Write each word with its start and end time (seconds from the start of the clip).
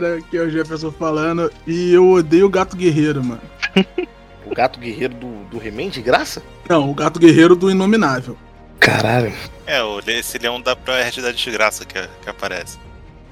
galera, 0.00 0.20
que 0.22 0.36
é 0.36 0.42
o 0.42 0.50
Jefferson 0.50 0.90
falando. 0.90 1.50
E 1.66 1.92
eu 1.92 2.08
odeio 2.10 2.46
o 2.46 2.50
gato 2.50 2.76
guerreiro, 2.76 3.22
mano. 3.22 3.40
O 4.46 4.54
gato 4.54 4.78
guerreiro 4.78 5.14
do, 5.14 5.44
do 5.46 5.66
He-Man 5.66 5.88
de 5.88 6.02
graça? 6.02 6.42
Não, 6.68 6.90
o 6.90 6.94
gato 6.94 7.18
guerreiro 7.18 7.56
do 7.56 7.70
Inominável. 7.70 8.36
Caralho. 8.78 9.32
É, 9.66 9.82
o- 9.82 10.00
esse 10.06 10.36
leão 10.36 10.60
da 10.60 10.76
Proerd 10.76 11.22
da 11.22 11.32
desgraça 11.32 11.86
que, 11.86 11.98
que 12.22 12.28
aparece. 12.28 12.76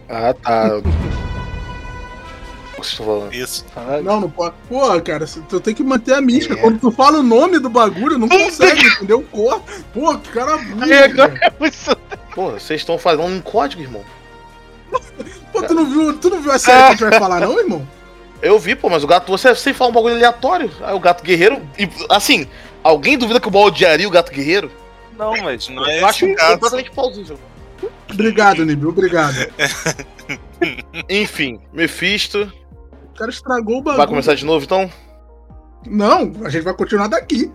Ah, 0.08 0.32
tá. 0.32 0.70
Falando? 2.96 3.32
Isso. 3.32 3.64
Não, 4.02 4.22
não 4.22 4.30
pode. 4.30 4.54
Pô, 4.68 5.00
cara, 5.02 5.26
tu 5.48 5.60
tem 5.60 5.74
que 5.74 5.84
manter 5.84 6.14
a 6.14 6.20
mística. 6.22 6.54
É. 6.54 6.56
Quando 6.56 6.80
tu 6.80 6.90
fala 6.90 7.18
o 7.18 7.22
nome 7.22 7.58
do 7.58 7.68
bagulho, 7.68 8.18
não 8.18 8.28
consegue, 8.28 8.84
entendeu? 8.84 9.22
Cor. 9.30 9.62
Pô, 9.92 10.16
que 10.18 10.30
cara 10.30 10.56
burro. 10.56 10.86
Isso. 11.60 11.94
Pô, 12.34 12.52
vocês 12.52 12.80
estão 12.80 12.98
falando 12.98 13.36
em 13.36 13.40
código, 13.42 13.82
irmão. 13.82 14.02
Pô, 15.52 15.62
tu 15.62 15.74
não 15.74 15.86
viu, 15.86 16.18
tu 16.18 16.30
não 16.30 16.40
viu 16.40 16.52
a 16.52 16.58
série 16.58 16.78
que 16.78 16.84
a 16.84 16.90
gente 16.90 17.10
vai 17.10 17.18
falar, 17.18 17.40
não, 17.40 17.58
irmão? 17.58 17.86
Eu 18.40 18.58
vi, 18.58 18.74
pô, 18.74 18.88
mas 18.88 19.04
o 19.04 19.06
gato, 19.06 19.30
você 19.30 19.54
sem 19.54 19.72
falar 19.72 19.90
um 19.90 19.94
bagulho 19.94 20.14
aleatório. 20.16 20.70
Aí 20.82 20.94
o 20.94 21.00
gato 21.00 21.22
guerreiro. 21.22 21.62
E, 21.78 21.88
assim, 22.08 22.46
alguém 22.82 23.16
duvida 23.16 23.40
que 23.40 23.48
o 23.48 23.50
Ball 23.50 23.66
odiaria 23.66 24.08
o 24.08 24.10
gato 24.10 24.32
guerreiro? 24.32 24.70
Não, 25.16 25.32
mas 25.42 25.68
não 25.68 25.86
é 25.86 26.00
Eu 26.00 26.06
acho 26.06 26.34
caso. 26.34 26.54
completamente 26.54 26.90
plausível. 26.90 27.38
Obrigado, 28.10 28.64
Nibi, 28.64 28.86
obrigado. 28.86 29.36
Enfim, 31.08 31.60
Mephisto. 31.72 32.52
O 33.10 33.14
cara 33.18 33.30
estragou 33.30 33.78
o 33.78 33.82
bagulho. 33.82 33.98
Vai 33.98 34.06
começar 34.06 34.34
de 34.34 34.44
novo 34.44 34.64
então? 34.64 34.90
Não, 35.86 36.32
a 36.44 36.48
gente 36.48 36.62
vai 36.62 36.74
continuar 36.74 37.08
daqui. 37.08 37.50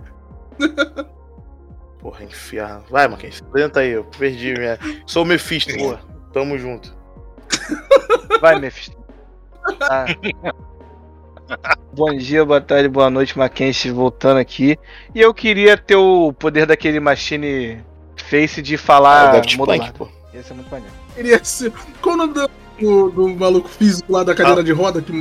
Porra, 2.00 2.24
enfiar. 2.24 2.82
Vai, 2.90 3.08
Marquinhos. 3.08 3.42
Apresenta 3.42 3.80
aí, 3.82 3.92
eu 3.92 4.04
perdi 4.06 4.54
minha. 4.54 4.80
Sou 5.06 5.24
o 5.24 5.26
Mephisto, 5.26 5.76
porra. 5.78 6.02
Tamo 6.34 6.58
junto. 6.58 6.97
Vai, 8.42 8.60
Mephisto. 8.60 8.98
Ah. 9.82 10.06
Bom 11.94 12.16
dia, 12.16 12.44
boa 12.44 12.60
tarde, 12.60 12.90
boa 12.90 13.10
noite, 13.10 13.38
Mackenzie 13.38 13.92
voltando 13.92 14.38
aqui. 14.38 14.78
E 15.16 15.22
eu 15.22 15.34
queria 15.34 15.78
ter 15.78 15.96
o 15.96 16.34
poder 16.34 16.66
daquele 16.66 17.00
machine 17.00 17.84
face 18.16 18.62
de 18.62 18.76
Ah, 18.76 18.78
falar 18.78 19.30
o 19.30 19.32
Daft 19.34 19.58
modulado. 19.58 19.94
Plank, 19.94 19.98
pô. 19.98 20.10
Ia 20.34 20.44
ser 20.44 20.54
muito 20.54 20.70
maneiro. 20.70 20.94
Queria 21.16 21.44
ser. 21.44 21.72
Qual 22.02 22.16
o 22.16 22.18
nome 22.18 22.34
do, 22.34 22.50
do, 22.80 23.10
do 23.10 23.30
maluco 23.30 23.70
físico 23.70 24.12
lá 24.12 24.24
da 24.24 24.36
cadeira 24.36 24.64
de 24.64 24.72
roda 24.72 25.02
que, 25.02 25.14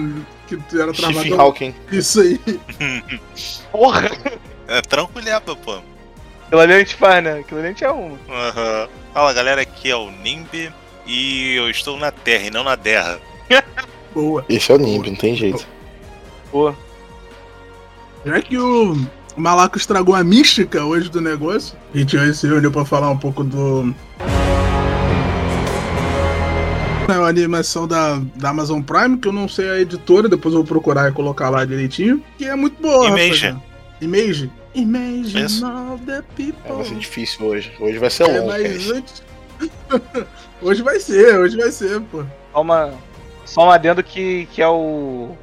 que 0.47 0.81
era 0.81 0.93
Stephen 0.93 1.15
travadão? 1.15 1.41
Hawking. 1.41 1.75
Isso 1.91 2.21
aí. 2.21 2.41
Porra! 3.71 4.11
É 4.69 4.83
tranquilhapa, 4.83 5.55
pô. 5.57 5.81
Aquilo 6.47 6.61
ali 6.61 6.73
a 6.75 6.79
gente 6.81 6.95
faz, 6.97 7.23
né? 7.23 7.39
Aquilo 7.39 7.61
ali 7.61 7.69
a 7.69 7.71
gente 7.71 7.85
é 7.85 7.93
um. 7.93 8.19
Aham. 8.29 8.89
Fala 9.15 9.33
galera, 9.33 9.63
aqui 9.63 9.91
é 9.91 9.97
o 9.97 10.11
Nimbi 10.11 10.73
e 11.07 11.55
eu 11.55 11.71
estou 11.71 11.97
na 11.99 12.11
Terra 12.11 12.45
e 12.47 12.51
não 12.51 12.65
na 12.65 12.77
Terra. 12.77 13.19
Boa. 14.15 14.45
Esse 14.49 14.73
é 14.73 14.75
o 14.75 14.79
Nimbi, 14.79 15.11
não 15.11 15.17
tem 15.17 15.37
jeito. 15.37 15.67
Pô. 16.51 16.73
Já 18.25 18.41
que 18.41 18.57
o 18.59 18.97
Malaco 19.37 19.77
estragou 19.79 20.15
a 20.15 20.25
mística 20.25 20.85
hoje 20.85 21.09
do 21.09 21.21
negócio, 21.21 21.77
a 21.95 21.99
gente 21.99 22.17
hoje 22.17 22.35
se 22.35 22.47
reuniu 22.47 22.73
pra 22.73 22.85
falar 22.85 23.11
um 23.11 23.19
pouco 23.19 23.45
do. 23.45 23.95
É 27.09 27.13
uma 27.19 27.29
animação 27.29 27.87
da, 27.87 28.21
da 28.35 28.49
Amazon 28.51 28.81
Prime, 28.83 29.17
que 29.19 29.29
eu 29.29 29.33
não 29.33 29.49
sei 29.49 29.71
a 29.71 29.81
editora, 29.81 30.29
depois 30.29 30.53
eu 30.55 30.61
vou 30.61 30.67
procurar 30.67 31.09
e 31.09 31.13
colocar 31.13 31.51
lá 31.51 31.65
direitinho. 31.65 32.21
Que 32.37 32.47
é 32.47 32.57
muito 32.57 32.83
boa. 32.83 33.07
Image. 33.07 33.29
rapaziada. 33.47 33.63
Image? 34.01 34.51
Image 34.75 35.39
Isso. 35.45 35.65
of 35.67 36.05
the 36.05 36.23
people. 36.35 36.55
É, 36.65 36.73
vai 36.73 36.85
ser 36.85 36.97
difícil 36.97 37.47
hoje. 37.47 37.73
Hoje 37.79 37.99
vai 37.99 38.11
ser 38.11 38.25
É, 38.25 38.39
longo. 38.41 38.49
mas 38.49 38.87
cara. 38.87 38.99
antes. 38.99 39.23
hoje 40.61 40.83
vai 40.83 40.99
ser, 41.01 41.39
hoje 41.39 41.57
vai 41.57 41.71
ser, 41.71 42.01
pô. 42.03 42.25
Só, 42.53 42.61
uma, 42.61 42.95
só 43.45 43.67
um 43.67 43.71
adendo 43.71 44.03
que, 44.03 44.47
que 44.53 44.63
é 44.63 44.69
o. 44.69 45.37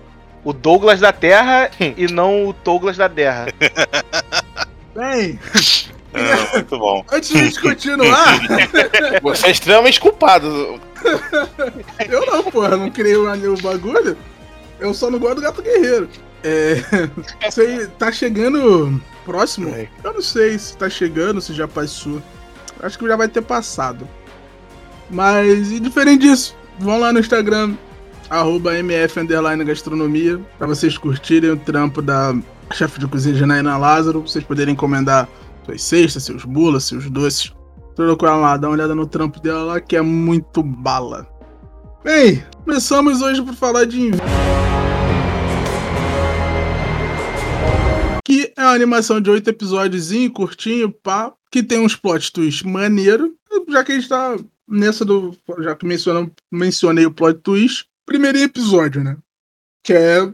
O 0.43 0.51
Douglas 0.51 0.99
da 0.99 1.13
Terra 1.13 1.71
e 1.95 2.05
não 2.07 2.47
o 2.49 2.53
Douglas 2.53 2.97
da 2.97 3.07
Terra. 3.07 3.45
Bem, 4.93 5.39
Ah, 6.13 6.53
muito 6.53 6.77
bom. 6.77 7.05
antes 7.11 7.29
de 7.29 7.39
a 7.39 7.43
gente 7.45 7.61
continuar, 7.61 8.39
Você 9.23 9.47
é 9.47 9.51
extremamente 9.51 10.01
culpado. 10.01 10.79
eu 12.09 12.25
não, 12.25 12.43
porra, 12.43 12.75
não 12.75 12.91
criei 12.91 13.15
o, 13.15 13.57
bagulho. 13.61 14.17
Eu 14.79 14.93
só 14.93 15.09
não 15.09 15.17
gosto 15.17 15.35
do 15.35 15.41
gato 15.41 15.61
guerreiro. 15.61 16.09
É. 16.43 16.75
Isso 17.47 17.61
aí 17.61 17.87
tá 17.97 18.11
chegando 18.11 19.01
próximo. 19.23 19.69
É. 19.69 19.87
Eu 20.03 20.13
não 20.13 20.21
sei 20.21 20.59
se 20.59 20.75
tá 20.75 20.89
chegando, 20.89 21.39
se 21.41 21.53
já 21.53 21.67
passou. 21.67 22.21
Acho 22.81 22.99
que 22.99 23.07
já 23.07 23.15
vai 23.15 23.29
ter 23.29 23.41
passado. 23.41 24.05
Mas, 25.09 25.71
e 25.71 25.79
diferente 25.79 26.21
disso, 26.21 26.55
vão 26.79 26.99
lá 26.99 27.13
no 27.13 27.19
Instagram, 27.19 27.75
arroba 28.29 28.77
MF 28.77 29.19
gastronomia, 29.65 30.39
pra 30.57 30.67
vocês 30.67 30.97
curtirem 30.97 31.51
o 31.51 31.57
trampo 31.57 32.01
da 32.01 32.35
chefe 32.71 32.99
de 32.99 33.07
cozinha 33.07 33.35
Janaína 33.35 33.77
Lázaro, 33.77 34.21
pra 34.21 34.29
vocês 34.29 34.43
poderem 34.43 34.73
encomendar 34.73 35.27
suas 35.65 35.83
cestas, 35.83 36.23
seus 36.23 36.43
bolos, 36.43 36.85
seus 36.85 37.09
doces. 37.09 37.53
Tudo 37.95 38.17
com 38.17 38.25
ela 38.25 38.37
lá, 38.37 38.57
dá 38.57 38.67
uma 38.67 38.73
olhada 38.73 38.95
no 38.95 39.05
trampo 39.05 39.39
dela 39.39 39.63
lá, 39.63 39.79
que 39.79 39.95
é 39.95 40.01
muito 40.01 40.63
bala. 40.63 41.27
Bem, 42.03 42.43
começamos 42.65 43.21
hoje 43.21 43.41
por 43.41 43.53
falar 43.53 43.85
de 43.85 44.11
que 48.25 48.51
é 48.57 48.61
uma 48.61 48.73
animação 48.73 49.21
de 49.21 49.29
oito 49.29 49.49
episódios, 49.49 50.09
curtinho, 50.33 50.91
pá, 50.91 51.31
que 51.51 51.61
tem 51.61 51.79
uns 51.79 51.95
plot 51.95 52.33
twist 52.33 52.65
maneiro. 52.67 53.35
Já 53.69 53.83
que 53.83 53.91
a 53.91 53.95
gente 53.95 54.09
tá 54.09 54.35
nessa 54.67 55.03
do. 55.05 55.37
Já 55.59 55.75
que 55.75 55.85
mencionei 56.51 57.05
o 57.05 57.11
plot 57.11 57.39
twist, 57.41 57.85
primeiro 58.05 58.37
episódio, 58.37 59.03
né? 59.03 59.17
Que 59.83 59.93
é 59.93 60.33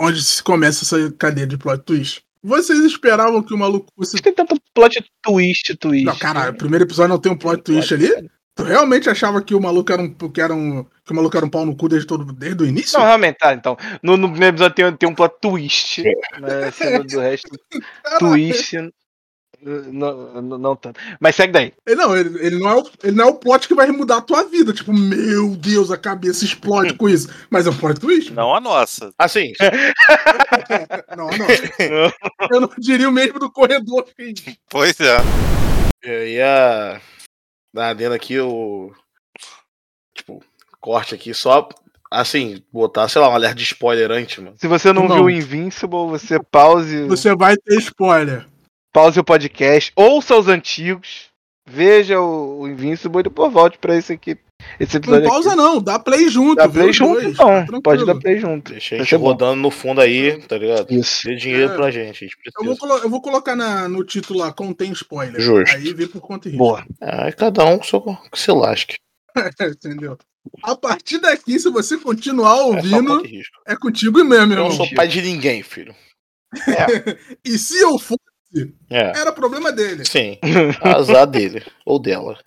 onde 0.00 0.22
se 0.22 0.42
começa 0.42 0.84
essa 0.84 1.12
cadeia 1.12 1.46
de 1.46 1.58
plot 1.58 1.82
twist. 1.84 2.22
Vocês 2.42 2.78
esperavam 2.80 3.42
que 3.42 3.52
o 3.52 3.58
maluco 3.58 3.92
fosse. 3.94 4.16
Tem 4.20 4.32
tanto 4.32 4.56
plot 4.74 5.04
twist, 5.22 5.76
twist. 5.76 6.04
Não, 6.04 6.16
caralho, 6.16 6.52
o 6.52 6.56
primeiro 6.56 6.84
episódio 6.84 7.10
não 7.10 7.18
tem 7.18 7.30
um 7.30 7.36
plot 7.36 7.62
twist 7.62 7.92
ali? 7.92 8.08
Tu 8.54 8.64
realmente 8.64 9.08
achava 9.08 9.42
que 9.42 9.54
o 9.54 9.60
maluco 9.60 9.92
era 9.92 10.02
um. 10.02 10.12
Que, 10.12 10.40
era 10.40 10.54
um, 10.54 10.84
que 11.04 11.12
o 11.12 11.14
maluco 11.14 11.36
era 11.36 11.46
um 11.46 11.50
pau 11.50 11.64
no 11.64 11.76
cu 11.76 11.88
desde, 11.88 12.06
todo, 12.06 12.32
desde 12.32 12.62
o 12.62 12.66
início? 12.66 12.98
Não, 12.98 13.06
realmente, 13.06 13.36
tá, 13.36 13.52
então. 13.52 13.76
No, 14.02 14.16
no 14.16 14.30
primeiro 14.30 14.56
episódio 14.56 14.74
tem, 14.74 14.96
tem 14.96 15.08
um 15.08 15.14
plot 15.14 15.36
twist. 15.40 16.02
Mas 16.40 16.74
sendo 16.74 17.04
do 17.04 17.20
resto, 17.20 17.50
Caralho. 18.02 18.18
twist. 18.18 18.76
Não, 19.62 20.40
não, 20.42 20.58
não 20.58 20.76
tanto. 20.76 20.98
Mas 21.20 21.36
segue 21.36 21.52
daí. 21.52 21.72
Ele 21.86 21.96
não, 21.96 22.16
ele, 22.16 22.46
ele 22.46 22.58
não 22.58 22.70
é 22.70 22.74
o, 22.76 22.90
ele 23.04 23.16
não 23.16 23.24
é 23.26 23.28
o 23.28 23.34
plot 23.34 23.68
que 23.68 23.74
vai 23.74 23.88
mudar 23.88 24.16
a 24.18 24.22
tua 24.22 24.44
vida. 24.44 24.72
Tipo, 24.72 24.92
meu 24.92 25.54
Deus, 25.56 25.90
a 25.90 25.98
cabeça 25.98 26.44
explode 26.44 26.94
com 26.94 27.08
isso. 27.08 27.28
Mas 27.50 27.66
é 27.66 27.70
um 27.70 27.76
plot 27.76 28.00
twist? 28.00 28.32
Não 28.32 28.54
a 28.54 28.60
nossa. 28.60 29.12
Assim, 29.18 29.52
Não, 31.16 31.26
não. 31.26 31.46
Eu 32.50 32.60
não 32.62 32.70
diria 32.78 33.08
o 33.08 33.12
mesmo 33.12 33.38
do 33.38 33.50
corredor. 33.50 34.06
filho. 34.16 34.34
Pois 34.68 34.98
é. 35.00 35.16
eu 36.02 36.26
ia 36.26 37.00
dar 37.74 37.90
adendo 37.90 38.14
aqui 38.14 38.38
o. 38.40 38.92
Tipo, 40.14 40.42
corte 40.80 41.14
aqui 41.14 41.34
só. 41.34 41.68
Assim, 42.10 42.62
botar, 42.72 43.06
sei 43.08 43.20
lá, 43.20 43.28
um 43.28 43.34
alerta 43.34 43.54
de 43.54 43.62
spoiler 43.62 44.10
antes, 44.10 44.42
mano. 44.42 44.56
Se 44.58 44.66
você 44.66 44.92
não, 44.92 45.06
Não. 45.06 45.16
viu 45.16 45.30
Invincible, 45.30 46.08
você 46.08 46.40
pause, 46.42 47.04
Você 47.06 47.36
vai 47.36 47.56
ter 47.56 47.78
spoiler. 47.78 48.46
Pause 48.92 49.18
o 49.20 49.24
podcast, 49.24 49.92
ouça 49.96 50.36
os 50.36 50.48
antigos, 50.48 51.26
veja 51.68 52.20
o, 52.20 52.60
o 52.60 52.68
Invincible 52.68 53.20
e 53.20 53.24
depois 53.24 53.52
volte 53.52 53.78
pra 53.78 53.96
esse 53.96 54.12
aqui. 54.12 54.36
Esse 54.78 54.94
Não 54.94 54.98
episódio 55.16 55.28
pausa, 55.28 55.48
aqui. 55.48 55.56
não. 55.56 55.80
Dá 55.82 55.98
play 55.98 56.28
junto. 56.28 56.56
Dá 56.56 56.68
play 56.68 56.92
junto, 56.92 57.14
dois, 57.22 57.32
então. 57.32 57.46
tranquilo. 57.46 57.82
Pode 57.82 58.04
dar 58.04 58.14
play 58.18 58.38
junto. 58.38 58.72
Deixa 58.72 58.94
a 58.94 58.98
gente 58.98 59.08
ser 59.08 59.16
bom. 59.16 59.24
rodando 59.28 59.56
no 59.62 59.70
fundo 59.70 60.02
aí, 60.02 60.38
tá 60.42 60.58
ligado? 60.58 60.92
Isso. 60.92 61.22
Dê 61.26 61.34
dinheiro 61.34 61.72
É. 61.72 61.76
pra 61.76 61.90
gente, 61.90 62.10
a 62.24 62.28
gente 62.28 62.36
Eu 62.58 62.64
vou, 62.66 62.76
colo- 62.76 62.98
eu 62.98 63.08
vou 63.08 63.22
colocar 63.22 63.56
na- 63.56 63.88
no 63.88 64.04
título 64.04 64.40
lá, 64.40 64.52
contém 64.52 64.92
spoiler. 64.92 65.40
Justo. 65.40 65.74
Aí 65.74 65.94
vê 65.94 66.06
por 66.06 66.20
conta 66.20 66.48
e 66.48 66.52
risco. 66.52 66.62
Boa. 66.64 66.84
Ah, 67.00 67.32
cada 67.32 67.64
um 67.64 67.82
só 67.82 68.00
que 68.30 68.38
se 68.38 68.52
lasque. 68.52 68.96
Entendeu? 69.62 70.18
A 70.62 70.76
partir 70.76 71.18
daqui, 71.18 71.58
se 71.58 71.70
você 71.70 71.96
continuar 71.96 72.58
É 72.58 72.62
ouvindo, 72.62 73.22
risco. 73.22 73.56
é 73.66 73.74
contigo 73.76 74.18
mesmo, 74.18 74.34
Eu 74.44 74.46
meu 74.46 74.56
não 74.58 74.70
irmão. 74.70 74.72
sou 74.72 74.94
pai 74.94 75.08
de 75.08 75.22
ninguém, 75.22 75.62
filho. 75.62 75.94
E 77.44 77.56
se 77.58 77.78
eu 77.80 77.98
for, 77.98 78.18
É. 78.90 79.12
era 79.18 79.32
problema 79.32 79.70
dele. 79.72 80.04
Sim. 80.04 80.38
Azar 80.82 81.26
dele. 81.26 81.62
Ou 81.86 81.98
dela. 81.98 82.38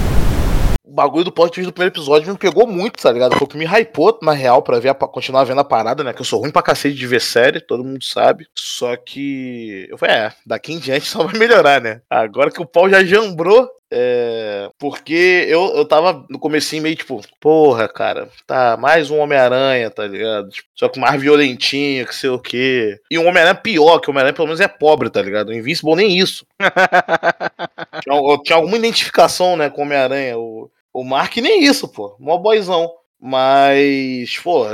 O 0.86 0.92
bagulho 0.94 1.24
do 1.24 1.32
plot 1.32 1.52
twist 1.54 1.66
do 1.66 1.74
primeiro 1.74 1.94
episódio 1.96 2.32
me 2.32 2.38
pegou 2.38 2.68
muito, 2.68 3.02
tá 3.02 3.12
ligado? 3.12 3.36
Foi 3.36 3.46
o 3.46 3.48
que 3.50 3.58
me 3.58 3.66
hypou, 3.66 4.20
na 4.22 4.34
real, 4.34 4.62
pra 4.62 4.80
ver 4.80 4.90
a, 4.90 4.94
pa- 4.94 5.08
continuar 5.08 5.44
vendo 5.46 5.60
a 5.62 5.64
parada, 5.64 6.04
né? 6.04 6.14
Que 6.14 6.22
eu 6.22 6.26
sou 6.26 6.42
ruim 6.42 6.52
pra 6.52 6.62
cacete 6.62 6.96
de 6.96 7.08
ver 7.08 7.20
série, 7.22 7.60
todo 7.60 7.84
mundo 7.84 8.04
sabe. 8.04 8.46
Só 8.54 8.96
que. 8.96 9.88
Eu 9.90 9.98
falei, 9.98 10.16
é, 10.16 10.34
daqui 10.46 10.72
em 10.74 10.78
diante 10.80 11.06
só 11.08 11.24
vai 11.26 11.40
melhorar, 11.40 11.82
né? 11.82 12.02
Agora 12.10 12.52
que 12.52 12.62
o 12.62 12.66
pau 12.66 12.88
já 12.90 13.04
jambrou. 13.04 13.68
É. 13.96 14.70
Porque 14.80 15.46
eu, 15.48 15.76
eu 15.76 15.86
tava 15.86 16.26
no 16.28 16.40
comecinho 16.40 16.82
meio 16.82 16.96
tipo, 16.96 17.22
porra, 17.40 17.88
cara, 17.88 18.28
tá, 18.48 18.76
mais 18.76 19.12
um 19.12 19.20
Homem-Aranha, 19.20 19.92
tá 19.92 20.08
ligado? 20.08 20.50
Tipo, 20.50 20.68
só 20.74 20.90
que 20.90 21.00
mais 21.00 21.22
violentinho, 21.22 22.08
que 22.08 22.16
sei 22.16 22.32
o 22.32 22.40
quê. 22.40 23.00
E 23.12 23.20
um 23.20 23.28
Homem-Aranha 23.28 23.54
pior, 23.54 24.00
que 24.00 24.10
o 24.10 24.12
Homem-Aranha 24.12 24.34
pelo 24.34 24.48
menos 24.48 24.60
é 24.60 24.68
pobre, 24.68 25.12
tá 25.12 25.22
ligado? 25.22 25.50
O 25.50 25.54
Invincible 25.54 25.96
nem 25.96 26.18
isso. 26.18 26.46
Tinha, 28.04 28.16
eu 28.16 28.38
tinha 28.44 28.56
alguma 28.56 28.76
identificação, 28.76 29.56
né, 29.56 29.70
com 29.70 29.82
o 29.82 29.86
Homem-Aranha. 29.86 30.38
O, 30.38 30.70
o 30.92 31.04
Mark 31.04 31.38
nem 31.38 31.64
isso, 31.64 31.88
pô. 31.88 32.16
Mó 32.20 32.38
boyzão. 32.38 32.92
Mas, 33.20 34.38
pô, 34.40 34.66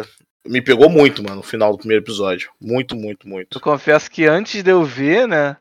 Me 0.46 0.62
pegou 0.62 0.90
muito, 0.90 1.22
mano, 1.22 1.38
no 1.38 1.44
final 1.44 1.72
do 1.72 1.78
primeiro 1.78 2.04
episódio. 2.04 2.50
Muito, 2.60 2.96
muito, 2.96 3.28
Eu 3.28 3.32
muito. 3.32 3.60
confesso 3.60 4.10
que 4.10 4.26
antes 4.26 4.64
de 4.64 4.72
eu 4.72 4.84
ver, 4.84 5.28
né? 5.28 5.58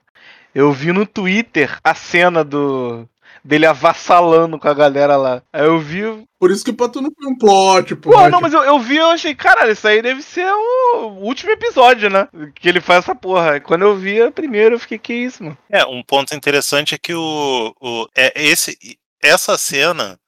Eu 0.54 0.72
vi 0.72 0.92
no 0.92 1.06
Twitter 1.06 1.78
a 1.84 1.94
cena 1.94 2.42
do. 2.42 3.06
Dele 3.48 3.64
avassalando 3.64 4.58
com 4.58 4.68
a 4.68 4.74
galera 4.74 5.16
lá. 5.16 5.42
Aí 5.50 5.64
eu 5.64 5.78
vi. 5.78 6.02
Por 6.38 6.50
isso 6.50 6.62
que 6.62 6.72
pra 6.72 6.86
tu 6.86 7.00
não 7.00 7.10
foi 7.10 7.32
um 7.32 7.38
plot, 7.38 7.96
pô. 7.96 8.10
Pô, 8.10 8.28
não, 8.28 8.42
mas 8.42 8.52
eu, 8.52 8.62
eu 8.62 8.78
vi 8.78 8.96
e 8.96 8.98
eu 8.98 9.06
achei, 9.06 9.34
caralho, 9.34 9.72
isso 9.72 9.88
aí 9.88 10.02
deve 10.02 10.20
ser 10.20 10.46
o 10.46 11.18
último 11.22 11.50
episódio, 11.50 12.10
né? 12.10 12.28
Que 12.54 12.68
ele 12.68 12.80
faz 12.80 13.04
essa 13.04 13.14
porra. 13.14 13.52
Aí 13.52 13.60
Quando 13.60 13.82
eu 13.82 13.96
vi 13.96 14.20
a 14.20 14.30
primeira, 14.30 14.74
eu 14.74 14.78
fiquei, 14.78 14.98
que 14.98 15.14
isso, 15.14 15.42
mano? 15.42 15.56
É, 15.70 15.84
um 15.86 16.02
ponto 16.02 16.34
interessante 16.34 16.94
é 16.94 16.98
que 16.98 17.14
o, 17.14 17.74
o 17.80 18.06
é 18.14 18.32
esse 18.36 18.76
essa 19.20 19.58
cena, 19.58 20.18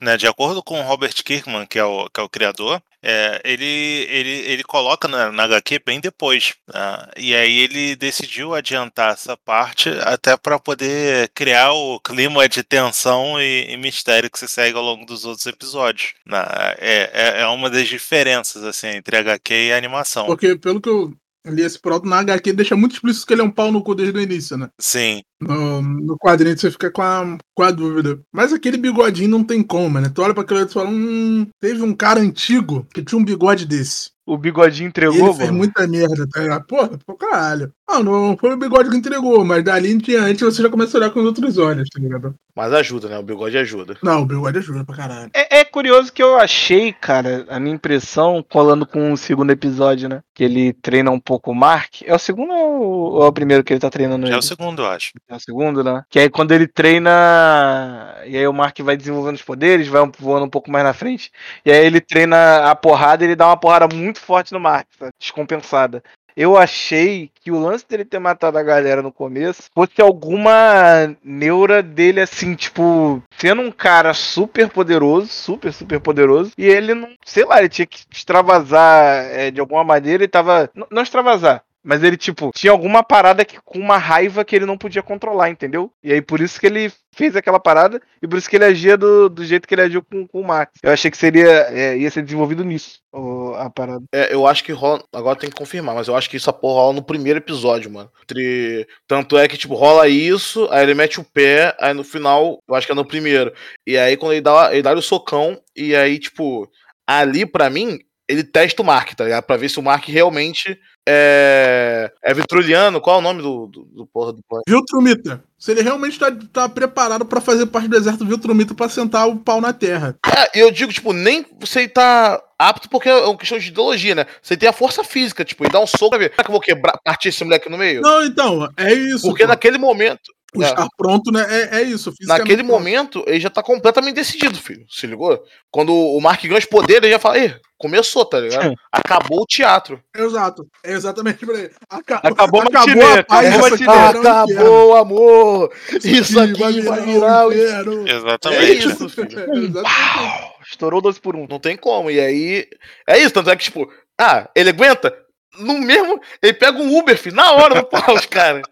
né, 0.00 0.16
de 0.16 0.26
acordo 0.26 0.62
com 0.62 0.80
Robert 0.82 1.14
Kirkman, 1.24 1.66
que 1.66 1.78
é 1.78 1.84
o, 1.84 2.08
que 2.08 2.20
é 2.20 2.22
o 2.22 2.28
criador, 2.28 2.82
é, 3.02 3.40
ele, 3.44 3.64
ele, 3.64 4.30
ele 4.30 4.62
coloca 4.62 5.08
na, 5.08 5.32
na 5.32 5.44
HQ 5.44 5.80
bem 5.84 6.00
depois. 6.00 6.54
né, 6.72 7.08
e 7.16 7.34
aí 7.34 7.58
ele 7.60 7.96
decidiu 7.96 8.54
adiantar 8.54 9.14
essa 9.14 9.36
parte 9.36 9.88
até 10.02 10.36
para 10.36 10.58
poder 10.58 11.30
criar 11.34 11.72
o 11.72 11.98
clima 12.00 12.48
de 12.48 12.62
tensão 12.62 13.40
e, 13.40 13.72
e 13.72 13.76
mistério 13.76 14.30
que 14.30 14.38
se 14.38 14.48
segue 14.48 14.76
ao 14.76 14.84
longo 14.84 15.06
dos 15.06 15.24
outros 15.24 15.46
episódios. 15.46 16.12
né. 16.26 16.38
é, 16.78 17.10
é, 17.12 17.40
é 17.42 17.46
uma 17.46 17.70
das 17.70 17.88
diferenças 17.88 18.62
assim, 18.64 18.88
entre 18.88 19.16
HQ 19.16 19.54
e 19.54 19.72
animação. 19.72 20.26
Porque 20.26 20.56
pelo 20.56 20.80
que 20.80 20.88
eu 20.88 21.14
li 21.46 21.62
esse 21.62 21.78
proto 21.78 22.06
na 22.08 22.18
HQ, 22.18 22.52
deixa 22.52 22.76
muito 22.76 22.92
explícito 22.92 23.26
que 23.26 23.32
ele 23.34 23.40
é 23.40 23.44
um 23.44 23.50
pau 23.50 23.70
no 23.72 23.82
cu 23.82 23.94
desde 23.94 24.16
o 24.18 24.20
início, 24.22 24.56
né? 24.56 24.68
Sim, 24.80 25.22
No, 25.40 25.80
no 25.82 26.16
quadrinho 26.18 26.56
você 26.58 26.70
fica 26.70 26.90
com 26.90 27.02
a, 27.02 27.38
com 27.54 27.62
a 27.62 27.70
dúvida. 27.70 28.18
Mas 28.32 28.52
aquele 28.52 28.76
bigodinho 28.76 29.28
não 29.30 29.42
tem 29.44 29.62
como, 29.62 30.00
né? 30.00 30.10
Tu 30.14 30.22
olha 30.22 30.34
pra 30.34 30.42
aquele 30.42 30.60
outro 30.60 30.72
e 30.72 30.82
fala: 30.82 30.90
hum, 30.90 31.46
teve 31.60 31.82
um 31.82 31.94
cara 31.94 32.20
antigo 32.20 32.86
que 32.92 33.02
tinha 33.02 33.18
um 33.18 33.24
bigode 33.24 33.66
desse. 33.66 34.10
O 34.26 34.38
bigodinho 34.38 34.86
E 34.86 34.88
entregou, 34.90 35.16
ele 35.30 35.34
fez 35.34 35.48
mano. 35.48 35.58
muita 35.58 35.86
merda, 35.88 36.24
tá 36.30 36.40
ligado? 36.40 36.64
Porra, 36.66 36.90
pô, 37.04 37.14
caralho. 37.16 37.72
Ah, 37.88 38.00
não 38.00 38.36
foi 38.38 38.52
o 38.52 38.56
bigode 38.56 38.88
que 38.88 38.96
entregou, 38.96 39.44
mas 39.44 39.64
dali 39.64 39.90
em 39.90 39.98
diante 39.98 40.44
você 40.44 40.62
já 40.62 40.68
começa 40.70 40.96
a 40.96 41.00
olhar 41.00 41.10
com 41.10 41.18
os 41.18 41.26
outros 41.26 41.58
olhos, 41.58 41.88
tá 41.88 42.00
ligado? 42.00 42.34
Mas 42.54 42.72
ajuda, 42.72 43.08
né? 43.08 43.18
O 43.18 43.24
bigode 43.24 43.58
ajuda. 43.58 43.96
Não, 44.02 44.22
o 44.22 44.26
bigode 44.26 44.58
ajuda 44.58 44.84
pra 44.84 44.94
caralho. 44.94 45.30
É, 45.34 45.60
é 45.60 45.64
curioso 45.64 46.12
que 46.12 46.22
eu 46.22 46.36
achei, 46.36 46.92
cara, 46.92 47.44
a 47.48 47.58
minha 47.58 47.74
impressão, 47.74 48.44
colando 48.48 48.86
com 48.86 49.12
o 49.12 49.16
segundo 49.16 49.50
episódio, 49.50 50.08
né? 50.08 50.20
Que 50.40 50.44
ele 50.44 50.72
treina 50.72 51.10
um 51.10 51.20
pouco 51.20 51.50
o 51.50 51.54
Mark. 51.54 52.00
É 52.02 52.14
o 52.14 52.18
segundo 52.18 52.50
ou 52.50 53.22
é 53.22 53.26
o 53.26 53.32
primeiro 53.32 53.62
que 53.62 53.74
ele 53.74 53.80
tá 53.80 53.90
treinando 53.90 54.26
já 54.26 54.32
é 54.32 54.36
ele? 54.36 54.38
o 54.38 54.42
segundo, 54.42 54.80
eu 54.80 54.86
acho. 54.86 55.12
É 55.28 55.36
o 55.36 55.38
segundo, 55.38 55.84
né? 55.84 56.02
Que 56.08 56.18
aí 56.18 56.30
quando 56.30 56.52
ele 56.52 56.66
treina. 56.66 58.16
E 58.24 58.38
aí 58.38 58.48
o 58.48 58.52
Mark 58.54 58.78
vai 58.80 58.96
desenvolvendo 58.96 59.34
os 59.34 59.42
poderes, 59.42 59.86
vai 59.86 60.00
voando 60.18 60.46
um 60.46 60.48
pouco 60.48 60.70
mais 60.70 60.82
na 60.82 60.94
frente. 60.94 61.30
E 61.62 61.70
aí 61.70 61.84
ele 61.84 62.00
treina 62.00 62.70
a 62.70 62.74
porrada 62.74 63.22
e 63.22 63.26
ele 63.26 63.36
dá 63.36 63.48
uma 63.48 63.56
porrada 63.58 63.94
muito 63.94 64.18
forte 64.18 64.54
no 64.54 64.58
Mark, 64.58 64.86
tá? 64.98 65.10
descompensada. 65.20 66.02
Eu 66.40 66.56
achei 66.56 67.30
que 67.42 67.50
o 67.50 67.60
lance 67.60 67.86
dele 67.86 68.02
ter 68.02 68.18
matado 68.18 68.56
a 68.56 68.62
galera 68.62 69.02
no 69.02 69.12
começo 69.12 69.64
fosse 69.74 70.00
alguma 70.00 71.14
neura 71.22 71.82
dele, 71.82 72.18
assim, 72.18 72.54
tipo, 72.54 73.22
sendo 73.36 73.60
um 73.60 73.70
cara 73.70 74.14
super 74.14 74.70
poderoso, 74.70 75.26
super, 75.26 75.70
super 75.70 76.00
poderoso, 76.00 76.52
e 76.56 76.64
ele 76.64 76.94
não, 76.94 77.10
sei 77.26 77.44
lá, 77.44 77.58
ele 77.58 77.68
tinha 77.68 77.84
que 77.84 78.06
extravasar 78.10 79.22
é, 79.26 79.50
de 79.50 79.60
alguma 79.60 79.84
maneira, 79.84 80.22
ele 80.22 80.30
tava. 80.30 80.70
Não 80.90 81.02
extravasar. 81.02 81.62
Mas 81.82 82.02
ele, 82.02 82.16
tipo, 82.16 82.50
tinha 82.54 82.70
alguma 82.72 83.02
parada 83.02 83.44
que, 83.44 83.58
com 83.64 83.78
uma 83.78 83.96
raiva 83.96 84.44
que 84.44 84.54
ele 84.54 84.66
não 84.66 84.76
podia 84.76 85.02
controlar, 85.02 85.48
entendeu? 85.50 85.90
E 86.02 86.12
aí 86.12 86.20
por 86.20 86.40
isso 86.40 86.60
que 86.60 86.66
ele 86.66 86.92
fez 87.14 87.34
aquela 87.34 87.58
parada 87.58 88.00
e 88.22 88.28
por 88.28 88.36
isso 88.38 88.48
que 88.48 88.56
ele 88.56 88.64
agia 88.66 88.96
do, 88.96 89.28
do 89.30 89.44
jeito 89.44 89.66
que 89.66 89.74
ele 89.74 89.82
agiu 89.82 90.02
com, 90.02 90.26
com 90.26 90.40
o 90.40 90.46
Max. 90.46 90.72
Eu 90.82 90.92
achei 90.92 91.10
que 91.10 91.16
seria. 91.16 91.48
é, 91.70 91.96
ia 91.96 92.10
ser 92.10 92.22
desenvolvido 92.22 92.62
nisso, 92.64 92.98
o- 93.12 93.54
a 93.54 93.70
parada. 93.70 94.04
É, 94.12 94.32
eu 94.34 94.46
acho 94.46 94.62
que 94.62 94.72
rola. 94.72 95.02
Agora 95.12 95.38
tem 95.38 95.48
que 95.50 95.56
confirmar, 95.56 95.94
mas 95.94 96.06
eu 96.08 96.14
acho 96.16 96.28
que 96.28 96.36
isso 96.36 96.50
a 96.50 96.52
porra 96.52 96.80
rola 96.82 96.92
no 96.94 97.02
primeiro 97.02 97.38
episódio, 97.38 97.90
mano. 97.90 98.10
Entre... 98.22 98.86
Tanto 99.08 99.38
é 99.38 99.48
que, 99.48 99.56
tipo, 99.56 99.74
rola 99.74 100.06
isso, 100.06 100.68
aí 100.70 100.82
ele 100.82 100.94
mete 100.94 101.18
o 101.18 101.24
pé, 101.24 101.74
aí 101.80 101.94
no 101.94 102.04
final, 102.04 102.58
eu 102.68 102.74
acho 102.74 102.86
que 102.86 102.92
é 102.92 102.94
no 102.96 103.04
primeiro. 103.06 103.52
E 103.86 103.96
aí 103.96 104.16
quando 104.18 104.32
ele 104.32 104.42
dá, 104.42 104.68
ele 104.72 104.82
dá 104.82 104.92
o 104.92 105.00
socão, 105.02 105.58
e 105.74 105.96
aí, 105.96 106.18
tipo, 106.18 106.68
ali 107.06 107.46
pra 107.46 107.70
mim, 107.70 107.98
ele 108.28 108.44
testa 108.44 108.82
o 108.82 108.84
Mark, 108.84 109.12
tá 109.14 109.24
ligado? 109.24 109.42
Pra 109.44 109.56
ver 109.56 109.68
se 109.68 109.78
o 109.80 109.82
Mark 109.82 110.04
realmente 110.06 110.78
é. 111.08 112.12
É 112.22 112.34
vitruliano. 112.34 113.00
Qual 113.00 113.16
é 113.16 113.18
o 113.18 113.22
nome 113.22 113.42
do, 113.42 113.66
do, 113.66 113.84
do 113.84 114.06
porra 114.06 114.32
do 114.32 114.42
plano? 114.48 114.62
Viltrumita. 114.68 115.42
Se 115.58 115.72
ele 115.72 115.82
realmente 115.82 116.18
tá, 116.18 116.34
tá 116.52 116.68
preparado 116.68 117.24
pra 117.24 117.40
fazer 117.40 117.66
parte 117.66 117.88
do 117.88 117.96
exército 117.96 118.24
Viltrumita 118.24 118.74
pra 118.74 118.88
sentar 118.88 119.28
o 119.28 119.36
pau 119.36 119.60
na 119.60 119.72
terra. 119.72 120.16
É, 120.26 120.62
eu 120.62 120.70
digo, 120.70 120.92
tipo, 120.92 121.12
nem 121.12 121.44
você 121.58 121.86
tá 121.86 122.42
apto 122.58 122.88
porque 122.88 123.08
é 123.08 123.14
uma 123.14 123.36
questão 123.36 123.58
de 123.58 123.68
ideologia, 123.68 124.14
né? 124.14 124.26
Você 124.42 124.56
tem 124.56 124.68
a 124.68 124.72
força 124.72 125.04
física, 125.04 125.44
tipo, 125.44 125.64
e 125.66 125.68
dá 125.68 125.80
um 125.80 125.86
soco 125.86 126.10
pra 126.10 126.18
ver. 126.18 126.30
Será 126.30 126.44
que 126.44 126.50
eu 126.50 126.52
vou 126.52 126.60
quebrar, 126.60 126.98
partir 127.04 127.28
esse 127.28 127.44
moleque 127.44 127.68
no 127.68 127.76
meio? 127.76 128.00
Não, 128.00 128.24
então, 128.24 128.68
é 128.76 128.92
isso. 128.92 129.26
Porque 129.26 129.42
pô. 129.42 129.48
naquele 129.48 129.76
momento, 129.76 130.32
O 130.54 130.62
é. 130.62 130.66
estar 130.66 130.88
pronto, 130.96 131.30
né? 131.30 131.46
É, 131.48 131.80
é 131.80 131.82
isso. 131.82 132.12
naquele 132.22 132.62
momento, 132.62 133.22
ele 133.26 133.40
já 133.40 133.50
tá 133.50 133.62
completamente 133.62 134.16
decidido, 134.16 134.58
filho. 134.58 134.84
Se 134.88 135.06
ligou? 135.06 135.40
Quando 135.70 135.94
o 135.94 136.20
Mark 136.20 136.42
ganha 136.42 136.58
os 136.58 136.64
poderes, 136.64 137.04
ele 137.04 137.12
já 137.12 137.18
fala, 137.18 137.38
Ih, 137.38 137.54
começou, 137.78 138.24
tá 138.24 138.40
ligado? 138.40 138.74
Acabou 138.90 139.42
o 139.42 139.46
teatro. 139.46 140.02
Exato. 140.14 140.66
É 140.84 140.92
exatamente 140.92 141.46
por 141.46 141.54
aí. 141.54 141.70
Acabou, 141.88 142.30
Acabou 142.32 142.60
acabou 142.62 143.18
a 143.18 143.22
paz, 143.22 143.72
acabou. 143.72 144.20
Acabou 144.20 144.88
o 144.88 144.96
amor! 144.96 145.72
Isso 146.02 146.38
aqui 146.40 146.62
aqui 146.64 146.80
vai 146.80 147.00
vai 147.00 147.00
virar 147.02 147.46
o 147.46 147.52
inferno. 147.52 148.08
É 148.08 148.12
Exatamente. 148.14 148.88
isso, 148.88 149.08
filho. 149.08 149.64
Exatamente. 149.64 150.50
Estourou 150.68 151.00
12 151.00 151.20
por 151.20 151.36
1. 151.36 151.46
Não 151.48 151.58
tem 151.58 151.76
como. 151.76 152.10
E 152.10 152.20
aí. 152.20 152.66
É 153.08 153.18
isso, 153.18 153.32
tanto 153.34 153.50
é 153.50 153.56
que, 153.56 153.64
tipo, 153.64 153.90
ah, 154.20 154.48
ele 154.54 154.70
aguenta? 154.70 155.14
No 155.58 155.78
mesmo. 155.78 156.20
Ele 156.42 156.54
pega 156.54 156.78
um 156.78 156.96
Uber, 156.98 157.18
filho, 157.18 157.36
na 157.36 157.52
hora 157.52 157.74
no 157.74 157.86
pau, 157.86 158.14
os 158.14 158.26
caras. 158.26 158.62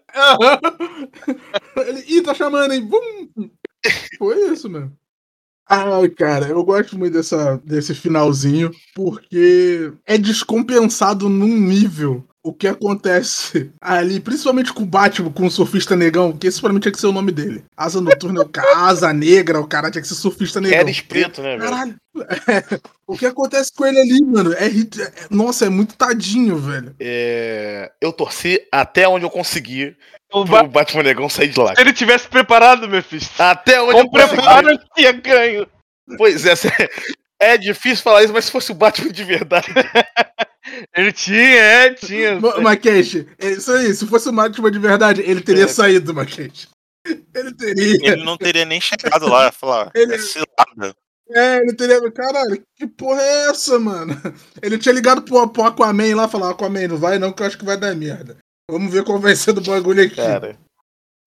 Ele, 1.77 2.03
Ih, 2.07 2.21
tá 2.21 2.33
chamando, 2.33 2.73
hein? 2.73 2.81
Bum! 2.85 3.49
Foi 4.17 4.51
isso, 4.51 4.69
mesmo. 4.69 4.95
Ai, 5.67 6.09
cara, 6.09 6.47
eu 6.47 6.63
gosto 6.63 6.97
muito 6.97 7.13
dessa, 7.13 7.57
desse 7.63 7.93
finalzinho, 7.93 8.71
porque 8.95 9.93
é 10.05 10.17
descompensado 10.17 11.29
num 11.29 11.47
nível 11.47 12.27
o 12.43 12.53
que 12.53 12.67
acontece 12.67 13.71
ali, 13.81 14.19
principalmente 14.19 14.71
com 14.73 14.83
o 14.83 14.85
Batman, 14.85 15.31
com 15.31 15.45
o 15.45 15.51
surfista 15.51 15.95
negão, 15.95 16.31
que 16.31 16.47
esse 16.47 16.61
pra 16.61 16.71
mim 16.71 16.79
tinha 16.79 16.91
que 16.91 16.99
ser 16.99 17.07
o 17.07 17.11
nome 17.11 17.31
dele. 17.31 17.63
Asa 17.75 17.99
noturna, 17.99 18.41
o 18.43 18.49
asa 18.77 19.11
negra, 19.11 19.59
o 19.59 19.67
cara 19.67 19.91
tinha 19.91 20.01
que 20.01 20.07
ser 20.07 20.15
surfista 20.15 20.61
negão. 20.61 20.79
Era 20.79 20.91
preto, 21.07 21.41
né, 21.41 21.57
velho? 21.57 21.69
Caralho. 21.69 21.95
É, 22.47 22.79
o 23.05 23.15
que 23.17 23.25
acontece 23.25 23.71
com 23.75 23.85
ele 23.85 23.99
ali, 23.99 24.25
mano, 24.25 24.53
é, 24.53 24.67
é- 24.67 25.27
Nossa, 25.29 25.65
é 25.65 25.69
muito 25.69 25.95
tadinho, 25.95 26.57
velho. 26.57 26.95
É, 26.99 27.91
eu 28.01 28.11
torci 28.11 28.61
até 28.71 29.07
onde 29.07 29.25
eu 29.25 29.29
consegui 29.29 29.95
O 30.33 30.43
pro 30.45 30.67
Batman 30.67 31.03
Negão 31.03 31.29
sair 31.29 31.49
de 31.49 31.59
lá. 31.59 31.75
Se 31.75 31.81
ele 31.81 31.93
tivesse 31.93 32.27
preparado, 32.27 32.87
meu 32.89 33.03
filho. 33.03 33.25
Até 33.37 33.81
onde 33.81 33.93
Com 33.93 33.99
eu 33.99 34.09
consegui. 34.09 34.35
preparo, 34.35 34.69
ele 34.69 34.79
tinha 34.95 35.11
ganho. 35.11 35.67
Pois 36.17 36.45
é, 36.45 36.53
é 37.39 37.57
difícil 37.57 38.03
falar 38.03 38.23
isso, 38.23 38.33
mas 38.33 38.45
se 38.45 38.51
fosse 38.51 38.71
o 38.71 38.75
Batman 38.75 39.11
de 39.11 39.23
verdade. 39.23 39.67
Ele 40.95 41.11
tinha, 41.11 41.37
é, 41.37 41.93
tinha. 41.93 42.39
Ma- 42.39 42.59
Maquete, 42.61 43.27
é 43.37 43.51
isso 43.51 43.71
aí, 43.71 43.93
se 43.93 44.05
fosse 44.07 44.29
o 44.29 44.31
Batman 44.31 44.71
de 44.71 44.79
verdade, 44.79 45.21
ele 45.21 45.41
teria 45.41 45.65
É. 45.65 45.67
saído, 45.67 46.13
Maquete. 46.13 46.67
Ele 47.33 47.53
teria. 47.53 48.13
Ele 48.13 48.23
não 48.23 48.37
teria 48.37 48.65
nem 48.65 48.79
chegado 48.81 49.27
lá 49.27 49.51
falar, 49.51 49.91
Ele- 49.95 50.15
é 50.15 50.17
cilada. 50.19 50.95
É, 51.31 51.57
ele 51.57 51.73
teria. 51.73 52.11
Caralho, 52.11 52.59
que 52.75 52.87
porra 52.87 53.21
é 53.21 53.49
essa, 53.51 53.77
mano? 53.79 54.19
Ele 54.63 54.79
tinha 54.79 54.93
ligado 54.93 55.21
pro, 55.21 55.47
pro 55.47 55.63
Aquaman 55.63 56.15
lá 56.15 56.25
e 56.25 56.29
falou: 56.29 56.49
Aquaman, 56.49 56.87
não 56.87 56.97
vai 56.97 57.19
não, 57.19 57.31
que 57.31 57.43
eu 57.43 57.47
acho 57.47 57.57
que 57.57 57.63
vai 57.65 57.77
dar 57.77 57.93
merda. 57.95 58.37
Vamos 58.69 58.91
ver 58.91 59.03
qual 59.03 59.19
vai 59.19 59.35
ser 59.35 59.53
do 59.53 59.61
bagulho 59.61 60.03
aqui. 60.03 60.15
Cara, 60.15 60.57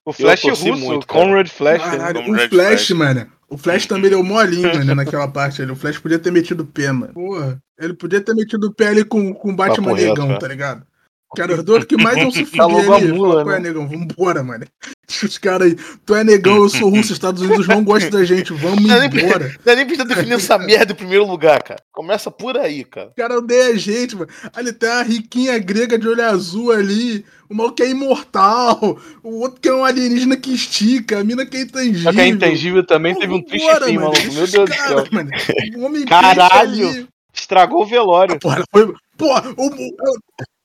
O 0.05 0.13
Flash 0.13 0.43
russo, 0.43 0.65
muito, 0.77 1.05
o. 1.05 1.07
Conrad 1.07 1.47
Flash. 1.49 1.81
né? 1.85 1.91
Caralho, 1.99 2.21
o 2.21 2.25
Flash, 2.25 2.49
Flash. 2.49 2.91
mano. 2.91 3.33
O 3.53 3.59
Flash 3.59 3.85
também 3.85 4.09
deu 4.09 4.25
molinho, 4.25 4.75
mano, 4.75 4.95
naquela 4.97 5.29
parte 5.29 5.61
ali. 5.61 5.71
O 5.71 5.77
Flash 5.77 5.99
podia 5.99 6.19
ter 6.19 6.31
metido 6.33 6.63
o 6.63 6.67
pé, 6.67 6.91
mano. 6.91 7.13
Porra, 7.13 7.63
ele 7.79 7.93
podia 7.93 8.19
ter 8.19 8.35
metido 8.35 8.69
o 8.69 8.73
pé 8.73 8.89
ali 8.89 9.05
com, 9.05 9.35
com 9.35 9.51
o 9.51 9.55
Batman 9.55 9.91
Papo 9.91 9.97
negão, 9.97 10.29
né? 10.29 10.39
tá 10.39 10.49
ligado? 10.49 10.87
Que 11.35 11.41
era 11.41 11.55
os 11.55 11.62
dois 11.65 11.85
que 11.85 11.97
mais 11.97 12.17
vão 12.19 12.31
se 12.31 12.45
fuder 12.45 12.91
a 12.91 12.95
ali. 12.97 13.12
mula, 13.12 13.43
Qual 13.43 13.55
é, 13.55 13.59
né? 13.59 13.69
negão? 13.69 13.89
Vambora, 13.89 14.43
mano. 14.43 14.67
Os 15.25 15.37
caras 15.39 15.69
aí, 15.69 15.77
tu 16.07 16.15
é 16.15 16.25
negão, 16.25 16.57
eu 16.57 16.69
sou 16.71 16.89
russo, 16.89 17.12
Estados 17.12 17.43
Unidos 17.43 17.67
não 17.69 17.85
gostam 17.85 18.11
da 18.11 18.25
gente, 18.25 18.53
vamos 18.55 18.83
Não 18.83 18.95
é 18.97 19.09
nem- 19.09 19.25
embora. 19.25 19.55
não 19.65 19.73
é 19.73 19.77
nem 19.77 19.85
precisa 19.87 20.07
definir 20.07 20.35
essa 20.35 20.57
merda 20.59 20.93
em 20.93 20.97
primeiro 20.97 21.27
lugar, 21.27 21.62
cara. 21.62 21.81
Começa 21.93 22.31
por 22.31 22.57
aí, 22.57 22.83
cara. 22.85 23.09
O 23.09 23.15
cara 23.15 23.39
odeia 23.39 23.69
a 23.75 23.77
gente, 23.77 24.15
mano. 24.17 24.29
Ali 24.55 24.73
tem 24.73 24.89
a 24.89 25.03
riquinha 25.03 25.59
grega 25.59 25.99
de 25.99 26.09
olho 26.09 26.25
azul 26.25 26.71
ali. 26.73 27.25
O 27.49 27.55
mal 27.55 27.73
que 27.73 27.83
é 27.83 27.91
imortal. 27.91 28.99
O 29.23 29.41
outro 29.41 29.61
que 29.61 29.69
é 29.69 29.75
um 29.75 29.85
alienígena 29.85 30.37
que 30.37 30.53
estica. 30.55 31.19
A 31.21 31.25
mina 31.25 31.45
que 31.45 31.59
é 31.59 31.61
intangível. 31.62 32.03
Só 32.03 32.12
que 32.12 32.21
é 32.21 32.27
intangível 32.29 32.87
também 32.87 33.15
teve 33.15 33.33
um 33.35 33.39
assim, 33.39 33.95
mano. 33.95 34.01
maluco. 34.01 34.33
Meu 34.33 34.47
Deus 34.47 34.51
do 34.51 34.75
céu. 34.75 35.05
mano. 35.12 35.31
O 35.77 35.83
homem 35.85 36.05
Caralho. 36.07 37.07
Estragou 37.35 37.83
o 37.83 37.87
velório. 37.87 38.39
Porra, 38.39 38.57
ela 38.57 38.65
foi. 38.73 38.95
Porra, 39.19 39.55
o- 39.57 39.67
o- 39.67 40.19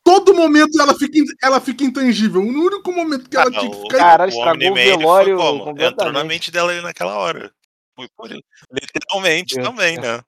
todo 0.07 0.33
momento 0.33 0.79
ela 0.81 0.95
fica, 0.97 1.19
ela 1.43 1.59
fica 1.59 1.83
intangível. 1.83 2.41
O 2.41 2.45
único 2.47 2.91
momento 2.93 3.29
que 3.29 3.35
ela 3.35 3.47
Ah, 3.47 3.51
tinha 3.59 3.69
que 3.69 3.75
o- 3.77 3.81
ficar. 3.81 3.97
Cara, 3.97 4.25
o 4.25 4.29
estragou 4.29 4.71
o 4.71 4.77
ele 4.77 4.97
velório 4.97 5.37
foi 5.37 5.45
como? 5.45 5.63
completamente. 5.65 5.93
Entrou 5.93 6.11
na 6.13 6.23
mente 6.23 6.49
dela 6.51 6.71
ali 6.71 6.81
naquela 6.81 7.17
hora. 7.17 7.51
Foi 7.95 8.07
por 8.15 8.31
ele. 8.31 8.41
Literalmente 8.71 9.55
Deus 9.55 9.67
também, 9.67 9.97
né? 9.97 10.21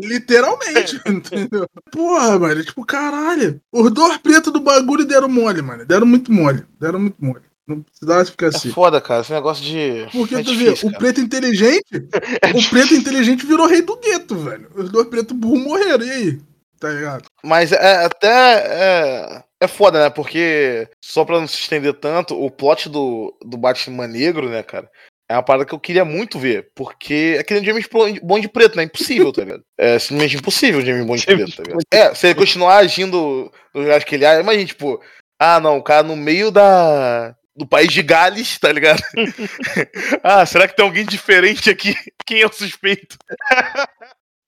Literalmente, 0.00 1.00
entendeu? 1.06 1.66
Porra, 1.90 2.38
mano, 2.38 2.64
tipo, 2.64 2.84
caralho. 2.86 3.60
Os 3.72 3.90
dois 3.90 4.16
pretos 4.18 4.52
do 4.52 4.60
bagulho 4.60 5.04
deram 5.04 5.28
mole, 5.28 5.60
mano. 5.60 5.84
Deram 5.84 6.06
muito 6.06 6.32
mole. 6.32 6.64
Deram 6.80 6.98
muito 7.00 7.16
mole. 7.22 7.42
Não 7.66 7.82
precisava 7.82 8.24
ficar 8.24 8.46
É 8.46 8.48
assim. 8.48 8.70
foda, 8.72 8.98
cara. 9.00 9.20
Esse 9.20 9.32
negócio 9.32 9.62
de. 9.62 10.06
Porque 10.12 10.36
é 10.36 10.42
tu 10.42 10.52
difícil, 10.52 10.74
vê, 10.74 10.86
o 10.86 10.90
cara. 10.92 10.98
preto 10.98 11.20
inteligente, 11.20 11.84
o 12.56 12.70
preto 12.70 12.94
inteligente 12.94 13.44
virou 13.44 13.66
rei 13.66 13.82
do 13.82 13.96
gueto, 13.98 14.36
velho. 14.36 14.70
Os 14.74 14.88
dois 14.88 15.06
pretos 15.08 15.36
burros 15.36 15.62
morreram, 15.62 16.06
e 16.06 16.10
aí? 16.10 16.40
Tá 16.80 16.88
ligado? 16.90 17.27
Mas 17.44 17.72
é 17.72 18.04
até. 18.04 18.28
É, 18.28 19.44
é 19.60 19.68
foda, 19.68 20.02
né? 20.02 20.10
Porque, 20.10 20.88
só 21.00 21.24
pra 21.24 21.40
não 21.40 21.46
se 21.46 21.60
estender 21.60 21.94
tanto, 21.94 22.40
o 22.40 22.50
plot 22.50 22.88
do, 22.88 23.36
do 23.44 23.56
Batman 23.56 24.06
Negro, 24.06 24.48
né, 24.48 24.62
cara? 24.62 24.88
É 25.30 25.34
uma 25.34 25.42
parada 25.42 25.66
que 25.66 25.74
eu 25.74 25.80
queria 25.80 26.04
muito 26.04 26.38
ver. 26.38 26.70
Porque 26.74 27.34
é 27.36 27.40
aquele 27.40 27.64
James 27.64 27.86
Bond 28.22 28.48
preto, 28.48 28.76
né? 28.76 28.84
Impossível, 28.84 29.32
tá 29.32 29.42
ligado? 29.42 29.62
É 29.76 29.98
simplesmente 29.98 30.36
impossível 30.36 30.80
o 30.80 30.84
James 30.84 31.06
Bond 31.06 31.26
preto, 31.26 31.56
tá 31.56 31.62
ligado? 31.62 31.80
É, 31.92 32.14
se 32.14 32.26
ele 32.26 32.34
continuar 32.34 32.78
agindo 32.78 33.52
do 33.74 33.84
jeito 33.84 34.06
que 34.06 34.14
ele 34.14 34.24
age, 34.24 34.40
imagina, 34.40 34.66
tipo, 34.66 35.00
ah, 35.38 35.60
não, 35.60 35.78
o 35.78 35.82
cara 35.82 36.02
no 36.02 36.16
meio 36.16 36.50
da. 36.50 37.34
Do 37.54 37.66
país 37.66 37.92
de 37.92 38.02
Gales, 38.02 38.56
tá 38.56 38.70
ligado? 38.70 39.02
ah, 40.22 40.46
será 40.46 40.68
que 40.68 40.76
tem 40.76 40.84
alguém 40.84 41.04
diferente 41.04 41.68
aqui? 41.68 41.92
Quem 42.24 42.40
é 42.40 42.46
o 42.46 42.52
suspeito? 42.52 43.18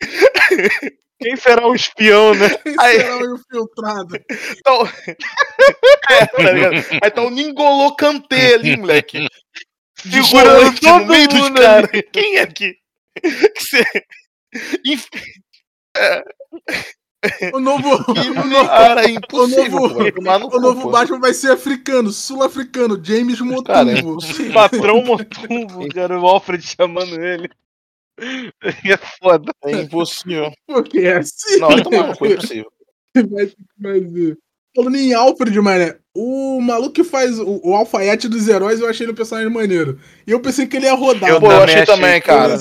Quem 1.20 1.36
será 1.36 1.66
o 1.66 1.74
espião, 1.74 2.34
né? 2.34 2.48
Quem 2.50 2.74
Aí- 2.78 3.00
será 3.00 3.16
o 3.18 3.34
infiltrado? 3.36 4.16
Então... 4.58 4.88
é, 6.10 6.26
tá 6.26 6.52
ligado? 6.52 6.74
Aí 7.02 7.10
tá 7.10 7.22
o 7.22 7.30
Ningolo 7.30 7.94
Kanté 7.96 8.54
ali, 8.54 8.76
moleque. 8.76 9.26
Segurando 9.96 10.30
volante 10.48 10.82
no 10.82 10.90
todo 10.98 11.06
meio 11.06 11.28
dos 11.28 11.38
mundo 11.40 11.60
caras. 11.60 11.90
Quem 12.12 12.36
é 12.38 12.46
que. 12.46 12.74
que 13.20 13.62
cê... 13.62 13.84
Inf- 14.84 15.08
O 17.52 17.60
novo, 17.60 17.88
o 18.10 18.44
novo, 18.46 18.66
Cara, 18.68 19.04
é 19.04 19.10
impossível, 19.10 19.76
o 19.76 19.88
novo- 19.88 20.12
pô. 20.12 20.22
No 20.38 20.46
o 20.46 20.50
cu, 20.50 20.60
novo 20.60 20.82
pô. 20.82 20.90
Batman 20.90 21.20
vai 21.20 21.34
ser 21.34 21.52
africano, 21.52 22.10
sul-africano, 22.10 22.98
James 23.04 23.38
Cara, 23.66 23.90
é 23.90 24.02
Motumbo. 24.02 24.52
Patrão 24.54 25.02
Motumbo, 25.04 25.86
cara, 25.94 26.18
o 26.18 26.26
Alfred 26.26 26.66
chamando 26.66 27.20
ele. 27.22 27.50
É 28.84 28.96
foda. 29.22 29.52
É 29.64 29.72
impossível. 29.72 30.52
Porque 30.66 30.98
é 31.00 31.18
assim. 31.18 31.58
Não, 31.58 31.68
vai 31.70 31.82
tomar 31.82 32.08
é 32.08 32.32
impossível. 32.32 32.72
Falando 34.76 34.96
em 34.96 35.12
Alfred, 35.12 35.60
mané, 35.60 35.96
o 36.14 36.60
maluco 36.60 36.92
que 36.92 37.02
faz 37.04 37.38
o, 37.38 37.60
o 37.64 37.74
alfaiate 37.74 38.28
dos 38.28 38.46
heróis, 38.46 38.80
eu 38.80 38.88
achei 38.88 39.04
ele 39.04 39.12
um 39.12 39.16
personagem 39.16 39.50
maneiro. 39.52 39.98
E 40.26 40.30
eu 40.30 40.40
pensei 40.40 40.66
que 40.66 40.76
ele 40.76 40.86
ia 40.86 40.94
rodar. 40.94 41.28
Eu 41.30 41.40
Pô, 41.40 41.46
eu 41.46 41.58
também 41.60 41.64
achei 41.64 41.82
achei. 41.82 41.94
também, 41.94 42.16
Eu 42.16 42.22
cara. 42.22 42.58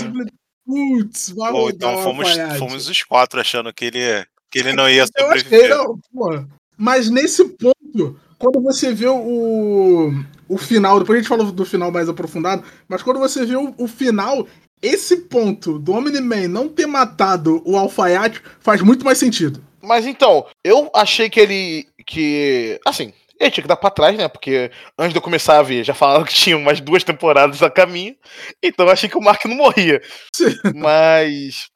Putz, 0.65 1.29
vai 1.31 1.51
rodar 1.51 1.75
então 1.75 1.95
o 1.99 2.03
fomos, 2.03 2.27
fomos 2.57 2.87
os 2.89 3.03
quatro 3.03 3.39
achando 3.39 3.73
que 3.73 3.85
ele, 3.85 4.25
que 4.51 4.59
ele 4.59 4.73
não 4.73 4.89
ia 4.89 5.05
Eu 5.17 5.27
achei, 5.31 5.43
sobreviver. 5.43 5.69
não, 5.69 5.99
pô. 6.13 6.45
Mas 6.77 7.09
nesse 7.09 7.43
ponto, 7.49 8.19
quando 8.37 8.61
você 8.61 8.93
vê 8.93 9.07
o, 9.07 10.13
o 10.47 10.57
final, 10.57 10.99
depois 10.99 11.17
a 11.17 11.21
gente 11.21 11.29
fala 11.29 11.43
do 11.51 11.65
final 11.65 11.91
mais 11.91 12.07
aprofundado, 12.07 12.63
mas 12.87 13.03
quando 13.03 13.19
você 13.19 13.45
vê 13.45 13.55
o, 13.55 13.73
o 13.77 13.87
final, 13.87 14.47
esse 14.81 15.17
ponto 15.17 15.77
do 15.79 15.93
Omni-Man 15.93 16.47
não 16.47 16.67
ter 16.67 16.85
matado 16.85 17.61
o 17.65 17.77
alfaiate 17.77 18.41
faz 18.59 18.81
muito 18.81 19.03
mais 19.05 19.17
sentido. 19.17 19.63
Mas 19.81 20.05
então, 20.05 20.45
eu 20.63 20.89
achei 20.93 21.29
que 21.29 21.39
ele. 21.39 21.87
que. 22.05 22.79
Assim, 22.85 23.13
ele 23.39 23.51
tinha 23.51 23.61
que 23.61 23.67
dar 23.67 23.77
pra 23.77 23.89
trás, 23.89 24.17
né? 24.17 24.27
Porque 24.27 24.69
antes 24.97 25.13
de 25.13 25.17
eu 25.17 25.21
começar 25.21 25.57
a 25.57 25.63
ver, 25.63 25.83
já 25.83 25.93
falaram 25.93 26.25
que 26.25 26.33
tinha 26.33 26.57
umas 26.57 26.81
duas 26.81 27.03
temporadas 27.03 27.63
a 27.63 27.69
caminho. 27.69 28.15
Então 28.61 28.85
eu 28.85 28.91
achei 28.91 29.09
que 29.09 29.17
o 29.17 29.21
Mark 29.21 29.45
não 29.45 29.55
morria. 29.55 30.01
Sim. 30.33 30.53
Mas. 30.75 31.69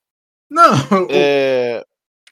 Não, 0.49 0.73
É, 1.09 1.83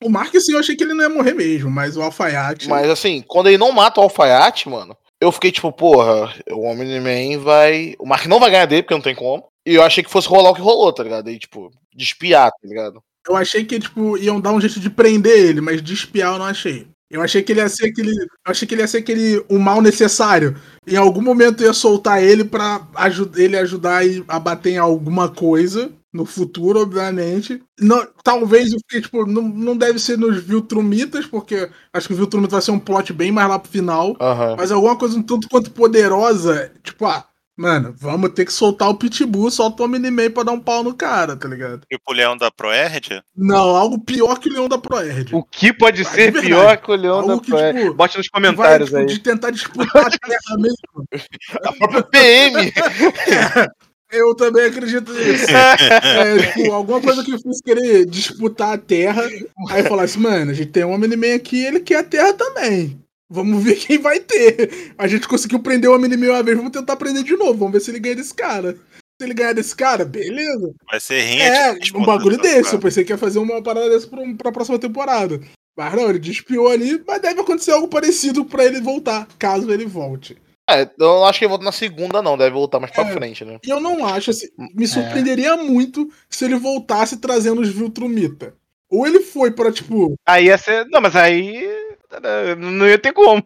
o, 0.04 0.08
o 0.08 0.10
Mark 0.12 0.36
sim, 0.40 0.54
eu 0.54 0.60
achei 0.60 0.75
que 0.75 0.84
ele 0.84 0.94
não 0.94 1.04
ia 1.04 1.10
morrer 1.10 1.34
mesmo, 1.34 1.72
mas 1.72 1.98
o 1.98 2.01
alfaiate. 2.01 2.70
mas 2.70 2.88
assim, 2.90 3.24
quando 3.28 3.48
ele 3.48 3.58
não 3.58 3.72
mata 3.72 4.00
o 4.00 4.04
alfaiate, 4.04 4.70
mano, 4.70 4.96
eu 5.20 5.32
fiquei 5.32 5.51
tipo, 5.51 5.72
porra, 5.72 6.34
o 6.51 6.66
Omni-Man 6.66 7.40
vai. 7.40 7.96
O 7.98 8.06
Mark 8.06 8.25
não 8.25 8.40
vai 8.40 8.51
ganhar 8.51 8.66
dele, 8.66 8.84
porque 8.84 8.94
não 8.94 9.01
tem 9.01 9.16
como. 9.16 9.50
E 9.65 9.75
eu 9.75 9.84
achei 9.84 10.03
que 10.03 10.10
fosse 10.10 10.27
rolar 10.27 10.51
o 10.51 10.56
que 10.56 10.62
rolou, 10.62 10.91
tá 10.91 11.03
ligado? 11.03 11.27
Aí, 11.27 11.38
tipo, 11.38 11.72
de 11.96 12.03
espiar, 12.03 12.50
tá 12.50 12.68
ligado? 12.68 13.01
Eu 13.27 13.36
achei 13.36 13.63
que, 13.63 13.80
tipo, 13.80 14.18
iam 14.18 14.41
dar 14.41 14.51
um 14.51 14.60
jeito 14.62 14.80
de 14.80 14.89
prender 14.89 15.38
ele, 15.38 15.62
mas 15.62 15.82
de 15.82 15.94
espiar 15.94 16.34
eu 16.34 16.39
não 16.39 16.46
achei. 16.46 16.88
Eu 17.10 17.22
achei 17.22 17.44
que 17.44 17.51
ele 17.51 17.60
ia 17.60 17.68
ser 17.70 17.88
aquele. 17.88 18.10
Eu 18.10 18.27
achei 18.51 18.65
que 18.68 18.74
ele 18.74 18.82
ia 18.82 18.88
ser 18.88 19.00
aquele 19.00 19.44
o 19.50 19.60
mal 19.60 19.82
necessário. 19.82 20.56
Em 20.88 20.96
algum 20.96 21.22
momento 21.22 21.62
ia 21.62 21.74
soltar 21.74 22.24
ele 22.24 22.46
pra 22.46 22.88
aju 22.96 23.30
ele 23.36 23.58
ajudar 23.58 24.08
e- 24.08 24.24
a 24.27 24.39
bater 24.39 24.72
em 24.72 24.77
alguma 24.77 25.30
coisa. 25.30 25.91
No 26.13 26.25
futuro, 26.25 26.82
obviamente. 26.82 27.62
Não, 27.80 28.06
talvez 28.22 28.74
eu 28.74 28.80
fiquei, 28.80 29.01
tipo, 29.01 29.25
não, 29.25 29.44
não 29.44 29.77
deve 29.77 29.98
ser 29.98 30.18
nos 30.18 30.44
Viltrumitas, 30.44 31.25
porque 31.25 31.70
acho 31.94 32.08
que 32.08 32.13
o 32.13 32.18
Viltrumita 32.18 32.51
vai 32.51 32.62
ser 32.62 32.72
um 32.72 32.80
plot 32.80 33.13
bem 33.13 33.32
mais 33.32 33.48
lá 33.48 33.58
pro 33.58 33.72
final. 33.72 34.18
Aham. 34.20 34.56
Mas 34.58 34.72
alguma 34.74 34.98
coisa 34.98 35.18
um 35.18 35.22
tanto 35.24 35.48
quanto 35.48 35.72
poderosa, 35.72 36.70
tipo, 36.84 37.06
ah, 37.06 37.25
mano, 37.58 37.93
vamos 37.98 38.31
ter 38.31 38.46
que 38.46 38.53
soltar 38.53 38.89
o 38.89 38.96
Pitbull, 38.96 39.51
solta 39.51 39.84
o 39.84 39.86
Omni-Man 39.86 40.31
pra 40.31 40.43
dar 40.43 40.51
um 40.53 40.60
pau 40.60 40.84
no 40.84 40.93
cara, 40.93 41.36
tá 41.36 41.48
ligado? 41.48 41.81
Tipo 41.89 42.12
o 42.12 42.13
leão 42.13 42.36
da 42.38 42.50
Proerd? 42.51 43.22
Não, 43.36 43.75
algo 43.75 44.00
pior 44.03 44.39
que 44.39 44.50
o 44.50 44.53
Leão 44.53 44.67
da 44.67 44.77
Proerd. 44.77 45.36
O 45.36 45.43
que 45.43 45.72
pode 45.74 46.03
Mas 46.03 46.12
ser 46.13 46.31
pior 46.39 46.77
que 46.77 46.91
o 46.91 46.96
Leão 46.96 47.20
algo 47.20 47.36
da 47.36 47.41
Proerd? 47.41 47.79
tipo, 47.79 47.93
Bote 47.93 48.17
nos 48.17 48.27
Que 48.27 48.31
vai, 48.39 48.41
comentários 48.55 48.89
tipo, 48.89 49.00
aí. 49.00 49.05
de 49.05 49.20
tentar 49.20 49.51
disputar 49.51 50.05
a 50.05 50.10
terra 50.10 50.58
mesmo. 50.58 51.08
A 51.65 51.74
própria 51.74 52.03
PM! 52.03 52.72
Eu 54.12 54.36
também 54.36 54.65
acredito 54.65 55.13
nisso. 55.13 55.46
É, 55.50 56.51
tipo, 56.51 56.74
alguma 56.74 57.00
coisa 57.00 57.24
que 57.24 57.31
eu 57.31 57.39
fiz 57.39 57.62
querer 57.62 58.05
disputar 58.05 58.74
a 58.74 58.77
terra. 58.77 59.24
Aí 59.70 59.84
falar 59.84 60.03
assim, 60.03 60.20
mano, 60.20 60.51
a 60.51 60.53
gente 60.53 60.70
tem 60.70 60.84
um 60.84 60.91
Omni-Man 60.91 61.36
aqui 61.36 61.63
ele 61.63 61.79
quer 61.79 62.00
a 62.00 62.03
terra 62.03 62.34
também. 62.34 63.00
Vamos 63.34 63.64
ver 63.64 63.76
quem 63.76 63.98
vai 63.98 64.20
ter. 64.20 64.94
A 64.98 65.08
gente 65.08 65.26
conseguiu 65.28 65.60
prender 65.60 65.90
o 65.90 65.96
Omni-Man 65.96 66.32
uma 66.32 66.44
vez, 66.44 66.58
vamos 66.58 66.72
tentar 66.74 66.98
prender 66.98 67.24
de 67.24 67.38
novo. 67.38 67.54
Vamos 67.54 67.72
ver 67.72 67.80
se 67.80 67.90
ele 67.90 68.00
ganha 68.00 68.16
desse 68.18 68.34
cara. 68.34 68.74
Se 68.74 69.26
ele 69.26 69.34
ganhar 69.34 69.54
desse 69.54 69.74
cara, 69.76 70.04
beleza. 70.04 70.74
Vai 70.90 71.00
ser 71.00 71.22
rinha 71.22 71.46
É, 71.46 71.74
de 71.76 71.96
um 71.96 72.04
bagulho 72.04 72.38
desse. 72.38 72.64
cara? 72.64 72.76
Eu 72.76 72.80
pensei 72.80 73.04
que 73.06 73.14
ia 73.14 73.18
fazer 73.18 73.40
uma 73.40 73.62
parada 73.62 73.90
dessa 73.90 74.08
pra, 74.08 74.22
pra 74.38 74.52
próxima 74.52 74.78
temporada. 74.78 75.40
Mas 75.78 75.94
não, 75.94 76.10
ele 76.10 76.20
despiou 76.20 76.68
ali, 76.68 77.02
mas 77.08 77.22
deve 77.22 77.40
acontecer 77.40 77.72
algo 77.72 77.88
parecido 77.88 78.44
pra 78.44 78.66
ele 78.66 78.82
voltar, 78.82 79.26
caso 79.40 79.72
ele 79.72 79.86
volte. 79.86 80.36
É, 80.70 80.82
eu 80.84 80.90
não 80.98 81.26
acho 81.26 81.40
que 81.40 81.46
ele 81.46 81.50
volta 81.50 81.64
na 81.66 81.72
segunda, 81.72 82.22
não. 82.22 82.38
Deve 82.38 82.52
voltar 82.52 82.80
mais 82.80 82.92
pra 82.92 83.08
É. 83.08 83.14
frente, 83.14 83.46
né? 83.46 83.58
E 83.66 83.70
eu 83.70 83.80
não 83.80 84.06
acho, 84.06 84.32
assim, 84.32 84.48
me 84.76 84.86
surpreenderia 84.88 85.56
muito 85.56 86.10
se 86.30 86.44
ele 86.44 86.56
voltasse 86.56 87.18
trazendo 87.18 87.62
os 87.62 87.70
Viltrumita. 87.70 88.54
Ou 88.90 89.08
ele 89.08 89.22
foi 89.22 89.52
pra, 89.52 89.72
tipo, 89.72 90.16
Aí 90.28 90.46
ia 90.48 90.58
ser. 90.58 90.86
Não, 90.90 91.00
mas 91.00 91.16
aí. 91.16 91.66
Não 92.58 92.88
ia 92.88 92.98
ter 92.98 93.13
como. 93.13 93.44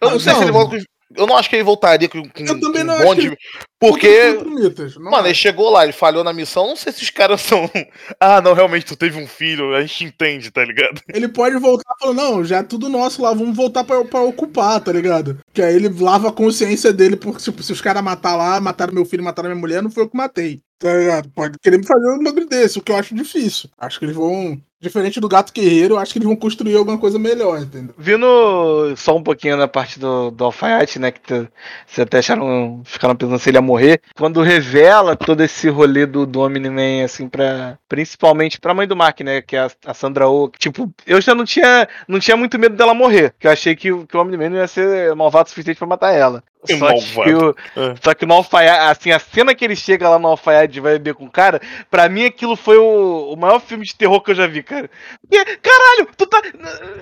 Eu 0.00 0.10
não 0.10 0.20
sei 0.20 0.32
Não. 0.32 0.38
se 0.40 0.44
ele 0.44 0.52
volta 0.52 0.76
com. 0.76 0.82
Eu 1.14 1.26
não 1.26 1.36
acho 1.36 1.50
que 1.50 1.56
ele 1.56 1.62
voltaria 1.62 2.08
com, 2.08 2.22
com, 2.26 2.42
Eu 2.42 2.58
também 2.58 2.80
com 2.80 2.86
não 2.86 2.94
um 2.94 2.96
acho 2.96 3.04
monte 3.06 3.30
que-. 3.30 3.36
Porque. 3.78 4.32
Não 4.32 5.10
Mano, 5.10 5.24
ele 5.24 5.32
acho. 5.32 5.40
chegou 5.40 5.68
lá, 5.68 5.84
ele 5.84 5.92
falhou 5.92 6.24
na 6.24 6.32
missão. 6.32 6.68
Não 6.68 6.76
sei 6.76 6.90
se 6.90 7.02
os 7.02 7.10
caras 7.10 7.40
são. 7.42 7.70
Ah, 8.18 8.40
não, 8.40 8.54
realmente, 8.54 8.86
tu 8.86 8.96
teve 8.96 9.20
um 9.20 9.26
filho, 9.26 9.74
a 9.74 9.82
gente 9.82 10.04
entende, 10.04 10.50
tá 10.50 10.64
ligado? 10.64 11.02
Ele 11.12 11.28
pode 11.28 11.58
voltar 11.58 11.92
falando, 12.00 12.16
não, 12.16 12.44
já 12.44 12.58
é 12.58 12.62
tudo 12.62 12.88
nosso 12.88 13.20
lá, 13.20 13.34
vamos 13.34 13.54
voltar 13.56 13.84
pra, 13.84 14.02
pra 14.04 14.22
ocupar, 14.22 14.80
tá 14.80 14.92
ligado? 14.92 15.38
Que 15.52 15.60
aí 15.60 15.74
ele 15.74 15.88
lava 15.88 16.28
a 16.28 16.32
consciência 16.32 16.92
dele, 16.92 17.16
porque, 17.16 17.42
tipo, 17.42 17.62
se 17.62 17.72
os 17.72 17.80
caras 17.80 18.02
matar 18.02 18.36
lá, 18.36 18.58
mataram 18.60 18.94
meu 18.94 19.04
filho, 19.04 19.24
mataram 19.24 19.50
minha 19.50 19.60
mulher, 19.60 19.82
não 19.82 19.90
foi 19.90 20.04
eu 20.04 20.08
que 20.08 20.16
matei. 20.16 20.60
Tá 20.78 20.96
ligado? 20.96 21.30
Pode 21.30 21.58
querer 21.58 21.78
me 21.78 21.86
fazer 21.86 22.10
um 22.12 22.22
bagulho 22.22 22.46
desse, 22.48 22.78
o 22.78 22.82
que 22.82 22.90
eu 22.92 22.96
acho 22.96 23.14
difícil. 23.14 23.68
Acho 23.76 23.98
que 23.98 24.04
eles 24.06 24.16
vão. 24.16 24.58
Diferente 24.82 25.20
do 25.20 25.28
gato 25.28 25.52
guerreiro, 25.52 25.94
eu 25.94 25.98
acho 25.98 26.12
que 26.12 26.18
eles 26.18 26.26
vão 26.26 26.34
construir 26.36 26.76
alguma 26.76 26.98
coisa 26.98 27.16
melhor, 27.18 27.60
entendeu? 27.60 27.94
Vindo 27.96 28.94
só 28.96 29.16
um 29.16 29.22
pouquinho 29.22 29.56
na 29.56 29.68
parte 29.68 29.98
do, 30.00 30.30
do 30.32 30.44
alfaiate, 30.44 30.98
né? 30.98 31.12
Que 31.12 31.46
vocês 31.86 32.00
até 32.00 32.18
acharam, 32.18 32.82
ficaram 32.84 33.14
pensando 33.14 33.38
se 33.38 33.48
ele 33.48 33.58
ia 33.58 33.62
morrer. 33.62 34.00
Quando 34.16 34.42
revela 34.42 35.14
todo 35.14 35.40
esse 35.42 35.68
rolê 35.68 36.04
do, 36.04 36.26
do 36.26 36.40
Omni-Man, 36.40 37.04
assim, 37.04 37.28
pra. 37.28 37.78
Principalmente 37.88 38.58
pra 38.58 38.74
mãe 38.74 38.86
do 38.88 38.96
Mark, 38.96 39.20
né? 39.20 39.40
Que 39.40 39.54
é 39.54 39.60
a, 39.60 39.70
a 39.86 39.94
Sandra 39.94 40.26
Oh. 40.28 40.48
que, 40.48 40.58
Tipo, 40.58 40.92
eu 41.06 41.20
já 41.20 41.34
não 41.34 41.44
tinha, 41.44 41.86
não 42.08 42.18
tinha 42.18 42.36
muito 42.36 42.58
medo 42.58 42.74
dela 42.74 42.94
morrer. 42.94 43.34
Que 43.38 43.46
eu 43.46 43.50
achei 43.52 43.76
que, 43.76 43.92
o- 43.92 44.06
que 44.06 44.16
o 44.16 44.20
Omni-Man 44.20 44.48
não 44.50 44.56
ia 44.56 44.66
ser 44.66 45.14
malvado 45.14 45.46
o 45.46 45.50
suficiente 45.50 45.78
pra 45.78 45.86
matar 45.86 46.12
ela. 46.12 46.42
Que 46.64 46.76
Só 46.76 46.86
que, 46.92 47.14
malvado. 47.16 47.56
o- 47.76 47.80
É. 47.80 47.94
só 48.02 48.14
que 48.14 48.24
no 48.24 48.34
alfaiate, 48.34 48.80
assim, 48.90 49.10
a 49.10 49.18
cena 49.18 49.54
que 49.54 49.64
ele 49.64 49.74
chega 49.76 50.08
lá 50.08 50.18
no 50.18 50.28
alfaiate 50.28 50.78
e 50.78 50.80
vai 50.80 50.92
beber 50.92 51.14
com 51.14 51.24
o 51.26 51.30
cara, 51.30 51.60
pra 51.90 52.08
mim 52.08 52.24
aquilo 52.24 52.54
foi 52.56 52.78
o, 52.78 53.32
o 53.32 53.36
maior 53.36 53.60
filme 53.60 53.84
de 53.84 53.94
terror 53.94 54.20
que 54.22 54.30
eu 54.30 54.34
já 54.34 54.46
vi, 54.46 54.62
cara. 54.62 54.71
Porque, 54.80 55.56
caralho, 55.58 56.08
tu 56.16 56.26
tá. 56.26 56.40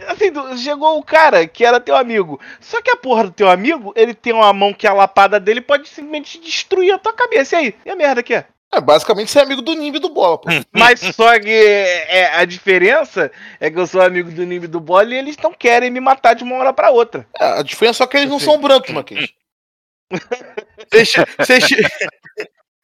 Assim, 0.08 0.32
tu- 0.32 0.56
chegou 0.58 0.98
o 0.98 1.02
cara 1.04 1.46
que 1.46 1.64
era 1.64 1.80
teu 1.80 1.96
amigo. 1.96 2.40
Só 2.60 2.80
que 2.82 2.90
a 2.90 2.96
porra 2.96 3.24
do 3.24 3.30
teu 3.32 3.48
amigo, 3.50 3.92
ele 3.96 4.14
tem 4.14 4.32
uma 4.32 4.52
mão 4.52 4.72
que 4.72 4.86
é 4.86 4.90
a 4.90 4.94
lapada 4.94 5.38
dele 5.40 5.60
pode 5.60 5.88
simplesmente 5.88 6.38
destruir 6.40 6.92
a 6.92 6.98
tua 6.98 7.12
cabeça. 7.12 7.56
E 7.56 7.58
aí? 7.58 7.74
E 7.84 7.90
a 7.90 7.96
merda 7.96 8.22
que 8.22 8.34
é? 8.34 8.46
É, 8.72 8.80
basicamente 8.80 9.32
ser 9.32 9.40
amigo 9.40 9.60
do 9.62 9.74
Nimb 9.74 9.96
e 9.96 10.00
do 10.00 10.10
Bola, 10.10 10.38
pô. 10.38 10.48
Mas 10.72 11.00
só 11.00 11.38
que 11.40 11.50
é, 11.50 12.36
a 12.36 12.44
diferença 12.44 13.30
é 13.58 13.68
que 13.68 13.76
eu 13.78 13.86
sou 13.86 14.00
amigo 14.00 14.30
do 14.30 14.44
Nimb 14.46 14.64
e 14.64 14.68
do 14.68 14.78
Bola 14.78 15.12
e 15.12 15.18
eles 15.18 15.36
não 15.38 15.52
querem 15.52 15.90
me 15.90 15.98
matar 15.98 16.34
de 16.34 16.44
uma 16.44 16.54
hora 16.56 16.72
pra 16.72 16.90
outra. 16.90 17.26
É, 17.38 17.44
a 17.58 17.62
diferença 17.62 17.96
é 17.96 18.04
só 18.04 18.06
que 18.06 18.16
eles 18.16 18.30
não 18.30 18.38
são 18.38 18.60
brancos, 18.60 18.90
Marquinhos. 18.90 19.32
Vocês 20.92 21.64
che- 21.64 21.82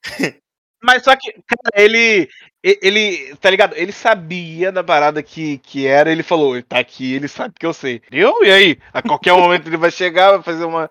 Mas 0.82 1.02
só 1.02 1.16
que, 1.16 1.32
cara, 1.32 1.82
ele. 1.82 2.28
E- 2.70 2.78
ele, 2.82 3.36
tá 3.36 3.50
ligado? 3.50 3.74
Ele 3.76 3.92
sabia 3.92 4.72
da 4.72 4.82
parada 4.84 5.22
que, 5.22 5.58
que 5.58 5.86
era, 5.86 6.10
ele 6.10 6.22
falou, 6.22 6.54
ele 6.56 6.62
tá 6.64 6.78
aqui, 6.78 7.14
ele 7.14 7.28
sabe 7.28 7.54
que 7.58 7.66
eu 7.66 7.72
sei. 7.74 8.02
Eu? 8.10 8.44
E 8.44 8.50
aí? 8.50 8.78
A 8.92 9.02
qualquer 9.02 9.32
momento 9.36 9.66
ele 9.68 9.76
vai 9.76 9.90
chegar, 9.90 10.32
vai 10.32 10.42
fazer 10.42 10.64
uma 10.64 10.90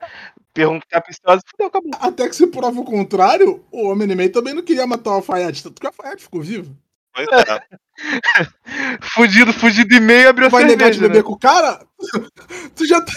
pergunta 0.53 0.85
capciosa, 0.89 1.41
fudeu, 1.49 1.67
acabou. 1.67 1.91
Até 1.99 2.29
que 2.29 2.35
se 2.35 2.47
prova 2.47 2.79
o 2.79 2.85
contrário, 2.85 3.63
o 3.71 3.87
Homem-Man 3.89 4.29
também 4.29 4.53
não 4.53 4.63
queria 4.63 4.87
matar 4.87 5.11
o 5.11 5.13
Alfaiate, 5.15 5.63
tanto 5.63 5.79
que 5.81 5.87
o 5.87 5.89
Alfaiate 5.89 6.23
ficou 6.23 6.41
vivo. 6.41 6.75
Pois 7.15 7.27
é. 7.31 7.61
Fudido, 9.01 9.53
fudido 9.53 9.95
e 9.95 9.99
meio, 10.01 10.27
abriu 10.27 10.47
a 10.47 10.49
Vai 10.49 10.65
negar 10.65 10.89
de 10.91 10.97
cerveja, 10.97 11.07
beber 11.07 11.17
né? 11.19 11.23
com 11.23 11.31
o 11.31 11.39
cara? 11.39 11.79
tu 12.75 12.85
já. 12.85 12.99
tá- 12.99 13.11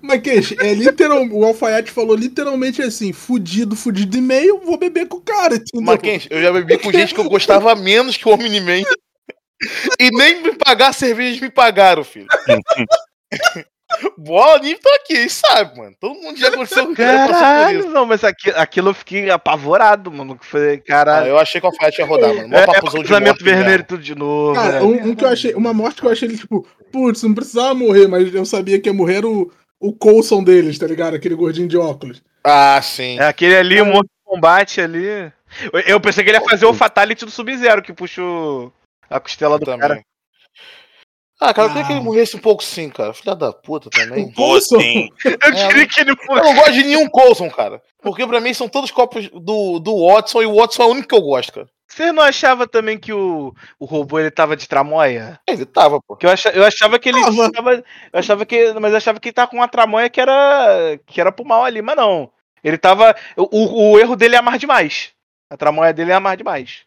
Mas 0.00 0.22
que 0.22 0.30
é 0.60 0.72
literal, 0.72 1.26
o 1.28 1.44
Alfaiate 1.44 1.90
falou 1.90 2.16
literalmente 2.16 2.80
assim: 2.80 3.12
fudido, 3.12 3.76
fudido 3.76 4.16
e 4.16 4.20
meio, 4.22 4.60
vou 4.60 4.78
beber 4.78 5.06
com 5.08 5.18
o 5.18 5.20
cara, 5.20 5.56
entendeu? 5.56 5.82
Mackenzie, 5.82 6.28
eu 6.30 6.40
já 6.42 6.50
bebi 6.52 6.78
com 6.78 6.90
gente 6.90 7.12
que 7.14 7.20
eu 7.20 7.28
gostava 7.28 7.74
menos 7.74 8.16
que 8.16 8.26
o 8.26 8.32
Omni-Man. 8.32 8.82
E 10.00 10.10
nem 10.10 10.42
me 10.42 10.54
pagar 10.56 10.94
cervejas 10.94 11.38
me 11.40 11.50
pagaram, 11.50 12.02
filho. 12.02 12.26
Bola 14.16 14.58
nem 14.58 14.76
tô 14.76 14.88
aqui, 14.94 15.28
sabe, 15.28 15.76
mano. 15.78 15.94
Todo 16.00 16.14
mundo 16.14 16.38
já 16.38 16.48
aconteceu 16.48 16.86
por 16.86 16.96
Caralho, 16.96 17.90
não, 17.90 18.06
mas 18.06 18.22
aqui, 18.24 18.50
aquilo 18.50 18.90
eu 18.90 18.94
fiquei 18.94 19.30
apavorado, 19.30 20.10
mano. 20.10 20.36
Que 20.38 20.46
foi, 20.46 20.74
Ah, 20.74 20.78
caralho. 20.86 21.26
eu 21.28 21.38
achei 21.38 21.60
que 21.60 21.66
o 21.66 21.70
Alfaiate 21.70 22.00
ia 22.00 22.06
rodar, 22.06 22.34
mano. 22.34 22.48
Mó 22.48 22.56
é, 22.56 22.62
é 22.62 22.66
papuzão 22.66 23.00
de 23.00 23.06
cruzamento 23.06 23.30
morte, 23.32 23.44
vermelho 23.44 23.78
né? 23.78 23.84
tudo 23.88 24.02
de 24.02 24.14
novo. 24.14 24.54
Cara, 24.54 24.72
né? 24.72 24.82
um, 24.82 25.08
um 25.10 25.14
que 25.14 25.24
eu 25.24 25.28
achei, 25.28 25.54
uma 25.54 25.72
morte 25.74 26.00
que 26.00 26.06
eu 26.06 26.10
achei 26.12 26.28
ele, 26.28 26.38
tipo, 26.38 26.66
putz, 26.92 27.22
não 27.22 27.34
precisava 27.34 27.74
morrer, 27.74 28.06
mas 28.08 28.34
eu 28.34 28.44
sabia 28.44 28.80
que 28.80 28.88
ia 28.88 28.92
morrer 28.94 29.16
era 29.18 29.28
o, 29.28 29.50
o 29.80 29.92
Coulson 29.92 30.42
deles, 30.42 30.78
tá 30.78 30.86
ligado? 30.86 31.14
Aquele 31.14 31.34
gordinho 31.34 31.68
de 31.68 31.76
óculos. 31.76 32.22
Ah, 32.42 32.80
sim. 32.82 33.18
É 33.18 33.26
aquele 33.26 33.56
ali, 33.56 33.80
o 33.80 33.86
morto 33.86 34.06
de 34.06 34.24
combate 34.24 34.80
ali. 34.80 35.06
Eu, 35.72 35.80
eu 35.86 36.00
pensei 36.00 36.22
que 36.24 36.30
ele 36.30 36.38
ia 36.38 36.44
fazer 36.44 36.66
o 36.66 36.74
Fatality 36.74 37.24
do 37.24 37.30
Sub-Zero, 37.30 37.82
que 37.82 37.92
puxa 37.92 38.22
o- 38.22 38.72
a 39.08 39.20
costela 39.20 39.58
do 39.58 39.64
também. 39.64 39.80
cara. 39.80 40.00
Ah, 41.44 41.54
cara, 41.54 41.68
eu 41.68 41.72
queria 41.72 41.86
que 41.86 41.92
Ah. 41.92 41.96
ele 41.96 42.04
morresse 42.04 42.36
um 42.36 42.40
pouco 42.40 42.62
sim, 42.64 42.88
cara. 42.88 43.12
Filha 43.12 43.34
da 43.34 43.52
puta 43.52 43.90
também. 43.90 44.30
Pô, 44.32 44.42
Coulson. 44.42 44.80
sim. 44.80 45.08
Eu 45.24 45.32
É, 45.32 45.66
queria 45.68 45.86
que 45.86 46.00
ele 46.00 46.10
Eu 46.10 46.34
não 46.36 46.54
gosto 46.54 46.72
de 46.72 46.82
nenhum 46.84 47.08
Coulson, 47.08 47.50
cara. 47.50 47.82
Porque 48.02 48.26
pra 48.26 48.40
mim 48.40 48.52
são 48.54 48.68
todos 48.68 48.90
copos 48.90 49.28
do, 49.30 49.78
do 49.78 50.06
Watson 50.06 50.42
e 50.42 50.46
o 50.46 50.56
Watson 50.56 50.82
é 50.82 50.86
o 50.86 50.90
único 50.90 51.08
que 51.08 51.14
eu 51.14 51.20
gosto, 51.22 51.52
cara. 51.52 51.68
Você 51.88 52.10
não 52.10 52.22
achava 52.22 52.66
também 52.66 52.98
que 52.98 53.12
o, 53.12 53.54
o 53.78 53.84
robô 53.84 54.18
ele 54.18 54.30
tava 54.30 54.56
de 54.56 54.66
tramóia? 54.68 55.38
Ele 55.48 55.64
tava, 55.64 56.00
pô. 56.02 56.16
Que 56.16 56.26
eu, 56.26 56.30
acha, 56.30 56.48
eu 56.48 56.64
achava 56.64 56.98
que 56.98 57.08
ele 57.08 57.20
Tava. 57.22 57.52
tava. 57.52 57.72
Eu 57.74 57.84
achava 58.18 58.44
que. 58.46 58.72
Mas 58.80 58.90
eu 58.90 58.96
achava 58.96 59.20
que 59.20 59.28
ele 59.28 59.32
tava 59.34 59.48
com 59.50 59.56
uma 59.58 59.68
tramóia 59.68 60.10
que 60.10 60.20
era. 60.20 60.98
que 61.06 61.20
era 61.20 61.30
pro 61.30 61.44
mal 61.46 61.62
ali, 61.64 61.80
mas 61.82 61.94
não. 61.96 62.30
Ele 62.64 62.78
tava. 62.78 63.14
O, 63.36 63.92
o 63.92 63.98
erro 64.00 64.16
dele 64.16 64.34
é 64.34 64.38
amar 64.38 64.58
demais. 64.58 65.10
A 65.48 65.56
tramóia 65.56 65.92
dele 65.92 66.10
é 66.10 66.14
amar 66.14 66.36
demais. 66.36 66.80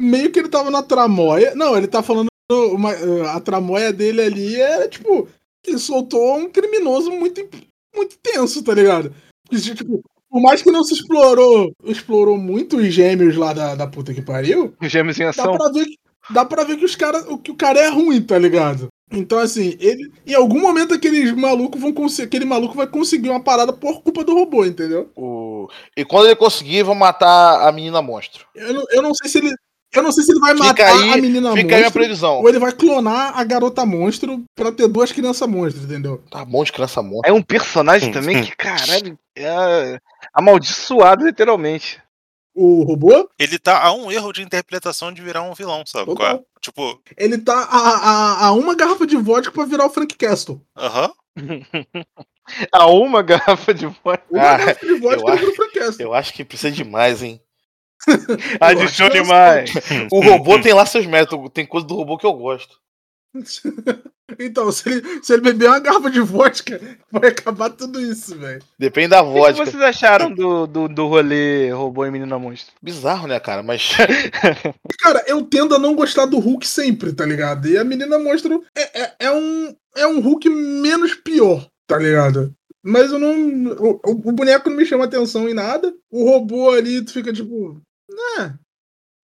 Meio 0.00 0.30
que 0.32 0.38
ele 0.38 0.48
tava 0.48 0.70
na 0.70 0.82
tramóia. 0.82 1.52
Não, 1.54 1.76
ele 1.76 1.86
tá 1.88 2.02
falando. 2.02 2.28
Uma, 2.50 2.92
a 3.32 3.40
tramóia 3.40 3.92
dele 3.92 4.20
ali 4.22 4.60
era, 4.60 4.88
tipo, 4.88 5.26
ele 5.66 5.78
soltou 5.78 6.36
um 6.36 6.50
criminoso 6.50 7.10
muito, 7.10 7.40
muito 7.94 8.18
tenso, 8.22 8.62
tá 8.62 8.74
ligado? 8.74 9.14
Porque, 9.48 9.74
tipo, 9.74 10.02
por 10.30 10.42
mais 10.42 10.60
que 10.62 10.70
não 10.70 10.84
se 10.84 10.94
explorou, 10.94 11.72
explorou 11.84 12.36
muito 12.36 12.76
os 12.76 12.92
gêmeos 12.92 13.34
lá 13.36 13.52
da, 13.54 13.74
da 13.74 13.86
puta 13.86 14.12
que 14.12 14.20
pariu, 14.20 14.74
Os 14.80 14.92
gêmeos 14.92 15.18
em 15.18 15.22
dá 15.24 15.30
ação. 15.30 15.56
pra 15.56 15.70
ver 15.70 15.84
que, 15.86 15.96
dá 16.30 16.44
pra 16.44 16.64
ver 16.64 16.76
que, 16.76 16.84
os 16.84 16.94
cara, 16.96 17.18
o- 17.32 17.38
que 17.38 17.50
o 17.50 17.56
cara 17.56 17.80
é 17.80 17.88
ruim, 17.88 18.20
tá 18.20 18.38
ligado? 18.38 18.88
Então, 19.12 19.38
assim, 19.38 19.76
ele. 19.80 20.10
Em 20.26 20.34
algum 20.34 20.60
momento 20.60 20.92
aqueles 20.94 21.30
malucos 21.32 21.80
vão 21.80 21.92
conseguir. 21.92 22.26
Aquele 22.26 22.44
maluco 22.46 22.74
vai 22.74 22.86
conseguir 22.86 23.28
uma 23.28 23.42
parada 23.42 23.72
por 23.72 24.02
culpa 24.02 24.24
do 24.24 24.34
robô, 24.34 24.64
entendeu? 24.64 25.10
O... 25.14 25.68
E 25.96 26.04
quando 26.04 26.24
ele 26.26 26.34
conseguir, 26.36 26.82
vão 26.82 26.94
matar 26.94 27.68
a 27.68 27.70
menina 27.70 28.02
monstro. 28.02 28.46
Eu 28.54 28.72
não, 28.74 28.84
eu 28.90 29.02
não 29.02 29.14
sei 29.14 29.28
se 29.30 29.38
ele. 29.38 29.54
Eu 29.94 30.02
não 30.02 30.12
sei 30.12 30.24
se 30.24 30.32
ele 30.32 30.40
vai 30.40 30.52
Fica 30.54 30.64
matar 30.66 30.92
aí- 30.92 31.12
a 31.12 31.16
menina 31.16 31.48
Fica 31.50 31.60
aí 31.60 31.64
minha 31.64 31.78
monstro. 31.78 31.92
previsão. 32.00 32.34
Ou 32.40 32.48
ele 32.48 32.58
vai 32.58 32.72
clonar 32.72 33.38
a 33.38 33.44
garota 33.44 33.86
monstro 33.86 34.42
pra 34.54 34.72
ter 34.72 34.88
duas 34.88 35.12
crianças 35.12 35.48
monstros, 35.48 35.84
entendeu? 35.84 36.22
Tá 36.30 36.44
bom 36.44 36.62
de 36.64 36.72
criança 36.72 37.02
monstro. 37.02 37.30
É 37.30 37.32
um 37.32 37.42
personagem 37.42 38.10
também 38.12 38.42
que, 38.44 38.54
caralho, 38.56 39.18
é 39.36 39.98
amaldiçoado, 40.32 41.24
literalmente. 41.24 42.02
O 42.56 42.84
robô, 42.84 43.28
Ele 43.38 43.58
tá 43.58 43.82
a 43.82 43.92
um 43.92 44.12
erro 44.12 44.32
de 44.32 44.40
interpretação 44.42 45.12
de 45.12 45.20
virar 45.20 45.42
um 45.42 45.54
vilão, 45.54 45.82
sabe? 45.84 46.06
Total. 46.06 46.16
qual 46.16 46.36
é? 46.36 46.60
Tipo, 46.60 47.02
ele 47.18 47.36
tá 47.38 47.52
a, 47.68 47.78
a, 47.78 48.46
a 48.46 48.52
uma 48.52 48.76
garrafa 48.76 49.04
de 49.06 49.16
vodka 49.16 49.50
pra 49.50 49.64
virar 49.64 49.86
o 49.86 49.90
Frank 49.90 50.14
Castle. 50.16 50.60
aham. 50.76 51.10
A 52.70 52.86
uma 52.88 53.22
garrafa 53.22 53.72
de 53.72 53.86
vodka. 53.86 54.22
Uma 54.30 54.42
Ah, 54.42 54.56
garrafa 54.58 54.86
de 54.86 54.94
vodka 54.96 55.24
pra 55.24 55.34
virar 55.34 55.50
o 55.50 55.54
Frank 55.54 55.72
Castle. 55.72 56.04
Eu 56.04 56.14
acho 56.14 56.32
que 56.34 56.44
precisa 56.44 56.70
de 56.70 56.84
mais, 56.84 57.22
hein? 57.22 57.40
Adicione 58.60 59.22
que 59.22 59.22
mais. 59.22 59.70
O 60.10 60.20
robô 60.20 60.60
tem 60.60 60.72
lá 60.72 60.86
seus 60.86 61.06
métodos. 61.06 61.50
Tem 61.52 61.66
coisa 61.66 61.86
do 61.86 61.94
robô 61.94 62.16
que 62.18 62.26
eu 62.26 62.32
gosto. 62.32 62.78
Então, 64.40 64.72
se 64.72 64.88
ele, 64.88 65.22
se 65.22 65.34
ele 65.34 65.42
beber 65.42 65.68
uma 65.68 65.78
garrafa 65.78 66.10
de 66.10 66.18
vodka, 66.20 66.80
vai 67.12 67.28
acabar 67.28 67.68
tudo 67.68 68.00
isso, 68.00 68.36
velho. 68.38 68.62
Depende 68.78 69.08
da 69.08 69.22
O 69.22 69.32
que 69.32 69.38
vodka. 69.38 69.66
vocês 69.66 69.82
acharam 69.82 70.32
do, 70.32 70.66
do, 70.66 70.88
do 70.88 71.06
rolê 71.06 71.70
robô 71.70 72.06
e 72.06 72.10
menina 72.10 72.38
monstro? 72.38 72.74
Bizarro, 72.82 73.28
né, 73.28 73.38
cara? 73.38 73.62
Mas 73.62 73.90
Cara, 74.98 75.22
eu 75.26 75.42
tendo 75.42 75.74
a 75.74 75.78
não 75.78 75.94
gostar 75.94 76.24
do 76.24 76.38
Hulk 76.38 76.66
sempre, 76.66 77.12
tá 77.12 77.26
ligado? 77.26 77.68
E 77.68 77.76
a 77.76 77.84
menina 77.84 78.18
monstro 78.18 78.64
é, 78.74 79.02
é, 79.02 79.14
é 79.20 79.30
um, 79.30 79.76
é 79.94 80.06
um 80.06 80.20
Hulk 80.20 80.48
menos 80.48 81.14
pior, 81.14 81.68
tá 81.86 81.98
ligado? 81.98 82.50
Mas 82.82 83.12
eu 83.12 83.18
não. 83.18 83.74
O, 83.78 84.00
o 84.28 84.32
boneco 84.32 84.68
não 84.68 84.76
me 84.76 84.86
chama 84.86 85.04
atenção 85.04 85.48
em 85.48 85.54
nada. 85.54 85.92
O 86.10 86.24
robô 86.28 86.70
ali, 86.70 87.02
tu 87.04 87.12
fica 87.12 87.32
tipo. 87.32 87.80
Né? 88.10 88.58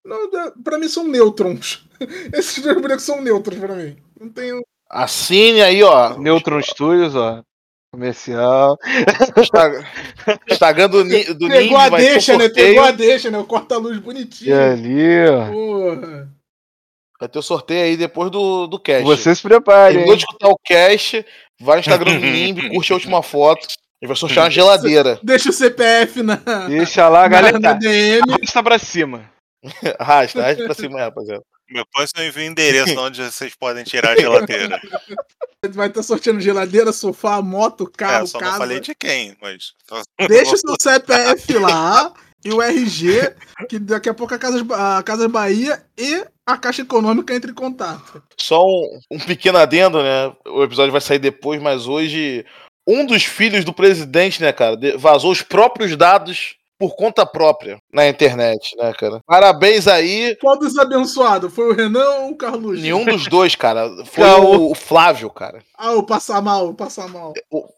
Não, 0.04 0.30
pra 0.64 0.78
mim 0.78 0.88
são 0.88 1.04
nêutrons. 1.06 1.84
Esses 2.32 2.62
dois 2.62 2.80
bonecos 2.80 3.04
são 3.04 3.20
nêutrons 3.20 3.58
pra 3.58 3.74
mim. 3.74 3.96
Não 4.18 4.28
tenho. 4.30 4.62
assine 4.88 5.60
aí, 5.62 5.82
ó. 5.82 6.16
Neutron 6.18 6.62
Studios, 6.62 7.14
ó. 7.14 7.42
Comercial. 7.92 8.76
Insta- 9.36 9.84
Instagram 10.50 10.88
do, 10.88 11.02
do 11.04 11.48
Pegou 11.48 11.48
Ninja 11.48 11.78
a 11.78 11.86
um 11.88 11.96
deixa, 11.96 12.38
né? 12.38 12.48
Pegou 12.48 12.84
a 12.84 12.90
deixa, 12.92 13.30
né? 13.30 13.38
O 13.38 13.44
corta-luz 13.44 13.96
E 13.96 14.00
bonitinho. 14.00 14.60
ali, 14.60 15.28
ó. 15.28 15.50
Porra. 15.50 16.32
Vai 17.18 17.28
ter 17.28 17.38
o 17.38 17.42
sorteio 17.42 17.84
aí 17.84 17.96
depois 17.98 18.30
do, 18.30 18.66
do 18.66 18.78
cast. 18.80 19.04
Você 19.04 19.34
se 19.34 19.42
prepare, 19.42 19.92
Terminou 19.94 20.14
hein? 20.14 20.18
de 20.18 20.24
escutar 20.24 20.48
o 20.48 20.58
cast, 20.64 21.26
vai 21.60 21.76
no 21.76 21.80
Instagram 21.80 22.14
do 22.18 22.24
Nimb, 22.24 22.70
curte 22.70 22.92
a 22.92 22.94
última 22.94 23.22
foto. 23.22 23.66
E 24.02 24.06
vai 24.06 24.16
sortear 24.16 24.46
uma 24.46 24.50
geladeira. 24.50 25.18
Deixa 25.22 25.50
o 25.50 25.52
CPF 25.52 26.22
na, 26.22 26.36
Deixa 26.68 27.08
lá, 27.08 27.28
galera. 27.28 27.58
na 27.58 27.74
DM. 27.74 28.22
Arrasta 28.32 28.62
pra 28.62 28.78
cima. 28.78 29.30
Arrasta, 29.98 30.40
arrasta 30.40 30.64
pra 30.64 30.74
cima, 30.74 30.98
aí, 30.98 31.04
rapaziada. 31.04 31.42
Depois 31.72 32.10
eu 32.16 32.26
envio 32.26 32.42
o 32.42 32.46
endereço 32.46 32.86
de 32.86 32.98
onde 32.98 33.22
vocês 33.22 33.54
podem 33.54 33.84
tirar 33.84 34.12
a 34.12 34.20
geladeira. 34.20 34.80
Vai 35.70 35.88
estar 35.88 36.02
sorteando 36.02 36.40
geladeira, 36.40 36.90
sofá, 36.92 37.40
moto, 37.42 37.86
carro, 37.86 38.24
é, 38.24 38.26
só 38.26 38.38
casa. 38.38 38.52
não 38.52 38.58
falei 38.58 38.80
de 38.80 38.94
quem, 38.94 39.36
mas. 39.40 39.74
Deixa 40.26 40.54
o 40.54 40.58
seu 40.58 40.74
CPF 40.80 41.52
lá 41.58 42.12
e 42.44 42.50
o 42.50 42.62
RG, 42.62 43.34
que 43.68 43.78
daqui 43.78 44.08
a 44.08 44.14
pouco 44.14 44.34
a 44.34 44.38
Casas, 44.38 44.62
a 44.70 45.02
Casas 45.02 45.30
Bahia 45.30 45.84
e 45.98 46.24
a 46.46 46.56
Caixa 46.56 46.82
Econômica 46.82 47.34
entre 47.34 47.50
em 47.50 47.54
contato. 47.54 48.22
Só 48.38 48.64
um, 48.64 49.00
um 49.10 49.18
pequeno 49.20 49.58
adendo, 49.58 50.02
né? 50.02 50.32
O 50.48 50.64
episódio 50.64 50.92
vai 50.92 51.00
sair 51.00 51.18
depois, 51.18 51.60
mas 51.60 51.86
hoje 51.86 52.44
um 52.90 53.06
dos 53.06 53.24
filhos 53.24 53.64
do 53.64 53.72
presidente, 53.72 54.40
né, 54.42 54.52
cara, 54.52 54.76
vazou 54.96 55.30
os 55.30 55.42
próprios 55.42 55.96
dados 55.96 56.56
por 56.80 56.96
conta 56.96 57.26
própria 57.26 57.78
na 57.92 58.08
internet, 58.08 58.74
né, 58.78 58.90
cara? 58.94 59.20
Parabéns 59.26 59.86
aí. 59.86 60.34
Qual 60.40 60.58
dos 60.58 60.78
abençoados? 60.78 61.52
Foi 61.52 61.68
o 61.68 61.74
Renan 61.74 62.08
ou 62.20 62.30
o 62.30 62.34
Carlos? 62.34 62.80
Nenhum 62.80 63.04
dos 63.04 63.26
dois, 63.28 63.54
cara. 63.54 63.86
Foi 64.06 64.24
o, 64.26 64.70
o 64.70 64.74
Flávio, 64.74 65.28
cara. 65.28 65.58
Ah, 65.76 65.92
o 65.92 66.02
passar 66.02 66.40
mal, 66.40 66.68
o 66.68 66.74
passar 66.74 67.06
mal. 67.06 67.34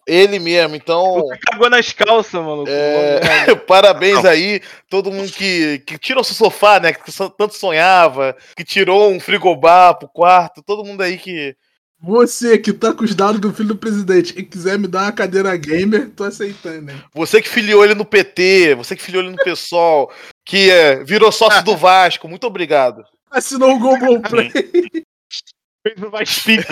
Ele 0.07 0.39
mesmo. 0.39 0.77
Então, 0.77 1.15
Você 1.15 1.37
cagou 1.39 1.69
nas 1.69 1.93
calças, 1.93 2.41
maluco. 2.41 2.71
É, 2.71 3.55
parabéns 3.67 4.25
aí, 4.25 4.61
todo 4.89 5.11
mundo 5.11 5.33
que, 5.33 5.81
que 5.81 5.99
tirou 5.99 6.23
seu 6.23 6.37
sofá, 6.37 6.79
né? 6.79 6.93
Que 6.93 7.13
tanto 7.37 7.55
sonhava, 7.55 8.37
que 8.57 8.63
tirou 8.63 9.11
um 9.11 9.19
frigobar 9.19 9.99
pro 9.99 10.09
quarto, 10.09 10.63
todo 10.63 10.85
mundo 10.85 11.01
aí 11.01 11.19
que. 11.19 11.57
Você 12.03 12.59
que 12.59 12.73
tá 12.73 12.93
com 12.93 13.05
os 13.05 13.15
dados 13.15 13.41
do 13.41 13.53
filho 13.53 13.69
do 13.69 13.77
presidente 13.77 14.35
e 14.37 14.43
quiser 14.43 14.77
me 14.77 14.89
dar 14.89 15.05
uma 15.05 15.13
cadeira 15.13 15.57
gamer, 15.57 16.11
tô 16.11 16.25
aceitando, 16.25 16.91
hein? 16.91 17.01
Você 17.15 17.41
que 17.41 17.49
filiou 17.49 17.85
ele 17.85 17.95
no 17.95 18.05
PT, 18.05 18.75
você 18.75 18.97
que 18.97 19.03
filiou 19.03 19.23
ele 19.23 19.31
no 19.31 19.45
PSOL, 19.45 20.11
que 20.45 20.69
é, 20.69 21.05
virou 21.05 21.31
sócio 21.31 21.63
do 21.63 21.77
Vasco, 21.77 22.27
muito 22.27 22.45
obrigado. 22.45 23.05
Assinou 23.31 23.77
o 23.77 23.79
Google 23.79 24.21
Play. 24.21 24.51
Fez 24.51 26.03
o 26.05 26.11
mais 26.11 26.39
pix. 26.43 26.67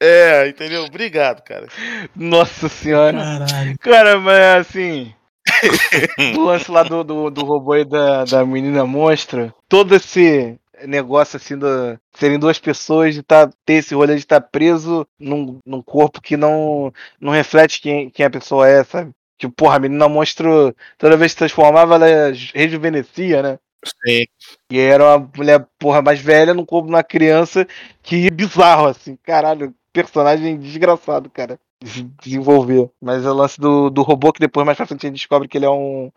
É, 0.00 0.48
entendeu? 0.48 0.84
Obrigado, 0.84 1.42
cara. 1.42 1.68
Nossa 2.16 2.66
senhora. 2.66 3.18
Caralho. 3.18 3.78
Cara, 3.78 4.18
mas 4.18 4.66
assim. 4.66 5.14
o 6.36 6.44
lance 6.44 6.70
lá 6.70 6.82
do, 6.82 7.04
do, 7.04 7.30
do 7.30 7.44
robô 7.44 7.76
e 7.76 7.84
da, 7.84 8.24
da 8.24 8.46
menina 8.46 8.86
monstra. 8.86 9.54
Todo 9.68 9.94
esse 9.94 10.58
negócio 10.86 11.36
assim 11.36 11.56
do 11.56 11.98
serem 12.12 12.38
duas 12.38 12.58
pessoas 12.58 13.14
de 13.14 13.22
tá, 13.22 13.50
ter 13.64 13.74
esse 13.74 13.94
rolê 13.94 14.14
de 14.14 14.20
estar 14.20 14.40
preso 14.40 15.06
num, 15.18 15.58
num 15.64 15.82
corpo 15.82 16.20
que 16.20 16.36
não, 16.36 16.92
não 17.20 17.32
reflete 17.32 17.80
quem, 17.80 18.10
quem 18.10 18.26
a 18.26 18.30
pessoa 18.30 18.68
é, 18.68 18.84
sabe? 18.84 19.12
Tipo, 19.38 19.54
porra, 19.54 19.76
a 19.76 19.78
menina 19.78 20.08
monstro, 20.08 20.74
toda 20.98 21.16
vez 21.16 21.32
que 21.32 21.36
se 21.36 21.38
transformava, 21.38 21.94
ela 21.94 22.06
rejuvenescia, 22.54 23.42
né? 23.42 23.58
Sim. 23.84 24.24
E 24.70 24.78
era 24.78 25.02
uma 25.02 25.30
mulher, 25.34 25.66
porra, 25.78 26.02
mais 26.02 26.20
velha 26.20 26.52
num 26.52 26.66
corpo 26.66 26.88
de 26.88 26.92
uma 26.92 27.02
criança. 27.02 27.66
Que 28.02 28.30
bizarro, 28.30 28.86
assim. 28.86 29.16
Caralho, 29.22 29.74
personagem 29.92 30.58
desgraçado, 30.58 31.30
cara. 31.30 31.58
De 31.82 32.02
Desenvolver. 32.22 32.90
Mas 33.00 33.24
é 33.24 33.30
o 33.30 33.34
lance 33.34 33.58
do, 33.60 33.88
do 33.88 34.02
robô 34.02 34.32
que 34.32 34.40
depois, 34.40 34.66
mais 34.66 34.76
pra 34.76 34.86
frente, 34.86 35.06
a 35.06 35.08
gente 35.08 35.16
descobre 35.16 35.48
que 35.48 35.56
ele 35.56 35.64
é 35.64 35.70
um, 35.70 36.10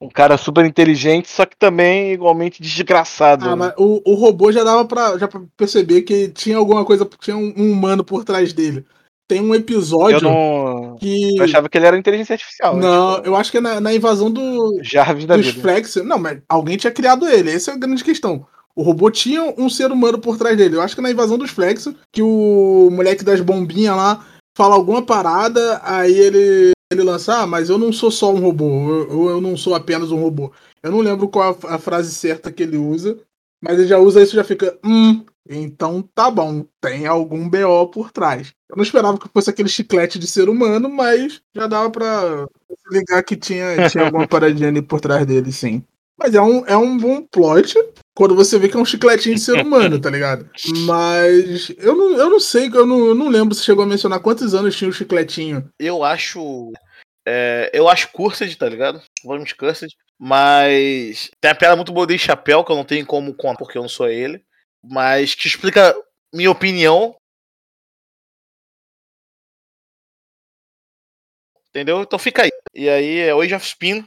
um 0.00 0.08
cara 0.08 0.36
super 0.38 0.64
inteligente, 0.64 1.28
só 1.28 1.44
que 1.44 1.56
também 1.56 2.12
igualmente 2.12 2.62
desgraçado. 2.62 3.44
Ah, 3.44 3.50
né? 3.50 3.54
mas 3.56 3.74
o, 3.76 4.00
o 4.04 4.14
robô 4.14 4.50
já 4.50 4.64
dava 4.64 4.84
pra, 4.84 5.18
já 5.18 5.28
pra 5.28 5.42
perceber 5.56 6.02
que 6.02 6.28
tinha 6.28 6.56
alguma 6.56 6.84
coisa, 6.84 7.08
tinha 7.20 7.36
um, 7.36 7.52
um 7.56 7.70
humano 7.70 8.02
por 8.02 8.24
trás 8.24 8.52
dele. 8.52 8.84
Tem 9.28 9.40
um 9.40 9.54
episódio 9.54 10.28
não. 10.28 10.96
que. 10.98 11.36
Eu 11.36 11.44
achava 11.44 11.68
que 11.68 11.78
ele 11.78 11.86
era 11.86 11.96
inteligência 11.96 12.32
artificial. 12.32 12.76
Não, 12.76 13.16
tipo, 13.16 13.28
eu 13.28 13.36
acho 13.36 13.50
que 13.50 13.58
é 13.58 13.60
na, 13.60 13.80
na 13.80 13.94
invasão 13.94 14.28
do, 14.28 14.80
Jarvis 14.82 15.24
da 15.24 15.36
dos 15.36 15.46
vida. 15.46 15.60
Flex. 15.60 15.96
Não, 15.96 16.18
mas 16.18 16.38
alguém 16.48 16.76
tinha 16.76 16.90
criado 16.90 17.28
ele. 17.28 17.52
Essa 17.52 17.70
é 17.70 17.74
a 17.74 17.76
grande 17.76 18.02
questão. 18.02 18.44
O 18.74 18.82
robô 18.82 19.08
tinha 19.08 19.54
um 19.56 19.68
ser 19.68 19.92
humano 19.92 20.18
por 20.18 20.36
trás 20.36 20.56
dele. 20.56 20.74
Eu 20.74 20.82
acho 20.82 20.96
que 20.96 21.02
na 21.02 21.10
invasão 21.10 21.38
dos 21.38 21.50
Flex, 21.50 21.86
que 22.10 22.22
o 22.22 22.88
moleque 22.90 23.22
das 23.22 23.40
bombinhas 23.40 23.96
lá 23.96 24.24
fala 24.56 24.74
alguma 24.74 25.04
parada, 25.04 25.80
aí 25.82 26.12
ele, 26.12 26.72
ele 26.92 27.02
lança, 27.02 27.42
ah, 27.42 27.46
mas 27.46 27.68
eu 27.70 27.78
não 27.78 27.92
sou 27.92 28.10
só 28.10 28.32
um 28.32 28.40
robô, 28.40 28.66
eu, 29.08 29.30
eu- 29.30 29.40
não 29.40 29.56
sou 29.56 29.74
apenas 29.74 30.10
um 30.10 30.20
robô. 30.20 30.52
Eu 30.82 30.90
não 30.92 31.00
lembro 31.00 31.28
qual 31.28 31.58
a, 31.68 31.74
a 31.74 31.78
frase 31.78 32.14
certa 32.14 32.50
que 32.52 32.62
ele 32.62 32.76
usa, 32.76 33.18
mas 33.62 33.78
ele 33.78 33.88
já 33.88 33.98
usa 33.98 34.22
isso 34.22 34.34
e 34.34 34.36
já 34.36 34.44
fica, 34.44 34.78
hum, 34.84 35.24
então 35.48 36.02
tá 36.14 36.30
bom, 36.30 36.64
tem 36.80 37.06
algum 37.06 37.48
BO 37.48 37.88
por 37.88 38.10
trás. 38.10 38.52
Eu 38.68 38.76
não 38.76 38.82
esperava 38.84 39.18
que 39.18 39.28
fosse 39.28 39.50
aquele 39.50 39.68
chiclete 39.68 40.18
de 40.18 40.26
ser 40.26 40.48
humano, 40.48 40.88
mas 40.88 41.40
já 41.54 41.66
dava 41.66 41.90
pra 41.90 42.46
ligar 42.90 43.22
que 43.22 43.36
tinha, 43.36 43.88
tinha 43.88 44.04
alguma 44.04 44.26
paradinha 44.28 44.68
ali 44.68 44.82
por 44.82 45.00
trás 45.00 45.26
dele, 45.26 45.52
sim. 45.52 45.82
Mas 46.18 46.34
é 46.34 46.40
um, 46.40 46.64
é 46.66 46.76
um 46.76 46.96
bom 46.98 47.22
plot 47.22 47.74
quando 48.20 48.36
você 48.36 48.58
vê 48.58 48.68
que 48.68 48.76
é 48.76 48.78
um 48.78 48.84
chicletinho 48.84 49.34
de 49.34 49.40
ser 49.40 49.54
humano, 49.64 49.98
tá 49.98 50.10
ligado? 50.10 50.50
Mas 50.84 51.70
eu 51.78 51.96
não, 51.96 52.18
eu 52.18 52.28
não 52.28 52.38
sei, 52.38 52.66
eu 52.66 52.84
não, 52.84 53.06
eu 53.06 53.14
não 53.14 53.30
lembro 53.30 53.54
se 53.54 53.64
chegou 53.64 53.82
a 53.82 53.86
mencionar 53.86 54.20
quantos 54.20 54.54
anos 54.54 54.76
tinha 54.76 54.90
o 54.90 54.92
chicletinho. 54.92 55.66
Eu 55.78 56.04
acho. 56.04 56.70
é, 57.26 57.70
eu 57.72 57.88
acho 57.88 58.12
Cursed, 58.12 58.54
tá 58.58 58.68
ligado? 58.68 59.00
Vamos 59.24 59.54
Cursed. 59.54 59.96
Mas 60.18 61.30
tem 61.40 61.50
a 61.50 61.54
piada 61.54 61.76
muito 61.76 61.94
boa 61.94 62.06
de 62.06 62.18
chapéu, 62.18 62.62
que 62.62 62.70
eu 62.70 62.76
não 62.76 62.84
tenho 62.84 63.06
como 63.06 63.34
contar 63.34 63.56
porque 63.56 63.78
eu 63.78 63.82
não 63.82 63.88
sou 63.88 64.06
ele. 64.06 64.44
Mas 64.84 65.34
que 65.34 65.48
explica 65.48 65.94
minha 66.30 66.50
opinião. 66.50 67.16
Entendeu? 71.70 72.02
Então 72.02 72.18
fica 72.18 72.42
aí. 72.42 72.50
E 72.74 72.86
aí 72.86 73.18
é 73.20 73.30
Age 73.30 73.54
of 73.54 73.66
Spin. 73.66 74.06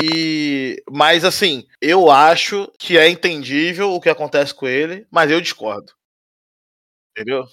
E. 0.00 0.82
Mas 0.90 1.24
assim, 1.24 1.66
eu 1.80 2.10
acho 2.10 2.70
que 2.78 2.96
é 2.96 3.08
entendível 3.08 3.90
o 3.92 4.00
que 4.00 4.08
acontece 4.08 4.54
com 4.54 4.66
ele, 4.66 5.06
mas 5.10 5.30
eu 5.30 5.40
discordo. 5.40 5.92
Entendeu? 7.16 7.44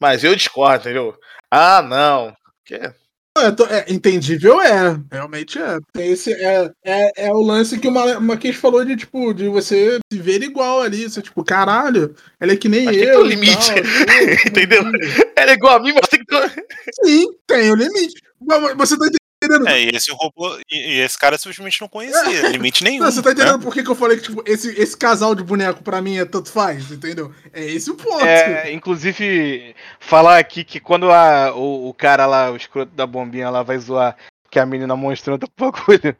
Mas 0.00 0.22
eu 0.24 0.34
discordo, 0.36 0.80
entendeu? 0.84 1.18
Ah, 1.50 1.82
não. 1.82 2.34
Que- 2.64 2.74
É, 2.74 3.48
é, 3.88 3.92
entendível 3.92 4.60
é, 4.62 4.98
realmente 5.12 5.58
é. 5.58 5.78
Esse 5.98 6.32
é, 6.32 6.70
é, 6.84 7.26
é 7.26 7.30
o 7.32 7.40
lance 7.42 7.78
que 7.78 7.86
o 7.88 7.90
Ma- 7.92 8.18
Marquês 8.20 8.56
falou 8.56 8.82
de, 8.84 8.96
tipo, 8.96 9.34
de 9.34 9.48
você 9.48 9.98
se 10.10 10.18
ver 10.18 10.42
igual 10.42 10.80
ali. 10.80 11.02
Você, 11.08 11.20
tipo, 11.20 11.44
caralho, 11.44 12.14
ela 12.40 12.52
é 12.52 12.56
que 12.56 12.68
nem 12.68 12.84
Mas 12.86 12.96
tem 12.96 13.04
que 13.06 13.10
eu. 13.10 13.18
ter 13.18 13.24
um 13.24 13.28
limite, 13.28 13.56
tal, 13.74 13.76
entendeu? 14.48 14.82
Ela 15.36 15.50
é 15.50 15.54
igual 15.54 15.76
a 15.76 15.80
mim, 15.82 15.92
mas 15.92 16.08
tem 16.08 16.20
que 16.20 16.26
ter. 16.26 16.66
Sim, 17.04 17.26
tem 17.46 17.70
o 17.72 17.74
limite. 17.76 18.14
Mas 18.40 18.74
Você 18.76 18.96
tá 18.98 19.04
entendendo? 19.06 19.25
É, 19.66 19.80
e 19.82 19.88
esse 19.96 20.12
robô. 20.12 20.58
E, 20.70 20.96
e 20.96 21.00
esse 21.00 21.18
cara 21.18 21.38
simplesmente 21.38 21.80
não 21.80 21.88
conhecia. 21.88 22.48
Limite 22.50 22.84
nenhum. 22.84 23.04
Não, 23.04 23.10
você 23.10 23.22
tá 23.22 23.30
né? 23.30 23.34
entendendo 23.34 23.60
por 23.60 23.72
que, 23.72 23.82
que 23.82 23.90
eu 23.90 23.94
falei 23.94 24.16
que 24.16 24.24
tipo, 24.24 24.42
esse, 24.46 24.70
esse 24.80 24.96
casal 24.96 25.34
de 25.34 25.42
boneco 25.42 25.82
pra 25.82 26.00
mim 26.00 26.18
é 26.18 26.24
tanto 26.24 26.50
faz, 26.50 26.90
entendeu? 26.90 27.32
É 27.52 27.64
esse 27.64 27.90
o 27.90 27.94
ponto. 27.94 28.24
É, 28.24 28.72
inclusive, 28.72 29.74
falar 30.00 30.38
aqui 30.38 30.64
que 30.64 30.80
quando 30.80 31.10
a, 31.10 31.54
o, 31.54 31.88
o 31.88 31.94
cara 31.94 32.26
lá, 32.26 32.50
o 32.50 32.56
escroto 32.56 32.92
da 32.94 33.06
bombinha 33.06 33.50
lá, 33.50 33.62
vai 33.62 33.78
zoar 33.78 34.16
que 34.56 34.60
a 34.60 34.64
menina 34.64 34.96
monstrou 34.96 35.38
tá 35.38 35.46
bagulho. 35.58 36.16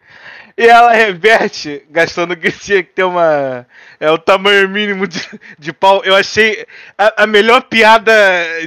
E 0.59 0.66
ela 0.66 0.92
reverte, 0.92 1.83
gastando 1.88 2.37
que 2.37 2.53
tinha 2.53 2.83
que 2.83 2.92
ter 2.92 3.03
uma. 3.03 3.66
É 3.99 4.11
o 4.11 4.18
tamanho 4.18 4.68
mínimo 4.68 5.07
de, 5.07 5.27
de 5.59 5.72
pau. 5.72 6.03
Eu 6.05 6.14
achei 6.14 6.66
a, 6.99 7.22
a 7.22 7.27
melhor 7.27 7.62
piada 7.62 8.12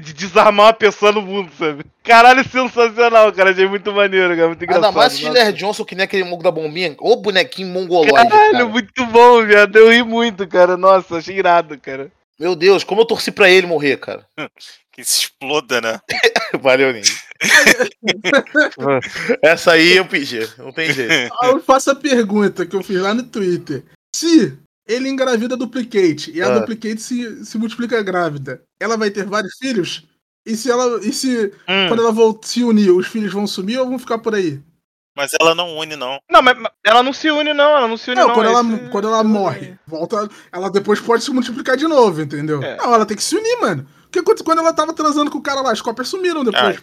de 0.01 0.11
desarmar 0.11 0.67
uma 0.67 0.73
pessoa 0.73 1.11
no 1.11 1.21
mundo, 1.21 1.51
sabe? 1.55 1.85
Caralho, 2.03 2.43
sensacional, 2.49 3.31
cara. 3.31 3.51
Achei 3.51 3.67
muito 3.67 3.93
maneiro, 3.93 4.35
cara. 4.35 4.47
Muito 4.47 4.63
engraçado. 4.63 4.85
Ainda 4.85 4.97
mais. 4.97 5.19
Schiller 5.19 5.53
Johnson, 5.53 5.85
que 5.85 5.93
nem 5.93 6.05
aquele 6.05 6.23
mongo 6.23 6.41
da 6.41 6.49
bombinha. 6.49 6.95
Ô 6.97 7.15
bonequinho 7.15 7.67
mongoloide. 7.67 8.11
Caralho, 8.11 8.51
cara. 8.51 8.65
muito 8.65 9.05
bom, 9.05 9.45
viado. 9.45 9.75
Eu 9.75 9.91
ri 9.91 10.01
muito, 10.01 10.47
cara. 10.47 10.75
Nossa, 10.77 11.17
achei 11.17 11.37
irado, 11.37 11.77
cara. 11.77 12.11
Meu 12.39 12.55
Deus, 12.55 12.83
como 12.83 13.01
eu 13.01 13.05
torci 13.05 13.31
pra 13.31 13.51
ele 13.51 13.67
morrer, 13.67 13.97
cara. 13.97 14.25
Que 14.91 15.05
se 15.05 15.19
exploda, 15.21 15.79
né? 15.79 16.01
Valeu, 16.59 16.91
Ninho. 16.91 17.05
Essa 19.41 19.73
aí 19.73 19.97
eu 19.97 20.05
pedi, 20.05 20.39
não 20.57 20.71
tem 20.71 20.91
jeito. 20.93 21.33
Eu 21.43 21.59
faço 21.61 21.91
a 21.91 21.95
pergunta 21.95 22.65
que 22.65 22.75
eu 22.75 22.83
fiz 22.83 22.99
lá 23.01 23.13
no 23.13 23.23
Twitter. 23.23 23.83
Se 24.15 24.57
ele 24.87 25.09
engravida 25.09 25.55
a 25.55 25.57
Duplicate 25.57 26.31
e 26.33 26.41
a 26.41 26.47
Ah. 26.47 26.59
Duplicate 26.59 27.01
se, 27.01 27.45
se 27.45 27.57
multiplica 27.57 28.01
grávida, 28.03 28.61
ela 28.79 28.97
vai 28.97 29.09
ter 29.09 29.25
vários 29.25 29.55
filhos? 29.57 30.03
E 30.45 30.55
se 30.55 30.71
ela. 30.71 30.99
E 31.05 31.11
se 31.13 31.51
Hum. 31.67 31.87
quando 31.87 32.01
ela 32.01 32.11
volta, 32.11 32.47
se 32.47 32.63
unir, 32.63 32.91
os 32.91 33.07
filhos 33.07 33.31
vão 33.33 33.45
sumir 33.45 33.77
ou 33.79 33.87
vão 33.87 33.99
ficar 33.99 34.17
por 34.19 34.33
aí? 34.35 34.59
Mas 35.15 35.31
ela 35.39 35.53
não 35.53 35.75
une, 35.77 35.95
não. 35.95 36.17
Não, 36.31 36.41
mas 36.41 36.57
ela 36.83 37.03
não 37.03 37.11
se 37.11 37.29
une, 37.29 37.53
não. 37.53 37.75
Ela 37.77 37.87
não 37.87 37.97
se 37.97 38.09
une, 38.09 38.19
Não, 38.21 38.27
não. 38.29 38.35
quando, 38.35 38.47
ela, 38.47 38.61
esse- 38.61 38.89
quando 38.89 39.07
ela 39.09 39.23
morre, 39.23 39.77
volta. 39.85 40.29
Ela 40.51 40.71
depois 40.71 40.99
pode 41.01 41.23
se 41.23 41.31
multiplicar 41.31 41.75
de 41.75 41.87
novo, 41.87 42.21
entendeu? 42.21 42.63
É. 42.63 42.77
Não, 42.77 42.93
ela 42.93 43.05
tem 43.05 43.17
que 43.17 43.23
se 43.23 43.35
unir, 43.35 43.59
mano. 43.59 43.85
Porque 44.03 44.23
quando, 44.23 44.43
quando 44.43 44.59
ela 44.59 44.73
tava 44.73 44.93
transando 44.93 45.29
com 45.29 45.37
o 45.37 45.41
cara 45.43 45.61
lá, 45.61 45.71
as 45.71 45.81
cópias 45.81 46.07
sumiram 46.07 46.41
Ah, 46.41 46.45
depois. 46.45 46.81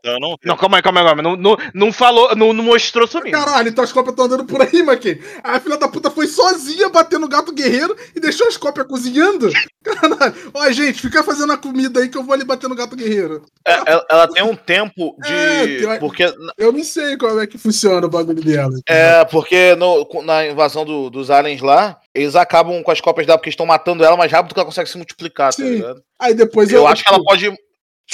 Então. 0.00 0.14
Eu 0.14 0.20
não. 0.20 0.36
Não, 0.44 0.56
calma 0.56 0.78
aí, 0.78 0.82
calma 0.82 1.00
aí, 1.00 1.06
calma 1.06 1.22
aí. 1.22 1.24
Não, 1.24 1.36
não, 1.36 1.56
não 1.74 1.92
falou, 1.92 2.34
não, 2.34 2.52
não 2.52 2.64
mostrou 2.64 3.06
sumindo. 3.06 3.36
Caralho, 3.38 3.68
então 3.68 3.84
as 3.84 3.92
cópias 3.92 4.12
estão 4.12 4.24
andando 4.26 4.44
por 4.44 4.60
aí, 4.62 4.82
Maquin. 4.82 5.18
A 5.44 5.60
filha 5.60 5.76
da 5.76 5.88
puta 5.88 6.10
foi 6.10 6.26
sozinha 6.26 6.88
batendo 6.88 7.28
gato 7.28 7.52
guerreiro 7.52 7.96
e 8.14 8.20
deixou 8.20 8.48
as 8.48 8.56
cópias 8.56 8.86
cozinhando? 8.86 9.50
Caralho. 9.84 10.34
Ó, 10.52 10.70
gente, 10.70 11.00
fica 11.00 11.22
fazendo 11.22 11.52
a 11.52 11.56
comida 11.56 12.00
aí 12.00 12.08
que 12.08 12.16
eu 12.18 12.22
vou 12.22 12.34
ali 12.34 12.44
bater 12.44 12.68
no 12.68 12.74
gato 12.74 12.96
guerreiro. 12.96 13.42
É, 13.66 13.72
ela, 13.92 14.06
ela 14.10 14.28
tem 14.28 14.42
um 14.42 14.54
tempo 14.56 15.16
de. 15.22 15.32
É, 15.32 15.66
tem- 15.78 15.98
Porque. 16.00 16.32
Eu 16.58 16.72
não 16.72 16.84
sei 16.84 17.16
como 17.16 17.40
é 17.40 17.46
que 17.46 17.56
funciona 17.58 18.06
o 18.06 18.10
bagulho 18.10 18.42
dela. 18.42 18.72
É, 18.88 19.24
porque 19.24 19.74
no- 19.76 20.06
na 20.24 20.46
invasão 20.46 20.84
do- 20.84 21.10
dos 21.10 21.30
aliens 21.30 21.60
lá, 21.60 21.98
eles 22.14 22.36
acabam 22.36 22.82
com 22.82 22.90
as 22.90 23.00
cópias 23.00 23.26
dela 23.26 23.38
porque 23.38 23.50
estão 23.50 23.64
matando 23.66 24.04
ela 24.04 24.16
mais 24.16 24.30
rápido 24.30 24.52
que 24.54 24.60
ela 24.60 24.66
consegue 24.66 24.88
se 24.90 24.96
multiplicar, 24.96 25.50
tá 25.54 25.62
Sim. 25.62 25.76
ligado? 25.76 26.02
Aí 26.18 26.34
depois 26.34 26.70
Eu 26.70 26.86
acho 26.86 27.02
que 27.02 27.08
ela 27.12 27.22
pode. 27.24 27.50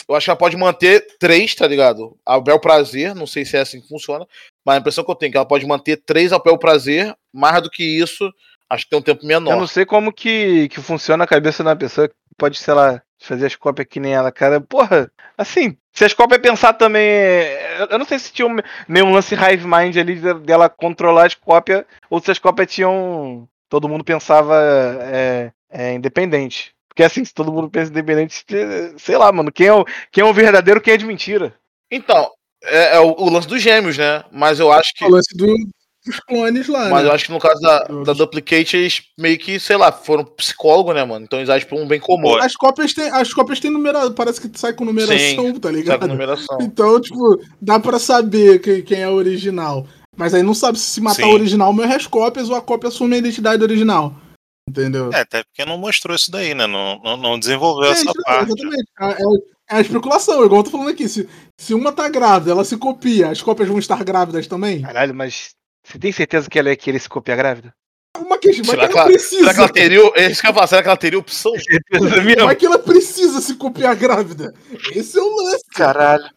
Eu 0.09 0.14
acho 0.14 0.24
que 0.26 0.30
ela 0.30 0.38
pode 0.38 0.56
manter 0.56 1.06
três, 1.18 1.54
tá 1.54 1.66
ligado? 1.66 2.16
Ao 2.24 2.40
bel 2.40 2.61
prazer, 2.61 3.14
não 3.14 3.26
sei 3.26 3.44
se 3.44 3.56
é 3.56 3.61
assim 3.61 3.80
que 3.80 3.88
funciona, 3.88 4.26
mas 4.64 4.76
a 4.76 4.78
impressão 4.78 5.04
que 5.04 5.11
eu 5.11 5.14
tenho 5.14 5.30
é 5.30 5.32
que 5.32 5.37
ela 5.38 5.46
pode 5.46 5.66
manter 5.66 5.96
três 5.96 6.32
ao 6.32 6.42
bel 6.42 6.59
prazer, 6.59 7.14
mais 7.32 7.62
do 7.62 7.70
que 7.70 7.82
isso, 7.82 8.30
acho 8.70 8.85
que 8.85 8.90
tem 8.90 8.98
um 8.98 9.02
tempo 9.02 9.24
Eu 9.24 9.40
não 9.40 9.50
menor. 9.52 9.66
sei 9.66 9.85
como 9.87 10.12
que, 10.12 10.68
que 10.68 10.80
funciona 10.80 11.24
a 11.24 11.26
cabeça 11.26 11.64
da 11.64 11.74
pessoa 11.74 12.09
que 12.09 12.14
pode, 12.37 12.59
sei 12.59 12.74
lá, 12.74 13.02
fazer 13.18 13.46
as 13.46 13.56
cópias 13.56 13.87
que 13.88 13.98
nem 13.98 14.12
ela, 14.14 14.30
cara. 14.30 14.61
Porra, 14.61 15.11
assim, 15.38 15.76
se 15.92 16.04
as 16.04 16.12
cópias 16.12 16.40
pensar 16.40 16.74
também. 16.74 17.02
Eu 17.90 17.98
não 17.98 18.04
sei 18.04 18.18
se 18.18 18.30
tinha 18.32 18.46
um, 18.46 18.56
meio 18.87 19.06
um 19.06 19.12
lance 19.12 19.35
hive 19.35 19.66
mind 19.66 19.96
ali 19.96 20.16
de- 20.16 20.35
dela 20.40 20.68
controlar 20.68 21.26
as 21.26 21.35
cópias, 21.35 21.85
ou 22.11 22.20
se 22.20 22.30
as 22.30 22.38
cópias 22.38 22.70
tinham. 22.70 23.48
Todo 23.68 23.88
mundo 23.88 24.04
pensava 24.04 24.54
é, 25.02 25.50
é, 25.70 25.94
independente. 25.94 26.72
Porque 26.96 27.02
assim, 27.04 27.22
se 27.26 27.35
todo 27.35 27.52
mundo 27.52 27.68
pensa 27.68 27.90
independente, 27.90 28.42
sei 28.96 29.18
lá, 29.18 29.30
mano, 29.30 29.52
quem 29.52 29.66
é 29.66 29.72
o, 29.74 29.85
quem 30.11 30.24
é 30.24 30.26
o 30.26 30.32
verdadeiro, 30.32 30.80
quem 30.80 30.94
é 30.94 30.96
de 30.96 31.04
mentira. 31.04 31.54
Então, 31.90 32.30
é, 32.64 32.96
é 32.96 33.00
o, 33.00 33.11
o 33.18 33.28
lance 33.28 33.46
dos 33.46 33.61
gêmeos, 33.61 33.98
né? 33.98 34.24
Mas 34.32 34.59
eu 34.59 34.72
acho 34.72 34.94
que. 34.94 35.04
O 35.04 35.11
lance 35.11 35.37
do- 35.37 35.54
dos 36.06 36.20
clones 36.20 36.68
lá, 36.68 36.88
Mas 36.88 37.02
né? 37.02 37.09
eu 37.11 37.12
acho 37.12 37.26
que 37.26 37.32
no 37.32 37.38
caso 37.40 37.61
da, 37.61 37.80
da 38.04 38.12
Duplicate, 38.14 38.76
eles 38.78 39.02
meio 39.18 39.37
que, 39.37 39.61
sei 39.61 39.76
lá, 39.76 39.90
foram 39.92 40.24
psicólogo, 40.24 40.92
né, 40.94 41.04
mano? 41.04 41.24
Então 41.26 41.38
eles 41.38 41.50
agem 41.50 41.68
por 41.68 41.78
um 41.78 41.87
bem 41.87 41.98
comum. 42.00 42.37
As 42.37 42.54
cópias 42.54 42.94
têm, 42.94 43.11
as 43.11 43.35
cópias 43.35 43.61
têm 43.61 43.70
numeração, 43.72 44.12
parece 44.14 44.40
que 44.40 44.59
sai 44.59 44.72
com 44.72 44.85
numeração, 44.87 45.18
Sim, 45.18 45.54
tá 45.59 45.68
Sabe 45.68 45.76
ligado? 45.80 46.00
com 46.00 46.06
numeração. 46.06 46.59
Então, 46.62 46.98
tipo, 47.00 47.40
dá 47.61 47.78
pra 47.80 47.98
saber 47.98 48.61
quem, 48.61 48.82
quem 48.82 49.02
é 49.02 49.09
o 49.09 49.14
original. 49.14 49.87
Mas 50.16 50.32
aí 50.32 50.42
não 50.44 50.54
sabe 50.54 50.78
se 50.78 50.85
se 50.92 51.00
matar 51.02 51.24
Sim. 51.24 51.30
o 51.32 51.35
original 51.35 51.72
morre 51.74 51.94
as 51.94 52.06
cópias 52.06 52.48
ou 52.48 52.56
a 52.56 52.62
cópia 52.62 52.88
assume 52.88 53.16
a 53.16 53.18
identidade 53.18 53.62
original. 53.62 54.14
Entendeu? 54.68 55.11
É, 55.12 55.20
até 55.20 55.44
porque 55.44 55.64
não 55.64 55.79
mostrou 55.79 56.14
isso 56.16 56.31
daí, 56.31 56.55
né? 56.55 56.66
Não, 56.66 57.00
não, 57.02 57.16
não 57.16 57.38
desenvolveu 57.38 57.90
essa 57.92 58.02
Gente, 58.05 58.16
não, 58.16 58.24
parte. 58.24 58.52
exatamente. 58.52 58.90
É, 59.00 59.07
é- 59.22 59.57
é 59.68 59.76
a 59.79 59.81
especulação, 59.81 60.44
igual 60.44 60.61
eu 60.61 60.64
tô 60.64 60.70
falando 60.70 60.90
aqui. 60.90 61.09
Se, 61.09 61.29
se 61.59 61.74
uma 61.74 61.90
tá 61.92 62.09
grávida, 62.09 62.52
ela 62.52 62.64
se 62.64 62.76
copia, 62.76 63.31
as 63.31 63.42
cópias 63.42 63.68
vão 63.68 63.79
estar 63.81 64.02
grávidas 64.05 64.46
também? 64.46 64.83
Caralho, 64.83 65.12
mas 65.14 65.50
você 65.85 65.98
tem 65.98 66.12
certeza 66.12 66.48
que 66.48 66.57
ela 66.59 66.68
ia 66.70 66.76
querer 66.76 67.00
se 67.00 67.09
copiar 67.09 67.37
grávida? 67.37 67.72
Uma 68.16 68.38
questão, 68.38 68.64
mas 68.64 68.70
Será 68.70 68.87
que 68.87 68.92
que, 68.92 68.98
ela 68.98 69.02
ela, 69.09 69.11
precisa. 69.12 69.40
será 69.40 69.55
que 69.55 69.61
ela 69.61 69.68
teria. 69.72 70.00
É 70.14 70.31
isso 70.31 70.40
que 70.40 70.52
falar, 70.52 70.66
será 70.68 70.83
que 70.83 70.88
ela 70.88 70.96
teria 70.96 71.18
opção? 71.18 71.52
Como 72.38 72.50
é 72.50 72.55
que 72.55 72.64
ela 72.66 72.79
precisa 72.79 73.40
se 73.40 73.57
copiar 73.57 73.94
grávida? 73.96 74.55
Esse 74.94 75.18
é 75.18 75.22
o 75.22 75.37
lance. 75.37 75.64
Caralho. 75.74 76.31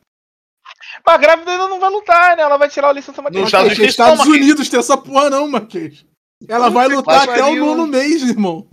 Mas 1.05 1.15
a 1.15 1.17
grávida 1.17 1.51
ainda 1.51 1.67
não 1.67 1.79
vai 1.79 1.89
lutar, 1.89 2.35
né? 2.35 2.43
Ela 2.43 2.57
vai 2.57 2.67
tirar 2.69 2.89
a 2.89 2.93
licença 2.93 3.21
Nos 3.21 3.31
maternidade. 3.31 3.47
Estados 3.47 3.77
Unidos, 3.77 3.89
Estados. 3.91 4.27
Unidos 4.27 4.69
tem 4.69 4.79
essa 4.79 4.97
porra 4.97 5.29
não, 5.29 5.47
Marquês. 5.47 6.03
Ela 6.47 6.69
vai 6.69 6.87
lutar 6.87 7.23
que 7.25 7.31
até 7.31 7.43
o 7.43 7.55
nono 7.55 7.87
mês, 7.87 8.23
irmão. 8.23 8.65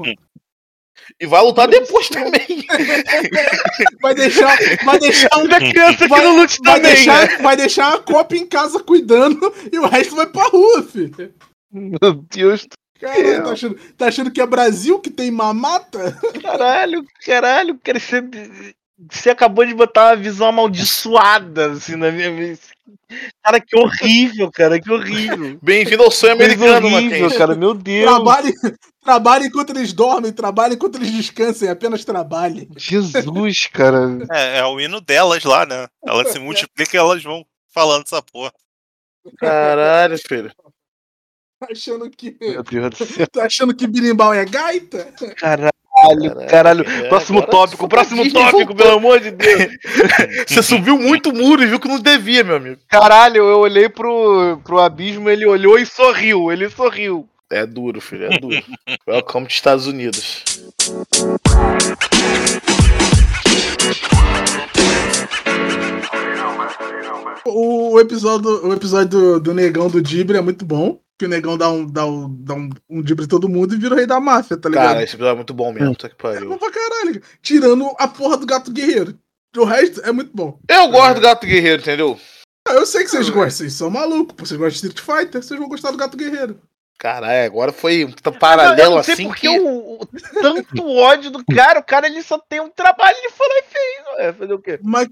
E 1.21 1.27
vai 1.27 1.43
lutar 1.43 1.69
depois 1.69 2.09
também. 2.09 2.67
Vai 4.01 4.15
deixar, 4.15 4.57
vai 4.85 4.99
deixar 4.99 5.37
um 5.39 5.47
da 5.49 5.59
criança 5.59 5.99
que 5.99 6.09
vai, 6.09 6.25
não 6.25 6.37
lute 6.37 6.59
vai 6.63 6.75
também, 6.77 6.95
deixar, 6.95 7.29
né? 7.29 7.39
vai 7.39 7.57
deixar 7.57 7.95
a 7.95 7.99
Copa 7.99 8.37
em 8.37 8.47
casa 8.47 8.83
cuidando 8.83 9.53
e 9.73 9.79
o 9.79 9.87
resto 9.87 10.15
vai 10.15 10.27
pra 10.27 10.49
rua, 10.49 10.83
filho. 10.83 11.35
Meu 11.73 12.13
Deus, 12.31 12.67
Caralho, 13.01 13.45
tá 13.45 13.53
achando, 13.53 13.75
tá 13.97 14.07
achando 14.07 14.31
que 14.31 14.41
é 14.41 14.47
Brasil 14.47 14.99
que 14.99 15.11
tem 15.11 15.31
mamata? 15.31 16.19
caralho, 16.41 17.05
caralho, 17.25 17.79
cara, 17.83 18.01
você, 18.01 18.23
você 18.99 19.31
acabou 19.31 19.65
de 19.67 19.75
botar 19.75 20.09
uma 20.09 20.17
visão 20.17 20.49
amaldiçoada, 20.49 21.73
assim, 21.73 21.97
na 21.97 22.11
minha 22.11 22.35
vida. 22.35 22.59
Cara, 23.43 23.61
que 23.61 23.77
horrível, 23.79 24.51
cara, 24.51 24.81
que 24.81 24.91
horrível. 24.91 25.59
Bem-vindo 25.63 26.03
ao 26.03 26.11
sonho 26.11 26.33
americano, 26.33 26.87
horrível, 26.87 27.37
cara, 27.37 27.55
meu 27.55 27.75
Deus. 27.75 28.11
Trabalhe, 28.11 28.55
trabalhe 29.05 29.47
enquanto 29.47 29.71
eles 29.71 29.93
dormem, 29.93 30.33
trabalhe 30.33 30.75
enquanto 30.75 30.97
eles 30.97 31.11
descansem, 31.11 31.69
apenas 31.69 32.05
trabalhe. 32.05 32.69
Jesus, 32.77 33.67
cara. 33.67 34.19
É, 34.33 34.59
é 34.59 34.65
o 34.65 34.81
hino 34.81 35.01
delas 35.01 35.45
lá, 35.45 35.67
né? 35.67 35.87
Elas 36.05 36.33
se 36.33 36.39
multiplicam 36.41 36.95
e 36.95 36.99
elas 36.99 37.23
vão 37.23 37.45
falando 37.69 38.05
essa 38.05 38.23
porra. 38.23 38.53
Caralho, 39.39 40.19
filho. 40.19 40.51
Tá 41.59 41.69
achando 41.71 42.09
que. 42.11 42.37
Meu 42.41 42.63
Deus 42.63 42.91
do 42.91 43.07
céu. 43.07 43.27
Tá 43.27 43.45
achando 43.45 43.75
que 43.75 43.87
birimbau 43.87 44.33
é 44.33 44.45
gaita? 44.45 45.13
Caralho, 45.37 45.73
Caralho, 45.97 46.35
caralho. 46.49 46.85
é, 46.87 47.09
Próximo 47.09 47.43
tópico, 47.43 47.89
próximo 47.89 48.23
tópico, 48.31 48.51
voltou. 48.59 48.77
pelo 48.77 48.93
amor 48.99 49.19
de 49.21 49.31
Deus. 49.31 49.69
Você 50.47 50.63
subiu 50.63 50.99
muito 50.99 51.33
muro 51.33 51.63
e 51.63 51.67
viu 51.67 51.81
que 51.81 51.89
não 51.89 51.99
devia, 51.99 52.45
meu 52.45 52.57
amigo. 52.57 52.81
Caralho, 52.89 53.39
eu 53.45 53.59
olhei 53.61 53.89
pro, 53.89 54.61
pro 54.63 54.79
abismo, 54.79 55.31
ele 55.31 55.47
olhou 55.47 55.79
e 55.79 55.87
sorriu, 55.87 56.53
ele 56.53 56.69
sorriu. 56.69 57.27
É 57.51 57.65
duro, 57.65 58.01
filho, 58.01 58.27
é 58.27 58.39
duro. 58.39 58.63
Welcome 59.09 59.47
to 59.47 59.53
Estados 59.55 59.87
Unidos. 59.87 60.45
O, 67.45 67.93
o 67.95 68.01
episódio, 68.01 68.67
o 68.67 68.73
episódio 68.73 69.09
do, 69.09 69.41
do 69.41 69.55
negão 69.55 69.89
do 69.89 70.03
Dibre 70.03 70.37
é 70.37 70.41
muito 70.41 70.65
bom. 70.65 70.99
Que 71.19 71.25
o 71.25 71.29
negão 71.29 71.57
dá 71.57 71.71
um, 71.71 71.87
dá 71.87 72.05
um, 72.05 72.29
dá 72.45 72.55
um, 72.55 72.69
um 72.91 73.03
Dibre 73.03 73.25
em 73.25 73.29
todo 73.29 73.49
mundo 73.49 73.75
e 73.75 73.79
vira 73.79 73.95
o 73.95 73.97
rei 73.97 74.07
da 74.07 74.21
máfia, 74.21 74.57
tá 74.57 74.69
ligado? 74.69 74.89
Cara, 74.89 75.03
esse 75.03 75.15
episódio 75.15 75.33
é 75.33 75.37
muito 75.37 75.55
bom 75.55 75.73
mesmo, 75.73 75.97
tá 75.97 76.09
que 76.09 76.15
é 76.15 76.41
bom 76.41 76.49
pariu. 76.49 76.59
pra 76.59 76.71
caralho. 76.71 77.23
Tirando 77.41 77.95
a 77.99 78.07
porra 78.07 78.37
do 78.37 78.45
gato 78.47 78.71
guerreiro. 78.71 79.19
O 79.57 79.65
resto 79.65 80.03
é 80.03 80.13
muito 80.13 80.31
bom. 80.35 80.59
Eu 80.69 80.89
gosto 80.91 81.15
do 81.15 81.21
Gato 81.23 81.47
Guerreiro, 81.47 81.81
entendeu? 81.81 82.21
Ah, 82.69 82.75
Eu 82.75 82.85
sei 82.85 83.05
que 83.05 83.11
vocês 83.11 83.31
gostam, 83.31 83.51
vocês 83.51 83.73
são 83.73 83.89
malucos. 83.89 84.35
Vocês 84.37 84.61
gostam 84.61 84.91
de 84.91 84.95
Street 84.95 85.01
Fighter, 85.01 85.43
vocês 85.43 85.59
vão 85.59 85.67
gostar 85.69 85.91
do 85.93 85.97
gato 85.97 86.15
guerreiro. 86.15 86.61
Caralho, 86.99 87.45
agora 87.45 87.73
foi 87.73 88.05
um 88.07 88.13
eu 88.25 88.33
paralelo 88.33 88.97
não 88.97 89.03
sei 89.03 89.15
assim 89.15 89.25
porque 89.27 89.49
que... 89.49 89.59
o, 89.59 90.01
o 90.01 90.07
tanto 90.41 90.87
ódio 90.97 91.31
do 91.31 91.45
cara, 91.45 91.79
o 91.79 91.85
cara 91.85 92.07
ele 92.07 92.23
só 92.23 92.39
tem 92.39 92.59
um 92.61 92.71
trabalho, 92.71 93.17
ele 93.19 93.31
foi 93.31 93.47
lá 93.47 93.55
e 93.59 93.63
fez. 93.63 93.97
É, 94.19 94.33
fazer 94.33 94.53
o 94.55 94.59
quê? 94.59 94.79
Mas 94.83 95.09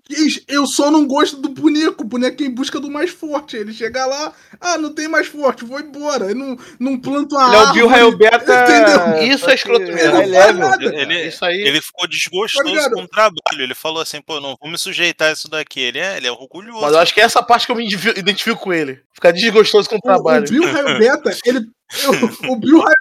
eu 0.49 0.67
só 0.67 0.91
não 0.91 1.07
gosto 1.07 1.37
do 1.37 1.49
boneco. 1.51 2.03
O 2.03 2.07
boneco 2.07 2.43
é 2.43 2.47
em 2.47 2.51
busca 2.51 2.81
do 2.81 2.91
mais 2.91 3.11
forte. 3.11 3.57
Ele 3.57 3.73
chega 3.73 4.07
lá, 4.07 4.33
ah, 4.61 4.79
não 4.79 4.95
tem 4.95 5.09
mais 5.09 5.27
forte, 5.27 5.65
vou 5.65 5.79
embora. 5.79 6.31
Ele 6.31 6.35
não, 6.35 6.57
não 6.81 6.99
planta 6.99 7.35
uma 7.37 7.47
Ele 7.49 7.57
é 7.57 7.61
o 7.61 7.73
Bill. 7.75 7.89
Raio 7.89 8.17
Beta. 8.17 9.21
Isso 9.23 9.45
é 9.45 9.49
que 9.49 9.55
escroto 9.57 9.85
mesmo. 9.85 9.99
Ele 10.01 10.09
não 10.13 10.27
level. 10.27 10.55
nada. 10.69 10.85
Ele, 10.85 11.27
Isso 11.27 11.45
aí. 11.45 11.61
ele 11.61 11.83
ficou 11.83 12.09
desgostoso 12.09 12.65
Tá 12.65 12.71
ligado? 12.71 12.93
com 12.95 13.03
o 13.03 13.09
trabalho. 13.09 13.35
Ele 13.59 13.75
falou 13.75 14.01
assim, 14.01 14.23
pô, 14.23 14.41
não 14.41 14.57
vou 14.59 14.71
me 14.71 14.79
sujeitar 14.79 15.29
a 15.29 15.33
isso 15.33 15.49
daqui. 15.51 15.81
Ele 15.81 15.99
é, 15.99 16.17
ele 16.17 16.27
é 16.27 16.33
orgulhoso. 16.33 16.81
Mas 16.81 16.93
eu 16.93 16.99
acho 16.99 17.13
que 17.13 17.21
é 17.21 17.25
essa 17.25 17.43
parte 17.43 17.67
que 17.67 17.73
eu 17.73 17.77
me 17.77 17.85
identifi- 17.85 18.19
identifico 18.19 18.59
com 18.61 18.73
ele. 18.73 19.01
Ficar 19.15 19.31
desgostoso 19.33 19.89
com 19.89 19.95
o 19.97 19.99
O, 19.99 20.01
o 20.01 20.03
trabalho. 20.03 20.49
Bill 20.49 20.71
Raio 20.71 20.99
Beta, 20.99 21.37
ele. 21.47 21.61
o, 22.49 22.53
o 22.53 22.57
Bill 22.57 22.81
Raio 22.81 22.95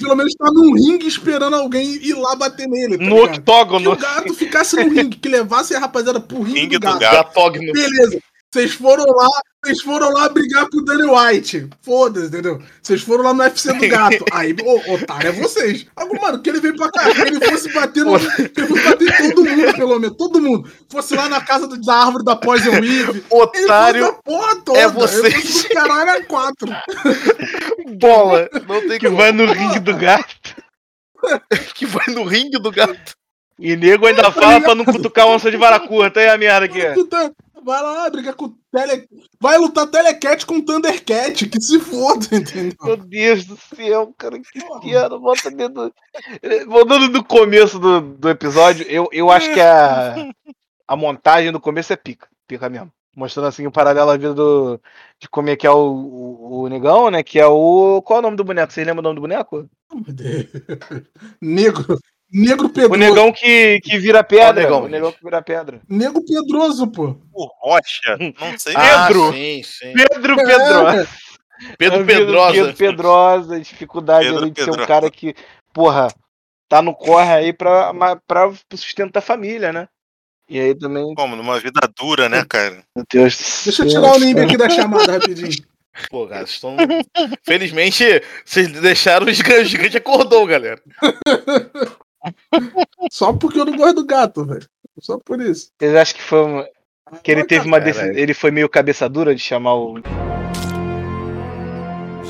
pelo 0.00 0.14
menos 0.14 0.32
tá 0.34 0.46
num 0.52 0.72
ringue 0.72 1.08
esperando 1.08 1.56
alguém 1.56 1.94
ir 1.96 2.14
lá 2.14 2.36
bater 2.36 2.68
nele. 2.68 2.96
Tá 2.96 3.04
No 3.04 3.16
ligado? 3.16 3.32
Que 3.32 3.38
octógono. 3.40 3.92
o 3.92 3.96
gato 3.96 4.32
ficasse 4.34 4.76
no 4.76 4.88
ringue, 4.88 5.16
que 5.16 5.28
levasse 5.28 5.74
a 5.74 5.80
rapaziada 5.80 6.20
pro 6.20 6.42
ringue, 6.42 6.60
Ringue 6.60 6.78
do 6.78 6.80
do 6.80 6.86
gato. 6.86 7.00
gato. 7.00 7.12
Gatógno. 7.14 7.72
Beleza. 7.72 8.20
Vocês 8.54 8.72
foram 8.74 9.04
lá, 9.04 9.28
vocês 9.64 9.82
foram 9.82 10.12
lá 10.12 10.28
brigar 10.28 10.68
com 10.70 10.76
o 10.78 10.84
Danny 10.84 11.02
White. 11.10 11.68
Foda-se, 11.82 12.28
entendeu? 12.28 12.62
Vocês 12.80 13.02
foram 13.02 13.24
lá 13.24 13.34
no 13.34 13.42
UFC 13.42 13.72
do 13.72 13.88
gato. 13.88 14.24
Aí, 14.30 14.54
ô, 14.62 14.94
otário, 14.94 15.30
é 15.30 15.32
vocês. 15.32 15.84
Agora, 15.96 16.20
mano, 16.20 16.40
que 16.40 16.50
ele 16.50 16.60
veio 16.60 16.76
pra 16.76 16.88
cá, 16.88 17.12
que 17.12 17.20
ele 17.20 17.44
fosse 17.44 17.72
bater 17.72 18.04
no. 18.04 18.16
Que 18.16 18.60
ele 18.60 18.66
fosse 18.68 18.84
bater 18.84 19.20
em 19.24 19.30
todo 19.34 19.44
mundo, 19.44 19.74
pelo 19.74 19.98
menos. 19.98 20.16
Todo 20.16 20.40
mundo. 20.40 20.70
Fosse 20.88 21.16
lá 21.16 21.28
na 21.28 21.40
casa 21.40 21.66
do- 21.66 21.80
da 21.80 21.94
árvore 21.96 22.24
da 22.24 22.36
Poison 22.36 22.70
Weave. 22.70 23.10
Ele 23.10 23.24
Otário, 23.28 24.16
porra 24.24 24.54
toda. 24.62 24.78
é 24.78 24.86
vocês. 24.88 25.62
Caralho 25.64 26.10
a 26.12 26.24
quatro. 26.24 26.68
bola. 27.98 28.48
Não 28.68 28.80
tem 28.88 29.00
Que 29.00 29.06
como. 29.06 29.16
vai 29.16 29.32
no 29.32 29.52
ringue 29.52 29.80
do 29.80 29.96
gato. 29.96 30.62
Que 31.74 31.86
vai 31.86 32.06
no 32.14 32.22
ringue 32.22 32.60
do 32.60 32.70
gato. 32.70 33.14
E 33.58 33.74
nego 33.74 34.06
ainda 34.06 34.30
fala 34.30 34.60
pra 34.60 34.74
não 34.76 34.84
cutucar 34.84 35.26
onça 35.26 35.50
de 35.50 35.56
vara 35.56 35.80
curta. 35.80 36.20
Aí 36.20 36.28
a 36.28 36.38
merda 36.38 36.66
aqui. 36.66 36.80
Vai 37.64 37.82
lá, 37.82 38.10
brigar 38.10 38.34
com 38.34 38.44
o 38.46 38.58
Tele. 38.70 39.08
Vai 39.40 39.56
lutar 39.56 39.86
Telecat 39.86 40.44
com 40.44 40.60
Thundercat, 40.60 41.48
que 41.48 41.60
se 41.60 41.80
foda, 41.80 42.26
entendeu? 42.36 42.76
Meu 42.82 42.96
Deus 42.96 43.44
do 43.46 43.56
céu, 43.56 44.14
cara, 44.18 44.38
que 44.38 44.80
piada, 44.82 45.18
bota 45.18 45.50
dentro. 45.50 45.92
Voltando 46.66 47.08
do 47.08 47.24
começo 47.24 47.78
do, 47.78 48.00
do 48.00 48.28
episódio, 48.28 48.86
eu, 48.88 49.08
eu 49.12 49.30
acho 49.30 49.52
que 49.54 49.60
a, 49.60 50.14
a 50.86 50.96
montagem 50.96 51.50
do 51.50 51.60
começo 51.60 51.92
é 51.92 51.96
pica, 51.96 52.28
pica 52.46 52.68
mesmo. 52.68 52.92
Mostrando 53.16 53.46
assim 53.46 53.66
o 53.66 53.72
paralelo 53.72 54.10
à 54.10 54.16
vida 54.16 54.34
do, 54.34 54.80
de 55.20 55.28
como 55.28 55.48
é 55.48 55.56
que 55.56 55.66
é 55.66 55.70
o, 55.70 55.76
o, 55.76 56.60
o 56.62 56.68
negão, 56.68 57.10
né? 57.10 57.22
Que 57.22 57.38
é 57.38 57.46
o. 57.46 58.02
Qual 58.02 58.16
é 58.16 58.20
o 58.20 58.22
nome 58.22 58.36
do 58.36 58.44
boneco? 58.44 58.72
Vocês 58.72 58.84
lembram 58.84 59.00
o 59.00 59.04
nome 59.04 59.14
do 59.14 59.20
boneco? 59.20 59.70
Meu 59.94 60.12
Deus. 60.12 60.46
Negro. 61.40 61.96
Negro 62.34 62.68
Pedroso. 62.68 62.94
O 62.94 62.96
negão 62.96 63.32
que, 63.32 63.80
que 63.80 63.96
vira 63.96 64.24
pedra. 64.24 64.64
negão, 64.64 64.82
o 64.82 64.88
negão 64.88 65.12
que 65.12 65.22
vira 65.22 65.40
pedra. 65.40 65.80
Nego 65.88 66.20
Pedroso, 66.24 66.88
pô. 66.88 67.16
O 67.32 67.46
Rocha, 67.62 68.16
não 68.18 68.58
sei. 68.58 68.74
Ah, 68.76 69.06
Pedro. 69.06 69.32
sim, 69.32 69.62
sim. 69.62 69.92
Pedro 69.92 70.40
É. 70.40 70.44
Pedrosa. 70.44 71.08
Pedro 71.78 72.04
Pedrosa. 72.04 72.52
Pedro 72.52 72.74
Pedrosa, 72.74 73.60
dificuldade 73.60 74.24
Pedro 74.26 74.42
ali 74.42 74.50
de 74.50 74.56
ser 74.64 74.70
um 74.70 74.72
Pedrosa. 74.72 74.88
cara 74.88 75.10
que, 75.10 75.34
porra, 75.72 76.08
tá 76.68 76.82
no 76.82 76.92
corre 76.92 77.32
aí 77.32 77.52
pra, 77.52 77.92
pra 78.26 78.52
sustento 78.74 79.12
da 79.12 79.20
família, 79.20 79.72
né? 79.72 79.88
E 80.48 80.58
aí 80.58 80.74
também. 80.76 81.14
Como? 81.14 81.36
Numa 81.36 81.60
vida 81.60 81.80
dura, 81.96 82.28
né, 82.28 82.44
cara? 82.48 82.84
Meu 82.96 83.04
Deus 83.10 83.36
do 83.36 83.64
Deixa 83.64 83.84
eu 83.84 83.88
tirar 83.88 84.12
o 84.12 84.18
Nimbi 84.18 84.40
aqui 84.40 84.56
da 84.56 84.68
chamada 84.68 85.12
rapidinho. 85.12 85.50
Pô, 86.10 86.26
cara, 86.26 86.42
estão. 86.42 86.76
Felizmente, 87.44 88.04
vocês 88.44 88.68
deixaram 88.80 89.26
o 89.26 89.32
gigante, 89.32 89.60
o 89.60 89.64
gigante 89.64 89.96
acordou, 89.96 90.44
galera. 90.44 90.82
Só 93.10 93.32
porque 93.32 93.60
eu 93.60 93.64
não 93.64 93.76
gosto 93.76 93.94
do 93.96 94.04
gato, 94.06 94.44
velho. 94.44 94.66
Só 95.00 95.18
por 95.18 95.40
isso. 95.40 95.70
Vocês 95.78 95.94
acham 95.94 96.16
que 96.16 96.22
foi 96.22 96.42
uma- 96.42 96.68
que 97.22 97.30
ele 97.30 97.44
teve 97.44 97.66
uma. 97.66 97.78
Ele 98.20 98.34
foi 98.34 98.50
meio 98.50 98.68
cabeça 98.68 99.08
dura 99.08 99.34
de 99.34 99.40
chamar 99.40 99.74
o. 99.74 99.98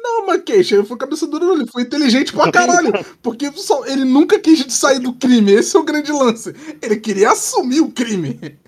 Não, 0.03 0.27
mas 0.27 0.43
queixa, 0.43 0.75
ele 0.77 0.85
foi 0.85 0.97
cabeça 0.97 1.27
dura. 1.27 1.45
Ele 1.55 1.67
foi 1.67 1.83
inteligente 1.83 2.33
pra 2.33 2.45
caralho. 2.53 2.93
Porque 3.23 3.51
só, 3.53 3.85
ele 3.87 4.05
nunca 4.05 4.39
quis 4.39 4.65
sair 4.73 4.99
do 4.99 5.13
crime. 5.13 5.53
Esse 5.53 5.77
é 5.77 5.81
o 5.81 5.85
grande 5.85 6.11
lance. 6.13 6.55
Ele 6.83 6.97
queria 6.97 7.31
assumir 7.31 7.81
o 7.81 7.91
crime. 7.91 8.59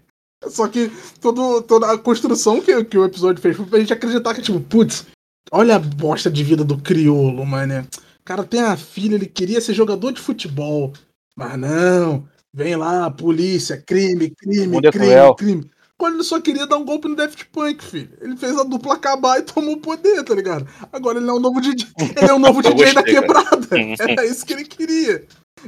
Só 0.48 0.68
que 0.68 0.90
todo, 1.20 1.62
toda 1.62 1.90
a 1.92 1.98
construção 1.98 2.60
que, 2.60 2.84
que 2.84 2.98
o 2.98 3.04
episódio 3.04 3.40
fez 3.42 3.56
foi 3.56 3.66
pra 3.66 3.80
gente 3.80 3.92
acreditar 3.92 4.34
que, 4.34 4.42
tipo, 4.42 4.60
putz, 4.60 5.06
olha 5.50 5.76
a 5.76 5.78
bosta 5.78 6.30
de 6.30 6.44
vida 6.44 6.62
do 6.62 6.78
criolo, 6.78 7.44
mano. 7.44 7.80
O 8.20 8.24
cara 8.24 8.44
tem 8.44 8.60
a 8.60 8.76
filha, 8.76 9.14
ele 9.16 9.26
queria 9.26 9.60
ser 9.60 9.72
jogador 9.74 10.12
de 10.12 10.20
futebol. 10.20 10.92
Mas 11.37 11.59
não. 11.59 12.27
Vem 12.53 12.75
lá, 12.77 13.11
polícia, 13.11 13.77
crime, 13.87 14.31
crime, 14.31 14.79
é 14.79 14.90
crime, 14.90 15.35
crime. 15.37 15.70
Quando 15.99 16.14
ele 16.14 16.25
só 16.25 16.40
queria 16.40 16.66
dar 16.66 16.77
um 16.77 16.85
golpe 16.85 17.09
no 17.09 17.16
Daft 17.16 17.44
Punk, 17.53 17.83
filho. 17.85 18.11
Ele 18.20 18.37
fez 18.37 18.59
a 18.59 18.62
dupla 18.64 18.94
acabar 18.94 19.38
e 19.38 19.42
tomou 19.42 19.75
o 19.75 19.81
poder, 19.81 20.22
tá 20.25 20.35
ligado? 20.35 20.66
Agora 20.92 21.18
ele 21.18 21.29
é 21.29 21.33
o 21.33 21.38
novo 21.40 21.61
DJ. 21.61 21.87
Ele 22.16 22.31
é 22.31 22.35
o 22.35 22.38
novo 22.38 22.61
Eu 22.62 22.75
DJ 22.75 22.92
da 22.94 23.03
cara. 23.03 23.20
quebrada. 23.20 23.68
Era 24.01 24.25
isso 24.27 24.44
que 24.44 24.53
ele 24.55 24.64
queria. 24.64 25.25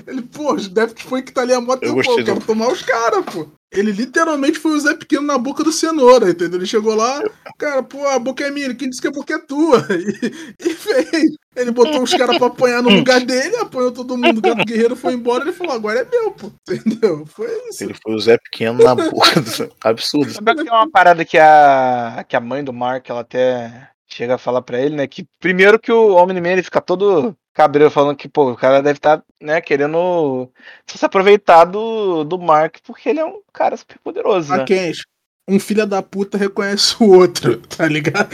Ele, 0.07 0.23
pô, 0.23 0.53
o 0.55 0.69
Daft 0.69 1.05
Punk 1.07 1.33
tá 1.33 1.43
ali 1.43 1.53
há 1.55 1.61
mó 1.61 1.77
tempo, 1.77 1.95
gostei 1.95 2.21
eu 2.21 2.25
quero 2.25 2.41
do- 2.41 2.47
tomar 2.47 2.69
os 2.69 2.83
caras, 2.83 3.25
pô. 3.25 3.47
Ele 3.71 3.93
literalmente 3.93 4.59
foi 4.59 4.73
o 4.73 4.81
Zé 4.81 4.95
Pequeno 4.95 5.27
na 5.27 5.37
boca 5.37 5.63
do 5.63 5.71
cenoura, 5.71 6.31
entendeu? 6.31 6.59
Ele 6.59 6.67
chegou 6.67 6.95
lá, 6.95 7.23
cara, 7.59 7.83
pô, 7.83 8.07
a 8.09 8.19
boca 8.19 8.43
é 8.43 8.51
minha, 8.51 8.75
quem 8.75 8.89
disse 8.89 9.01
que 9.03 9.09
a 9.09 9.13
boca 9.13 9.35
é 9.35 9.39
tua? 9.39 9.87
E, 10.61 10.69
e 10.71 10.75
fez. 10.75 11.31
Ele 11.55 11.71
botou 11.73 12.03
os 12.03 12.15
caras 12.15 12.39
pra 12.39 12.47
apanhar 12.47 12.83
no 12.83 12.89
lugar 12.89 13.21
dele, 13.21 13.57
apanhou 13.57 13.91
todo 13.93 14.17
mundo, 14.17 14.39
o 14.39 14.41
gato 14.41 14.65
guerreiro 14.65 14.95
foi 14.97 15.13
embora, 15.13 15.43
ele 15.45 15.53
falou, 15.53 15.75
agora 15.75 16.01
é 16.01 16.05
meu, 16.11 16.31
pô. 16.31 16.51
Entendeu? 16.71 17.27
Foi 17.27 17.49
isso. 17.69 17.83
Ele 17.85 17.95
foi 17.95 18.15
o 18.15 18.19
Zé 18.21 18.39
Pequeno 18.39 18.83
na 18.83 18.95
boca. 18.95 19.41
do- 19.41 19.73
Absurdo. 19.83 20.31
Sabe 20.33 20.55
que 20.63 20.69
é 20.69 20.73
uma 20.73 20.91
parada 20.91 21.25
que 21.25 21.37
a, 21.37 22.25
que 22.29 22.37
a 22.37 22.41
mãe 22.41 22.63
do 22.65 22.73
Mark, 22.73 23.09
ela 23.11 23.21
até 23.21 23.89
chega 24.07 24.37
a 24.37 24.39
falar 24.39 24.63
pra 24.63 24.81
ele, 24.81 24.97
né? 24.97 25.07
Que 25.07 25.27
primeiro 25.41 25.79
que 25.79 25.93
o 25.93 26.15
Omni-Man 26.15 26.51
ele 26.53 26.63
fica 26.63 26.81
todo 26.81 27.37
cabreiro 27.59 27.91
falando 27.91 28.17
que, 28.17 28.29
pô, 28.29 28.53
o 28.53 28.57
cara 28.57 28.81
deve 28.81 28.99
estar, 28.99 29.21
né, 29.43 29.61
querendo 29.61 30.49
se 30.87 31.05
aproveitar 31.05 31.65
do, 31.65 32.23
do 32.23 32.39
Mark, 32.39 32.77
porque 32.85 33.09
ele 33.09 33.19
é 33.19 33.25
um 33.25 33.41
cara 33.53 33.77
super 33.77 33.99
poderoso, 33.99 34.55
A 34.55 34.59
né? 34.59 34.65
Kensh. 34.65 35.05
um 35.49 35.59
filho 35.59 35.85
da 35.85 36.01
puta 36.01 36.39
reconhece 36.39 36.95
o 37.01 37.13
outro, 37.13 37.57
tá 37.67 37.89
ligado? 37.89 38.29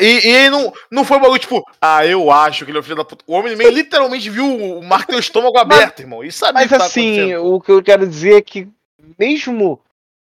E, 0.00 0.26
e 0.26 0.50
não, 0.50 0.72
não 0.90 1.04
foi 1.04 1.18
um 1.18 1.20
bagulho 1.20 1.38
tipo, 1.38 1.62
ah, 1.80 2.04
eu 2.04 2.32
acho 2.32 2.64
que 2.64 2.72
ele 2.72 2.78
é 2.78 2.80
o 2.80 2.82
filho 2.82 2.96
da 2.96 3.04
puta. 3.04 3.24
O 3.28 3.34
Omni-Man 3.34 3.70
literalmente 3.70 4.28
viu 4.28 4.44
o 4.44 4.82
Mark 4.82 5.06
ter 5.06 5.14
o 5.14 5.20
estômago 5.20 5.56
aberto, 5.56 6.00
irmão. 6.00 6.24
E 6.24 6.32
sabia 6.32 6.54
Mas 6.54 6.64
o 6.64 6.68
que 6.68 6.74
tava 6.74 6.84
assim, 6.84 7.36
o 7.36 7.60
que 7.60 7.70
eu 7.70 7.80
quero 7.80 8.08
dizer 8.08 8.38
é 8.38 8.42
que 8.42 8.66
mesmo 9.16 9.80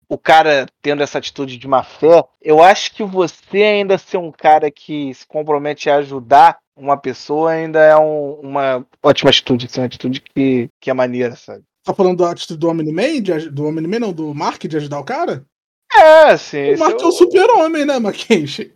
o 0.07 0.17
cara 0.19 0.67
tendo 0.83 1.01
essa 1.01 1.17
atitude 1.17 1.57
de 1.57 1.67
má 1.67 1.83
fé, 1.83 2.23
eu 2.41 2.61
acho 2.61 2.93
que 2.93 3.03
você 3.03 3.63
ainda 3.63 3.97
ser 3.97 4.17
um 4.17 4.31
cara 4.31 4.69
que 4.69 5.11
se 5.13 5.25
compromete 5.25 5.89
a 5.89 5.97
ajudar 5.97 6.59
uma 6.79 6.97
pessoa 6.97 7.51
ainda 7.51 7.79
é 7.79 7.95
um- 7.97 8.33
uma 8.41 8.85
ótima 9.03 9.29
atitude, 9.29 9.65
assim, 9.65 9.81
uma 9.81 9.87
atitude 9.87 10.21
que, 10.21 10.69
que 10.79 10.89
é 10.89 10.93
maneira, 10.93 11.35
sabe? 11.35 11.63
Tá 11.83 11.93
falando 11.93 12.17
da 12.23 12.31
atitude 12.31 12.59
do 12.59 12.69
aj- 12.69 13.49
Do 13.49 13.65
Omni-Man, 13.65 13.99
não, 13.99 14.13
do 14.13 14.33
Mark 14.33 14.63
de 14.63 14.77
ajudar 14.77 14.99
o 14.99 15.03
cara? 15.03 15.45
É, 15.93 16.31
assim, 16.31 16.75
O 16.75 16.79
Mark 16.79 16.95
isso 16.95 17.05
é 17.05 17.07
o 17.07 17.11
super-homem, 17.11 17.85
né, 17.85 17.99
Mackenzie? 17.99 18.73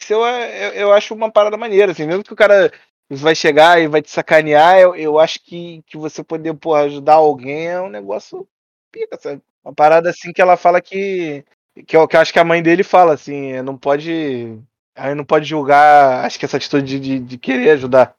Isso 0.00 0.12
eu, 0.12 0.20
eu, 0.24 0.72
eu 0.72 0.92
acho 0.92 1.14
uma 1.14 1.30
parada 1.30 1.56
maneira, 1.56 1.92
assim, 1.92 2.06
mesmo 2.06 2.24
que 2.24 2.32
o 2.32 2.36
cara 2.36 2.72
vai 3.10 3.34
chegar 3.34 3.80
e 3.80 3.86
vai 3.88 4.02
te 4.02 4.10
sacanear, 4.10 4.78
eu, 4.78 4.94
eu 4.94 5.18
acho 5.18 5.40
que, 5.44 5.82
que 5.86 5.96
você 5.96 6.22
poder, 6.24 6.54
porra, 6.54 6.80
ajudar 6.82 7.14
alguém 7.14 7.68
é 7.68 7.80
um 7.80 7.88
negócio 7.88 8.46
pica, 8.90 9.18
sabe? 9.20 9.42
Uma 9.64 9.74
parada 9.74 10.10
assim 10.10 10.32
que 10.32 10.40
ela 10.40 10.56
fala 10.56 10.80
que. 10.80 11.44
Que 11.86 11.96
eu, 11.96 12.08
que 12.08 12.16
eu 12.16 12.20
acho 12.20 12.32
que 12.32 12.38
a 12.40 12.44
mãe 12.44 12.60
dele 12.60 12.82
fala, 12.82 13.14
assim, 13.14 13.60
não 13.62 13.76
pode. 13.78 14.58
Aí 14.98 15.14
não 15.14 15.24
pode 15.24 15.46
julgar, 15.46 16.24
acho 16.24 16.38
que 16.38 16.44
essa 16.44 16.56
atitude 16.56 16.98
de, 16.98 17.18
de, 17.18 17.38
querer 17.38 17.70
ajudar 17.70 18.14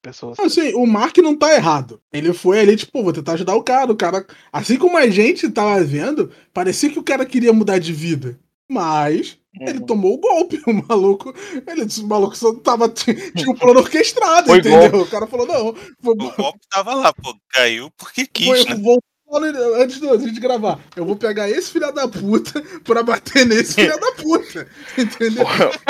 pessoas. 0.00 0.38
Assim, 0.40 0.74
o 0.74 0.86
Mark 0.86 1.16
não 1.18 1.36
tá 1.36 1.54
errado. 1.54 2.00
Ele 2.12 2.32
foi 2.32 2.60
ali, 2.60 2.76
tipo, 2.76 3.02
vou 3.02 3.12
tentar 3.12 3.34
ajudar 3.34 3.54
o 3.54 3.62
cara. 3.62 3.92
O 3.92 3.96
cara, 3.96 4.26
assim 4.52 4.76
como 4.76 4.96
a 4.96 5.08
gente 5.08 5.48
tava 5.50 5.82
vendo, 5.84 6.32
parecia 6.52 6.90
que 6.90 6.98
o 6.98 7.04
cara 7.04 7.24
queria 7.24 7.52
mudar 7.52 7.78
de 7.78 7.92
vida. 7.92 8.38
Mas 8.68 9.38
ele 9.60 9.80
Uhum. 9.80 9.86
tomou 9.86 10.14
o 10.14 10.18
golpe. 10.18 10.60
O 10.66 10.72
maluco, 10.72 11.34
ele, 11.66 11.82
o 11.82 12.06
maluco 12.06 12.36
só 12.36 12.54
tava, 12.54 12.88
tinha 12.88 13.50
um 13.50 13.54
plano 13.54 13.80
orquestrado, 13.80 14.46
Foi 14.46 14.58
entendeu? 14.58 15.02
O 15.02 15.10
cara 15.10 15.26
falou, 15.26 15.46
não, 15.46 15.74
vou, 16.00 16.14
O 16.14 16.16
golpe 16.16 16.60
tava 16.70 16.94
lá, 16.94 17.12
pô. 17.12 17.34
Caiu 17.50 17.90
porque 17.96 18.26
quis, 18.26 18.46
vou, 18.46 18.64
né? 18.64 18.74
vou 18.82 19.02
antes 19.36 19.98
do- 20.00 20.12
antes 20.12 20.32
de 20.32 20.40
gravar, 20.40 20.78
eu 20.96 21.04
vou 21.04 21.16
pegar 21.16 21.48
esse 21.48 21.70
filho 21.70 21.92
da 21.92 22.06
puta 22.08 22.62
pra 22.84 23.02
bater 23.02 23.46
nesse 23.46 23.74
filho 23.74 23.98
da 23.98 24.12
puta. 24.12 24.66
Entendeu? 24.98 25.44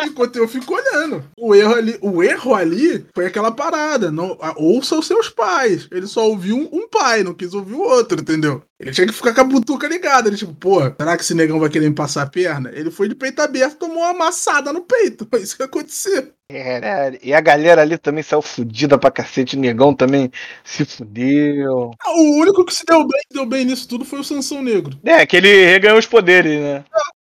Enquanto 0.05 0.37
eu 0.37 0.47
fico 0.49 0.75
olhando. 0.75 1.25
O 1.39 1.55
erro 1.55 1.75
ali, 1.75 1.99
o 2.01 2.23
erro 2.23 2.55
ali 2.55 3.05
foi 3.15 3.27
aquela 3.27 3.51
parada. 3.51 4.11
Não, 4.11 4.37
ouça 4.57 4.97
os 4.99 5.07
seus 5.07 5.29
pais. 5.29 5.89
Ele 5.91 6.07
só 6.07 6.27
ouviu 6.29 6.57
um, 6.57 6.69
um 6.73 6.89
pai, 6.89 7.23
não 7.23 7.35
quis 7.35 7.55
ouvir 7.55 7.75
o 7.75 7.81
outro, 7.81 8.21
entendeu? 8.21 8.63
Ele 8.83 8.91
tinha 8.91 9.07
que 9.07 9.13
ficar 9.13 9.33
com 9.33 9.41
a 9.41 9.45
butuca 9.45 9.87
ligada. 9.87 10.29
Ele, 10.29 10.37
tipo, 10.37 10.53
pô, 10.55 10.81
será 10.81 11.17
que 11.17 11.23
esse 11.23 11.35
negão 11.35 11.61
vai 11.61 11.71
querer 11.71 11.89
me 11.89 11.95
passar 11.95 12.23
a 12.23 12.27
perna? 12.27 12.69
Ele 12.75 12.91
foi 12.91 13.09
de 13.09 13.15
peito 13.15 13.41
aberto, 13.41 13.77
tomou 13.79 13.99
uma 13.99 14.11
amassada 14.11 14.73
no 14.73 14.81
peito. 14.81 15.25
Foi 15.31 15.41
isso 15.41 15.57
que 15.57 15.63
aconteceu. 15.63 16.33
Caralho. 16.51 17.19
E 17.23 17.33
a 17.33 17.41
galera 17.41 17.81
ali 17.83 17.97
também 17.97 18.25
saiu 18.25 18.43
fudida 18.43 18.99
pra 18.99 19.11
cacete. 19.11 19.57
O 19.57 19.61
negão 19.61 19.95
também 19.95 20.31
se 20.65 20.85
fudeu. 20.85 21.93
Ah, 22.03 22.11
O 22.13 22.41
único 22.41 22.65
que 22.65 22.75
se 22.75 22.85
deu 22.85 23.07
bem, 23.07 23.23
deu 23.33 23.47
bem 23.47 23.65
nisso 23.65 23.87
tudo 23.89 24.05
foi 24.05 24.19
o 24.19 24.25
Sansão 24.25 24.61
Negro. 24.63 24.99
É, 25.05 25.25
que 25.25 25.37
ele 25.37 25.65
reganhou 25.67 25.99
os 25.99 26.07
poderes, 26.07 26.61
né? 26.61 26.85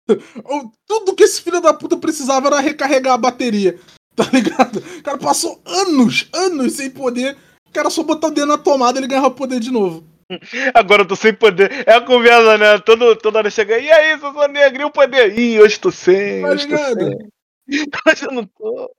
O- 0.44 0.70
Tudo 0.86 1.14
que 1.14 1.24
esse 1.24 1.40
filho 1.42 1.60
da 1.60 1.72
puta 1.74 1.96
precisava 1.96 2.46
era 2.48 2.60
recarregar 2.60 3.14
a 3.14 3.18
bateria. 3.18 3.78
Tá 4.18 4.28
ligado? 4.32 4.78
O 4.98 5.02
cara 5.04 5.16
passou 5.16 5.62
anos, 5.64 6.28
anos 6.34 6.72
sem 6.72 6.90
poder. 6.90 7.36
O 7.68 7.72
cara 7.72 7.88
só 7.88 8.02
botar 8.02 8.26
o 8.26 8.30
dedo 8.32 8.48
na 8.48 8.58
tomada 8.58 8.98
e 8.98 9.00
ele 9.00 9.06
ganhava 9.06 9.30
poder 9.30 9.60
de 9.60 9.70
novo. 9.70 10.04
Agora 10.74 11.02
eu 11.02 11.06
tô 11.06 11.16
sem 11.16 11.32
poder. 11.32 11.84
É 11.86 11.94
a 11.94 12.00
conversa, 12.00 12.58
né? 12.58 12.78
Todo, 12.78 13.16
toda 13.16 13.38
hora 13.38 13.50
chega. 13.50 13.78
E 13.78 13.90
aí, 13.90 14.12
eu 14.12 14.18
sou 14.18 14.48
negro 14.48 14.82
e 14.82 14.84
o 14.84 14.90
poder? 14.90 15.38
Ih, 15.38 15.60
hoje 15.60 15.78
tô 15.80 15.90
sem. 15.90 16.42
Tá 16.42 16.48
Hoje 16.48 16.68
tô 16.68 16.76
sem. 16.76 17.30
Hoje 18.08 18.24
eu 18.24 18.32
não 18.32 18.46
tô. 18.46 18.90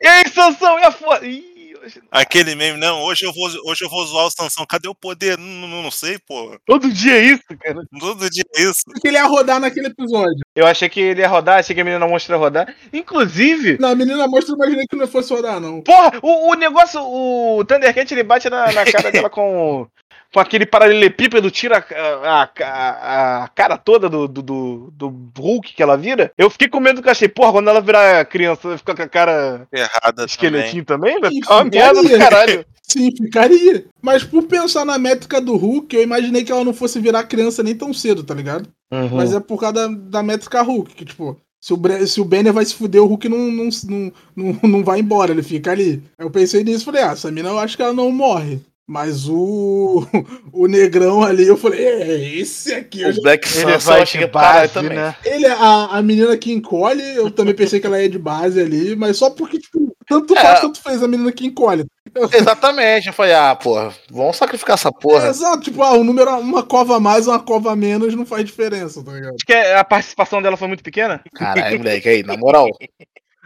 E 0.00 0.06
aí, 0.06 0.28
Sansão? 0.28 0.78
E 0.78 0.84
a 0.84 0.92
foda? 0.92 1.26
Ih, 1.26 1.74
hoje 1.82 2.00
não. 2.00 2.08
Aquele 2.12 2.54
meme, 2.54 2.78
não, 2.78 3.02
hoje 3.02 3.24
eu 3.24 3.32
vou, 3.32 3.48
hoje 3.64 3.84
eu 3.84 3.90
vou 3.90 4.06
zoar 4.06 4.26
o 4.26 4.30
Sansão. 4.30 4.64
Cadê 4.64 4.88
o 4.88 4.94
poder? 4.94 5.36
Não, 5.36 5.66
não, 5.66 5.82
não 5.82 5.90
sei, 5.90 6.16
pô. 6.16 6.56
Todo 6.64 6.92
dia 6.92 7.14
é 7.18 7.24
isso, 7.24 7.42
cara. 7.60 7.82
Todo 7.98 8.30
dia 8.30 8.44
é 8.54 8.62
isso. 8.62 8.82
Porque 8.86 9.08
ele 9.08 9.16
ia 9.16 9.24
rodar 9.24 9.58
naquele 9.58 9.88
episódio. 9.88 10.38
Eu 10.54 10.64
achei 10.64 10.88
que 10.88 11.00
ele 11.00 11.22
ia 11.22 11.28
rodar, 11.28 11.58
achei 11.58 11.74
que 11.74 11.80
a 11.80 11.84
menina 11.84 12.06
monstra 12.06 12.36
ia 12.36 12.38
rodar. 12.38 12.74
Inclusive. 12.92 13.78
Na 13.80 13.96
menina 13.96 14.28
mostra, 14.28 14.52
eu 14.52 14.56
imaginei 14.56 14.86
que 14.88 14.96
não 14.96 15.08
fosse 15.08 15.32
rodar, 15.32 15.58
não. 15.58 15.82
Porra, 15.82 16.12
o, 16.22 16.52
o 16.52 16.54
negócio, 16.54 17.00
o 17.02 17.64
Thundercat 17.64 18.14
ele 18.14 18.22
bate 18.22 18.48
na, 18.48 18.72
na 18.72 18.84
cara 18.84 19.10
dela 19.10 19.28
com, 19.28 19.88
com 20.36 20.40
aquele 20.40 20.66
paralelepípedo, 20.66 21.50
tira 21.50 21.78
a, 21.78 22.42
a, 22.42 22.50
a- 22.60 23.44
a 23.44 23.48
cara 23.48 23.78
toda 23.78 24.06
do, 24.06 24.28
do, 24.28 24.42
do, 24.42 24.92
do 24.92 25.30
Hulk 25.40 25.72
que 25.72 25.82
ela 25.82 25.96
vira. 25.96 26.30
Eu 26.36 26.50
fiquei 26.50 26.68
com 26.68 26.78
medo 26.78 27.00
que 27.00 27.08
eu 27.08 27.12
achei, 27.12 27.26
porra, 27.26 27.52
quando 27.52 27.70
ela 27.70 27.80
virar 27.80 28.22
criança, 28.26 28.68
vai 28.68 28.76
ficar 28.76 28.94
com 28.94 29.02
a 29.02 29.08
cara 29.08 29.66
Errada 29.72 30.12
também. 30.12 30.26
esqueletinho 30.26 30.84
também, 30.84 31.18
vai 31.18 31.30
Ih, 31.30 31.40
ficar 31.40 31.54
uma 31.54 31.64
merda 31.64 32.02
do 32.02 32.18
caralho. 32.18 32.66
Sim, 32.86 33.10
ficaria. 33.16 33.86
Mas 34.02 34.24
por 34.24 34.42
pensar 34.42 34.84
na 34.84 34.98
métrica 34.98 35.40
do 35.40 35.56
Hulk, 35.56 35.96
eu 35.96 36.02
imaginei 36.02 36.44
que 36.44 36.52
ela 36.52 36.64
não 36.64 36.74
fosse 36.74 37.00
virar 37.00 37.24
criança 37.24 37.62
nem 37.62 37.74
tão 37.74 37.94
cedo, 37.94 38.22
tá 38.22 38.34
ligado? 38.34 38.68
Mas 39.14 39.32
é 39.32 39.40
por 39.40 39.58
causa 39.58 39.72
da, 39.72 39.88
da 39.88 40.22
métrica 40.22 40.60
Hulk, 40.60 40.94
que 40.94 41.04
tipo, 41.06 41.40
se 41.58 41.72
o, 41.72 41.78
Bre- 41.78 42.06
se 42.06 42.20
o 42.20 42.24
Banner 42.26 42.52
vai 42.52 42.64
se 42.66 42.74
fuder, 42.74 43.02
o 43.02 43.06
Hulk 43.06 43.26
não, 43.28 43.38
não, 43.38 43.68
não, 43.88 44.12
não, 44.36 44.58
não 44.68 44.84
vai 44.84 45.00
embora, 45.00 45.32
ele 45.32 45.42
fica 45.42 45.72
ali. 45.72 46.02
Eu 46.18 46.30
pensei 46.30 46.62
nisso 46.62 46.82
e 46.82 46.84
falei, 46.84 47.02
ah, 47.02 47.12
essa 47.12 47.30
mina 47.32 47.48
eu 47.48 47.58
acho 47.58 47.74
que 47.74 47.82
ela 47.82 47.94
não 47.94 48.12
morre. 48.12 48.60
Mas 48.86 49.28
o. 49.28 50.06
O 50.52 50.66
negrão 50.66 51.22
ali, 51.22 51.46
eu 51.46 51.56
falei, 51.56 51.84
é, 51.84 52.34
esse 52.38 52.72
aqui. 52.72 53.04
O 53.04 53.20
Black 53.20 53.46
Ele 53.46 53.78
Sun 53.78 53.90
vai 53.90 54.02
achei 54.02 54.20
que 54.22 54.26
base, 54.26 54.72
também. 54.72 54.96
né? 54.96 55.14
Ele, 55.22 55.44
é 55.44 55.52
a, 55.52 55.88
a 55.98 56.02
menina 56.02 56.34
que 56.38 56.50
encolhe, 56.50 57.02
eu 57.14 57.30
também 57.30 57.52
pensei 57.54 57.78
que 57.78 57.86
ela 57.86 58.00
ia 58.00 58.08
de 58.08 58.18
base 58.18 58.58
ali, 58.58 58.96
mas 58.96 59.18
só 59.18 59.28
porque, 59.28 59.58
tipo, 59.58 59.94
tanto 60.08 60.34
É. 60.34 60.40
faz, 60.40 60.60
tanto 60.60 60.80
fez 60.82 61.02
a 61.02 61.08
menina 61.08 61.30
que 61.30 61.46
encolhe. 61.46 61.84
Exatamente. 62.32 63.08
Eu 63.08 63.12
falei, 63.12 63.34
ah, 63.34 63.54
porra, 63.54 63.92
vamos 64.10 64.36
sacrificar 64.36 64.74
essa 64.74 64.88
É, 64.88 64.92
porra. 64.92 65.28
exato, 65.28 65.60
tipo, 65.62 65.82
ah, 65.82 65.92
o 65.92 66.02
número, 66.04 66.30
uma 66.38 66.62
cova 66.62 66.96
a 66.96 67.00
mais, 67.00 67.26
uma 67.26 67.38
cova 67.38 67.72
a 67.72 67.76
menos, 67.76 68.14
não 68.14 68.24
faz 68.24 68.44
diferença, 68.44 69.04
tá 69.04 69.12
ligado? 69.12 69.34
Acho 69.34 69.44
que 69.46 69.52
a 69.52 69.84
participação 69.84 70.40
dela 70.40 70.56
foi 70.56 70.68
muito 70.68 70.82
pequena. 70.82 71.20
Caralho, 71.34 71.78
moleque, 71.78 72.08
aí, 72.08 72.22
na 72.22 72.36
moral. 72.36 72.68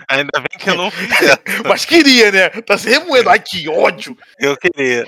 Ainda 0.09 0.41
bem 0.41 0.59
que 0.59 0.71
eu 0.71 0.77
não 0.77 0.91
fiz 0.91 1.11
essa. 1.23 1.41
Mas 1.67 1.85
queria, 1.85 2.31
né? 2.31 2.49
Tá 2.49 2.77
se 2.79 2.89
remoendo. 2.89 3.31
Ai, 3.31 3.41
que 3.41 3.69
ódio. 3.69 4.17
Eu 4.39 4.57
queria. 4.57 5.05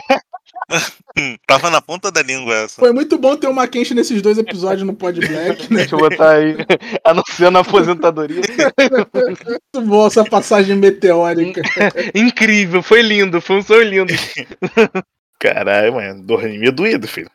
Tava 1.47 1.71
na 1.71 1.81
ponta 1.81 2.11
da 2.11 2.23
língua 2.23 2.55
essa. 2.55 2.81
Foi 2.81 2.93
muito 2.93 3.19
bom 3.19 3.37
ter 3.37 3.47
uma 3.47 3.67
Kenshi 3.67 3.95
nesses 3.95 4.23
dois 4.23 4.39
episódios 4.39 4.87
no 4.87 4.95
Pod 4.95 5.19
Black, 5.19 5.73
né? 5.73 5.81
Deixa 5.81 5.95
eu 5.95 5.99
botar 5.99 6.33
aí, 6.33 6.57
anunciando 7.05 7.59
a 7.59 7.61
aposentadoria. 7.61 8.43
Muito 9.47 9.89
bom 9.89 10.07
essa 10.07 10.25
passagem 10.25 10.77
meteórica. 10.77 11.61
Incrível, 12.15 12.83
foi 12.83 13.03
lindo, 13.03 13.41
foi 13.41 13.57
um 13.57 13.63
sonho 13.63 13.83
lindo. 13.83 14.13
Caralho, 15.39 15.95
mano, 15.95 16.23
dormir 16.23 16.71
doído, 16.71 17.09
filho. 17.09 17.29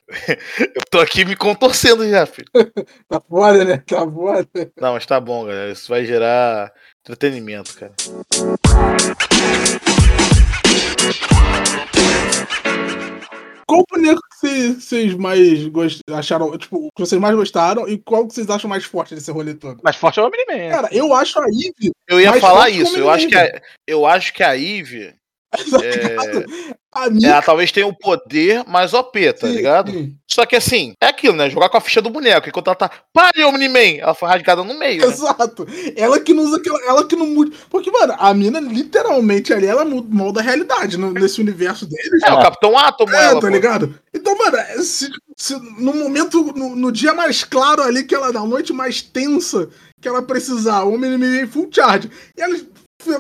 Eu 0.60 0.82
tô 0.90 1.00
aqui 1.00 1.26
me 1.26 1.36
contorcendo 1.36 2.10
já, 2.10 2.26
filho. 2.26 2.48
Tá 3.10 3.20
foda, 3.20 3.66
né? 3.66 3.84
Tá 3.86 4.10
foda. 4.10 4.48
Não, 4.80 4.94
mas 4.94 5.06
tá 5.06 5.20
bom, 5.20 5.46
galera. 5.46 5.72
Isso 5.72 5.90
vai 5.90 6.06
gerar 6.06 6.72
entretenimento, 7.12 7.74
cara. 7.76 7.94
Qual 13.66 13.84
boneco 13.90 14.22
que 14.42 14.76
vocês- 14.82 15.16
mais 15.16 15.68
gost... 15.68 16.02
acharam, 16.12 16.58
tipo, 16.58 16.90
que 16.96 17.02
vocês 17.06 17.20
mais 17.20 17.36
gostaram 17.36 17.88
e 17.88 17.98
qual 17.98 18.28
que 18.28 18.34
vocês 18.34 18.50
acham 18.50 18.70
mais 18.70 18.86
forte 18.86 19.16
desse 19.16 19.32
rolê 19.32 19.54
todo? 19.54 19.80
Mas 19.84 19.96
forte 19.96 20.20
é 20.20 20.24
o 20.24 20.28
Omni-Man. 20.28 20.70
Cara, 20.70 20.90
eu 20.92 21.14
acho 21.14 21.40
a 21.40 21.46
Eve. 21.48 21.92
Eu 22.08 22.20
ia 22.20 22.32
Mais 22.32 22.42
falar 22.42 22.70
isso. 22.70 22.98
Eu 22.98 23.10
acho, 23.10 23.28
que 23.28 23.36
a, 23.36 23.62
eu 23.86 24.06
acho 24.06 24.34
que 24.34 24.44
a 24.44 24.58
Eve, 24.58 25.14
tá 25.52 25.80
ela 27.24 27.42
talvez 27.42 27.72
tenha 27.72 27.88
o 27.88 27.98
poder 27.98 28.64
mais 28.68 28.94
OP, 28.94 29.34
tá 29.34 29.48
ligado? 29.48 29.92
Só 30.28 30.46
que 30.46 30.56
assim, 30.56 30.94
é 31.02 31.08
aquilo, 31.08 31.36
né? 31.36 31.50
Jogar 31.50 31.70
com 31.70 31.78
a 31.78 31.82
ficha 31.82 32.02
do 32.02 32.10
boneco. 32.10 32.48
Enquanto 32.50 32.68
ela 32.68 32.76
tá, 32.76 32.92
pare, 33.14 33.44
Omni-Man! 33.44 34.00
Ela 34.00 34.14
foi 34.14 34.28
rasgada 34.30 34.64
no 34.64 34.74
meio, 34.78 35.02
né? 35.02 35.08
Exato. 35.08 35.66
Ela 35.96 36.20
que 36.20 36.34
não 36.34 36.44
usa 36.44 36.58
aquela. 36.58 36.80
Ela 36.86 37.06
que 37.08 37.16
não 37.16 37.28
muda. 37.28 37.56
Porque, 37.70 37.90
mano, 37.92 38.16
a 38.18 38.34
mina 38.34 38.60
literalmente 38.60 39.54
ali, 39.54 39.66
ela 39.66 39.86
molda 39.86 40.40
a 40.40 40.44
realidade 40.44 40.98
no- 40.98 41.12
nesse 41.14 41.40
universo 41.42 41.86
deles. 41.86 42.22
É, 42.24 42.32
o 42.32 42.42
Capitão 42.42 42.78
Átomo, 42.78 43.14
É, 43.14 43.26
ela, 43.26 43.36
tá 43.36 43.48
pô. 43.48 43.48
ligado? 43.48 43.98
Então, 44.14 44.38
mano, 44.38 44.58
se, 44.84 45.10
se 45.36 45.54
no 45.80 45.94
momento, 45.94 46.54
no, 46.56 46.76
no 46.76 46.92
dia 46.92 47.14
mais 47.14 47.44
claro 47.44 47.82
ali, 47.84 48.04
que 48.04 48.14
ela, 48.16 48.32
na 48.32 48.46
noite 48.46 48.74
mais 48.74 49.02
tensa 49.02 49.70
que 50.00 50.08
ela 50.08 50.22
precisar, 50.22 50.84
o 50.84 50.96
inimigo 50.96 51.52
full 51.52 51.70
charge, 51.72 52.10
e 52.38 52.42
ela 52.42 52.56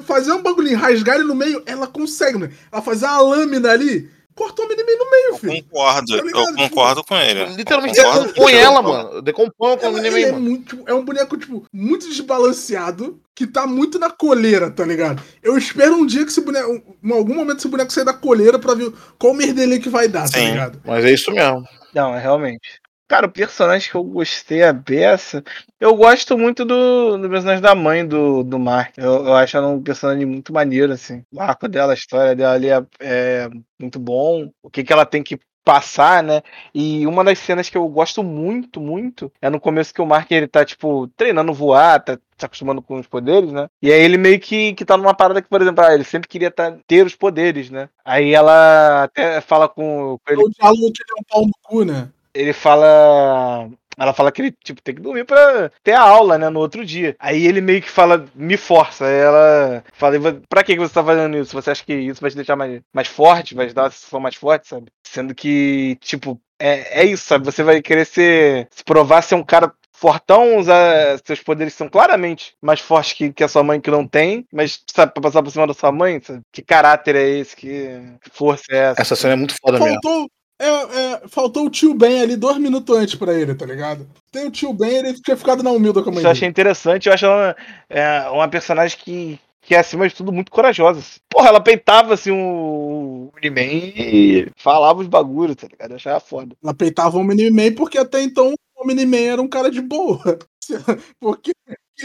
fazer 0.03 0.31
um 0.31 0.41
bagulhinho, 0.41 0.77
rasgar 0.77 1.15
ele 1.15 1.25
no 1.25 1.35
meio, 1.35 1.61
ela 1.65 1.87
consegue, 1.87 2.37
né? 2.37 2.51
Ela 2.71 2.81
fazer 2.81 3.05
uma 3.05 3.21
lâmina 3.21 3.71
ali, 3.71 4.09
corta 4.35 4.61
o 4.61 4.65
inimigo 4.65 5.03
no 5.03 5.11
meio, 5.11 5.37
filho. 5.37 5.63
Concordo, 5.63 6.17
Tá 6.17 6.39
eu 6.39 6.55
concordo 6.55 7.03
com 7.03 7.15
ele. 7.15 7.45
Literalmente 7.55 7.97
Concordo 7.97 8.27
decompõe 8.27 8.53
ela, 8.53 8.81
mano. 8.81 9.21
Decompõe 9.21 9.77
com 9.77 9.87
o 9.87 9.89
Omni-Man, 9.89 10.19
é, 10.19 10.31
mano. 10.31 10.43
muito, 10.43 10.83
é 10.85 10.93
um 10.93 11.03
boneco, 11.03 11.37
tipo, 11.37 11.65
muito 11.73 12.07
desbalanceado, 12.07 13.19
que 13.33 13.47
tá 13.47 13.65
muito 13.65 13.97
na 13.97 14.09
coleira, 14.09 14.69
tá 14.69 14.85
ligado? 14.85 15.21
Eu 15.41 15.57
espero 15.57 15.95
um 15.95 16.05
dia 16.05 16.23
que 16.23 16.31
esse 16.31 16.41
boneco, 16.41 16.81
em 17.03 17.11
algum 17.11 17.35
momento 17.35 17.57
esse 17.57 17.67
boneco 17.67 17.91
sair 17.91 18.05
da 18.05 18.13
coleira 18.13 18.59
pra 18.59 18.75
ver 18.75 18.93
qual 19.17 19.33
merdelê 19.33 19.79
que 19.79 19.89
vai 19.89 20.07
dar, 20.07 20.29
tá 20.29 20.37
Sim. 20.39 20.51
ligado? 20.51 20.79
Mas 20.85 21.03
é 21.03 21.11
isso 21.11 21.31
mesmo. 21.31 21.63
Não, 21.93 22.15
é 22.15 22.19
realmente. 22.19 22.79
Cara, 23.07 23.25
o 23.25 23.31
personagem 23.31 23.89
que 23.89 23.95
eu 23.95 24.03
gostei 24.03 24.63
a 24.63 24.73
beça. 24.73 25.41
Eu 25.79 25.95
gosto 25.95 26.37
muito 26.37 26.65
do, 26.65 27.17
do 27.17 27.29
personagem 27.29 27.61
da 27.61 27.73
mãe 27.73 28.05
do, 28.05 28.43
do 28.43 28.59
Mark. 28.59 28.97
Eu, 28.97 29.25
eu 29.27 29.33
acho 29.33 29.55
ela 29.55 29.69
um 29.69 29.81
personagem 29.81 30.25
muito 30.25 30.51
maneiro, 30.51 30.91
assim. 30.91 31.23
O 31.33 31.41
arco 31.41 31.69
dela, 31.69 31.93
a 31.93 31.95
história 31.95 32.35
dela 32.35 32.53
ali 32.53 32.69
é, 32.69 32.85
é 32.99 33.49
muito 33.79 33.97
bom. 33.97 34.51
O 34.61 34.69
que, 34.69 34.83
que 34.83 34.91
ela 34.91 35.05
tem 35.05 35.23
que 35.23 35.39
passar, 35.67 36.23
né? 36.23 36.41
E 36.73 37.05
uma 37.05 37.25
das 37.25 37.39
cenas 37.39 37.69
que 37.69 37.77
eu 37.77 37.85
gosto 37.89 38.23
muito, 38.23 38.79
muito, 38.79 39.29
é 39.41 39.49
no 39.49 39.59
começo 39.59 39.93
que 39.93 40.01
o 40.01 40.05
Mark 40.05 40.31
ele 40.31 40.47
tá, 40.47 40.63
tipo, 40.63 41.09
treinando 41.09 41.53
voar, 41.53 42.01
tá 42.01 42.17
se 42.37 42.45
acostumando 42.45 42.81
com 42.81 42.97
os 42.97 43.07
poderes, 43.07 43.51
né? 43.51 43.67
E 43.81 43.91
aí 43.91 44.01
ele 44.01 44.17
meio 44.17 44.39
que, 44.39 44.73
que 44.73 44.85
tá 44.85 44.95
numa 44.95 45.13
parada 45.13 45.41
que, 45.41 45.49
por 45.49 45.61
exemplo, 45.61 45.83
ah, 45.83 45.93
ele 45.93 46.05
sempre 46.05 46.29
queria 46.29 46.49
tá, 46.49 46.77
ter 46.87 47.05
os 47.05 47.15
poderes, 47.15 47.69
né? 47.69 47.89
Aí 48.05 48.33
ela 48.33 49.03
até 49.03 49.41
fala 49.41 49.67
com, 49.67 50.17
com 50.25 50.33
ele. 50.33 50.41
O 50.41 50.49
diálogo 50.49 50.91
que 50.93 51.03
ele 51.03 51.11
é 51.17 51.19
um 51.19 51.23
pau 51.29 51.41
no 51.45 51.53
cu, 51.63 51.83
né? 51.83 52.09
Ele 52.37 52.53
fala. 52.53 53.69
Ela 53.99 54.13
fala 54.13 54.31
que 54.31 54.43
ele, 54.43 54.55
tipo, 54.63 54.79
tem 54.79 54.93
que 54.93 55.01
dormir 55.01 55.25
pra 55.25 55.71
ter 55.83 55.93
a 55.93 56.01
aula, 56.01 56.37
né, 56.37 56.49
no 56.49 56.59
outro 56.59 56.85
dia. 56.85 57.15
Aí 57.17 57.47
ele 57.47 57.59
meio 57.61 57.81
que 57.81 57.89
fala, 57.89 58.27
me 58.35 58.55
força. 58.55 59.05
Aí 59.07 59.15
ela 59.15 59.83
fala, 59.93 60.39
pra 60.47 60.63
que 60.63 60.77
você 60.77 60.93
tá 60.93 61.03
fazendo 61.03 61.35
isso? 61.35 61.53
Você 61.53 61.71
acha 61.71 61.83
que 61.83 61.95
isso 61.95 62.21
vai 62.21 62.29
te 62.29 62.35
deixar 62.35 62.55
mais, 62.55 62.79
mais 62.93 63.07
forte? 63.07 63.55
Vai 63.55 63.65
te 63.65 63.73
dar 63.73 63.85
uma 63.85 63.89
sensação 63.89 64.19
mais 64.19 64.35
forte, 64.35 64.67
sabe? 64.67 64.91
Sendo 65.03 65.33
que, 65.33 65.97
tipo, 65.99 66.39
é, 66.59 67.01
é 67.01 67.05
isso, 67.05 67.25
sabe? 67.25 67.45
Você 67.45 67.63
vai 67.63 67.81
querer 67.81 68.05
ser, 68.05 68.67
se 68.69 68.83
provar 68.83 69.23
ser 69.23 69.33
um 69.33 69.43
cara 69.43 69.73
fortão, 69.97 70.57
usar 70.57 71.19
seus 71.25 71.41
poderes 71.41 71.73
são 71.73 71.89
claramente 71.89 72.53
mais 72.61 72.79
fortes 72.79 73.13
que, 73.13 73.33
que 73.33 73.43
a 73.43 73.47
sua 73.47 73.63
mãe 73.63 73.81
que 73.81 73.89
não 73.89 74.07
tem, 74.07 74.45
mas 74.53 74.83
sabe, 74.93 75.11
pra 75.11 75.23
passar 75.23 75.41
por 75.41 75.49
cima 75.49 75.65
da 75.65 75.73
sua 75.73 75.91
mãe, 75.91 76.21
sabe? 76.21 76.41
Que 76.51 76.61
caráter 76.61 77.15
é 77.15 77.27
esse? 77.27 77.55
Que, 77.55 77.99
que 78.21 78.29
força 78.29 78.63
é 78.69 78.77
essa? 78.77 79.01
Essa 79.01 79.15
cena 79.15 79.33
é 79.33 79.35
muito 79.35 79.55
foda 79.59 79.79
mesmo. 79.79 80.29
É, 80.59 80.67
é, 80.67 81.27
faltou 81.27 81.65
o 81.65 81.69
tio 81.69 81.93
Ben 81.93 82.21
ali 82.21 82.35
dois 82.35 82.57
minutos 82.57 82.95
antes 82.95 83.15
pra 83.15 83.33
ele, 83.33 83.53
tá 83.53 83.65
ligado? 83.65 84.07
Tem 84.31 84.47
o 84.47 84.51
tio 84.51 84.73
Ben, 84.73 84.89
ele 84.89 85.13
tinha 85.13 85.37
ficado 85.37 85.61
na 85.61 85.71
humilda 85.71 86.01
com 86.01 86.09
a 86.09 86.11
mãe 86.11 86.19
Isso 86.19 86.27
eu 86.27 86.31
achei 86.31 86.47
interessante. 86.47 87.07
Eu 87.07 87.13
acho 87.13 87.25
ela 87.25 87.55
é, 87.87 88.29
uma 88.29 88.47
personagem 88.47 88.97
que, 88.97 89.39
que 89.61 89.75
é, 89.75 89.79
acima 89.79 90.07
de 90.07 90.15
tudo, 90.15 90.31
muito 90.31 90.51
corajosa. 90.51 90.99
assim. 90.99 91.19
Porra, 91.29 91.49
ela 91.49 91.61
peitava, 91.61 92.15
assim, 92.15 92.31
o 92.31 93.31
Uniman 93.37 93.61
e 93.61 94.49
falava 94.55 94.99
os 94.99 95.07
bagulhos, 95.07 95.55
tá 95.55 95.67
ligado? 95.67 95.91
Eu 95.91 95.97
achava 95.97 96.19
foda. 96.19 96.55
Ela 96.63 96.73
peitava 96.73 97.17
o 97.17 97.23
Mini-Man 97.23 97.73
porque 97.75 97.99
até 97.99 98.23
então 98.23 98.55
o 98.75 98.85
Mini-Man 98.87 99.17
era 99.17 99.41
um 99.41 99.47
cara 99.47 99.69
de 99.69 99.81
boa. 99.81 100.39
Porque 101.19 101.53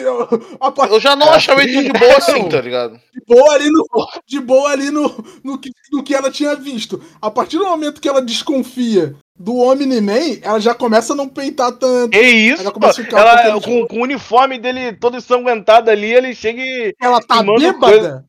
a 0.00 0.86
Eu 0.88 1.00
já 1.00 1.14
não 1.14 1.30
achava 1.30 1.62
ele 1.62 1.82
de 1.82 1.92
boa 1.92 2.16
assim, 2.16 2.48
tá 2.48 2.60
ligado? 2.60 3.00
de 3.12 3.20
boa 3.26 3.54
ali 3.54 3.70
no, 3.70 3.86
de 4.26 4.40
boa 4.40 4.70
ali 4.70 4.90
no, 4.90 5.24
no, 5.44 5.58
que, 5.58 5.70
no 5.92 6.02
que 6.02 6.14
ela 6.14 6.30
tinha 6.30 6.54
visto. 6.56 7.02
A 7.20 7.30
partir 7.30 7.58
do 7.58 7.66
momento 7.66 8.00
que 8.00 8.08
ela 8.08 8.22
desconfia 8.22 9.14
do 9.38 9.56
Omni-Man, 9.56 10.38
ela 10.42 10.60
já 10.60 10.74
começa 10.74 11.12
a 11.12 11.16
não 11.16 11.28
peitar 11.28 11.72
tanto. 11.72 12.10
Que 12.10 12.20
isso, 12.20 12.62
Ela 12.62 12.72
começa 12.72 13.00
a 13.00 13.04
ficar 13.04 13.44
ela, 13.44 13.56
um 13.56 13.60
com, 13.60 13.86
com 13.86 13.96
o 13.98 14.02
uniforme 14.02 14.58
dele 14.58 14.92
todo 14.94 15.16
ensanguentado 15.16 15.90
ali, 15.90 16.12
ele 16.12 16.34
chega 16.34 16.62
e. 16.62 16.94
Ela 17.00 17.20
tá 17.20 17.42
bêbada. 17.42 18.24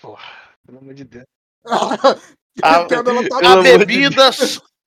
Porra, 0.00 0.24
pelo 0.66 0.78
amor 0.78 0.94
de 0.94 1.04
Deus. 1.04 1.24
A, 2.62 2.84
tá 2.84 3.00
a 3.00 3.02
Pelo 3.02 3.10
amor 3.10 3.62
de 3.64 3.78
bebida. 3.84 4.30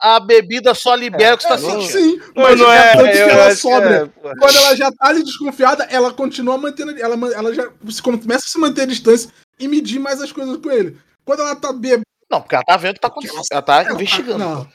A 0.01 0.19
bebida 0.19 0.73
só 0.73 0.95
libera 0.95 1.35
o 1.35 1.37
que 1.37 1.43
você 1.43 1.49
tá 1.49 1.57
não- 1.57 1.81
sentindo. 1.81 1.91
Sim, 1.91 2.21
mas 2.35 2.59
não 2.59 2.71
é. 2.71 2.93
tanto 2.95 3.11
que 3.11 3.17
ela 3.17 3.55
sobra. 3.55 4.11
é. 4.23 4.29
Quando 4.39 4.55
ela 4.57 4.75
já 4.75 4.91
tá 4.91 5.07
ali 5.09 5.23
desconfiada, 5.23 5.83
ela 5.91 6.13
continua 6.13 6.57
mantendo. 6.57 6.97
Ela, 6.97 7.15
ela 7.33 7.53
já 7.53 7.69
se- 7.89 8.01
começa 8.01 8.45
a 8.45 8.49
se 8.49 8.57
manter 8.59 8.83
a 8.83 8.85
distância 8.85 9.29
e 9.59 9.67
medir 9.67 9.99
mais 9.99 10.21
as 10.21 10.31
coisas 10.31 10.55
com 10.57 10.71
ele. 10.71 10.97
Quando 11.25 11.41
ela 11.41 11.55
tá 11.55 11.73
bêbada. 11.73 12.03
Não, 12.31 12.39
porque 12.41 12.55
ela 12.55 12.63
tá 12.63 12.77
vendo 12.77 12.91
o 12.91 12.93
que 12.93 12.99
tá 13.01 13.07
acontecendo. 13.07 13.41
Ela 13.51 13.61
tá 13.61 13.81
ela 13.83 13.93
investigando. 13.93 14.37
Não. 14.37 14.67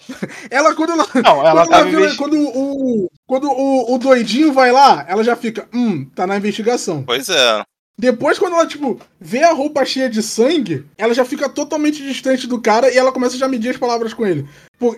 Ela, 0.50 0.74
quando 0.74 0.92
ela. 0.92 1.06
Não, 1.14 1.46
ela 1.46 1.62
quando, 1.62 1.70
tá 1.70 1.78
ela 1.78 1.88
investi- 1.88 2.16
quando 2.18 2.36
o, 2.36 3.08
quando 3.26 3.48
o, 3.50 3.94
o 3.94 3.98
doidinho 3.98 4.52
vai 4.52 4.72
lá, 4.72 5.04
ela 5.08 5.22
já 5.24 5.36
fica. 5.36 5.66
Hum, 5.72 6.04
tá 6.14 6.26
na 6.26 6.36
investigação. 6.36 7.02
Pois 7.04 7.28
é. 7.28 7.62
Depois, 7.96 8.40
quando 8.40 8.54
ela, 8.54 8.66
tipo, 8.66 9.00
vê 9.20 9.44
a 9.44 9.52
roupa 9.52 9.84
cheia 9.84 10.10
de 10.10 10.20
sangue, 10.20 10.84
ela 10.98 11.14
já 11.14 11.24
fica 11.24 11.48
totalmente 11.48 12.02
distante 12.02 12.46
do 12.46 12.60
cara 12.60 12.92
e 12.92 12.98
ela 12.98 13.12
começa 13.12 13.36
já 13.36 13.46
a 13.46 13.48
medir 13.48 13.70
as 13.70 13.76
palavras 13.76 14.12
com 14.12 14.26
ele. 14.26 14.48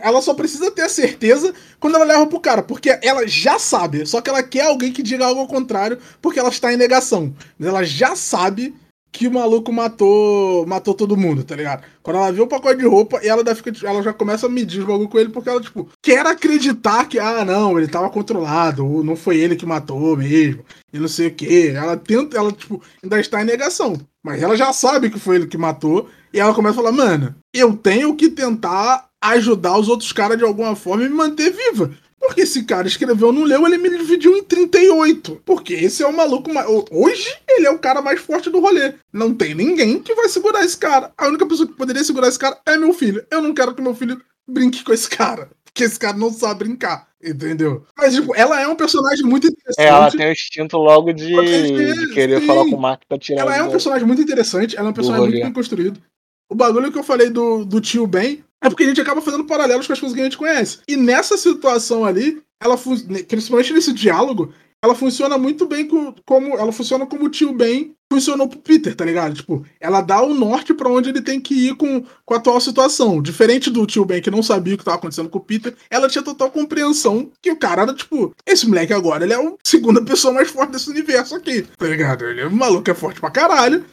Ela 0.00 0.22
só 0.22 0.32
precisa 0.32 0.70
ter 0.70 0.82
a 0.82 0.88
certeza 0.88 1.52
quando 1.78 1.96
ela 1.96 2.06
leva 2.06 2.26
pro 2.26 2.40
cara, 2.40 2.62
porque 2.62 2.98
ela 3.02 3.26
já 3.28 3.58
sabe, 3.58 4.06
só 4.06 4.22
que 4.22 4.30
ela 4.30 4.42
quer 4.42 4.66
alguém 4.66 4.92
que 4.92 5.02
diga 5.02 5.26
algo 5.26 5.42
ao 5.42 5.46
contrário, 5.46 5.98
porque 6.22 6.38
ela 6.40 6.48
está 6.48 6.72
em 6.72 6.76
negação. 6.78 7.34
Ela 7.60 7.84
já 7.84 8.16
sabe 8.16 8.74
que 9.16 9.26
o 9.26 9.32
maluco 9.32 9.72
matou 9.72 10.66
matou 10.66 10.92
todo 10.92 11.16
mundo, 11.16 11.42
tá 11.42 11.56
ligado? 11.56 11.82
Quando 12.02 12.16
ela 12.16 12.30
vê 12.30 12.40
o 12.40 12.46
pacote 12.46 12.78
de 12.78 12.86
roupa, 12.86 13.18
ela, 13.22 13.40
ainda 13.40 13.54
fica, 13.54 13.72
ela 13.82 14.02
já 14.02 14.12
começa 14.12 14.46
a 14.46 14.50
medir 14.50 14.80
os 14.80 14.86
bagulho 14.86 15.08
com 15.08 15.18
ele, 15.18 15.30
porque 15.30 15.48
ela, 15.48 15.60
tipo, 15.60 15.88
quer 16.02 16.26
acreditar 16.26 17.06
que, 17.08 17.18
ah, 17.18 17.44
não, 17.44 17.78
ele 17.78 17.88
tava 17.88 18.10
controlado, 18.10 18.86
ou 18.86 19.02
não 19.02 19.16
foi 19.16 19.38
ele 19.38 19.56
que 19.56 19.64
matou 19.64 20.16
mesmo, 20.16 20.62
e 20.92 20.98
não 20.98 21.08
sei 21.08 21.28
o 21.28 21.34
que. 21.34 21.68
Ela 21.68 21.96
tenta, 21.96 22.36
ela, 22.36 22.52
tipo, 22.52 22.82
ainda 23.02 23.18
está 23.18 23.40
em 23.40 23.46
negação. 23.46 23.98
Mas 24.22 24.42
ela 24.42 24.56
já 24.56 24.72
sabe 24.72 25.10
que 25.10 25.18
foi 25.18 25.36
ele 25.36 25.46
que 25.46 25.56
matou, 25.56 26.08
e 26.32 26.38
ela 26.38 26.54
começa 26.54 26.78
a 26.78 26.82
falar, 26.82 26.92
mano, 26.92 27.34
eu 27.54 27.76
tenho 27.76 28.14
que 28.14 28.28
tentar 28.28 29.08
ajudar 29.20 29.78
os 29.78 29.88
outros 29.88 30.12
caras 30.12 30.36
de 30.36 30.44
alguma 30.44 30.76
forma 30.76 31.04
e 31.04 31.08
me 31.08 31.14
manter 31.14 31.50
viva. 31.50 31.90
Porque 32.18 32.42
esse 32.42 32.64
cara 32.64 32.88
escreveu, 32.88 33.32
não 33.32 33.44
leu, 33.44 33.66
ele 33.66 33.78
me 33.78 33.90
dividiu 33.90 34.36
em 34.36 34.42
38. 34.42 35.42
Porque 35.44 35.74
esse 35.74 36.02
é 36.02 36.06
o 36.06 36.16
maluco 36.16 36.52
mais. 36.52 36.66
Hoje, 36.90 37.28
ele 37.48 37.66
é 37.66 37.70
o 37.70 37.78
cara 37.78 38.00
mais 38.00 38.20
forte 38.20 38.50
do 38.50 38.60
rolê. 38.60 38.94
Não 39.12 39.34
tem 39.34 39.54
ninguém 39.54 40.00
que 40.00 40.14
vai 40.14 40.28
segurar 40.28 40.64
esse 40.64 40.76
cara. 40.76 41.12
A 41.16 41.28
única 41.28 41.46
pessoa 41.46 41.68
que 41.68 41.74
poderia 41.74 42.02
segurar 42.02 42.28
esse 42.28 42.38
cara 42.38 42.58
é 42.66 42.76
meu 42.76 42.92
filho. 42.92 43.24
Eu 43.30 43.42
não 43.42 43.54
quero 43.54 43.74
que 43.74 43.82
meu 43.82 43.94
filho 43.94 44.20
brinque 44.48 44.82
com 44.82 44.92
esse 44.92 45.08
cara. 45.08 45.50
Porque 45.64 45.84
esse 45.84 45.98
cara 45.98 46.16
não 46.16 46.32
sabe 46.32 46.64
brincar. 46.64 47.06
Entendeu? 47.22 47.84
Mas, 47.96 48.14
tipo, 48.14 48.34
ela 48.34 48.60
é 48.60 48.68
um 48.68 48.76
personagem 48.76 49.24
muito 49.24 49.46
interessante. 49.46 49.84
É, 49.84 49.88
ela 49.88 50.10
tem 50.10 50.28
o 50.28 50.32
instinto 50.32 50.76
logo 50.76 51.12
de, 51.12 51.26
de 51.26 52.14
querer 52.14 52.40
sim. 52.40 52.46
falar 52.46 52.64
com 52.64 52.76
o 52.76 52.80
Mark 52.80 53.02
pra 53.08 53.18
tirar 53.18 53.42
Ela 53.42 53.56
é 53.56 53.62
um 53.62 53.70
personagem 53.70 54.06
muito 54.06 54.22
interessante, 54.22 54.76
ela 54.76 54.88
é 54.88 54.90
um 54.90 54.94
personagem 54.94 55.28
muito 55.28 55.42
bem 55.42 55.52
construído. 55.52 56.00
O 56.48 56.54
bagulho 56.54 56.92
que 56.92 56.98
eu 56.98 57.02
falei 57.02 57.28
do, 57.28 57.64
do 57.64 57.80
tio 57.80 58.06
Ben 58.06 58.44
é 58.62 58.68
porque 58.68 58.84
a 58.84 58.88
gente 58.88 59.00
acaba 59.00 59.20
fazendo 59.20 59.44
paralelos 59.44 59.86
com 59.86 59.92
as 59.92 60.00
coisas 60.00 60.14
que 60.14 60.20
a 60.20 60.24
gente 60.24 60.38
conhece. 60.38 60.78
E 60.88 60.96
nessa 60.96 61.36
situação 61.36 62.04
ali, 62.04 62.40
ela 62.60 62.76
fun- 62.76 62.96
principalmente 63.28 63.72
nesse 63.72 63.92
diálogo, 63.92 64.52
ela 64.82 64.94
funciona 64.94 65.36
muito 65.38 65.66
bem 65.66 65.86
com, 65.86 66.14
como. 66.24 66.56
Ela 66.56 66.70
funciona 66.72 67.06
como 67.06 67.24
o 67.24 67.28
tio 67.30 67.52
Ben 67.52 67.94
funcionou 68.12 68.46
pro 68.48 68.60
Peter, 68.60 68.94
tá 68.94 69.04
ligado? 69.04 69.34
Tipo, 69.34 69.64
ela 69.80 70.00
dá 70.00 70.22
o 70.22 70.32
norte 70.32 70.72
pra 70.72 70.88
onde 70.88 71.08
ele 71.08 71.20
tem 71.20 71.40
que 71.40 71.54
ir 71.68 71.74
com, 71.74 72.04
com 72.24 72.34
a 72.34 72.36
atual 72.36 72.60
situação. 72.60 73.20
Diferente 73.20 73.68
do 73.68 73.84
tio 73.84 74.04
Ben 74.04 74.22
que 74.22 74.30
não 74.30 74.42
sabia 74.44 74.74
o 74.74 74.78
que 74.78 74.84
tava 74.84 74.96
acontecendo 74.98 75.28
com 75.28 75.38
o 75.38 75.42
Peter, 75.44 75.74
ela 75.90 76.08
tinha 76.08 76.22
total 76.22 76.50
compreensão 76.50 77.30
que 77.42 77.50
o 77.50 77.56
cara 77.56 77.82
era, 77.82 77.94
tipo, 77.94 78.32
esse 78.46 78.68
moleque 78.68 78.92
agora, 78.92 79.24
ele 79.24 79.32
é 79.32 79.36
a 79.36 79.52
segunda 79.64 80.00
pessoa 80.04 80.32
mais 80.32 80.48
forte 80.50 80.70
desse 80.72 80.88
universo 80.88 81.34
aqui, 81.34 81.62
tá 81.76 81.86
ligado? 81.88 82.24
Ele 82.24 82.42
é 82.42 82.46
um 82.46 82.54
maluco, 82.54 82.88
é 82.88 82.94
forte 82.94 83.18
pra 83.20 83.30
caralho. 83.30 83.84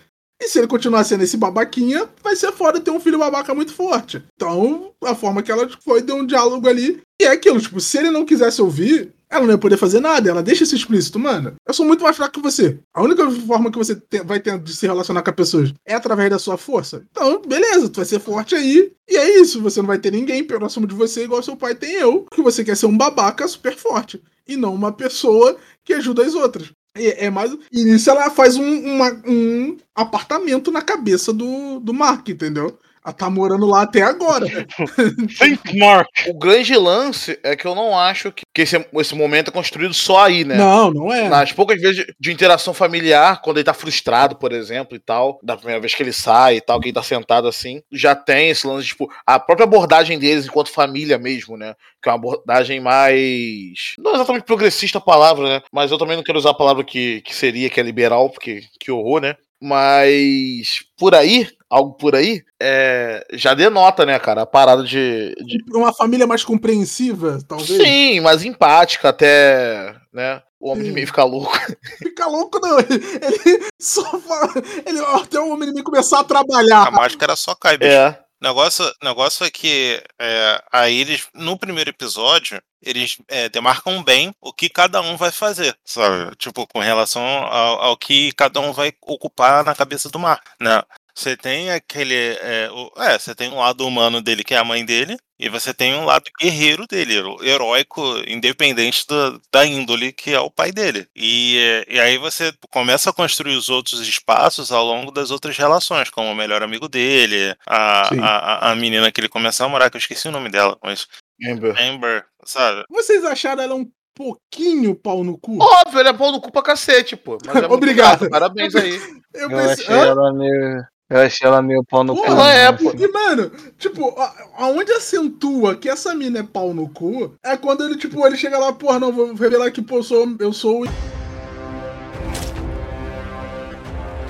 E 0.42 0.48
se 0.48 0.60
ele 0.60 0.68
continuar 0.68 1.04
sendo 1.04 1.24
esse 1.24 1.38
babaquinha, 1.38 2.10
vai 2.22 2.36
ser 2.36 2.52
foda 2.52 2.80
ter 2.80 2.92
um 2.92 3.00
filho 3.00 3.20
babaca 3.20 3.54
muito 3.54 3.74
forte. 3.74 4.22
Então, 4.36 4.92
a 5.04 5.16
forma 5.16 5.42
que 5.42 5.52
ela 5.52 5.70
foi 5.84 6.02
deu 6.02 6.18
um 6.18 6.26
diálogo 6.26 6.68
ali. 6.68 7.02
E 7.22 7.26
é 7.26 7.32
aquilo, 7.32 7.62
tipo, 7.62 7.80
se 7.80 7.98
ele 7.98 8.12
não 8.12 8.26
quisesse 8.26 8.62
ouvir, 8.62 9.14
ela 9.30 9.46
não 9.46 9.54
ia 9.54 9.58
poder 9.58 9.78
fazer 9.78 10.00
nada. 10.00 10.30
Ela 10.30 10.44
deixa 10.44 10.64
isso 10.64 10.76
explícito, 10.76 11.18
mano. 11.18 11.56
Eu 11.66 11.74
sou 11.74 11.86
muito 11.86 12.04
mais 12.04 12.16
fraco 12.16 12.34
que 12.34 12.42
você. 12.42 12.78
A 12.94 13.02
única 13.02 13.30
forma 13.32 13.72
que 13.72 13.78
você 13.78 14.00
vai 14.26 14.40
ter 14.40 14.60
de 14.60 14.76
se 14.76 14.86
relacionar 14.86 15.24
com 15.24 15.30
as 15.30 15.36
pessoas 15.36 15.74
é 15.86 15.96
através 15.96 16.30
da 16.30 16.38
sua 16.38 16.58
força. 16.58 17.04
Então, 17.10 17.42
beleza, 17.42 17.90
tu 17.90 17.98
vai 17.98 18.06
ser 18.06 18.20
forte 18.20 18.54
aí. 18.54 18.92
E 19.10 19.18
é 19.18 19.40
isso. 19.40 19.62
Você 19.62 19.80
não 19.82 19.88
vai 19.88 19.98
ter 19.98 20.12
ninguém 20.12 20.44
próximo 20.44 20.86
de 20.86 20.94
você 20.94 21.24
igual 21.24 21.42
seu 21.42 21.56
pai 21.56 21.74
tem 21.74 21.94
eu. 21.94 22.26
Que 22.32 22.42
você 22.42 22.64
quer 22.64 22.78
ser 22.78 22.86
um 22.86 22.98
babaca 22.98 23.48
super 23.48 23.76
forte. 23.76 24.22
E 24.48 24.56
não 24.56 24.76
uma 24.76 24.92
pessoa 24.92 25.58
que 25.84 25.94
ajuda 25.94 26.26
as 26.26 26.36
outras. 26.36 26.72
É, 26.96 27.26
é 27.26 27.30
mais. 27.30 27.52
E 27.72 27.84
nisso 27.84 28.10
ela 28.10 28.30
faz 28.30 28.56
um, 28.56 28.64
uma- 28.96 29.22
um 29.26 29.78
apartamento 29.96 30.72
na 30.72 30.82
cabeça 30.82 31.34
do, 31.34 31.80
do 31.80 31.94
Mark, 31.94 32.30
entendeu? 32.30 32.78
Ela 33.06 33.14
tá 33.14 33.30
morando 33.30 33.66
lá 33.66 33.82
até 33.82 34.02
agora. 34.02 34.48
Think 35.38 35.78
Mark. 35.78 36.08
O 36.28 36.34
grande 36.34 36.76
lance 36.78 37.38
é 37.44 37.54
que 37.56 37.66
eu 37.66 37.76
não 37.76 37.98
acho 37.98 38.32
que, 38.32 38.44
que 38.54 38.62
esse, 38.62 38.78
esse 38.96 39.14
momento 39.14 39.50
é 39.50 39.52
construído 39.52 39.94
só 39.94 40.26
aí, 40.26 40.46
né? 40.46 40.56
Não, 40.56 40.90
não 40.90 41.14
é. 41.14 41.28
Nas 41.28 41.52
poucas 41.52 41.82
vezes 41.82 41.98
de, 41.98 42.16
de 42.18 42.32
interação 42.32 42.74
familiar, 42.74 43.42
quando 43.42 43.58
ele 43.58 43.66
tá 43.66 43.74
frustrado, 43.74 44.38
por 44.38 44.54
exemplo, 44.54 44.96
e 44.96 45.00
tal, 45.00 45.38
da 45.44 45.58
primeira 45.58 45.82
vez 45.82 45.94
que 45.94 46.02
ele 46.02 46.14
sai 46.14 46.58
e 46.58 46.62
tal, 46.62 46.80
que 46.80 46.88
ele 46.88 46.96
tá 46.96 47.04
sentado 47.04 47.46
assim, 47.46 47.82
já 47.92 48.16
tem 48.16 48.50
esse 48.50 48.66
lance, 48.66 48.88
tipo, 48.88 49.12
a 49.28 49.38
própria 49.38 49.66
abordagem 49.66 50.18
deles 50.18 50.46
enquanto 50.46 50.72
família 50.72 51.18
mesmo, 51.18 51.58
né? 51.58 51.76
Que 52.02 52.08
é 52.08 52.12
uma 52.14 52.18
abordagem 52.18 52.80
mais. 52.80 53.96
Não 53.98 54.14
exatamente 54.16 54.46
progressista 54.46 54.98
a 54.98 55.02
palavra, 55.02 55.48
né? 55.48 55.62
Mas 55.74 55.92
eu 55.92 55.98
também 55.98 56.16
não 56.16 56.24
quero 56.24 56.38
usar 56.38 56.52
a 56.52 56.56
palavra 56.56 56.86
que, 56.86 57.22
que 57.22 57.36
seria, 57.36 57.70
que 57.70 57.80
é 57.82 57.84
liberal, 57.84 58.30
porque 58.30 58.62
que 58.80 58.92
horror, 58.92 59.20
né? 59.20 59.36
Mas 59.66 60.84
por 60.98 61.16
aí, 61.16 61.48
algo 61.70 61.94
por 61.94 62.18
aí, 62.18 62.44
é, 62.62 63.26
já 63.32 63.54
denota, 63.54 64.06
né, 64.06 64.20
cara, 64.20 64.42
a 64.42 64.46
parada 64.46 64.84
de, 64.84 65.34
de, 65.36 65.64
Uma 65.74 65.94
família 65.94 66.28
mais 66.28 66.44
compreensiva, 66.44 67.40
talvez. 67.48 67.82
Sim, 67.82 68.20
mais 68.20 68.44
empática 68.44 69.08
até, 69.08 69.96
né? 70.12 70.42
O 70.60 70.70
homem 70.70 70.84
de 70.84 70.90
Sim. 70.90 70.96
meio 70.96 71.08
ficar 71.08 71.24
louco. 71.24 71.58
Fica 71.98 72.26
louco, 72.28 72.60
não. 72.60 72.78
Ele, 72.78 72.94
ele 72.94 73.70
só 73.80 74.04
fala. 74.20 74.52
Ele, 74.86 75.00
até 75.00 75.40
o 75.40 75.50
homem 75.50 75.70
de 75.70 75.76
mim 75.76 75.84
começar 75.84 76.20
a 76.20 76.24
trabalhar. 76.26 76.88
A 76.88 76.92
máscara 76.92 77.38
só 77.38 77.56
cai, 77.56 77.78
bicho. 77.78 77.90
É. 77.90 78.20
negócio, 78.44 78.94
negócio 79.02 79.46
é 79.46 79.50
que 79.50 80.04
é, 80.20 80.64
aí 80.72 81.00
eles, 81.00 81.28
no 81.34 81.58
primeiro 81.58 81.90
episódio, 81.90 82.62
eles 82.82 83.18
é, 83.30 83.48
demarcam 83.48 84.04
bem 84.04 84.36
o 84.42 84.52
que 84.52 84.70
cada 84.70 85.02
um 85.02 85.16
vai 85.16 85.32
fazer, 85.32 85.76
sabe? 85.86 86.36
Tipo, 86.36 86.68
com 86.68 86.80
relação 86.80 87.24
ao, 87.24 87.82
ao 87.82 87.98
que 87.98 88.34
cada 88.34 88.60
um 88.60 88.74
vai 88.74 88.92
ocupar 89.02 89.64
na 89.64 89.74
cabeça 89.74 90.10
do 90.10 90.20
mar, 90.20 90.42
né? 90.60 90.84
Você 91.16 91.38
tem 91.38 91.72
aquele. 91.72 92.16
É, 92.16 92.70
o, 92.72 92.92
é, 93.02 93.20
você 93.20 93.36
tem 93.36 93.52
um 93.52 93.60
lado 93.60 93.86
humano 93.86 94.22
dele, 94.22 94.44
que 94.44 94.54
é 94.54 94.58
a 94.58 94.64
mãe 94.64 94.84
dele, 94.84 95.16
e 95.40 95.48
você 95.48 95.74
tem 95.74 95.94
um 95.94 96.06
lado 96.06 96.24
guerreiro 96.40 96.88
dele, 96.88 97.16
heróico, 97.42 98.02
independente 98.28 99.06
do, 99.06 99.40
da 99.52 99.66
índole, 99.66 100.12
que 100.12 100.34
é 100.34 100.40
o 100.40 100.50
pai 100.50 100.72
dele. 100.72 101.08
E, 101.16 101.86
e 101.88 102.00
aí 102.00 102.18
você 102.18 102.52
começa 102.72 103.10
a 103.10 103.14
construir 103.14 103.56
os 103.56 103.70
outros 103.70 104.02
espaços 104.08 104.72
ao 104.72 104.84
longo 104.84 105.12
das 105.12 105.30
outras 105.30 105.56
relações, 105.56 106.10
como 106.10 106.32
o 106.32 106.36
melhor 106.36 106.64
amigo 106.64 106.88
dele, 106.88 107.56
a, 107.68 108.10
a, 108.16 108.72
a, 108.72 108.76
menina 108.76 109.12
que 109.12 109.22
ele 109.22 109.30
começa 109.30 109.64
a 109.64 109.68
namorar, 109.68 109.92
que 109.92 109.98
eu 109.98 110.00
esqueci 110.00 110.28
o 110.28 110.32
nome 110.32 110.50
dela, 110.50 110.78
mas. 110.84 111.08
Amber. 111.46 111.76
Amber, 111.80 112.26
sabe? 112.44 112.86
Vocês 112.90 113.24
acharam 113.24 113.64
ela 113.64 113.76
um 113.76 113.88
pouquinho 114.16 114.96
pau 114.96 115.24
no 115.24 115.38
cu? 115.38 115.58
Óbvio, 115.62 116.00
ele 116.00 116.10
é 116.10 116.14
pau 116.14 116.32
no 116.32 116.42
cu 116.42 116.52
pra 116.52 116.62
cacete, 116.62 117.16
pô. 117.16 117.38
É 117.54 117.66
Obrigado. 117.68 118.30
Parabéns 118.30 118.74
aí. 118.76 118.96
Eu, 119.34 119.50
eu 119.50 119.50
pensei, 119.50 119.86
achei 119.86 119.96
ela 119.96 120.34
meio. 120.34 120.93
Eu 121.10 121.20
achei 121.20 121.48
ela 121.48 121.62
meio 121.62 121.84
pau 121.84 122.04
no 122.04 122.16
Porra, 122.16 122.28
cu. 122.28 122.32
Ela 122.34 122.48
né, 122.48 122.58
é, 122.58 122.68
assim. 122.68 122.84
porque, 122.84 123.08
mano, 123.08 123.52
tipo, 123.78 124.16
aonde 124.56 124.92
acentua 124.94 125.76
que 125.76 125.90
essa 125.90 126.16
mina 126.16 126.40
é 126.40 126.44
pau 126.44 126.74
no 126.74 126.90
cu 126.90 127.36
é 127.44 127.58
quando 127.58 127.84
ele, 127.84 127.98
tipo, 127.98 128.26
ele 128.26 128.38
chega 128.38 128.58
lá, 128.58 128.72
porra, 128.74 129.00
não, 129.00 129.12
vou 129.12 129.34
revelar 129.34 129.72
que, 129.72 129.82
pô, 129.82 129.98
eu 129.98 130.04
sou. 130.04 130.36
Eu 130.40 130.54
sou. 130.54 130.86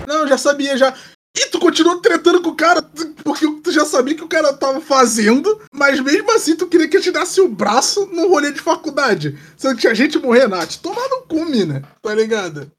Não, 0.07 0.28
já 0.28 0.38
sabia, 0.38 0.76
já. 0.76 0.93
E 1.36 1.47
tu 1.47 1.59
continuou 1.59 1.99
tretando 1.99 2.41
com 2.41 2.49
o 2.49 2.55
cara 2.55 2.82
porque 3.24 3.47
tu 3.63 3.71
já 3.71 3.86
sabia 3.86 4.13
que 4.13 4.24
o 4.24 4.28
cara 4.28 4.53
tava 4.53 4.80
fazendo, 4.80 5.59
mas 5.74 5.99
mesmo 5.99 6.32
assim 6.32 6.55
tu 6.55 6.67
queria 6.67 6.88
que 6.88 6.97
ele 6.97 7.03
te 7.03 7.11
desse 7.11 7.41
o 7.41 7.49
braço 7.49 8.07
num 8.11 8.30
rolê 8.30 8.51
de 8.51 8.59
faculdade. 8.59 9.39
Sendo 9.57 9.76
que 9.76 9.82
tinha 9.82 9.95
gente 9.95 10.19
morrer, 10.19 10.47
Nath. 10.47 10.76
Toma 10.78 11.01
no 11.09 11.21
cu, 11.24 11.43
mina, 11.45 11.82
tá 12.01 12.13
ligado? 12.13 12.71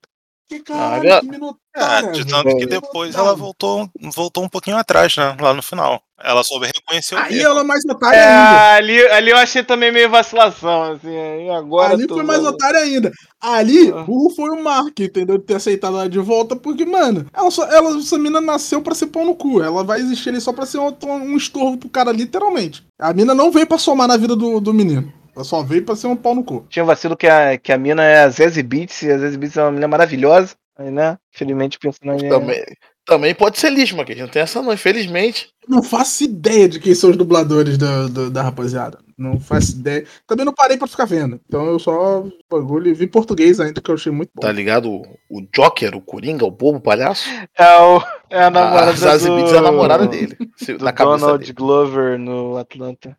Que 0.47 0.61
caralho, 0.61 1.11
Ah, 1.14 1.20
que 1.20 1.26
É, 1.26 1.30
minotária, 1.30 2.12
de 2.12 2.22
velho. 2.22 2.30
tanto 2.45 2.57
que 2.59 2.66
depois 2.66 3.14
ela 3.14 3.34
voltou, 3.34 3.88
voltou 4.14 4.45
um 4.45 4.49
pouquinho 4.49 4.76
atrás, 4.76 5.16
né? 5.16 5.34
Lá 5.40 5.55
no 5.55 5.62
final. 5.62 6.03
Ela 6.22 6.45
soube 6.45 6.66
reconhecer 6.66 7.14
o 7.14 7.18
Aí 7.18 7.38
erro. 7.38 7.51
ela 7.51 7.61
é 7.61 7.64
mais 7.64 7.82
otária 7.86 8.16
É, 8.16 8.26
ainda. 8.28 8.74
ali, 8.74 9.07
ali 9.09 9.30
eu 9.30 9.36
achei 9.38 9.62
também 9.64 9.90
meio 9.90 10.09
vacilação, 10.11 10.92
assim. 10.92 11.49
Agora 11.51 11.95
Ali 11.95 12.07
foi 12.07 12.22
mais 12.22 12.45
otária 12.45 12.78
ainda. 12.80 13.11
Ali, 13.40 13.90
Ah. 13.90 14.03
burro 14.05 14.30
foi 14.34 14.51
o 14.51 14.62
Mark, 14.62 14.99
entendeu? 15.01 15.38
De 15.38 15.45
ter 15.45 15.55
aceitado 15.57 15.97
ela 15.99 16.09
de 16.09 16.18
volta, 16.20 16.55
porque, 16.55 16.84
mano, 16.84 17.26
ela 17.32 17.51
só, 17.51 17.64
ela, 17.64 17.99
essa 17.99 18.18
mina 18.18 18.40
nasceu 18.40 18.80
pra 18.82 18.95
ser 18.95 19.07
pau 19.09 19.24
no 19.24 19.34
cu. 19.34 19.62
Ela 19.62 19.82
vai 19.82 19.99
existir 20.01 20.28
ali 20.28 20.40
só 20.40 20.53
pra 20.53 20.66
ser 20.66 20.78
um, 20.78 20.95
um 21.05 21.36
estorvo 21.36 21.78
pro 21.78 21.88
cara, 21.88 22.12
literalmente. 22.12 22.86
A 22.99 23.12
mina 23.12 23.34
não 23.34 23.51
veio 23.51 23.66
pra 23.66 23.78
somar 23.78 24.07
na 24.07 24.16
vida 24.16 24.36
do, 24.36 24.61
do 24.61 24.72
menino. 24.74 25.12
Ela 25.35 25.45
só 25.45 25.62
veio 25.62 25.85
pra 25.85 25.97
ser 25.97 26.07
um 26.07 26.16
pau 26.16 26.35
no 26.35 26.45
cu. 26.45 26.66
Tinha 26.68 26.85
vacilo 26.85 27.16
que 27.16 27.26
a, 27.26 27.59
que 27.59 27.72
a 27.72 27.78
mina 27.78 28.05
é 28.05 28.22
a 28.22 28.28
Zazie 28.28 28.62
Beats, 28.62 29.03
e 29.03 29.11
a 29.11 29.18
Zazie 29.18 29.39
Beats 29.39 29.57
é 29.57 29.62
uma 29.62 29.70
menina 29.70 29.89
maravilhosa. 29.89 30.55
Aí, 30.76 30.91
né? 30.91 31.18
Infelizmente 31.32 31.76
o 31.76 31.80
personagem 31.80 32.26
é... 32.26 32.30
Também, 32.30 32.64
também 33.07 33.35
pode 33.35 33.59
ser 33.59 33.70
lixo, 33.70 33.97
mas 33.97 34.07
que 34.07 34.12
a 34.12 34.14
gente 34.14 34.24
não 34.24 34.32
tem 34.32 34.43
essa 34.43 34.62
não, 34.62 34.72
infelizmente. 34.72 35.49
Eu 35.62 35.76
não 35.76 35.82
faço 35.82 36.24
ideia 36.24 36.68
de 36.68 36.80
quem 36.80 36.95
são 36.95 37.11
os 37.11 37.16
dubladores 37.16 37.76
da, 37.76 38.09
da, 38.09 38.28
da 38.28 38.43
rapaziada. 38.43 38.99
Não 39.16 39.39
faço 39.39 39.72
ideia. 39.72 40.07
Também 40.26 40.45
não 40.45 40.53
parei 40.53 40.76
pra 40.76 40.89
ficar 40.89 41.05
vendo. 41.05 41.39
Então 41.47 41.66
eu 41.66 41.78
só 41.78 42.24
bagulho 42.51 42.89
e 42.89 42.95
vi 42.95 43.07
português 43.07 43.61
ainda, 43.61 43.80
que 43.80 43.91
eu 43.91 43.95
achei 43.95 44.11
muito 44.11 44.30
bom. 44.35 44.41
Tá 44.41 44.51
ligado? 44.51 44.91
O, 44.91 45.03
o 45.30 45.47
Joker, 45.55 45.95
o 45.95 46.01
Coringa, 46.01 46.45
o 46.45 46.51
bobo 46.51 46.80
palhaço. 46.80 47.28
É, 47.57 47.78
o, 47.78 48.03
é 48.30 48.41
a 48.41 48.47
A 48.47 48.51
namorada 48.51 48.93
Zazie 48.95 49.28
do... 49.28 49.55
É 49.55 49.59
a 49.59 49.62
namorada 49.62 50.07
dele. 50.07 50.37
Do 50.66 50.85
na 50.85 50.93
Donald 50.93 51.39
dele. 51.39 51.53
Glover 51.53 52.18
no 52.18 52.57
Atlanta. 52.57 53.16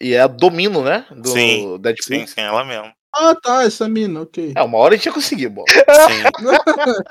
E 0.00 0.14
é 0.14 0.20
a 0.20 0.26
Domino, 0.26 0.82
né? 0.82 1.06
Do 1.10 1.28
Sim, 1.30 1.78
Deadpool. 1.80 2.04
Sim, 2.04 2.26
sim, 2.26 2.40
ela 2.40 2.64
mesmo. 2.64 2.92
Ah, 3.18 3.34
tá, 3.34 3.64
essa 3.64 3.88
mina, 3.88 4.20
ok. 4.22 4.52
É, 4.54 4.62
uma 4.62 4.76
hora 4.76 4.92
a 4.92 4.96
gente 4.96 5.06
ia 5.06 5.12
conseguir, 5.12 5.48
bom. 5.48 5.64
Sim. 5.68 6.22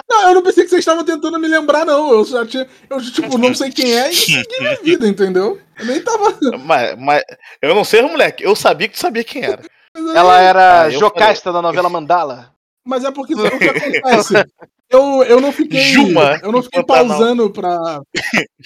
Não, 0.07 0.29
eu 0.29 0.35
não 0.35 0.43
pensei 0.43 0.63
que 0.63 0.69
vocês 0.69 0.79
estavam 0.79 1.03
tentando 1.03 1.39
me 1.39 1.47
lembrar, 1.47 1.83
não. 1.83 2.11
Eu 2.11 2.25
já 2.25 2.45
tinha. 2.45 2.67
Eu, 2.89 3.01
tipo, 3.01 3.37
não 3.37 3.53
sei 3.53 3.71
quem 3.71 3.97
é 3.97 4.11
e 4.11 4.13
segui 4.15 4.59
minha 4.59 4.75
vida, 4.81 5.07
entendeu? 5.07 5.59
Eu 5.79 5.85
nem 5.85 6.01
tava. 6.01 6.37
Mas, 6.63 6.95
mas 6.97 7.23
eu 7.61 7.73
não 7.73 7.83
sei, 7.83 8.01
moleque. 8.03 8.43
Eu 8.43 8.55
sabia 8.55 8.87
que 8.87 8.93
tu 8.93 8.99
sabia 8.99 9.23
quem 9.23 9.43
era. 9.43 9.61
Ela 10.13 10.41
era 10.41 10.81
Ah, 10.81 10.89
Jocasta 10.89 11.51
da 11.51 11.61
novela 11.61 11.89
Mandala. 11.89 12.54
Mas 12.85 13.03
é 13.03 13.11
porque 13.11 13.33
o 13.35 13.59
que 13.59 13.69
acontece? 13.69 14.33
Eu, 14.89 15.23
eu 15.23 15.41
não 15.41 15.51
fiquei. 15.51 15.81
Juma, 15.81 16.39
eu 16.43 16.51
não 16.51 16.61
fiquei 16.61 16.83
Pantanal. 16.83 17.17
pausando 17.17 17.49
pra. 17.49 18.01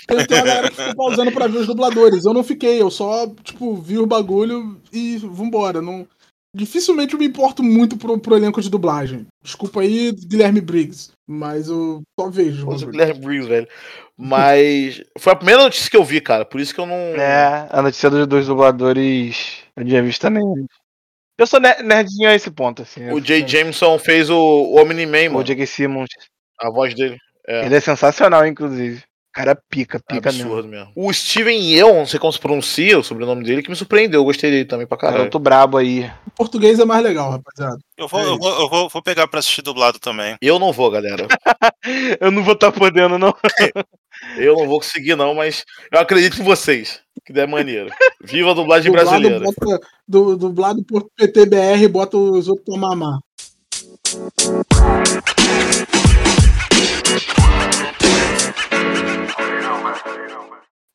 Tem 0.07 0.27
tem 0.27 0.37
uma 0.37 0.45
galera 0.45 0.69
que 0.69 0.75
ficou 0.75 0.95
pausando 0.95 1.31
pra 1.31 1.47
ver 1.47 1.59
os 1.59 1.67
dubladores. 1.67 2.25
Eu 2.25 2.33
não 2.33 2.43
fiquei, 2.43 2.81
eu 2.81 2.91
só, 2.91 3.27
tipo, 3.43 3.75
vi 3.75 3.97
o 3.97 4.05
bagulho 4.05 4.79
e 4.91 5.17
vambora. 5.17 5.81
Não... 5.81 6.05
Dificilmente 6.53 7.13
eu 7.13 7.19
me 7.19 7.27
importo 7.27 7.63
muito 7.63 7.95
pro, 7.95 8.19
pro 8.19 8.35
elenco 8.35 8.61
de 8.61 8.69
dublagem. 8.69 9.27
Desculpa 9.43 9.81
aí, 9.81 10.11
Guilherme 10.11 10.59
Briggs. 10.59 11.11
Mas 11.27 11.69
eu 11.69 12.01
só 12.19 12.29
vejo. 12.29 12.65
Bagulho. 12.65 12.91
Guilherme 12.91 13.25
Briggs, 13.25 13.47
velho. 13.47 13.67
Mas 14.17 15.01
foi 15.17 15.33
a 15.33 15.35
primeira 15.35 15.63
notícia 15.63 15.89
que 15.89 15.95
eu 15.95 16.03
vi, 16.03 16.19
cara. 16.19 16.43
Por 16.43 16.59
isso 16.59 16.73
que 16.73 16.81
eu 16.81 16.85
não. 16.85 16.95
É, 16.95 17.69
a 17.71 17.81
notícia 17.81 18.09
dos 18.09 18.27
dois 18.27 18.47
dubladores 18.47 19.63
eu 19.75 19.85
tinha 19.85 20.03
visto 20.03 20.21
também. 20.21 20.43
Eu 21.39 21.47
sou 21.47 21.59
ne- 21.59 21.81
nerdinho 21.83 22.29
a 22.29 22.35
esse 22.35 22.51
ponto, 22.51 22.81
assim. 22.81 23.09
O 23.11 23.23
Jay 23.23 23.47
Jameson 23.47 23.97
fez 23.97 24.29
o, 24.29 24.37
o 24.37 24.81
Omni-Man, 24.81 25.35
O. 25.35 25.43
J.K. 25.43 25.65
Simmons. 25.65 26.09
A 26.59 26.69
voz 26.69 26.93
dele. 26.93 27.17
É. 27.47 27.65
Ele 27.65 27.75
é 27.75 27.79
sensacional, 27.79 28.45
inclusive. 28.45 28.97
O 28.97 29.31
cara 29.31 29.55
pica, 29.69 29.99
pica 29.99 30.31
mesmo. 30.31 30.47
Absurdo 30.49 30.67
mesmo. 30.67 30.91
O 30.95 31.13
Steven 31.13 31.57
Yeun, 31.57 31.99
não 31.99 32.05
sei 32.05 32.19
como 32.19 32.33
se 32.33 32.39
pronuncia 32.39 32.97
o 32.99 33.03
sobrenome 33.03 33.43
dele, 33.43 33.61
que 33.61 33.69
me 33.69 33.75
surpreendeu. 33.75 34.19
Eu 34.21 34.25
gostei 34.25 34.49
dele 34.51 34.65
também 34.65 34.85
pra 34.87 34.97
caralho. 34.97 35.19
Garoto 35.19 35.39
brabo 35.39 35.77
aí. 35.77 36.11
O 36.27 36.31
português 36.31 36.79
é 36.79 36.83
mais 36.83 37.03
legal, 37.03 37.31
rapaziada. 37.31 37.77
Eu 37.95 38.07
vou, 38.07 38.19
É 38.19 38.23
eu 38.25 38.37
vou, 38.37 38.59
eu 38.61 38.69
vou, 38.69 38.89
vou 38.89 39.01
pegar 39.01 39.27
pra 39.27 39.39
assistir 39.39 39.61
dublado 39.61 39.99
também. 39.99 40.35
Eu 40.41 40.59
não 40.59 40.73
vou, 40.73 40.89
galera. 40.91 41.27
Eu 42.19 42.31
não 42.31 42.43
vou 42.43 42.53
estar 42.55 42.71
podendo, 42.71 43.17
não. 43.17 43.33
Eu 44.37 44.55
não 44.57 44.67
vou 44.67 44.79
conseguir, 44.79 45.15
não, 45.15 45.33
mas 45.33 45.63
eu 45.91 45.99
acredito 45.99 46.39
em 46.41 46.43
vocês. 46.43 46.99
Que 47.25 47.33
der 47.33 47.47
maneiro. 47.47 47.89
Viva 48.23 48.51
a 48.51 48.53
dublagem 48.53 48.91
Dublado, 48.91 49.09
brasileira. 49.09 49.45
bota, 49.45 49.87
du, 50.07 50.35
dublado 50.37 50.83
por 50.83 51.09
PTBR, 51.15 51.87
bota 51.87 52.17
os 52.17 52.47
outros 52.47 52.65
pra 52.65 52.77
mamar. 52.77 53.19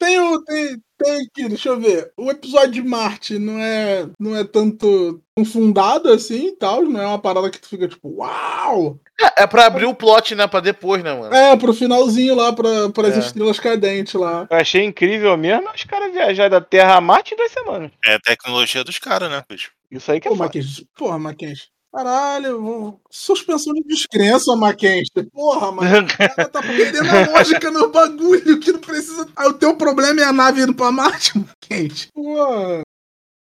Tem 0.05 0.21
o. 0.21 0.45
Tem, 0.45 0.77
tem 0.99 1.27
aqui, 1.27 1.49
deixa 1.49 1.69
eu 1.71 1.81
ver. 1.81 2.13
O 2.17 2.31
episódio 2.31 2.71
de 2.73 2.83
Marte 2.83 3.39
não 3.39 3.59
é, 3.59 4.07
não 4.21 4.37
é 4.37 4.45
tanto 4.45 5.21
fundado 5.51 6.11
assim 6.11 6.49
e 6.49 6.53
tal. 6.57 6.83
Não 6.83 7.01
é 7.01 7.07
uma 7.07 7.19
parada 7.19 7.49
que 7.51 7.59
tu 7.61 7.69
fica 7.69 7.89
tipo, 7.89 8.09
uau! 8.19 8.99
É, 9.21 9.45
é 9.45 9.47
pra 9.47 9.67
abrir 9.67 9.87
o 9.87 9.95
plot, 9.95 10.35
né? 10.35 10.47
Pra 10.47 10.61
depois, 10.61 11.03
né, 11.03 11.15
mano? 11.15 11.35
É, 11.35 11.57
pro 11.57 11.73
finalzinho 11.73 12.35
lá, 12.35 12.53
pra, 12.53 12.91
pras 12.91 13.17
É. 13.17 13.21
estrelas 13.21 13.59
cadentes 13.59 14.15
lá. 14.15 14.47
Eu 14.51 14.57
achei 14.59 14.85
incrível 14.85 15.37
mesmo 15.37 15.71
os 15.75 15.85
caras 15.85 16.13
viajar 16.13 16.51
da 16.51 16.61
Terra 16.61 16.97
a 16.97 17.01
Marte 17.01 17.33
em 17.33 17.37
duas 17.37 17.51
semanas. 17.53 17.91
É 18.05 18.15
a 18.15 18.21
tecnologia 18.21 18.85
dos 18.85 18.99
caras, 18.99 19.31
né, 19.31 19.43
bicho? 19.49 19.71
Isso 19.91 20.11
aí 20.11 20.21
que 20.21 20.27
é 20.29 20.31
Pô, 20.31 20.37
foda. 20.37 20.47
Mackenzie, 20.49 20.89
porra, 20.97 21.19
Mackenzie. 21.19 21.65
Caralho, 21.95 22.99
suspensão 23.09 23.72
de 23.72 23.82
descrença, 23.84 24.57
Mackenzie. 24.57 25.05
Porra, 25.32 25.70
mano. 25.70 26.01
O 26.07 26.16
cara 26.18 26.49
tá 26.49 26.61
perdendo 26.61 27.09
a 27.09 27.30
lógica 27.30 27.70
no 27.70 27.88
bagulho 27.90 28.59
que 28.59 28.72
não 28.72 28.80
precisa. 28.80 29.28
Ah, 29.36 29.47
o 29.49 29.53
teu 29.55 29.76
problema 29.76 30.20
é 30.20 30.24
a 30.24 30.32
nave 30.32 30.62
indo 30.62 30.74
pra 30.74 30.90
Marte, 30.90 31.38
Mackenzie. 31.38 32.09
Pô, 32.12 32.82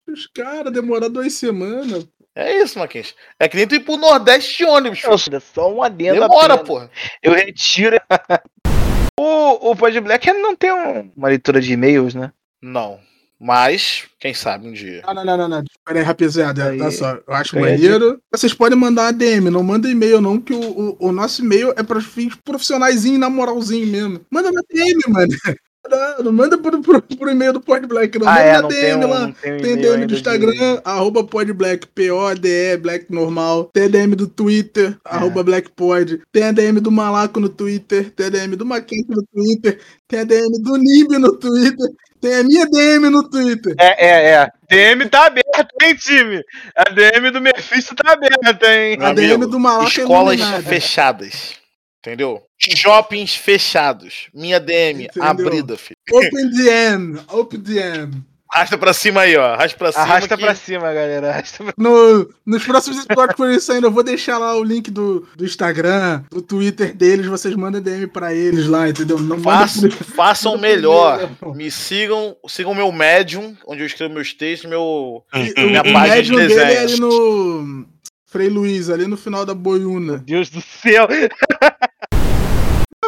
os 0.08 0.26
caras 0.28 0.72
demoraram 0.72 1.12
duas 1.12 1.32
semanas. 1.32 2.06
É 2.36 2.62
isso, 2.62 2.78
Mackenzie. 2.78 3.14
É 3.40 3.48
que 3.48 3.56
nem 3.56 3.66
tu 3.66 3.74
ir 3.74 3.80
pro 3.80 3.96
Nordeste 3.96 4.58
de 4.58 4.64
ônibus. 4.64 5.00
Sou 5.00 5.18
só 5.40 5.72
um 5.72 5.82
adendo 5.82 6.20
Demora, 6.20 6.54
apenas. 6.54 6.68
porra. 6.68 6.90
Eu 7.22 7.32
retiro. 7.32 7.96
o, 9.18 9.70
o 9.70 9.76
Pod 9.76 10.00
Black 10.00 10.32
não 10.32 10.54
tem 10.54 10.72
um- 10.72 11.12
uma 11.16 11.28
leitura 11.28 11.60
de 11.60 11.72
e-mails, 11.72 12.14
né? 12.14 12.32
Não. 12.62 13.00
Mas, 13.44 14.04
quem 14.18 14.32
sabe 14.32 14.66
um 14.68 14.72
dia. 14.72 15.02
Não, 15.06 15.22
não, 15.24 15.36
não, 15.36 15.48
não. 15.48 15.62
Pera 15.84 15.98
aí, 15.98 16.04
rapaziada. 16.04 16.70
Aí- 16.70 16.78
Tá 16.78 16.90
só. 16.90 17.10
Eu 17.26 17.34
acho 17.34 17.60
maneiro. 17.60 18.18
Vocês 18.32 18.54
podem 18.54 18.78
mandar 18.78 19.08
ADM, 19.08 19.50
não 19.50 19.62
manda 19.62 19.86
e-mail, 19.88 20.20
não, 20.20 20.40
que 20.40 20.54
o, 20.54 20.60
o, 20.60 20.96
o 21.08 21.12
nosso 21.12 21.44
e-mail 21.44 21.74
é 21.76 21.82
pra 21.82 22.00
fins 22.00 22.34
profissionaizinho, 22.42 23.18
na 23.18 23.28
moralzinho 23.28 23.86
mesmo. 23.86 24.20
Manda 24.30 24.50
na 24.50 24.62
DM, 24.70 24.98
mano. 25.08 25.28
Não, 25.86 26.24
não 26.24 26.32
manda 26.32 26.56
pro, 26.56 26.80
pro, 26.80 27.02
pro 27.02 27.30
e-mail 27.30 27.52
do 27.52 27.60
Pod 27.60 27.86
Black, 27.86 28.18
não. 28.18 28.26
ah, 28.26 28.30
manda 28.32 28.42
é, 28.42 28.52
na 28.54 28.62
não 28.62 28.68
tem 28.70 28.80
DM 28.80 29.04
um, 29.04 29.08
lá. 29.10 29.32
tem 29.42 29.52
um 29.52 29.60
Tem 29.60 29.76
DM 29.76 30.00
do 30.00 30.06
de- 30.06 30.14
Instagram, 30.14 30.80
arroba 30.82 31.22
podblack, 31.24 31.86
P-O-D-E, 31.88 32.78
Black 32.78 33.12
normal. 33.12 33.64
Tem 33.66 33.82
a 33.84 33.88
DM 33.88 34.14
do 34.16 34.26
Twitter, 34.26 34.96
É. 35.06 35.14
arroba 35.14 35.42
blackpod. 35.42 36.22
Tem 36.32 36.44
a 36.44 36.52
DM 36.52 36.80
do 36.80 36.90
Malaco 36.90 37.38
no 37.38 37.50
Twitter, 37.50 38.10
tem 38.12 38.26
a 38.28 38.30
DM 38.30 38.56
do 38.56 38.64
Mackenzie 38.64 39.04
no 39.10 39.22
Twitter, 39.26 39.78
tem 40.08 40.20
a 40.20 40.24
DM 40.24 40.58
do 40.62 40.74
Nib 40.78 41.18
no 41.18 41.36
Twitter, 41.36 41.86
tem 42.24 42.34
a 42.36 42.42
minha 42.42 42.66
DM 42.66 43.10
no 43.10 43.28
Twitter. 43.28 43.74
É, 43.78 44.06
é, 44.06 44.30
é. 44.32 44.48
DM 44.70 45.06
tá 45.10 45.26
aberto, 45.26 45.74
hein, 45.82 45.94
time? 45.94 46.42
A 46.74 46.84
DM 46.84 47.30
do 47.30 47.40
Mephisto 47.40 47.94
tá 47.94 48.12
aberta, 48.12 48.74
hein? 48.74 48.96
A 48.98 49.12
DM 49.12 49.34
Amigo, 49.34 49.46
do 49.50 49.60
Malaco 49.60 49.84
é 49.84 49.88
Escolas 49.88 50.40
iluminada. 50.40 50.62
fechadas. 50.62 51.54
Entendeu? 52.00 52.42
Shoppings 52.58 53.34
fechados. 53.34 54.28
Minha 54.32 54.58
DM 54.58 55.04
Entendeu? 55.04 55.22
abrida, 55.22 55.76
filho. 55.76 55.98
Open 56.10 56.50
DM, 56.50 57.20
open 57.28 57.60
DM. 57.60 58.22
Arrasta 58.54 58.78
pra 58.78 58.92
cima 58.92 59.22
aí, 59.22 59.36
ó. 59.36 59.44
Arrasta 59.54 59.76
pra 59.78 59.90
cima. 59.92 60.04
Arrasta 60.04 60.36
que- 60.36 60.44
pra 60.44 60.54
cima, 60.54 60.80
galera. 60.92 61.30
Arrasta 61.30 61.64
pra... 61.64 61.74
No, 61.76 62.30
nos 62.46 62.64
próximos 62.64 63.04
episódios 63.04 63.30
que 63.32 63.36
forem 63.36 63.58
saindo, 63.60 63.86
eu 63.86 63.90
vou 63.90 64.02
deixar 64.04 64.38
lá 64.38 64.56
o 64.56 64.62
link 64.62 64.90
do, 64.90 65.26
do 65.36 65.44
Instagram, 65.44 66.22
do 66.30 66.40
Twitter 66.40 66.94
deles, 66.94 67.26
vocês 67.26 67.54
mandam 67.56 67.80
DM 67.82 68.06
pra 68.06 68.32
eles 68.32 68.66
lá, 68.66 68.88
entendeu? 68.88 69.18
Não 69.18 69.36
manda 69.38 69.66
Façam, 70.14 70.52
por- 70.52 70.60
melhor. 70.60 71.28
Me 71.54 71.70
sigam, 71.70 72.36
sigam 72.48 72.74
meu 72.74 72.92
Medium, 72.92 73.56
onde 73.66 73.82
eu 73.82 73.86
escrevo 73.86 74.14
meus 74.14 74.32
textos, 74.32 74.70
meu. 74.70 75.24
E 75.34 75.52
o, 75.60 75.66
Minha 75.66 75.80
o 75.80 75.92
página 75.92 76.22
de 76.22 76.32
médium 76.32 76.36
dele 76.46 76.72
é 76.74 76.78
ali 76.78 77.00
no 77.00 77.86
Frei 78.26 78.48
Luiz, 78.48 78.88
ali 78.90 79.06
no 79.06 79.16
final 79.16 79.44
da 79.44 79.54
boiuna. 79.54 80.18
Deus 80.18 80.48
do 80.50 80.60
céu. 80.60 81.08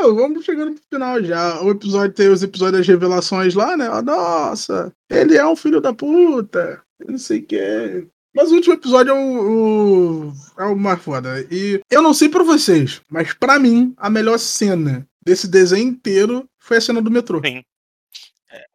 Não, 0.01 0.15
vamos 0.15 0.45
chegando 0.45 0.73
pro 0.75 0.83
final 0.93 1.23
já. 1.23 1.61
O 1.63 1.71
episódio 1.71 2.15
tem 2.15 2.29
os 2.29 2.43
episódios 2.43 2.79
das 2.81 2.87
revelações 2.89 3.55
lá, 3.55 3.77
né? 3.77 3.89
Ó, 3.89 4.03
Nossa, 4.03 4.93
ele 5.11 5.37
é 5.37 5.47
um 5.47 5.57
filho 5.57 5.81
da 5.81 5.93
puta. 5.93 6.83
eu 7.01 7.11
Não 7.13 7.19
sei 7.19 7.41
o 7.41 7.47
que 7.47 7.57
é. 7.57 8.05
Mas 8.35 8.51
o 8.53 8.55
último 8.57 8.75
episódio 8.75 9.13
é 9.13 9.15
o, 9.15 10.29
o, 10.29 10.33
é 10.59 10.65
o 10.65 10.77
mais 10.77 11.01
foda. 11.01 11.41
E 11.51 11.81
eu 11.91 12.03
não 12.03 12.13
sei 12.13 12.29
pra 12.29 12.43
vocês, 12.43 13.01
mas 13.11 13.33
pra 13.33 13.59
mim, 13.59 13.95
a 13.97 14.11
melhor 14.11 14.39
cena 14.39 15.07
desse 15.25 15.49
desenho 15.49 15.89
inteiro 15.89 16.47
foi 16.59 16.77
a 16.77 16.81
cena 16.81 17.01
do 17.01 17.11
metrô. 17.11 17.41
Sim. 17.45 17.63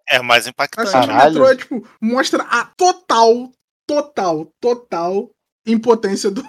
É 0.10 0.22
mais 0.22 0.48
A 0.48 0.50
impactante. 0.50 0.90
cena 0.90 1.06
do 1.06 1.14
metrô 1.14 1.48
é, 1.48 1.56
tipo, 1.56 1.88
mostra 2.02 2.42
a 2.44 2.66
total, 2.76 3.52
total, 3.88 4.48
total 4.60 5.30
impotência 5.68 6.32
do. 6.32 6.44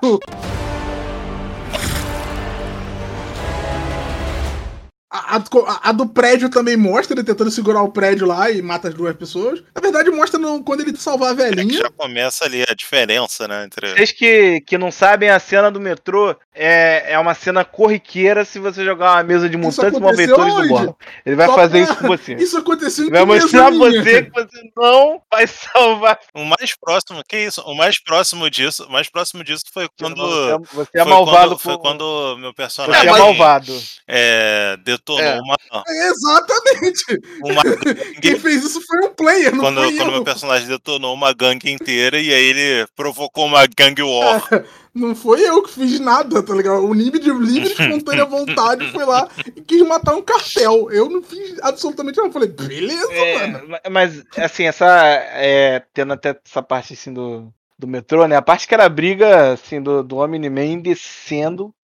A, 5.14 5.36
a- 5.36 5.90
a 5.90 5.92
do 5.92 6.06
prédio 6.08 6.48
também 6.48 6.74
mostra 6.74 7.14
ele 7.14 7.22
tentando 7.22 7.50
segurar 7.50 7.82
o 7.82 7.92
prédio 7.92 8.26
lá 8.26 8.50
e 8.50 8.62
mata 8.62 8.88
as 8.88 8.94
duas 8.94 9.14
pessoas. 9.14 9.62
Na 9.74 9.80
verdade, 9.82 10.10
mostra 10.10 10.40
no- 10.40 10.62
quando 10.64 10.80
ele 10.80 10.96
salvar 10.96 11.28
a 11.28 11.32
É 11.32 11.50
que 11.50 11.54
velhinha. 11.56 11.80
já 11.80 11.90
começa 11.90 12.46
ali 12.46 12.64
a 12.66 12.74
diferença, 12.74 13.46
né? 13.46 13.64
Entre... 13.66 13.90
Vocês 13.92 14.10
que, 14.12 14.62
que 14.62 14.78
não 14.78 14.90
sabem, 14.90 15.28
a 15.28 15.38
cena 15.38 15.70
do 15.70 15.78
metrô 15.78 16.34
é, 16.55 17.12
é 17.14 17.18
uma 17.18 17.34
cena 17.34 17.64
corriqueira 17.64 18.44
se 18.44 18.59
você 18.59 18.84
jogar 18.84 19.12
uma 19.16 19.22
mesa 19.22 19.48
de 19.48 19.57
mutantes 19.57 19.98
e 19.98 20.00
malfeitores 20.03 20.55
do? 20.55 20.68
Borla. 20.68 20.96
Ele 21.24 21.36
vai 21.36 21.46
Só 21.46 21.55
fazer 21.55 21.84
pra- 21.84 21.92
isso 21.92 22.00
com 22.03 22.07
você. 22.09 22.34
Isso 22.42 22.59
aconteceu 22.59 23.07
em 23.07 23.11
vai 23.11 23.24
mostrar 23.24 23.70
minha? 23.70 23.90
você 24.03 24.22
que 24.24 24.30
você 24.30 24.70
não 24.76 25.22
vai 25.30 25.46
salvar. 25.46 26.18
O 26.34 26.44
mais 26.44 26.76
próximo, 26.78 27.22
que 27.26 27.38
isso? 27.38 27.61
O 27.62 27.74
mais 27.74 27.98
próximo 28.03 28.50
disso, 28.50 28.84
o 28.84 28.92
mais 28.92 29.09
próximo 29.09 29.42
disso 29.42 29.64
foi 29.72 29.88
quando. 29.98 30.16
Você 30.16 30.53
é, 30.53 30.59
você 30.74 30.90
é 30.98 31.03
foi 31.03 31.11
malvado 31.12 31.48
quando, 31.50 31.59
foi 31.59 31.72
por- 31.74 31.80
quando 31.82 32.36
meu 32.38 32.50
Você 32.50 32.57
personagem 32.57 33.09
é 33.09 33.11
mas- 33.11 33.20
malvado. 33.20 33.72
é, 34.07 34.76
detonou 34.84 35.20
É. 35.22 35.40
uma, 35.40 35.57
Exatamente! 35.88 37.05
uma 37.42 37.62
Quem 38.20 38.32
gangue. 38.32 38.40
fez 38.40 38.64
isso 38.64 38.80
foi 38.86 38.98
um 39.07 39.14
player, 39.14 39.53
não 39.55 39.61
Quando, 39.61 39.82
foi 39.82 39.96
quando 39.96 40.09
eu. 40.09 40.12
meu 40.12 40.24
personagem 40.24 40.68
detonou 40.68 41.14
uma 41.14 41.32
gangue 41.32 41.70
inteira 41.70 42.18
e 42.18 42.32
aí 42.32 42.44
ele 42.44 42.86
provocou 42.94 43.46
uma 43.46 43.66
gang 43.66 44.00
war. 44.03 44.42
Não 44.95 45.14
foi 45.14 45.40
eu 45.40 45.62
que 45.62 45.70
fiz 45.72 45.99
nada, 46.01 46.43
tá 46.43 46.55
ligado? 46.55 46.84
O 46.84 46.93
nível 46.93 47.18
de 47.18 47.32
livre 47.32 47.70
espontânea 47.72 48.24
vontade 48.26 48.90
foi 48.93 49.07
lá 49.07 49.26
e 49.57 49.62
quis 49.62 49.80
matar 49.86 50.14
um 50.14 50.20
cartel. 50.22 50.90
Eu 50.90 51.09
não 51.09 51.22
fiz 51.22 51.59
absolutamente 51.62 52.16
nada. 52.18 52.28
Eu 52.28 52.32
falei, 52.32 52.49
beleza, 52.51 53.11
É, 53.12 53.47
mano. 53.49 53.68
ma- 53.68 53.80
mas, 53.90 54.22
assim, 54.36 54.64
essa. 54.64 54.86
É, 55.32 55.80
tendo 55.95 56.12
até 56.12 56.38
essa 56.45 56.62
parte 56.62 56.93
assim 56.93 57.12
do, 57.12 57.51
do 57.78 57.86
metrô, 57.88 58.26
né? 58.26 58.36
A 58.36 58.43
parte 58.43 58.68
que 58.68 58.74
era 58.74 58.84
a 58.84 58.88
briga 58.90 59.53
assim, 59.55 59.80
do, 59.80 60.03
do 60.03 60.18
Omni-Man 60.18 60.80
descendo 60.80 61.74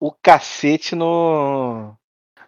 o 0.00 0.10
cacete 0.10 0.94
no. 0.94 1.94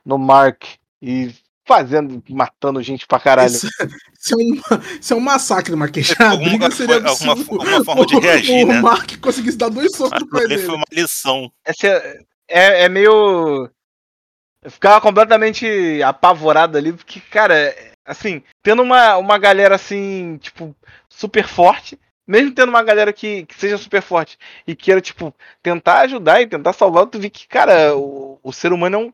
no 0.05 0.17
Mark. 0.17 0.64
E 1.03 1.31
fazendo. 1.67 2.23
matando 2.31 2.83
gente 2.83 3.07
pra 3.07 3.19
caralho. 3.19 3.51
Isso, 3.51 3.67
isso 3.67 4.35
é 4.35 4.37
um, 4.37 4.99
isso 5.01 5.12
é 5.12 5.17
um 5.17 5.21
massacre, 5.21 5.75
Marquês. 5.77 6.14
A 6.21 6.31
Alguma- 6.31 6.71
seria 6.71 6.97
alguma- 7.07 7.33
alguma 7.33 7.85
forma 7.85 8.07
de 8.07 8.17
O- 8.17 8.21
reagir, 8.21 8.64
o, 8.64 8.69
né? 8.69 8.81
Mark 8.81 9.17
conseguisse 9.21 9.57
dar 9.59 9.69
dois 9.69 9.95
socos 9.97 10.21
no 10.21 10.29
pé 10.29 10.47
dele. 10.47 10.59
foi 10.64 10.75
uma 10.77 10.85
lição. 10.93 11.51
Essa 11.64 11.87
é, 11.89 12.19
é, 12.49 12.83
é 12.85 12.89
meio. 12.89 13.69
Eu 14.62 14.71
ficava 14.71 15.01
completamente 15.01 16.03
apavorado 16.03 16.77
ali, 16.77 16.93
porque, 16.93 17.21
cara, 17.21 17.75
assim, 18.05 18.43
tendo 18.62 18.83
uma, 18.83 19.17
uma 19.17 19.39
galera 19.39 19.77
assim, 19.77 20.39
tipo, 20.39 20.75
super 21.09 21.47
forte, 21.47 21.99
mesmo 22.27 22.51
tendo 22.53 22.71
uma 22.71 22.83
galera 22.83 23.12
que, 23.12 23.47
que 23.47 23.55
seja 23.55 23.79
super 23.79 24.03
forte 24.03 24.37
e 24.67 24.75
queira, 24.75 25.01
tipo, 25.01 25.33
tentar 25.62 26.01
ajudar 26.01 26.43
e 26.43 26.49
tentar 26.49 26.73
salvar, 26.73 27.07
tu 27.07 27.19
vê 27.21 27.31
que, 27.31 27.47
cara, 27.47 27.97
o, 27.97 28.41
o 28.43 28.53
ser 28.53 28.73
humano 28.73 28.97
é, 28.97 28.99
um, 28.99 29.12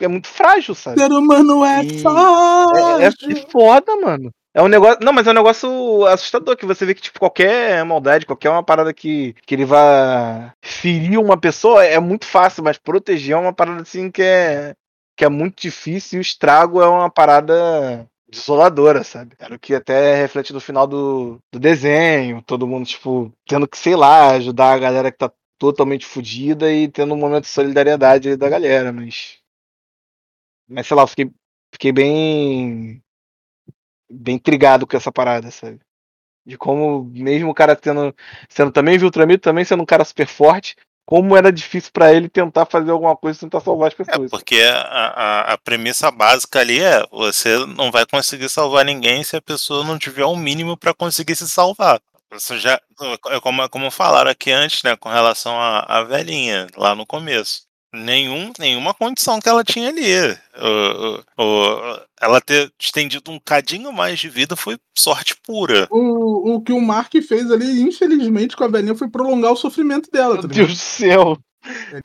é 0.00 0.08
muito 0.08 0.28
frágil, 0.28 0.74
sabe? 0.74 1.00
ser 1.00 1.12
humano 1.12 1.64
é 1.64 1.82
E- 1.84 2.02
fácil. 2.02 3.00
É, 3.00 3.06
é 3.06 3.50
foda, 3.50 3.96
mano. 3.96 4.30
É 4.54 4.62
um 4.62 4.68
negócio. 4.68 4.98
Não, 5.00 5.12
mas 5.12 5.26
é 5.26 5.30
um 5.30 5.34
negócio 5.34 6.06
assustador 6.06 6.56
que 6.56 6.66
você 6.66 6.84
vê 6.84 6.94
que, 6.94 7.00
tipo, 7.00 7.18
qualquer 7.18 7.82
maldade, 7.84 8.26
qualquer 8.26 8.50
uma 8.50 8.62
parada 8.62 8.92
que, 8.92 9.34
que 9.46 9.54
ele 9.54 9.64
vá 9.64 10.52
ferir 10.62 11.18
uma 11.18 11.38
pessoa 11.38 11.84
é 11.84 11.98
muito 11.98 12.26
fácil, 12.26 12.62
mas 12.62 12.76
proteger 12.76 13.34
é 13.34 13.38
uma 13.38 13.52
parada 13.52 13.80
assim 13.80 14.10
que 14.10 14.20
é, 14.22 14.74
que 15.16 15.24
é 15.24 15.28
muito 15.28 15.62
difícil 15.62 16.18
e 16.18 16.20
o 16.20 16.22
estrago 16.22 16.82
é 16.82 16.86
uma 16.88 17.08
parada 17.10 18.06
desoladora, 18.28 19.02
sabe? 19.04 19.34
Era 19.38 19.54
o 19.54 19.58
que 19.58 19.74
até 19.74 20.16
reflete 20.16 20.52
no 20.52 20.60
final 20.60 20.86
do, 20.86 21.38
do 21.52 21.58
desenho, 21.58 22.42
todo 22.42 22.66
mundo, 22.66 22.86
tipo, 22.86 23.32
tendo 23.46 23.66
que, 23.68 23.78
sei 23.78 23.96
lá, 23.96 24.32
ajudar 24.32 24.72
a 24.74 24.78
galera 24.78 25.10
que 25.12 25.18
tá 25.18 25.30
totalmente 25.58 26.04
fodida 26.04 26.70
e 26.72 26.88
tendo 26.88 27.14
um 27.14 27.18
momento 27.18 27.44
de 27.44 27.50
solidariedade 27.50 28.36
da 28.36 28.48
galera, 28.50 28.92
mas. 28.92 29.38
Mas 30.72 30.86
sei 30.86 30.96
lá, 30.96 31.02
eu 31.02 31.06
fiquei, 31.06 31.30
fiquei 31.72 31.92
bem 31.92 33.02
bem 34.10 34.36
intrigado 34.36 34.86
com 34.86 34.96
essa 34.96 35.10
parada, 35.10 35.50
sabe? 35.50 35.80
De 36.46 36.58
como, 36.58 37.04
mesmo 37.04 37.50
o 37.50 37.54
cara 37.54 37.76
tendo, 37.76 38.14
sendo 38.48 38.72
também 38.72 38.98
Viltramito, 38.98 39.42
também 39.42 39.64
sendo 39.64 39.82
um 39.82 39.86
cara 39.86 40.04
super 40.04 40.26
forte, 40.26 40.76
como 41.06 41.36
era 41.36 41.52
difícil 41.52 41.90
pra 41.92 42.12
ele 42.12 42.28
tentar 42.28 42.66
fazer 42.66 42.90
alguma 42.90 43.16
coisa 43.16 43.38
e 43.38 43.40
tentar 43.40 43.60
salvar 43.60 43.88
as 43.88 43.94
É, 43.94 44.04
pessoas. 44.04 44.30
porque 44.30 44.60
a, 44.60 44.80
a, 44.80 45.52
a 45.52 45.58
premissa 45.58 46.10
básica 46.10 46.60
ali 46.60 46.80
é 46.80 47.04
você 47.10 47.64
não 47.66 47.90
vai 47.90 48.04
conseguir 48.06 48.48
salvar 48.48 48.84
ninguém 48.84 49.22
se 49.22 49.36
a 49.36 49.42
pessoa 49.42 49.84
não 49.84 49.98
tiver 49.98 50.24
o 50.24 50.36
mínimo 50.36 50.76
pra 50.76 50.94
conseguir 50.94 51.36
se 51.36 51.48
salvar. 51.48 52.00
Isso 52.34 52.58
já 52.58 52.80
é 53.30 53.40
como, 53.40 53.68
como 53.68 53.90
falaram 53.90 54.30
aqui 54.30 54.50
antes, 54.50 54.82
né, 54.82 54.96
com 54.96 55.08
relação 55.08 55.54
à 55.60 56.02
velhinha, 56.04 56.66
lá 56.76 56.94
no 56.94 57.06
começo. 57.06 57.62
Nenhum, 57.94 58.52
nenhuma 58.58 58.94
condição 58.94 59.38
que 59.38 59.48
ela 59.48 59.62
tinha 59.62 59.88
ali. 59.90 60.04
O- 60.56 61.18
o- 61.38 61.44
o- 61.44 62.00
ela 62.20 62.40
ter 62.40 62.72
estendido 62.80 63.30
um 63.30 63.38
cadinho 63.38 63.92
mais 63.92 64.18
de 64.18 64.28
vida 64.28 64.56
foi 64.56 64.78
sorte 64.96 65.36
pura. 65.44 65.86
O, 65.90 66.54
o 66.54 66.60
que 66.62 66.72
o 66.72 66.80
Mark 66.80 67.12
fez 67.26 67.50
ali, 67.50 67.82
infelizmente, 67.82 68.56
com 68.56 68.64
a 68.64 68.68
velhinha 68.68 68.94
foi 68.94 69.08
prolongar 69.10 69.52
o 69.52 69.56
sofrimento 69.56 70.10
dela, 70.10 70.34
Meu 70.34 70.42
tá 70.42 70.48
Deus 70.48 70.68
do 70.70 70.76
céu. 70.76 71.38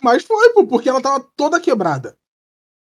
Mas 0.04 0.24
foi, 0.24 0.54
porque 0.68 0.90
ela 0.90 1.02
tava 1.02 1.26
toda 1.36 1.60
quebrada. 1.60 2.18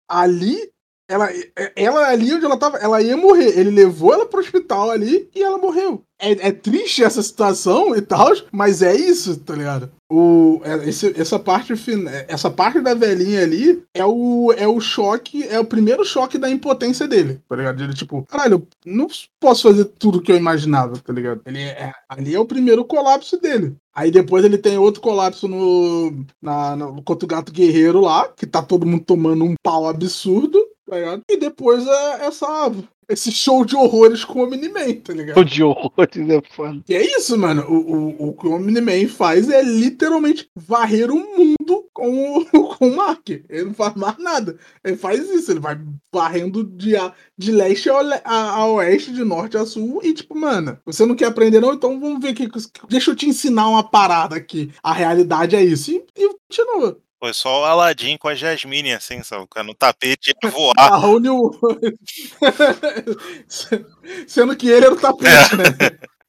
Ali, 0.08 0.71
ela, 1.12 1.28
ela 1.76 2.08
ali 2.08 2.32
onde 2.34 2.44
ela 2.44 2.56
tava, 2.56 2.78
ela 2.78 3.02
ia 3.02 3.16
morrer. 3.16 3.58
Ele 3.58 3.70
levou 3.70 4.12
ela 4.14 4.26
pro 4.26 4.40
hospital 4.40 4.90
ali 4.90 5.28
e 5.34 5.42
ela 5.42 5.58
morreu. 5.58 6.02
É, 6.24 6.48
é 6.48 6.52
triste 6.52 7.02
essa 7.02 7.20
situação 7.20 7.96
e 7.96 8.00
tal, 8.00 8.30
mas 8.52 8.80
é 8.80 8.94
isso, 8.94 9.36
tá 9.40 9.54
ligado? 9.56 9.90
O, 10.08 10.60
é- 10.62 10.88
esse- 10.88 11.12
essa, 11.20 11.36
parte, 11.38 11.74
fin- 11.74 12.04
essa 12.28 12.48
parte 12.48 12.80
da 12.80 12.94
velhinha 12.94 13.42
ali 13.42 13.82
é 13.92 14.04
o, 14.06 14.52
é 14.56 14.68
o 14.68 14.78
choque, 14.78 15.42
é 15.48 15.58
o 15.58 15.64
primeiro 15.64 16.04
choque 16.04 16.38
da 16.38 16.48
impotência 16.48 17.08
dele, 17.08 17.40
tá 17.48 17.56
ligado? 17.56 17.82
Ele, 17.82 17.92
tipo, 17.94 18.24
caralho, 18.28 18.68
não 18.86 19.08
posso 19.40 19.62
fazer 19.64 19.86
tudo 19.98 20.20
que 20.22 20.30
eu 20.30 20.36
imaginava, 20.36 20.96
tá 20.98 21.12
ligado? 21.12 21.40
Ele 21.44 21.58
é, 21.60 21.90
ali 22.08 22.34
é 22.36 22.38
o 22.38 22.46
primeiro 22.46 22.84
colapso 22.84 23.36
dele. 23.40 23.74
Aí 23.94 24.10
depois 24.10 24.44
ele 24.44 24.56
tem 24.58 24.78
outro 24.78 25.00
colapso 25.02 25.48
no, 25.48 26.24
na, 26.40 26.76
no 26.76 27.02
contra 27.02 27.24
o 27.26 27.28
gato 27.28 27.50
guerreiro 27.52 28.00
lá, 28.00 28.28
que 28.28 28.46
tá 28.46 28.62
todo 28.62 28.86
mundo 28.86 29.02
tomando 29.04 29.44
um 29.44 29.54
pau 29.62 29.88
absurdo, 29.88 30.61
tá 30.92 30.98
ligado? 30.98 31.22
E 31.26 31.38
depois 31.38 31.86
é 31.86 32.26
essa, 32.26 32.70
esse 33.08 33.32
show 33.32 33.64
de 33.64 33.74
horrores 33.74 34.26
com 34.26 34.40
o 34.40 34.44
Omni-Man, 34.44 34.96
tá 35.02 35.14
ligado? 35.14 35.40
O 35.40 35.44
de 35.44 35.62
horrores 35.62 36.28
é 36.28 36.42
foda. 36.54 36.84
E 36.86 36.94
é 36.94 37.16
isso, 37.16 37.38
mano. 37.38 37.64
O, 37.66 37.76
o, 37.76 38.28
o 38.28 38.32
que 38.34 38.46
o 38.46 38.52
Omni-Man 38.52 39.08
faz 39.08 39.48
é 39.48 39.62
literalmente 39.62 40.50
varrer 40.54 41.10
o 41.10 41.16
mundo 41.16 41.88
com 41.94 42.40
o, 42.40 42.44
com 42.76 42.88
o 42.88 42.96
Mark. 42.96 43.26
Ele 43.30 43.64
não 43.64 43.74
faz 43.74 43.94
mais 43.94 44.18
nada. 44.18 44.58
Ele 44.84 44.96
faz 44.96 45.30
isso, 45.30 45.50
ele 45.50 45.60
vai 45.60 45.80
varrendo 46.12 46.62
de, 46.62 46.94
a, 46.94 47.14
de 47.38 47.52
leste 47.52 47.88
a, 47.88 47.98
a, 48.24 48.50
a 48.50 48.66
oeste, 48.66 49.14
de 49.14 49.24
norte 49.24 49.56
a 49.56 49.64
sul. 49.64 50.00
E, 50.04 50.12
tipo, 50.12 50.38
mano, 50.38 50.78
você 50.84 51.06
não 51.06 51.16
quer 51.16 51.26
aprender, 51.26 51.60
não? 51.60 51.72
Então 51.72 51.98
vamos 51.98 52.20
ver 52.20 52.30
aqui. 52.30 52.46
Deixa 52.90 53.10
eu 53.10 53.16
te 53.16 53.26
ensinar 53.26 53.66
uma 53.66 53.82
parada 53.82 54.36
aqui. 54.36 54.70
A 54.82 54.92
realidade 54.92 55.56
é 55.56 55.64
isso. 55.64 55.90
E, 55.90 56.04
e 56.14 56.28
continua. 56.50 57.00
Foi 57.22 57.32
só 57.32 57.60
o 57.60 57.64
Aladdin 57.64 58.16
com 58.16 58.26
a 58.26 58.34
Jasmine, 58.34 58.94
assim, 58.94 59.22
sabe? 59.22 59.46
No 59.64 59.74
tapete 59.74 60.34
ia 60.42 60.42
voar. 60.50 60.74
A 60.76 60.96
Rony. 60.96 61.28
Sendo 64.26 64.56
que 64.56 64.68
ele 64.68 64.86
era 64.86 64.92
o 64.92 65.00
tapete, 65.00 65.56
né? 65.56 65.64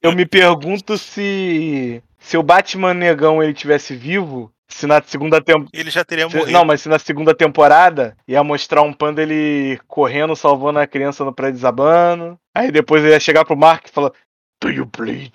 Eu 0.04 0.12
me 0.12 0.24
pergunto 0.24 0.96
se 0.96 2.04
se 2.20 2.38
o 2.38 2.44
Batman 2.44 2.94
negão 2.94 3.42
ele 3.42 3.56
tivesse 3.56 3.96
vivo, 3.96 4.54
se 4.68 4.86
na 4.86 5.02
segunda 5.02 5.42
temporada. 5.42 5.72
Ele 5.74 5.90
já 5.90 6.06
teria 6.06 6.30
morrido. 6.30 6.52
Não, 6.52 6.64
mas 6.64 6.82
se 6.82 6.90
na 6.90 7.00
segunda 7.00 7.34
temporada 7.34 8.16
ia 8.28 8.44
mostrar 8.44 8.84
um 8.84 8.94
panda 8.94 9.24
ele 9.24 9.80
correndo, 9.88 10.36
salvando 10.36 10.78
a 10.78 10.86
criança 10.86 11.26
no 11.26 11.34
prédio 11.34 11.56
desabando. 11.56 12.38
Aí 12.54 12.72
depois 12.72 13.04
ele 13.04 13.14
ia 13.14 13.20
chegar 13.20 13.46
pro 13.46 13.58
Mark 13.58 13.88
e 13.88 13.92
falar: 13.92 14.12
Do 14.62 14.70
you 14.70 14.86
bleed? 14.86 15.34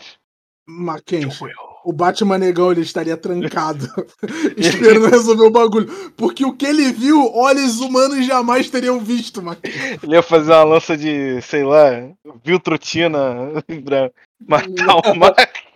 Mackenzie, 0.69 1.51
o 1.89 1.93
Batman 1.93 2.37
negão 2.37 2.71
ele 2.71 2.83
estaria 2.83 3.17
trancado, 3.17 3.89
esperando 4.59 5.09
resolver 5.09 5.45
o 5.45 5.51
bagulho. 5.51 5.87
Porque 6.19 6.45
o 6.45 6.53
que 6.53 6.67
ele 6.67 6.93
viu, 6.93 7.35
olhos 7.35 7.81
humanos 7.81 8.27
jamais 8.27 8.69
teriam 8.69 9.01
visto, 9.01 9.41
Mackenzie. 9.41 9.99
Ele 10.03 10.15
ia 10.15 10.23
fazer 10.23 10.53
uma 10.53 10.65
lança 10.65 10.95
de, 10.95 11.41
sei 11.41 11.65
lá, 11.65 12.11
Viltrutina 12.45 13.55
pra 13.87 14.11
matar 14.47 14.97
o 14.97 15.15
Mark. 15.15 15.68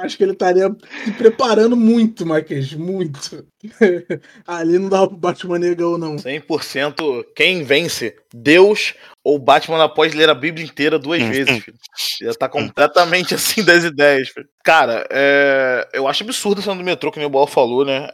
Acho 0.00 0.16
que 0.16 0.24
ele 0.24 0.32
estaria 0.32 0.74
se 1.04 1.12
preparando 1.12 1.76
muito, 1.76 2.26
Marques, 2.26 2.72
muito. 2.74 3.46
Ali 4.46 4.78
não 4.78 4.88
dava 4.88 5.08
pro 5.08 5.16
Batman 5.16 5.58
negão, 5.58 5.96
não. 5.96 6.16
100% 6.16 7.24
quem 7.34 7.62
vence? 7.62 8.16
Deus 8.32 8.94
ou 9.22 9.38
Batman 9.38 9.84
após 9.84 10.12
ler 10.12 10.28
a 10.28 10.34
Bíblia 10.34 10.66
inteira 10.66 10.98
duas 10.98 11.22
vezes, 11.22 11.62
filho. 11.62 11.76
Já 12.20 12.34
tá 12.34 12.48
completamente 12.48 13.34
assim 13.36 13.64
das 13.64 13.84
ideias, 13.84 14.28
filho. 14.28 14.48
Cara, 14.64 15.06
é... 15.10 15.88
eu 15.92 16.08
acho 16.08 16.24
absurdo 16.24 16.58
a 16.60 16.62
cena 16.62 16.76
do 16.76 16.84
metrô, 16.84 17.12
que 17.12 17.24
o 17.24 17.30
Ball 17.30 17.46
falou, 17.46 17.84
né? 17.84 18.08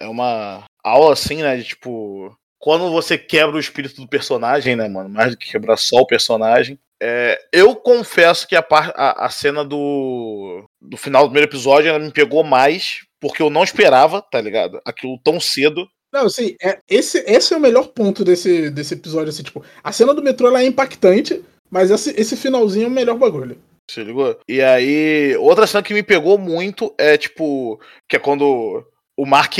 É 0.00 0.06
uma 0.06 0.64
aula 0.82 1.12
assim, 1.12 1.42
né? 1.42 1.56
De 1.56 1.64
tipo. 1.64 2.36
Quando 2.58 2.90
você 2.90 3.18
quebra 3.18 3.56
o 3.56 3.60
espírito 3.60 4.00
do 4.00 4.08
personagem, 4.08 4.74
né, 4.74 4.88
mano? 4.88 5.08
Mais 5.10 5.32
do 5.32 5.36
que 5.36 5.50
quebrar 5.50 5.76
só 5.76 5.98
o 5.98 6.06
personagem. 6.06 6.78
É, 7.02 7.38
eu 7.52 7.74
confesso 7.76 8.46
que 8.46 8.56
a, 8.56 8.64
a, 8.70 9.26
a, 9.26 9.30
cena 9.30 9.64
do, 9.64 10.64
do 10.80 10.96
final 10.96 11.24
do 11.24 11.28
primeiro 11.28 11.50
episódio 11.50 11.88
ela 11.88 11.98
me 11.98 12.10
pegou 12.10 12.42
mais, 12.44 13.00
porque 13.20 13.42
eu 13.42 13.50
não 13.50 13.64
esperava, 13.64 14.22
tá 14.22 14.40
ligado? 14.40 14.80
Aquilo 14.84 15.18
tão 15.22 15.40
cedo. 15.40 15.86
Não, 16.12 16.26
assim, 16.26 16.54
é, 16.62 16.78
esse, 16.88 17.18
esse 17.26 17.52
é 17.52 17.56
o 17.56 17.60
melhor 17.60 17.88
ponto 17.88 18.24
desse, 18.24 18.70
desse 18.70 18.94
episódio, 18.94 19.30
assim, 19.30 19.42
tipo, 19.42 19.64
a 19.82 19.92
cena 19.92 20.14
do 20.14 20.22
metrô 20.22 20.48
ela 20.48 20.62
é 20.62 20.66
impactante, 20.66 21.44
mas 21.70 21.90
esse, 21.90 22.14
esse 22.18 22.36
finalzinho 22.36 22.84
é 22.84 22.88
o 22.88 22.90
melhor 22.90 23.18
bagulho. 23.18 23.58
Você 23.90 24.02
ligou? 24.02 24.38
E 24.48 24.62
aí, 24.62 25.36
outra 25.36 25.66
cena 25.66 25.82
que 25.82 25.92
me 25.92 26.02
pegou 26.02 26.38
muito 26.38 26.94
é, 26.96 27.18
tipo, 27.18 27.78
que 28.08 28.16
é 28.16 28.18
quando 28.18 28.84
o 29.16 29.26
Mark 29.26 29.58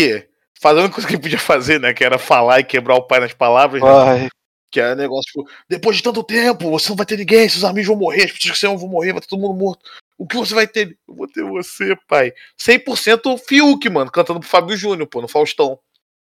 fazendo 0.60 0.86
o 0.88 0.90
que 0.90 1.00
ele 1.12 1.18
podia 1.22 1.38
fazer, 1.38 1.78
né? 1.78 1.92
Que 1.92 2.04
era 2.04 2.18
falar 2.18 2.60
e 2.60 2.64
quebrar 2.64 2.94
o 2.94 3.02
pai 3.02 3.20
nas 3.20 3.34
palavras. 3.34 3.82
Né? 3.82 4.28
Que 4.74 4.80
é 4.80 4.92
negócio, 4.96 5.30
tipo, 5.30 5.48
depois 5.68 5.98
de 5.98 6.02
tanto 6.02 6.24
tempo, 6.24 6.68
você 6.68 6.88
não 6.88 6.96
vai 6.96 7.06
ter 7.06 7.16
ninguém, 7.16 7.48
seus 7.48 7.62
amigos 7.62 7.86
vão 7.86 7.96
morrer, 7.96 8.24
as 8.24 8.32
pessoas 8.32 8.54
que 8.54 8.58
você 8.58 8.66
vão 8.66 8.88
morrer, 8.88 9.12
vai 9.12 9.20
ter 9.20 9.28
todo 9.28 9.40
mundo 9.40 9.56
morto. 9.56 9.88
O 10.18 10.26
que 10.26 10.36
você 10.36 10.52
vai 10.52 10.66
ter? 10.66 10.98
Eu 11.06 11.14
vou 11.14 11.28
ter 11.28 11.44
você, 11.44 11.96
pai. 12.08 12.32
100% 12.60 13.38
Fiuk, 13.38 13.88
mano, 13.88 14.10
cantando 14.10 14.40
pro 14.40 14.48
Fábio 14.48 14.76
Júnior, 14.76 15.06
pô, 15.06 15.22
no 15.22 15.28
Faustão. 15.28 15.78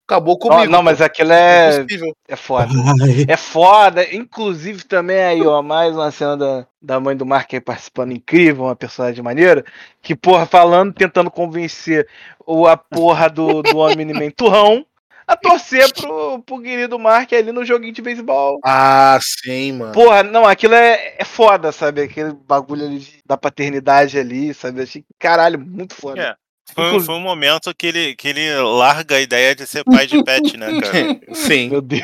Acabou 0.08 0.38
comigo. 0.38 0.66
Não, 0.66 0.72
não 0.74 0.84
mas 0.84 1.02
aquilo 1.02 1.32
é. 1.32 1.80
É, 1.80 1.86
é 2.28 2.36
foda. 2.36 2.70
Ai. 3.02 3.26
É 3.28 3.36
foda. 3.36 4.16
Inclusive, 4.16 4.84
também 4.84 5.24
aí, 5.24 5.42
ó, 5.42 5.64
mais 5.64 5.96
uma 5.96 6.12
cena 6.12 6.38
da, 6.38 6.68
da 6.80 7.00
mãe 7.00 7.18
do 7.18 7.26
Mark 7.26 7.52
aí 7.56 7.60
participando 7.60 8.12
incrível, 8.12 8.66
uma 8.66 8.76
personagem 8.76 9.24
maneira. 9.24 9.66
Que, 10.00 10.16
porra, 10.16 10.46
falando, 10.46 10.94
tentando 10.94 11.32
convencer 11.32 12.08
o, 12.46 12.68
a 12.68 12.78
porra 12.78 13.32
do, 13.32 13.64
do 13.64 13.78
Homem-Man 13.80 14.30
turrão 14.30 14.86
a 15.28 15.36
torcer 15.36 15.94
pro, 15.94 16.42
pro 16.42 16.62
querido 16.62 16.98
Mark 16.98 17.34
ali 17.34 17.52
no 17.52 17.66
joguinho 17.66 17.92
de 17.92 18.02
beisebol. 18.02 18.60
Ah, 18.64 19.20
sim, 19.22 19.74
mano. 19.74 19.92
Porra, 19.92 20.24
não, 20.24 20.46
aquilo 20.46 20.74
é, 20.74 21.16
é 21.20 21.26
foda, 21.26 21.72
sabe? 21.74 22.02
Aquele 22.02 22.32
bagulho 22.32 22.86
ali 22.86 23.06
da 23.26 23.38
paternidade 23.38 24.18
ali, 24.18 24.54
sabe? 24.54 24.82
Achei, 24.82 25.04
caralho, 25.20 25.60
muito 25.60 25.94
foda. 25.94 26.22
É. 26.22 26.36
Foi, 26.74 27.00
foi, 27.00 27.16
um 27.16 27.22
momento 27.22 27.74
que 27.76 27.88
ele, 27.88 28.16
que 28.16 28.28
ele 28.30 28.56
larga 28.58 29.16
a 29.16 29.22
ideia 29.22 29.56
de 29.56 29.66
ser 29.66 29.84
pai 29.84 30.06
de 30.06 30.24
pet, 30.24 30.56
né, 30.58 30.68
cara? 30.82 31.20
Sim. 31.34 31.70
Meu 31.70 31.82
Deus. 31.82 32.04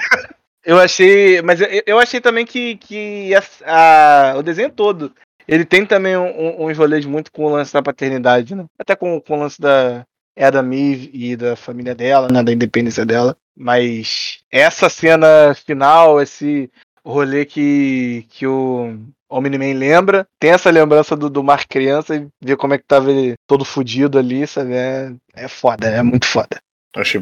Eu 0.65 0.79
achei. 0.79 1.41
Mas 1.41 1.59
eu, 1.61 1.67
eu 1.85 1.99
achei 1.99 2.21
também 2.21 2.45
que, 2.45 2.77
que 2.77 3.31
a, 3.35 4.31
a, 4.31 4.37
o 4.37 4.43
desenho 4.43 4.69
todo. 4.69 5.13
Ele 5.45 5.65
tem 5.65 5.85
também 5.85 6.15
um, 6.15 6.61
um, 6.61 6.67
um 6.67 7.09
muito 7.09 7.31
com 7.31 7.45
o 7.45 7.49
lance 7.49 7.73
da 7.73 7.83
paternidade, 7.83 8.55
né? 8.55 8.65
Até 8.79 8.95
com, 8.95 9.19
com 9.19 9.37
o 9.37 9.39
lance 9.41 9.59
da, 9.59 10.05
é 10.35 10.49
da 10.49 10.61
Miv 10.63 11.09
e 11.13 11.35
da 11.35 11.55
família 11.55 11.93
dela, 11.93 12.27
né, 12.27 12.43
da 12.43 12.51
independência 12.51 13.05
dela. 13.05 13.37
Mas 13.55 14.39
essa 14.51 14.89
cena 14.89 15.53
final, 15.53 16.21
esse 16.21 16.71
rolê 17.05 17.45
que, 17.45 18.25
que 18.29 18.47
o 18.47 18.97
Omni-Man 19.29 19.77
lembra, 19.77 20.27
tem 20.39 20.51
essa 20.51 20.69
lembrança 20.69 21.15
do, 21.15 21.29
do 21.29 21.43
Mark 21.43 21.67
criança 21.67 22.15
e 22.15 22.27
ver 22.41 22.57
como 22.57 22.73
é 22.73 22.77
que 22.77 22.85
tava 22.85 23.11
ele 23.11 23.35
todo 23.47 23.65
fudido 23.65 24.17
ali, 24.17 24.45
sabe? 24.47 24.73
É, 24.73 25.13
é 25.35 25.47
foda, 25.47 25.87
é 25.87 26.01
muito 26.01 26.25
foda. 26.25 26.61
achei 26.95 27.21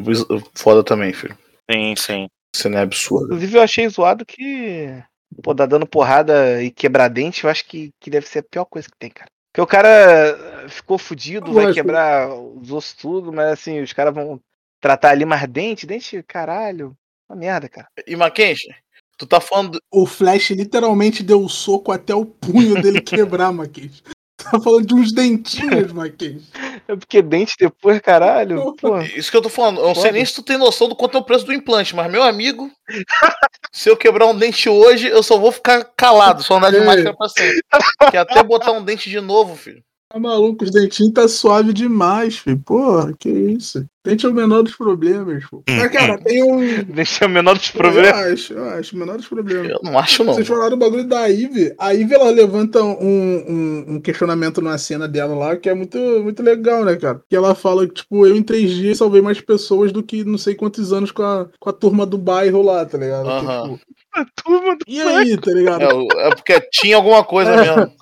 foda 0.54 0.82
também, 0.82 1.12
filho. 1.12 1.36
Sim, 1.70 1.94
sim. 1.96 2.28
Cena 2.54 2.80
é 2.80 2.82
absurda. 2.82 3.26
Inclusive 3.26 3.56
eu 3.56 3.62
achei 3.62 3.88
zoado 3.88 4.26
que, 4.26 5.02
pô, 5.42 5.54
tá 5.54 5.64
dando 5.64 5.86
porrada 5.86 6.62
e 6.62 6.70
quebrar 6.70 7.08
dente, 7.08 7.44
eu 7.44 7.50
acho 7.50 7.66
que, 7.66 7.90
que 7.98 8.10
deve 8.10 8.26
ser 8.26 8.40
a 8.40 8.42
pior 8.42 8.64
coisa 8.66 8.88
que 8.88 8.96
tem, 8.98 9.10
cara. 9.10 9.30
Porque 9.52 9.60
o 9.60 9.66
cara 9.66 10.66
ficou 10.70 10.96
fudido, 10.96 11.52
vai 11.52 11.74
quebrar 11.74 12.32
os 12.34 12.72
ossos 12.72 12.94
tudo, 12.94 13.30
mas 13.30 13.52
assim, 13.52 13.82
os 13.82 13.92
caras 13.92 14.14
vão 14.14 14.40
tratar 14.80 15.10
ali 15.10 15.26
mais 15.26 15.46
dente, 15.46 15.86
dente, 15.86 16.22
caralho. 16.22 16.96
Uma 17.28 17.36
merda, 17.36 17.68
cara. 17.68 17.86
E 18.06 18.16
Mackenzie, 18.16 18.74
tu 19.18 19.26
tá 19.26 19.40
falando. 19.40 19.78
O 19.90 20.06
Flash 20.06 20.50
literalmente 20.50 21.22
deu 21.22 21.40
o 21.40 21.44
um 21.44 21.48
soco 21.48 21.92
até 21.92 22.14
o 22.14 22.24
punho 22.24 22.80
dele 22.80 23.00
quebrar, 23.02 23.52
Mackenzie. 23.52 24.02
Tá 24.50 24.60
falando 24.60 24.86
de 24.86 24.94
uns 24.94 25.12
dentinhos, 25.12 25.92
Mackenzie. 25.92 26.46
É 26.88 26.96
porque 26.96 27.22
dente 27.22 27.54
depois, 27.58 28.00
caralho. 28.00 28.74
Porra. 28.74 29.04
Isso 29.04 29.30
que 29.30 29.36
eu 29.36 29.42
tô 29.42 29.48
falando. 29.48 29.80
Eu 29.80 29.88
não 29.88 29.94
sei 29.94 30.12
nem 30.12 30.24
se 30.24 30.34
tu 30.34 30.42
tem 30.42 30.58
noção 30.58 30.88
do 30.88 30.96
quanto 30.96 31.16
é 31.16 31.20
o 31.20 31.24
preço 31.24 31.44
do 31.46 31.52
implante, 31.52 31.94
mas, 31.94 32.10
meu 32.10 32.22
amigo, 32.22 32.70
se 33.72 33.88
eu 33.88 33.96
quebrar 33.96 34.26
um 34.26 34.36
dente 34.36 34.68
hoje, 34.68 35.08
eu 35.08 35.22
só 35.22 35.38
vou 35.38 35.52
ficar 35.52 35.84
calado, 35.96 36.42
só 36.42 36.56
andar 36.56 36.70
de 36.72 36.80
máscara 36.80 37.16
pra 37.16 37.28
sempre. 37.28 37.62
Que 38.10 38.16
até 38.16 38.42
botar 38.42 38.72
um 38.72 38.84
dente 38.84 39.08
de 39.08 39.20
novo, 39.20 39.56
filho. 39.56 39.82
Tá 40.12 40.18
maluco, 40.18 40.62
os 40.62 40.70
dentinhos 40.70 41.12
tá 41.14 41.26
suave 41.26 41.72
demais, 41.72 42.36
filho. 42.36 42.58
Porra, 42.58 43.14
que 43.18 43.30
isso. 43.30 43.86
Dente 44.04 44.26
é 44.26 44.28
o 44.28 44.34
menor 44.34 44.62
dos 44.62 44.74
problemas, 44.74 45.42
pô. 45.48 45.62
Mas, 45.66 45.90
cara, 45.90 46.18
tem 46.18 46.42
um. 46.42 46.58
Dente 46.84 47.24
é 47.24 47.26
o 47.26 47.30
menor 47.30 47.56
dos 47.56 47.70
problemas? 47.70 48.10
Eu 48.10 48.32
acho, 48.32 48.52
eu 48.52 48.68
acho, 48.68 48.94
o 48.94 48.98
menor 48.98 49.16
dos 49.16 49.26
problemas. 49.26 49.70
Eu 49.70 49.80
não 49.82 49.98
acho, 49.98 50.22
não. 50.22 50.34
Vocês 50.34 50.46
falaram 50.46 50.76
o 50.76 50.78
bagulho 50.78 51.04
da 51.04 51.26
Ivy. 51.28 51.74
A 51.78 51.92
Ivy, 51.92 52.14
ela 52.14 52.30
levanta 52.30 52.82
um, 52.82 52.92
um, 53.00 53.84
um, 53.88 54.00
questionamento 54.00 54.60
na 54.60 54.76
cena 54.76 55.08
dela 55.08 55.34
lá, 55.34 55.56
que 55.56 55.70
é 55.70 55.74
muito, 55.74 55.96
muito 56.22 56.42
legal, 56.42 56.84
né, 56.84 56.96
cara? 56.96 57.22
Que 57.30 57.36
ela 57.36 57.54
fala 57.54 57.86
que, 57.86 57.94
tipo, 57.94 58.26
eu 58.26 58.36
em 58.36 58.42
três 58.42 58.70
dias 58.72 58.98
salvei 58.98 59.22
mais 59.22 59.40
pessoas 59.40 59.92
do 59.92 60.02
que 60.02 60.24
não 60.24 60.36
sei 60.36 60.54
quantos 60.54 60.92
anos 60.92 61.10
com 61.10 61.22
a, 61.22 61.48
com 61.58 61.70
a 61.70 61.72
turma 61.72 62.04
do 62.04 62.18
bairro 62.18 62.60
lá, 62.60 62.84
tá 62.84 62.98
ligado? 62.98 63.26
Uh 63.26 63.30
-huh. 63.30 63.78
tipo, 63.78 63.80
a 64.12 64.26
turma 64.42 64.76
do 64.76 64.84
E 64.86 65.00
aí, 65.00 65.38
tá 65.38 65.52
ligado? 65.52 65.84
É, 65.84 66.26
é 66.26 66.34
porque 66.34 66.60
tinha 66.70 66.96
alguma 66.96 67.24
coisa 67.24 67.56
mesmo. 67.56 67.92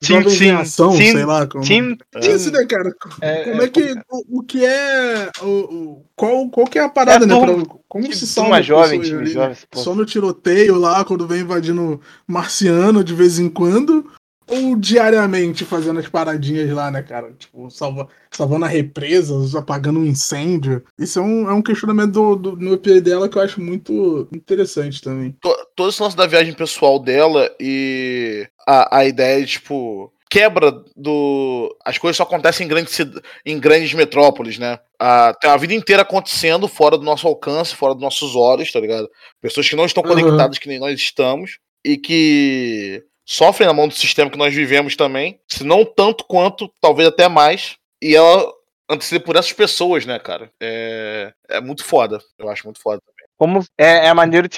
Team, 0.00 0.22
team, 0.24 0.58
ação, 0.58 0.96
team, 0.96 1.12
sei 1.12 1.24
lá. 1.24 1.46
Como... 1.46 1.64
Team, 1.64 1.96
team, 2.12 2.36
isso, 2.36 2.50
né, 2.50 2.64
cara? 2.64 2.90
É, 3.20 3.44
como 3.44 3.62
é, 3.62 3.64
é 3.64 3.68
que. 3.68 3.94
O, 4.10 4.38
o, 4.38 4.42
que 4.42 4.64
é. 4.64 5.30
O, 5.42 5.46
o, 5.46 6.04
qual, 6.16 6.48
qual 6.48 6.66
que 6.66 6.78
é 6.78 6.82
a 6.82 6.88
parada, 6.88 7.24
é, 7.24 7.28
né? 7.28 7.38
Pra, 7.38 7.76
como 7.86 8.12
se 8.12 8.26
salva 8.26 8.62
jovem, 8.62 9.00
time 9.00 9.26
jovem, 9.26 9.56
Só 9.74 9.94
no 9.94 10.06
tiroteio 10.06 10.78
lá, 10.78 11.04
quando 11.04 11.26
vem 11.26 11.40
invadindo 11.40 12.00
marciano 12.26 13.04
de 13.04 13.14
vez 13.14 13.38
em 13.38 13.48
quando? 13.48 14.10
Ou 14.46 14.76
diariamente 14.76 15.64
fazendo 15.64 15.98
as 16.00 16.08
paradinhas 16.08 16.70
lá, 16.70 16.90
né, 16.90 17.02
cara? 17.02 17.32
Tipo, 17.32 17.70
salva, 17.70 18.08
salvando 18.30 18.64
a 18.64 18.68
represa, 18.68 19.34
apagando 19.58 20.00
um 20.00 20.04
incêndio. 20.04 20.84
Isso 20.98 21.18
é 21.18 21.22
um, 21.22 21.50
é 21.50 21.52
um 21.52 21.62
questionamento 21.62 22.12
do, 22.12 22.36
do, 22.36 22.56
no 22.56 22.74
EP 22.74 23.02
dela 23.02 23.28
que 23.28 23.38
eu 23.38 23.42
acho 23.42 23.60
muito 23.60 24.28
interessante 24.34 25.00
também. 25.00 25.34
Todo 25.74 25.88
esse 25.88 26.02
lance 26.02 26.16
da 26.16 26.26
viagem 26.26 26.52
pessoal 26.52 26.98
dela 26.98 27.50
e 27.58 28.46
a, 28.66 28.98
a 28.98 29.04
ideia 29.06 29.40
de, 29.40 29.52
tipo, 29.52 30.12
quebra 30.34 30.72
do. 30.96 31.76
As 31.84 31.96
coisas 31.96 32.16
só 32.16 32.24
acontecem 32.24 32.66
em 32.66 32.68
grandes, 32.68 32.98
em 33.46 33.58
grandes 33.60 33.94
metrópoles, 33.94 34.58
né? 34.58 34.80
Ah, 34.98 35.32
tem 35.40 35.48
a 35.48 35.56
vida 35.56 35.74
inteira 35.74 36.02
acontecendo 36.02 36.66
fora 36.66 36.98
do 36.98 37.04
nosso 37.04 37.28
alcance, 37.28 37.74
fora 37.74 37.94
dos 37.94 38.02
nossos 38.02 38.34
olhos, 38.34 38.72
tá 38.72 38.80
ligado? 38.80 39.08
Pessoas 39.40 39.68
que 39.68 39.76
não 39.76 39.86
estão 39.86 40.02
conectadas 40.02 40.56
uhum. 40.56 40.60
que 40.60 40.68
nem 40.68 40.80
nós 40.80 40.98
estamos 40.98 41.58
e 41.84 41.96
que 41.96 43.04
sofrem 43.24 43.66
na 43.66 43.74
mão 43.74 43.88
do 43.88 43.94
sistema 43.94 44.30
que 44.30 44.38
nós 44.38 44.54
vivemos 44.54 44.96
também, 44.96 45.40
se 45.48 45.64
não 45.64 45.84
tanto 45.84 46.24
quanto, 46.24 46.70
talvez 46.80 47.08
até 47.08 47.28
mais, 47.28 47.76
e 48.02 48.14
ela 48.14 48.52
antecede 48.88 49.24
por 49.24 49.36
essas 49.36 49.52
pessoas, 49.52 50.04
né, 50.04 50.18
cara? 50.18 50.50
É, 50.60 51.32
é 51.48 51.60
muito 51.60 51.84
foda, 51.84 52.20
eu 52.38 52.48
acho 52.48 52.64
muito 52.64 52.80
foda 52.80 53.00
também. 53.00 53.26
Como 53.36 53.64
é, 53.78 54.06
é 54.06 54.14
maneiro 54.14 54.48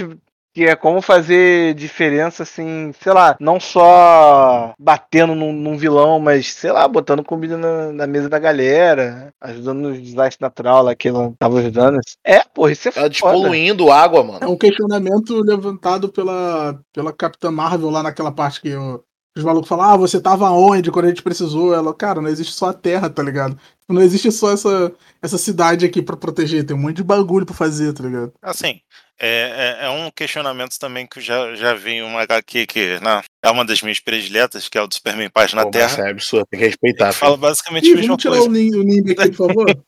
que 0.56 0.64
é 0.64 0.74
como 0.74 1.02
fazer 1.02 1.74
diferença, 1.74 2.42
assim, 2.42 2.90
sei 3.02 3.12
lá, 3.12 3.36
não 3.38 3.60
só 3.60 4.72
batendo 4.78 5.34
num, 5.34 5.52
num 5.52 5.76
vilão, 5.76 6.18
mas, 6.18 6.50
sei 6.54 6.72
lá, 6.72 6.88
botando 6.88 7.22
comida 7.22 7.58
na, 7.58 7.92
na, 7.92 8.06
mesa 8.06 8.26
da 8.26 8.38
galera, 8.38 9.34
ajudando 9.38 9.80
no 9.80 10.00
desastre 10.00 10.40
natural 10.40 10.82
lá 10.82 10.94
que 10.94 11.08
ela 11.08 11.34
tava 11.38 11.58
ajudando. 11.58 12.00
É, 12.24 12.42
porra, 12.54 12.72
isso 12.72 12.88
é 12.88 12.92
Ela 12.96 13.10
despoluindo 13.10 13.92
água, 13.92 14.24
mano. 14.24 14.38
É 14.40 14.46
um 14.46 14.56
questionamento 14.56 15.38
levantado 15.42 16.08
pela, 16.08 16.80
pela 16.90 17.12
Capitã 17.12 17.50
Marvel 17.50 17.90
lá 17.90 18.02
naquela 18.02 18.32
parte 18.32 18.62
que 18.62 18.74
o 18.74 19.04
Os 19.36 19.44
malucos 19.44 19.68
falam, 19.68 19.84
ah, 19.84 19.96
você 19.98 20.18
tava 20.18 20.50
onde 20.52 20.90
quando 20.90 21.04
a 21.04 21.08
gente 21.08 21.22
precisou? 21.22 21.74
Ela, 21.74 21.92
cara, 21.92 22.22
não 22.22 22.30
existe 22.30 22.54
só 22.54 22.70
a 22.70 22.72
Terra, 22.72 23.10
tá 23.10 23.22
ligado? 23.22 23.58
Não 23.86 24.00
existe 24.00 24.32
só 24.32 24.52
essa, 24.52 24.90
essa 25.20 25.36
cidade 25.36 25.84
aqui 25.84 26.00
pra 26.00 26.16
proteger, 26.16 26.64
tem 26.64 26.74
um 26.74 26.80
monte 26.80 26.96
de 26.96 27.04
bagulho 27.04 27.44
pra 27.44 27.54
fazer, 27.54 27.92
tá 27.92 28.02
ligado? 28.02 28.32
Assim, 28.40 28.80
é, 29.18 29.76
é, 29.80 29.86
é 29.86 29.90
um 29.90 30.10
questionamento 30.10 30.78
também 30.78 31.06
que 31.06 31.18
eu 31.18 31.22
já, 31.22 31.54
já 31.54 31.74
vi 31.74 31.92
em 31.92 32.02
uma 32.02 32.20
HQ 32.22 32.66
que 32.66 32.98
não, 33.00 33.22
é 33.42 33.50
uma 33.50 33.64
das 33.64 33.80
minhas 33.82 34.00
prediletas, 34.00 34.68
que 34.68 34.76
é 34.76 34.82
o 34.82 34.86
do 34.86 34.94
Superman 34.94 35.30
Paz 35.30 35.52
na 35.54 35.62
Pô, 35.64 35.70
Terra. 35.70 36.06
É 36.08 36.10
absurdo, 36.10 36.46
tem 36.50 36.60
que 36.60 36.66
respeitar. 36.66 37.10
que 37.12 37.18
fala 37.18 37.36
basicamente 37.36 37.86
Ih, 37.88 37.92
a 37.92 37.96
mesma 37.96 38.08
vamos 38.08 38.22
tirar 38.22 38.34
coisa. 38.36 38.48
o 38.48 38.52
Nim- 38.52 38.74
o 38.76 38.82
Nimbi 38.82 39.12
aqui, 39.12 39.30
por 39.32 39.48
favor? 39.48 39.66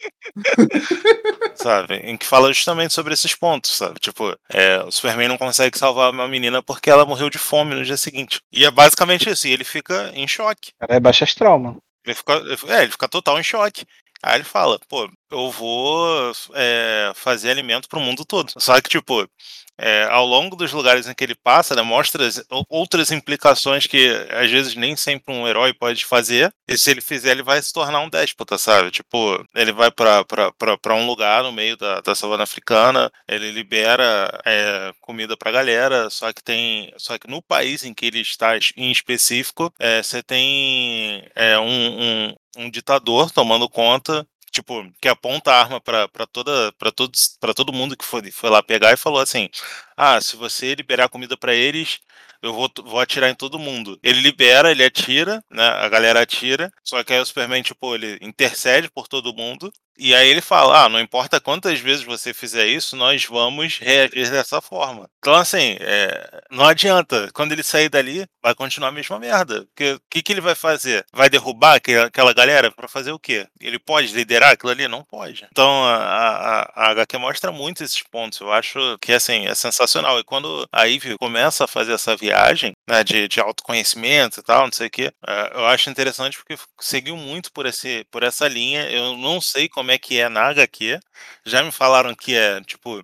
sabe? 1.54 1.96
Em 1.96 2.16
que 2.16 2.26
fala 2.26 2.52
justamente 2.52 2.92
sobre 2.94 3.12
esses 3.14 3.34
pontos, 3.34 3.76
sabe? 3.76 3.98
Tipo, 4.00 4.34
é, 4.50 4.78
o 4.82 4.90
Superman 4.90 5.28
não 5.28 5.38
consegue 5.38 5.78
salvar 5.78 6.10
uma 6.10 6.28
menina 6.28 6.62
porque 6.62 6.90
ela 6.90 7.04
morreu 7.04 7.28
de 7.30 7.38
fome 7.38 7.74
no 7.74 7.84
dia 7.84 7.96
seguinte. 7.96 8.40
E 8.52 8.64
é 8.64 8.70
basicamente 8.70 9.28
isso, 9.28 9.46
e 9.46 9.52
ele 9.52 9.64
fica 9.64 10.10
em 10.14 10.26
choque. 10.26 10.72
Cara, 10.78 10.94
é 10.96 11.00
baixa 11.00 11.24
astral, 11.24 11.58
mano. 11.58 11.78
Ele 12.04 12.14
fica, 12.14 12.32
é, 12.68 12.82
ele 12.82 12.92
fica 12.92 13.08
total 13.08 13.38
em 13.38 13.42
choque. 13.42 13.84
Aí 14.22 14.36
ele 14.36 14.44
fala, 14.44 14.78
pô, 14.88 15.08
eu 15.30 15.50
vou 15.50 16.32
é, 16.54 17.12
fazer 17.14 17.50
alimento 17.50 17.88
pro 17.88 18.00
mundo 18.00 18.24
todo. 18.24 18.52
Só 18.58 18.80
que, 18.80 18.88
tipo, 18.90 19.26
é, 19.78 20.04
ao 20.10 20.26
longo 20.26 20.54
dos 20.56 20.72
lugares 20.72 21.06
em 21.08 21.14
que 21.14 21.24
ele 21.24 21.34
passa, 21.34 21.74
né, 21.74 21.80
mostra 21.82 22.26
as- 22.26 22.44
ou- 22.50 22.64
outras 22.68 23.10
implicações 23.10 23.86
que 23.86 24.08
às 24.30 24.50
vezes 24.50 24.74
nem 24.74 24.94
sempre 24.96 25.34
um 25.34 25.48
herói 25.48 25.72
pode 25.72 26.04
fazer. 26.04 26.52
E 26.68 26.76
se 26.76 26.90
ele 26.90 27.00
fizer, 27.00 27.30
ele 27.32 27.42
vai 27.42 27.60
se 27.62 27.72
tornar 27.72 28.00
um 28.00 28.10
déspota, 28.10 28.58
sabe? 28.58 28.90
Tipo, 28.90 29.42
ele 29.54 29.72
vai 29.72 29.90
pra 29.90 30.94
um 30.94 31.06
lugar 31.06 31.42
no 31.42 31.52
meio 31.52 31.76
da, 31.76 32.00
da 32.00 32.14
savana 32.14 32.42
africana, 32.44 33.10
ele 33.28 33.50
libera 33.50 34.30
é, 34.44 34.92
comida 35.00 35.36
pra 35.36 35.50
galera, 35.50 36.10
só 36.10 36.32
que 36.32 36.42
tem. 36.42 36.92
Só 36.98 37.18
que 37.18 37.28
no 37.28 37.42
país 37.42 37.84
em 37.84 37.94
que 37.94 38.06
ele 38.06 38.20
está 38.20 38.56
em 38.76 38.90
específico, 38.90 39.72
é, 39.78 40.02
você 40.02 40.22
tem 40.22 41.22
um, 41.58 42.28
um, 42.28 42.34
um 42.56 42.70
ditador 42.70 43.30
tomando 43.30 43.68
conta 43.68 44.26
tipo, 44.52 44.82
que 45.00 45.08
aponta 45.08 45.52
a 45.52 45.60
arma 45.60 45.80
pra 45.80 46.08
toda 46.26 46.72
para 46.72 46.90
todos 46.90 47.36
para 47.40 47.54
todo 47.54 47.72
mundo 47.72 47.96
que 47.96 48.04
foi, 48.04 48.30
foi 48.32 48.50
lá 48.50 48.62
pegar 48.62 48.92
e 48.92 48.96
falou 48.96 49.20
assim: 49.20 49.48
"Ah, 49.96 50.20
se 50.20 50.36
você 50.36 50.74
liberar 50.74 51.08
comida 51.08 51.36
pra 51.36 51.54
eles, 51.54 52.00
eu 52.42 52.52
vou, 52.52 52.68
vou 52.84 53.00
atirar 53.00 53.30
em 53.30 53.34
todo 53.34 53.58
mundo". 53.58 53.98
Ele 54.02 54.20
libera, 54.20 54.70
ele 54.70 54.84
atira, 54.84 55.42
né? 55.50 55.62
A 55.68 55.88
galera 55.88 56.20
atira, 56.22 56.70
só 56.84 57.02
que 57.04 57.12
aí 57.12 57.20
o 57.20 57.26
Superman, 57.26 57.62
tipo, 57.62 57.94
ele 57.94 58.18
intercede 58.20 58.90
por 58.90 59.06
todo 59.08 59.34
mundo. 59.34 59.72
E 59.98 60.14
aí 60.14 60.28
ele 60.28 60.40
fala: 60.40 60.84
Ah, 60.84 60.88
não 60.88 61.00
importa 61.00 61.40
quantas 61.40 61.78
vezes 61.78 62.02
você 62.04 62.32
fizer 62.32 62.66
isso, 62.66 62.96
nós 62.96 63.24
vamos 63.26 63.78
reagir 63.78 64.30
dessa 64.30 64.60
forma. 64.60 65.08
Então, 65.18 65.34
assim, 65.34 65.76
é, 65.80 66.42
não 66.50 66.64
adianta. 66.64 67.30
Quando 67.34 67.52
ele 67.52 67.62
sair 67.62 67.88
dali, 67.88 68.26
vai 68.42 68.54
continuar 68.54 68.88
a 68.88 68.92
mesma 68.92 69.18
merda. 69.18 69.66
Porque 69.66 69.92
o 69.92 70.00
que, 70.10 70.22
que 70.22 70.32
ele 70.32 70.40
vai 70.40 70.54
fazer? 70.54 71.04
Vai 71.12 71.28
derrubar 71.28 71.74
aquela, 71.74 72.32
galera 72.32 72.70
pra 72.70 72.88
fazer 72.88 73.12
o 73.12 73.18
quê? 73.18 73.46
Ele 73.60 73.78
pode 73.78 74.14
liderar 74.14 74.52
aquilo 74.52 74.72
ali? 74.72 74.88
Não 74.88 75.04
pode. 75.04 75.46
Então, 75.50 75.84
a, 75.84 75.96
a, 75.96 76.72
a 76.74 76.90
HQ 76.92 77.18
mostra 77.18 77.52
muito 77.52 77.84
esses 77.84 78.02
pontos. 78.02 78.40
Eu 78.40 78.50
acho 78.50 78.98
que, 79.00 79.12
assim, 79.12 79.46
é 79.46 79.54
sensacional. 79.54 80.18
E 80.18 80.24
quando 80.24 80.66
a 80.72 80.88
Eve 80.88 81.18
começa 81.18 81.64
a 81.64 81.68
fazer 81.68 81.92
essa 81.92 82.16
viagem, 82.16 82.72
né, 82.88 83.04
de, 83.04 83.28
de 83.28 83.40
autoconhecimento 83.40 84.40
e 84.40 84.42
tal, 84.42 84.64
não 84.64 84.72
sei 84.72 84.86
o 84.86 84.90
quê, 84.90 85.12
é, 85.26 85.50
eu 85.54 85.66
acho 85.66 85.90
interessante 85.90 86.38
porque 86.38 86.56
seguiu 86.80 87.16
muito 87.16 87.52
por, 87.52 87.66
esse, 87.66 88.06
por 88.10 88.22
essa 88.22 88.48
linha. 88.48 88.88
Eu 88.90 89.16
não 89.18 89.40
sei 89.40 89.68
como 89.68 89.89
é 89.92 89.98
que 89.98 90.18
é 90.20 90.28
na 90.28 90.48
HQ. 90.50 91.00
Já 91.44 91.62
me 91.62 91.72
falaram 91.72 92.14
que 92.14 92.34
é, 92.36 92.60
tipo, 92.62 93.02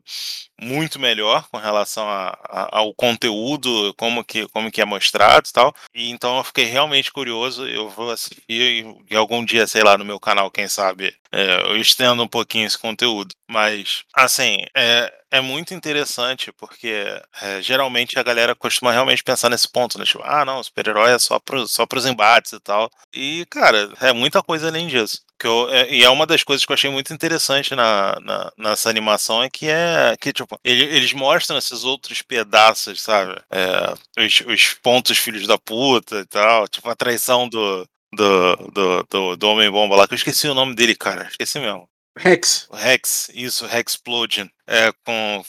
muito 0.60 0.98
melhor 0.98 1.46
com 1.50 1.58
relação 1.58 2.08
a, 2.08 2.28
a- 2.48 2.68
ao 2.78 2.94
conteúdo, 2.94 3.92
como 3.94 4.24
que, 4.24 4.46
como 4.48 4.70
que 4.70 4.80
é 4.80 4.84
mostrado 4.84 5.48
e 5.48 5.52
tal. 5.52 5.74
E 5.94 6.10
então 6.10 6.38
eu 6.38 6.44
fiquei 6.44 6.64
realmente 6.64 7.12
curioso. 7.12 7.66
Eu 7.66 7.88
vou 7.90 8.10
assistir 8.10 8.40
e, 8.48 8.96
e 9.10 9.16
algum 9.16 9.44
dia, 9.44 9.66
sei 9.66 9.82
lá, 9.82 9.96
no 9.98 10.04
meu 10.04 10.18
canal, 10.20 10.50
quem 10.50 10.68
sabe, 10.68 11.14
é, 11.32 11.60
eu 11.70 11.76
estendo 11.76 12.22
um 12.22 12.28
pouquinho 12.28 12.66
esse 12.66 12.78
conteúdo. 12.78 13.34
Mas, 13.48 14.02
assim, 14.14 14.58
é, 14.76 15.12
é 15.30 15.40
muito 15.40 15.72
interessante 15.74 16.50
porque 16.52 17.04
é, 17.42 17.62
geralmente 17.62 18.18
a 18.18 18.22
galera 18.22 18.54
costuma 18.54 18.92
realmente 18.92 19.22
pensar 19.22 19.48
nesse 19.50 19.68
ponto, 19.70 19.98
né? 19.98 20.04
Tipo, 20.04 20.22
ah, 20.24 20.44
não, 20.44 20.62
super-herói 20.62 21.12
é 21.12 21.18
só, 21.18 21.38
pro, 21.38 21.66
só 21.68 21.86
pros 21.86 22.06
embates 22.06 22.52
e 22.52 22.60
tal. 22.60 22.90
E, 23.14 23.44
cara, 23.50 23.92
é 24.00 24.12
muita 24.12 24.42
coisa 24.42 24.68
além 24.68 24.86
disso. 24.88 25.20
Que 25.38 25.46
eu, 25.46 25.68
é- 25.70 25.90
e 25.92 26.02
é 26.02 26.08
uma 26.08 26.26
das 26.26 26.42
coisas 26.42 26.64
que 26.64 26.72
eu 26.72 26.74
achei 26.74 26.90
muito 26.90 27.12
interessante 27.12 27.74
na, 27.74 28.18
na- 28.22 28.52
nessa 28.56 28.88
animação 28.88 29.42
é 29.42 29.50
que 29.50 29.68
é 29.68 30.16
que, 30.20 30.32
tipo, 30.32 30.45
ele- 30.64 30.84
eles 30.96 31.12
mostram 31.12 31.58
esses 31.58 31.84
outros 31.84 32.22
pedaços, 32.22 33.00
sabe? 33.02 33.40
É, 33.50 34.24
os, 34.24 34.40
os 34.46 34.74
pontos 34.74 35.18
filhos 35.18 35.46
da 35.46 35.58
puta 35.58 36.20
e 36.20 36.26
tal, 36.26 36.68
tipo 36.68 36.88
a 36.88 36.96
traição 36.96 37.48
do, 37.48 37.86
do, 38.12 38.56
do, 38.72 39.02
do, 39.10 39.36
do 39.36 39.48
Homem-Bomba 39.48 39.96
lá, 39.96 40.06
que 40.08 40.14
eu 40.14 40.16
esqueci 40.16 40.48
o 40.48 40.54
nome 40.54 40.74
dele, 40.74 40.94
cara, 40.94 41.26
esqueci 41.28 41.58
mesmo. 41.60 41.88
Rex. 42.18 42.66
Rex, 42.72 43.30
isso, 43.34 43.66
Rexploding, 43.66 44.48
é, 44.66 44.90
com, 45.04 45.42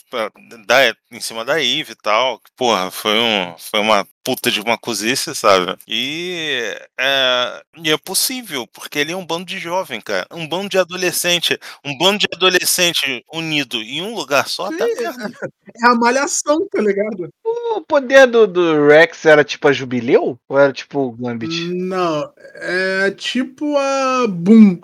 da, 0.66 0.94
em 1.10 1.20
cima 1.20 1.42
da 1.44 1.58
Eve 1.62 1.92
e 1.92 1.96
tal. 1.96 2.40
Porra, 2.54 2.90
foi, 2.90 3.18
um, 3.18 3.54
foi 3.56 3.80
uma 3.80 4.06
puta 4.22 4.50
de 4.50 4.60
uma 4.60 4.76
cozice, 4.76 5.34
sabe? 5.34 5.76
E 5.88 6.76
é, 7.00 7.62
e 7.82 7.90
é 7.90 7.96
possível, 7.96 8.66
porque 8.66 8.98
ele 8.98 9.12
é 9.12 9.16
um 9.16 9.24
bando 9.24 9.46
de 9.46 9.58
jovem, 9.58 9.98
cara. 10.00 10.26
Um 10.30 10.46
bando 10.46 10.68
de 10.68 10.78
adolescente. 10.78 11.58
Um 11.82 11.96
bando 11.96 12.18
de 12.18 12.26
adolescente 12.34 13.24
unido 13.32 13.78
em 13.78 14.02
um 14.02 14.14
lugar 14.14 14.46
só, 14.46 14.68
tá 14.68 14.84
merda. 14.84 15.32
É 15.74 15.86
a 15.88 15.94
malhação, 15.94 16.68
tá 16.68 16.82
ligado? 16.82 17.30
O 17.44 17.80
poder 17.80 18.26
do, 18.26 18.46
do 18.46 18.86
Rex 18.86 19.24
era 19.24 19.42
tipo 19.42 19.68
a 19.68 19.72
Jubileu? 19.72 20.38
Ou 20.46 20.58
era 20.58 20.72
tipo 20.72 21.00
o 21.00 21.12
Gambit? 21.12 21.68
Não, 21.72 22.30
é 22.56 23.10
tipo 23.12 23.76
a 23.78 24.26
Boom 24.28 24.80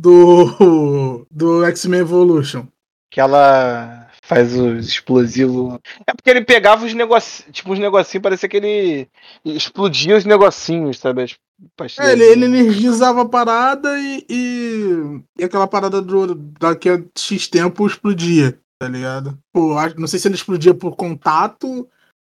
do, 0.00 1.26
do 1.30 1.64
X-Men 1.64 2.00
Evolution. 2.00 2.66
Que 3.10 3.20
ela 3.20 4.08
faz 4.22 4.54
os 4.54 4.86
explosivos. 4.88 5.78
É 6.06 6.14
porque 6.14 6.30
ele 6.30 6.44
pegava 6.44 6.86
os 6.86 6.94
negocinhos, 6.94 7.52
tipo, 7.52 7.72
os 7.72 7.78
negocinhos, 7.78 8.22
parecia 8.22 8.48
que 8.48 8.56
ele 8.56 9.08
explodia 9.44 10.16
os 10.16 10.24
negocinhos, 10.24 10.98
sabe? 10.98 11.22
As 11.22 11.98
É, 11.98 12.12
ele, 12.12 12.24
ele 12.24 12.44
energizava 12.46 13.22
a 13.22 13.28
parada 13.28 13.98
e, 13.98 14.24
e, 14.30 15.20
e 15.38 15.44
aquela 15.44 15.66
parada 15.66 16.00
do, 16.00 16.34
daqui 16.34 16.88
a 16.88 17.02
X 17.18 17.48
tempo 17.48 17.86
explodia, 17.86 18.58
tá 18.80 18.88
ligado? 18.88 19.36
Pô, 19.52 19.74
não 19.98 20.06
sei 20.06 20.18
se 20.18 20.28
ele 20.28 20.36
explodia 20.36 20.72
por 20.72 20.96
contato 20.96 21.88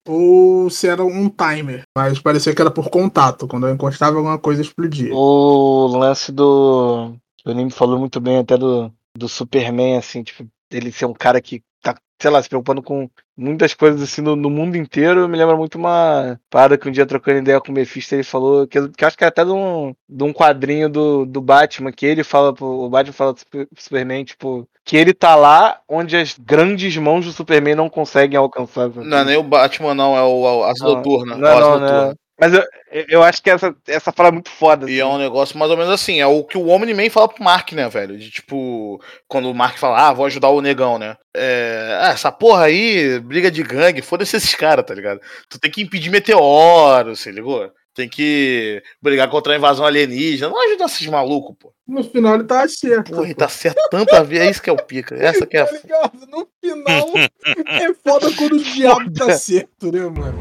ou 0.08 0.70
se 0.70 0.88
era 0.88 1.04
um 1.04 1.28
timer, 1.28 1.82
mas 1.96 2.18
parecia 2.18 2.54
que 2.54 2.60
era 2.60 2.70
por 2.70 2.88
contato. 2.88 3.46
Quando 3.46 3.66
eu 3.66 3.74
encostava 3.74 4.16
alguma 4.16 4.38
coisa, 4.38 4.62
explodia. 4.62 5.14
O 5.14 5.86
lance 5.86 6.32
do. 6.32 7.14
O 7.44 7.52
Nime 7.52 7.70
falou 7.70 7.98
muito 7.98 8.20
bem 8.20 8.38
até 8.38 8.56
do, 8.56 8.92
do 9.16 9.28
Superman, 9.28 9.96
assim, 9.96 10.22
tipo, 10.22 10.46
ele 10.70 10.92
ser 10.92 11.06
um 11.06 11.14
cara 11.14 11.40
que 11.40 11.62
tá, 11.82 11.96
sei 12.20 12.30
lá, 12.30 12.42
se 12.42 12.48
preocupando 12.48 12.82
com 12.82 13.08
muitas 13.36 13.72
coisas 13.74 14.02
assim 14.02 14.20
no, 14.20 14.36
no 14.36 14.50
mundo 14.50 14.76
inteiro. 14.76 15.28
Me 15.28 15.36
lembra 15.36 15.56
muito 15.56 15.76
uma 15.76 16.38
parada 16.50 16.76
que 16.76 16.88
um 16.88 16.92
dia 16.92 17.06
trocando 17.06 17.38
ideia 17.38 17.60
com 17.60 17.72
o 17.72 17.74
Mephisto, 17.74 18.14
ele 18.14 18.22
falou, 18.22 18.66
que, 18.66 18.88
que 18.90 19.04
acho 19.04 19.16
que 19.16 19.24
é 19.24 19.28
até 19.28 19.44
de 19.44 19.50
um, 19.50 19.94
de 20.08 20.24
um 20.24 20.32
quadrinho 20.32 20.88
do, 20.88 21.24
do 21.24 21.40
Batman, 21.40 21.92
que 21.92 22.06
ele 22.06 22.22
fala 22.22 22.52
pro. 22.52 22.66
O 22.66 22.88
Batman 22.88 23.12
fala 23.12 23.34
pro 23.50 23.66
Superman, 23.76 24.24
tipo, 24.24 24.68
que 24.84 24.96
ele 24.96 25.14
tá 25.14 25.34
lá 25.34 25.80
onde 25.88 26.16
as 26.16 26.36
grandes 26.38 26.96
mãos 26.96 27.24
do 27.24 27.32
Superman 27.32 27.74
não 27.74 27.88
conseguem 27.88 28.36
alcançar. 28.36 28.88
Não 28.90 29.18
é 29.18 29.24
nem 29.24 29.36
o 29.36 29.42
Batman, 29.42 29.94
não, 29.94 30.16
é 30.16 30.22
o, 30.22 30.42
o 30.42 30.64
Asa 30.64 30.84
Noturna. 30.84 31.36
Não, 31.36 31.48
é 31.48 31.60
não, 31.60 31.70
Noturna. 31.70 32.06
não. 32.08 32.14
Mas 32.40 32.54
eu, 32.54 32.64
eu 33.06 33.22
acho 33.22 33.42
que 33.42 33.50
essa, 33.50 33.76
essa 33.86 34.10
fala 34.10 34.30
é 34.30 34.32
muito 34.32 34.50
foda. 34.50 34.90
E 34.90 34.98
é 34.98 35.02
assim. 35.02 35.12
um 35.12 35.18
negócio 35.18 35.58
mais 35.58 35.70
ou 35.70 35.76
menos 35.76 35.92
assim, 35.92 36.20
é 36.20 36.26
o 36.26 36.42
que 36.42 36.56
o 36.56 36.68
Omni-Man 36.68 37.10
fala 37.10 37.28
pro 37.28 37.44
Mark, 37.44 37.72
né, 37.72 37.86
velho? 37.90 38.16
De 38.16 38.30
tipo, 38.30 38.98
quando 39.28 39.50
o 39.50 39.54
Mark 39.54 39.76
fala, 39.76 40.08
ah, 40.08 40.12
vou 40.14 40.24
ajudar 40.24 40.48
o 40.48 40.62
negão, 40.62 40.98
né? 40.98 41.18
É, 41.36 41.98
ah, 42.00 42.12
essa 42.12 42.32
porra 42.32 42.64
aí, 42.64 43.20
briga 43.20 43.50
de 43.50 43.62
gangue, 43.62 44.00
foda-se 44.00 44.38
esses 44.38 44.54
caras, 44.54 44.86
tá 44.86 44.94
ligado? 44.94 45.20
Tu 45.50 45.60
tem 45.60 45.70
que 45.70 45.82
impedir 45.82 46.08
meteoro, 46.08 47.14
se 47.14 47.30
ligou? 47.30 47.70
Tem 47.94 48.08
que 48.08 48.82
brigar 49.02 49.28
contra 49.28 49.52
a 49.52 49.56
invasão 49.56 49.84
alienígena. 49.84 50.48
Não 50.48 50.64
ajuda 50.64 50.84
esses 50.84 51.06
malucos, 51.08 51.56
pô. 51.58 51.74
No 51.86 52.02
final 52.02 52.36
ele 52.36 52.44
tá 52.44 52.66
certo. 52.66 53.12
Porra, 53.12 53.28
e 53.28 53.34
tá 53.34 53.48
certo 53.48 53.76
tanta 53.90 54.24
vez. 54.24 54.42
É 54.42 54.50
isso 54.50 54.62
que 54.62 54.70
é 54.70 54.72
o 54.72 54.76
pica. 54.76 55.14
Essa 55.16 55.44
que 55.44 55.58
é 55.58 55.60
a. 55.60 55.66
Tá? 55.66 56.10
No 56.28 56.48
final 56.64 57.12
é 57.68 57.92
foda 58.02 58.32
quando 58.34 58.54
o 58.54 58.62
diabo 58.62 59.12
tá 59.12 59.32
certo, 59.32 59.92
né, 59.92 60.00
mano? 60.00 60.38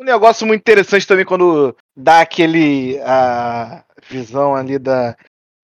Um 0.00 0.04
negócio 0.04 0.46
muito 0.46 0.60
interessante 0.60 1.06
também 1.06 1.26
quando 1.26 1.76
dá 1.94 2.22
aquele 2.22 2.98
a 3.04 3.84
visão 4.08 4.56
ali 4.56 4.78
da 4.78 5.14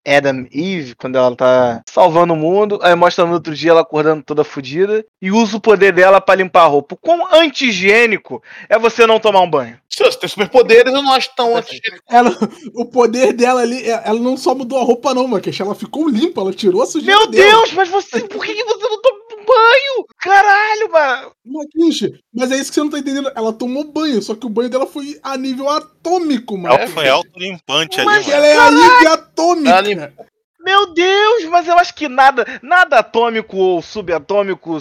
Adam 0.06 0.46
Eve, 0.52 0.94
quando 0.94 1.16
ela 1.16 1.34
tá 1.34 1.82
salvando 1.88 2.34
o 2.34 2.36
mundo, 2.36 2.78
aí 2.82 2.94
mostra 2.94 3.24
no 3.24 3.32
outro 3.32 3.54
dia 3.54 3.70
ela 3.70 3.80
acordando 3.80 4.22
toda 4.22 4.44
fodida 4.44 5.02
e 5.22 5.32
usa 5.32 5.56
o 5.56 5.60
poder 5.60 5.90
dela 5.90 6.20
pra 6.20 6.34
limpar 6.34 6.64
a 6.64 6.66
roupa. 6.66 6.98
Quão 7.00 7.34
anti-higiênico 7.34 8.42
é 8.68 8.78
você 8.78 9.06
não 9.06 9.18
tomar 9.18 9.40
um 9.40 9.48
banho? 9.50 9.80
Se 9.88 10.04
você 10.04 10.18
tem 10.18 10.28
superpoderes, 10.28 10.92
eu 10.92 11.02
não 11.02 11.12
acho 11.14 11.30
tão 11.34 11.56
antes. 11.56 11.80
Ela, 12.06 12.30
o 12.74 12.84
poder 12.84 13.32
dela 13.32 13.62
ali, 13.62 13.88
é- 13.90 14.02
ela 14.04 14.20
não 14.20 14.36
só 14.36 14.54
mudou 14.54 14.78
a 14.78 14.84
roupa, 14.84 15.14
não, 15.14 15.26
Maquesh. 15.26 15.60
Ela 15.60 15.74
ficou 15.74 16.06
limpa, 16.06 16.42
ela 16.42 16.52
tirou 16.52 16.82
a 16.82 16.86
sujeira 16.86 17.18
Meu 17.18 17.26
dela. 17.30 17.52
Deus, 17.52 17.72
mas 17.72 17.88
você, 17.88 18.20
por 18.20 18.44
que 18.44 18.52
você 18.52 18.86
não 18.86 19.00
toma 19.00 19.18
um 19.24 19.25
banho! 19.46 20.06
Caralho, 20.18 20.92
mano! 20.92 21.32
Maquixe, 21.44 22.20
mas 22.34 22.50
é 22.50 22.56
isso 22.56 22.70
que 22.70 22.74
você 22.74 22.80
não 22.80 22.90
tá 22.90 22.98
entendendo. 22.98 23.30
Ela 23.34 23.52
tomou 23.52 23.84
banho, 23.84 24.20
só 24.20 24.34
que 24.34 24.46
o 24.46 24.50
banho 24.50 24.68
dela 24.68 24.86
foi 24.86 25.18
a 25.22 25.36
nível 25.36 25.68
atômico, 25.68 26.56
mano. 26.56 26.74
Ela 26.74 26.88
foi 26.88 27.08
autolimpante 27.08 28.00
ali, 28.00 28.06
Mas 28.06 28.26
mano. 28.26 28.36
Ela 28.36 28.46
é 28.46 28.56
a 28.58 28.70
nível 28.70 29.12
atômica. 29.12 29.70
Ela 29.70 30.12
Meu 30.60 30.92
Deus, 30.92 31.44
mas 31.44 31.68
eu 31.68 31.78
acho 31.78 31.94
que 31.94 32.08
nada, 32.08 32.44
nada 32.62 32.98
atômico 32.98 33.56
ou 33.56 33.80
subatômico, 33.82 34.78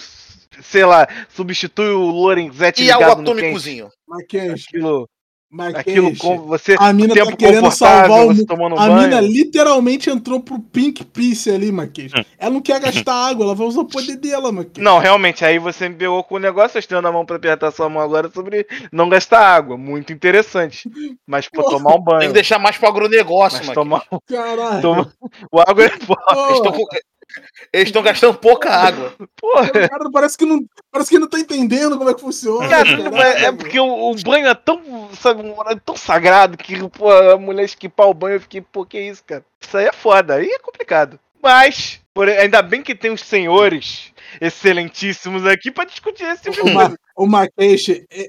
sei 0.61 0.85
lá, 0.85 1.07
substitui 1.29 1.89
o 1.89 2.09
Lorenzetti 2.09 2.83
E 2.83 2.91
no 2.91 2.97
quente. 2.97 3.11
atômicozinho. 3.11 3.89
Aquilo, 4.11 5.07
Maquixe. 5.51 5.79
aquilo 5.79 6.17
com 6.17 6.37
você, 6.39 6.75
A 6.77 6.91
mina 6.91 7.13
tempo 7.13 7.31
tá 7.31 7.37
querendo 7.37 7.71
salvar 7.71 8.25
o 8.25 8.29
mundo. 8.33 8.45
A 8.77 8.87
banho. 8.87 8.95
mina 9.01 9.21
literalmente 9.21 10.09
entrou 10.09 10.39
pro 10.41 10.59
Pink 10.59 11.05
Piece 11.05 11.49
ali, 11.49 11.71
Maquês. 11.71 12.11
Hum. 12.13 12.23
Ela 12.37 12.51
não 12.51 12.59
quer 12.61 12.79
gastar 12.81 13.13
água, 13.13 13.45
ela 13.45 13.55
vai 13.55 13.65
usar 13.65 13.81
o 13.81 13.85
poder 13.85 14.17
dela, 14.17 14.51
Maquês. 14.51 14.83
Não, 14.83 14.97
realmente, 14.99 15.45
aí 15.45 15.57
você 15.57 15.87
me 15.87 15.95
pegou 15.95 16.23
com 16.23 16.35
o 16.35 16.39
negócio, 16.39 16.75
eu 16.75 16.79
estendo 16.79 17.07
a 17.07 17.11
mão 17.11 17.25
pra 17.25 17.37
apertar 17.37 17.71
sua 17.71 17.87
mão 17.87 18.01
agora 18.01 18.29
sobre 18.33 18.67
não 18.91 19.07
gastar 19.07 19.39
água. 19.39 19.77
Muito 19.77 20.11
interessante. 20.11 20.89
Mas, 21.25 21.47
pô, 21.47 21.63
tomar 21.63 21.91
um 21.91 21.95
Tem 21.95 22.03
banho. 22.03 22.27
que 22.27 22.33
deixar 22.33 22.59
mais 22.59 22.77
pro 22.77 22.89
agronegócio, 22.89 23.59
Mas 23.59 23.67
mano. 23.67 23.75
tomar, 23.75 24.03
Caralho. 24.27 24.81
toma, 24.81 25.13
o 25.51 25.59
água 25.61 25.85
é 25.85 25.89
foda. 25.89 26.71
Com- 26.71 26.85
Eles 27.73 27.87
estão 27.89 28.01
gastando 28.01 28.37
pouca 28.37 28.69
água. 28.73 29.13
Porra. 29.35 29.67
o 29.67 29.71
cara 29.89 30.11
parece 30.11 30.37
que, 30.37 30.45
não, 30.45 30.59
parece 30.91 31.09
que 31.09 31.19
não 31.19 31.27
tá 31.27 31.39
entendendo 31.39 31.97
como 31.97 32.09
é 32.09 32.13
que 32.13 32.21
funciona. 32.21 32.67
Cara, 32.69 32.85
caralho. 32.97 33.17
é, 33.17 33.45
é 33.45 33.51
porque 33.51 33.79
o, 33.79 34.11
o 34.11 34.15
banho 34.23 34.47
é 34.47 34.53
tão, 34.55 35.09
sabe, 35.13 35.41
um 35.41 35.57
horário 35.57 35.81
tão 35.85 35.95
sagrado 35.97 36.57
que, 36.57 36.77
pô, 36.89 37.11
a 37.11 37.37
mulher 37.37 37.63
esquipar 37.65 38.07
o 38.07 38.13
banho, 38.13 38.35
eu 38.35 38.41
fiquei, 38.41 38.61
pô, 38.61 38.85
que 38.85 38.99
isso, 38.99 39.23
cara? 39.25 39.43
Isso 39.59 39.77
aí 39.77 39.85
é 39.85 39.93
foda, 39.93 40.35
aí 40.35 40.47
é 40.47 40.59
complicado. 40.59 41.19
Mas, 41.41 41.99
por- 42.13 42.27
ainda 42.29 42.61
bem 42.61 42.81
que 42.81 42.95
tem 42.95 43.11
os 43.11 43.21
senhores 43.21 44.11
excelentíssimos 44.41 45.45
aqui 45.45 45.71
pra 45.71 45.85
discutir 45.85 46.23
esse 46.23 46.49
de 46.49 46.59
O, 46.59 46.63
coisa. 46.63 46.73
Ma, 46.73 46.95
o 47.15 47.27
Maquês, 47.27 47.83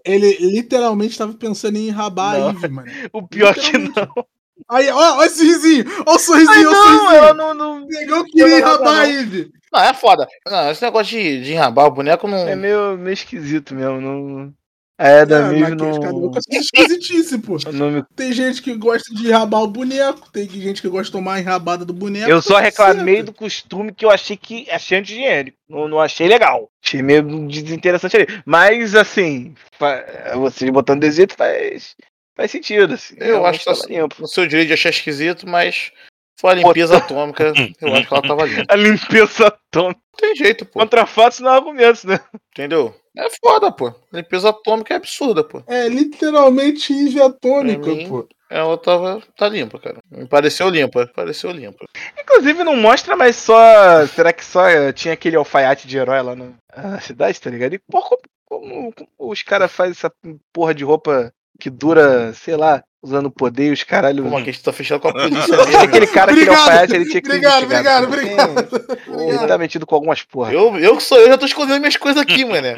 ele 0.05 0.37
literalmente 0.41 1.17
tava 1.17 1.33
pensando 1.35 1.77
em 1.79 1.89
enrabar 1.89 2.39
Não. 2.39 2.49
a 2.49 2.51
Eve, 2.51 2.69
mano. 2.69 2.91
O 3.13 3.27
pior 3.27 3.55
que 3.55 3.79
não. 3.79 4.27
Aí, 4.69 4.89
ó, 4.91 5.19
ó 5.19 5.25
esse 5.25 5.45
risinho, 5.45 5.85
ó 6.07 6.11
o 6.11 6.15
Ai, 6.15 6.19
sorrisinho, 6.19 6.69
ó 6.69 6.71
o 6.71 6.75
não, 6.75 6.83
sorrisinho. 6.85 7.11
ela 7.17 7.35
não, 7.35 7.55
não. 7.55 7.85
O 7.85 7.87
negão 7.87 8.25
queria 8.25 8.59
enrabar 8.59 8.95
não. 8.95 9.01
a 9.01 9.09
Eve. 9.09 9.51
Não, 9.73 9.81
é 9.83 9.93
foda. 9.95 10.27
Não, 10.47 10.71
esse 10.71 10.83
negócio 10.83 11.17
de, 11.19 11.43
de 11.43 11.53
enrabar 11.53 11.87
o 11.87 11.91
boneco 11.91 12.27
não. 12.27 12.49
É 12.49 12.57
meio, 12.57 12.97
meio 12.97 13.13
esquisito 13.15 13.75
mesmo. 13.75 14.01
Não... 14.01 14.53
É, 14.99 15.27
da 15.27 15.45
Ah, 15.45 15.49
Mive 15.51 15.73
Maquês, 15.73 15.99
cada 15.99 16.15
um 16.15 16.21
não. 16.23 16.31
a 16.31 16.41
sua 16.41 16.59
esquisitice, 16.59 17.37
pô. 17.37 17.59
não 17.71 17.91
me- 17.91 18.05
Tem 18.17 18.33
gente 18.33 18.63
que 18.63 18.75
gosta 18.75 19.15
de 19.15 19.27
enrabar 19.29 19.61
o 19.63 19.67
boneco, 19.67 20.31
tem 20.33 20.49
gente 20.49 20.81
que 20.81 20.89
gosta 20.89 21.05
de 21.05 21.13
tomar 21.13 21.35
a 21.35 21.41
enrabada 21.41 21.85
do 21.85 21.93
boneco. 21.93 22.31
Eu 22.31 22.41
só 22.41 22.55
tá 22.55 22.61
reclamei 22.61 23.17
certo. 23.17 23.27
do 23.27 23.33
costume 23.35 23.93
que 23.93 24.07
eu 24.07 24.11
achei 24.11 24.39
que 24.39 24.67
achei 24.71 24.97
anti-higiênico. 24.99 25.59
Não, 25.69 25.87
não 25.87 26.01
achei 26.01 26.27
legal. 26.27 26.71
Achei 26.83 27.03
meio 27.03 27.23
desinteressante 27.47 28.17
ali. 28.17 28.27
Mas 28.47 28.95
assim, 28.95 29.55
fa- 29.79 30.03
vocês 30.37 30.71
botando 30.71 31.01
desse 31.01 31.19
jeito 31.19 31.35
faz, 31.37 31.95
faz 32.37 32.51
sentido. 32.51 32.95
Assim. 32.95 33.15
Eu 33.19 33.27
Realmente 33.41 33.69
acho 33.69 33.83
que 33.83 33.89
tá 33.89 34.01
limpo. 34.01 34.17
no 34.21 34.29
seu 34.29 34.47
direito 34.47 34.69
de 34.69 34.75
achar 34.75 34.91
esquisito, 34.91 35.49
mas 35.49 35.91
foi 36.39 36.51
a 36.53 36.55
limpeza 36.55 36.97
atômica. 36.99 37.53
Eu 37.81 37.95
acho 37.95 38.07
que 38.07 38.15
ela 38.15 38.23
tava 38.23 38.45
limpa. 38.45 38.65
A 38.73 38.77
limpeza 38.77 39.47
atômica. 39.47 40.01
Não 40.13 40.19
tem 40.19 40.37
jeito, 40.37 40.65
pô. 40.67 40.79
Contra 40.81 41.05
fatos 41.07 41.41
não 41.41 41.51
há 41.51 41.55
argumentos, 41.57 42.05
né? 42.05 42.19
Entendeu? 42.53 42.95
É 43.17 43.27
foda, 43.43 43.73
pô. 43.73 43.93
Limpeza 44.13 44.51
atômica 44.51 44.95
é 44.95 44.97
absurda, 44.99 45.43
pô. 45.43 45.63
É 45.67 45.89
literalmente 45.89 46.93
Pra 47.41 47.63
mim- 47.95 48.09
pô. 48.09 48.29
Ela 48.49 48.79
tava. 48.79 49.21
tá 49.37 49.49
limpa, 49.49 49.79
cara. 49.79 49.99
Me 50.11 50.27
pareceu 50.29 50.69
limpa. 50.69 51.11
Pareceu 51.15 51.51
limpa. 51.51 51.85
Inclusive 52.21 52.63
não 52.63 52.77
mostra, 52.77 53.17
mas 53.17 53.35
só. 53.37 54.07
Será 54.07 54.33
que 54.33 54.45
só 54.45 54.69
eh, 54.69 54.93
tinha 54.93 55.15
aquele 55.15 55.35
alfaiate 55.37 55.89
de 55.89 55.97
herói 55.99 56.23
lá 56.23 56.37
na 56.37 56.53
na 56.77 57.01
cidade, 57.01 57.41
tá 57.41 57.51
ligado? 57.51 57.75
E 57.75 57.79
pô, 57.79 58.01
como, 58.03 58.21
como- 58.45 58.93
como 58.93 59.09
os 59.19 59.43
caras 59.43 59.73
fazem 59.73 59.93
essa 59.93 60.13
porra 60.53 60.73
de 60.75 60.85
roupa 60.85 61.33
que 61.59 61.71
dura, 61.71 62.33
sei 62.35 62.57
lá, 62.57 62.83
usando 63.03 63.31
poder 63.31 63.69
e 63.69 63.73
os 63.73 63.83
caralho. 63.83 64.25
Como 64.25 64.37
aqui 64.37 64.51
a 64.51 64.53
gente 64.53 64.65
tá 64.65 64.73
fechado 64.73 65.01
com 65.01 65.09
a 65.09 65.13
polícia 65.15 65.57
mesmo. 65.57 65.79
aquele 65.79 66.07
cara, 66.07 66.33
Obrigado, 66.33 66.59
alfaiate, 66.59 66.95
ele 66.95 67.05
tinha 67.09 67.23
que 67.23 67.29
Obrigado, 67.29 67.65
obrigado, 67.65 68.05
obrigado. 68.05 68.69
Ele 69.29 69.47
tá 69.47 69.59
metido 69.59 69.87
com 69.87 69.95
algumas 69.95 70.23
porra. 70.23 70.53
Eu, 70.53 70.77
eu 70.79 70.97
que 70.97 71.03
sou 71.03 71.19
eu, 71.19 71.29
já 71.29 71.39
tô 71.39 71.47
escondendo 71.47 71.79
minhas 71.79 71.97
coisas 71.97 72.21
aqui, 72.21 72.45
mano. 72.45 72.77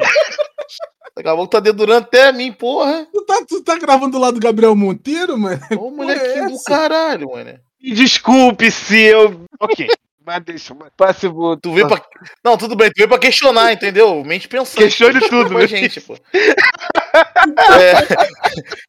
Daqui 1.17 1.29
a 1.29 1.35
pouco 1.35 1.49
tá 1.51 1.59
dedurando 1.59 2.05
até 2.05 2.29
a 2.29 2.33
mim, 2.33 2.53
porra. 2.53 3.07
Tu 3.13 3.25
tá, 3.25 3.45
tu 3.49 3.61
tá 3.63 3.77
gravando 3.77 4.13
do 4.13 4.19
lado 4.19 4.35
do 4.35 4.45
Gabriel 4.45 4.77
Monteiro, 4.77 5.37
mano? 5.37 5.61
Ô, 5.77 5.91
molequinho 5.91 6.49
do 6.49 6.55
essa? 6.55 6.65
caralho, 6.65 7.31
mano. 7.31 7.59
Me 7.83 7.93
Desculpe 7.93 8.71
se 8.71 9.01
eu. 9.01 9.45
Ok. 9.59 9.89
Mas 10.25 10.45
deixa, 10.45 10.75
mas 10.75 10.91
passe 10.95 11.27
o. 11.27 11.57
Tu 11.57 11.73
veio 11.73 11.89
pra. 11.89 12.03
Não, 12.45 12.57
tudo 12.59 12.77
bem, 12.77 12.91
tu 12.91 12.99
veio 12.99 13.09
pra 13.09 13.19
questionar, 13.19 13.73
entendeu? 13.73 14.23
Mente 14.25 14.47
pensante. 14.47 14.77
Questione 14.77 15.21
tudo, 15.21 15.57
a 15.57 15.61
né? 15.61 15.67
gente, 15.67 16.01
pô. 16.03 16.15
É... 17.81 17.95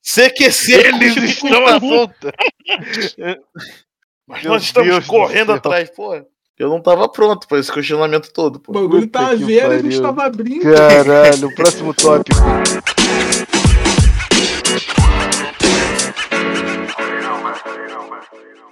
CQC. 0.01 0.73
Eles 0.73 1.15
estão 1.17 1.65
à 1.67 1.79
solta. 1.79 2.33
Mas 4.27 4.43
Meu 4.43 4.51
nós 4.51 4.63
estamos 4.63 4.89
Deus 4.89 5.05
do 5.05 5.09
correndo 5.09 5.53
atrás, 5.53 5.89
pô. 5.89 6.13
Eu 6.57 6.67
não 6.69 6.81
tava 6.81 7.07
pronto 7.07 7.47
pra 7.47 7.57
esse 7.59 7.71
questionamento 7.71 8.31
todo, 8.33 8.57
O 8.57 8.59
pô. 8.59 8.73
bagulho 8.73 9.07
Puta 9.07 9.19
tá 9.19 9.33
vendo 9.33 9.71
a 9.71 9.77
gente 9.79 10.01
tava 10.01 10.25
abrindo. 10.25 10.63
Caralho, 10.63 11.55
próximo 11.55 11.93
tópico. 11.95 12.37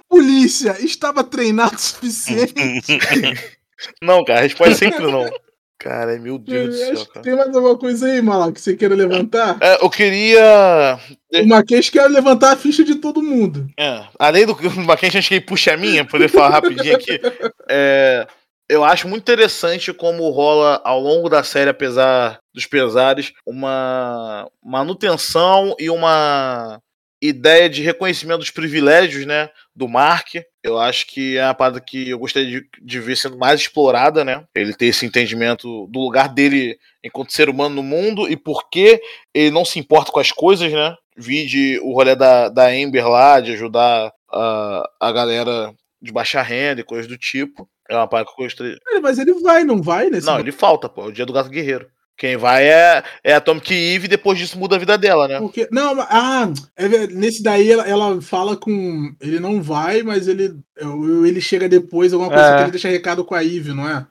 Polícia 0.08 0.76
estava 0.84 1.22
treinado 1.22 1.76
o 1.76 1.78
suficiente. 1.78 2.54
Não, 4.02 4.24
cara, 4.24 4.40
a 4.40 4.42
resposta 4.42 4.72
é 4.72 4.76
sempre 4.76 5.06
não. 5.10 5.30
Cara, 5.78 6.18
meu 6.18 6.38
Deus 6.38 6.76
do 6.76 6.82
Acho 6.82 6.96
céu, 6.96 7.06
cara. 7.06 7.22
tem 7.22 7.36
mais 7.36 7.54
alguma 7.54 7.78
coisa 7.78 8.06
aí, 8.06 8.20
Malak, 8.20 8.54
que 8.54 8.60
você 8.60 8.74
queira 8.74 8.96
levantar? 8.96 9.58
É, 9.60 9.76
eu 9.84 9.88
queria. 9.88 10.98
O 11.32 11.46
Maquês 11.46 11.88
quer 11.88 12.08
levantar 12.08 12.52
a 12.52 12.56
ficha 12.56 12.82
de 12.82 12.96
todo 12.96 13.22
mundo. 13.22 13.68
É, 13.78 14.04
além 14.18 14.44
do 14.44 14.56
Maquinha, 14.84 15.18
acho 15.18 15.28
que 15.28 15.34
ele 15.34 15.44
puxa 15.44 15.74
a 15.74 15.76
minha, 15.76 16.04
poder 16.04 16.28
falar 16.28 16.50
rapidinho 16.50 16.96
aqui. 16.96 17.20
É, 17.70 18.26
eu 18.68 18.82
acho 18.82 19.06
muito 19.06 19.22
interessante 19.22 19.92
como 19.92 20.28
rola 20.30 20.80
ao 20.84 20.98
longo 20.98 21.28
da 21.28 21.42
série, 21.44 21.70
apesar 21.70 22.40
dos 22.52 22.66
pesares, 22.66 23.32
uma 23.46 24.50
manutenção 24.64 25.76
e 25.78 25.90
uma 25.90 26.80
ideia 27.20 27.68
de 27.68 27.82
reconhecimento 27.82 28.38
dos 28.38 28.50
privilégios, 28.50 29.26
né, 29.26 29.50
do 29.76 29.86
Mark. 29.86 30.34
Eu 30.62 30.78
acho 30.78 31.06
que 31.06 31.36
é 31.36 31.44
uma 31.44 31.54
parada 31.54 31.80
que 31.80 32.10
eu 32.10 32.18
gostaria 32.18 32.60
de, 32.60 32.68
de 32.82 33.00
ver 33.00 33.16
sendo 33.16 33.38
mais 33.38 33.60
explorada, 33.60 34.24
né? 34.24 34.44
Ele 34.54 34.74
ter 34.74 34.86
esse 34.86 35.06
entendimento 35.06 35.86
do 35.86 36.00
lugar 36.00 36.28
dele 36.28 36.78
enquanto 37.02 37.32
ser 37.32 37.48
humano 37.48 37.76
no 37.76 37.82
mundo 37.82 38.28
e 38.28 38.36
por 38.36 38.68
que 38.68 39.00
ele 39.32 39.50
não 39.50 39.64
se 39.64 39.78
importa 39.78 40.10
com 40.10 40.18
as 40.18 40.32
coisas, 40.32 40.72
né? 40.72 40.96
Vide 41.16 41.78
o 41.80 41.92
rolê 41.92 42.16
da, 42.16 42.48
da 42.48 42.68
Amber 42.68 43.08
lá, 43.08 43.40
de 43.40 43.52
ajudar 43.52 44.12
a, 44.30 44.90
a 45.00 45.12
galera 45.12 45.72
de 46.00 46.12
baixa 46.12 46.42
renda 46.42 46.80
e 46.80 46.84
coisas 46.84 47.06
do 47.06 47.16
tipo. 47.16 47.68
É 47.88 47.96
uma 47.96 48.06
parada 48.06 48.28
que 48.28 48.40
eu 48.40 48.44
gostaria. 48.44 48.78
É, 48.88 49.00
Mas 49.00 49.18
ele 49.18 49.34
vai, 49.34 49.64
não 49.64 49.80
vai? 49.80 50.10
Nesse 50.10 50.26
Não, 50.26 50.38
ele 50.38 50.52
falta, 50.52 50.88
pô. 50.88 51.04
É 51.04 51.06
o 51.06 51.12
dia 51.12 51.24
do 51.24 51.32
gato 51.32 51.48
guerreiro. 51.48 51.88
Quem 52.18 52.36
vai 52.36 52.68
é, 52.68 53.02
é 53.22 53.32
a 53.32 53.36
Atomic 53.36 53.72
Eve 53.72 54.06
e 54.06 54.08
depois 54.08 54.36
disso 54.36 54.58
muda 54.58 54.74
a 54.74 54.78
vida 54.78 54.98
dela, 54.98 55.28
né? 55.28 55.38
Porque, 55.38 55.68
não, 55.70 55.94
mas- 55.94 56.08
ah, 56.10 56.52
é 56.76 56.88
nesse 57.06 57.42
daí 57.42 57.70
ela, 57.70 57.88
ela 57.88 58.20
fala 58.20 58.56
com. 58.56 59.14
Ele 59.20 59.38
não 59.38 59.62
vai, 59.62 60.02
mas 60.02 60.26
ele, 60.26 60.52
eu- 60.76 61.24
ele 61.24 61.40
chega 61.40 61.68
depois, 61.68 62.12
alguma 62.12 62.28
coisa 62.30 62.44
É. 62.48 62.56
que 62.56 62.62
ele 62.64 62.70
deixa 62.72 62.88
recado 62.88 63.24
com 63.24 63.36
a 63.36 63.44
Eve, 63.44 63.72
não 63.72 63.88
é? 63.88 64.04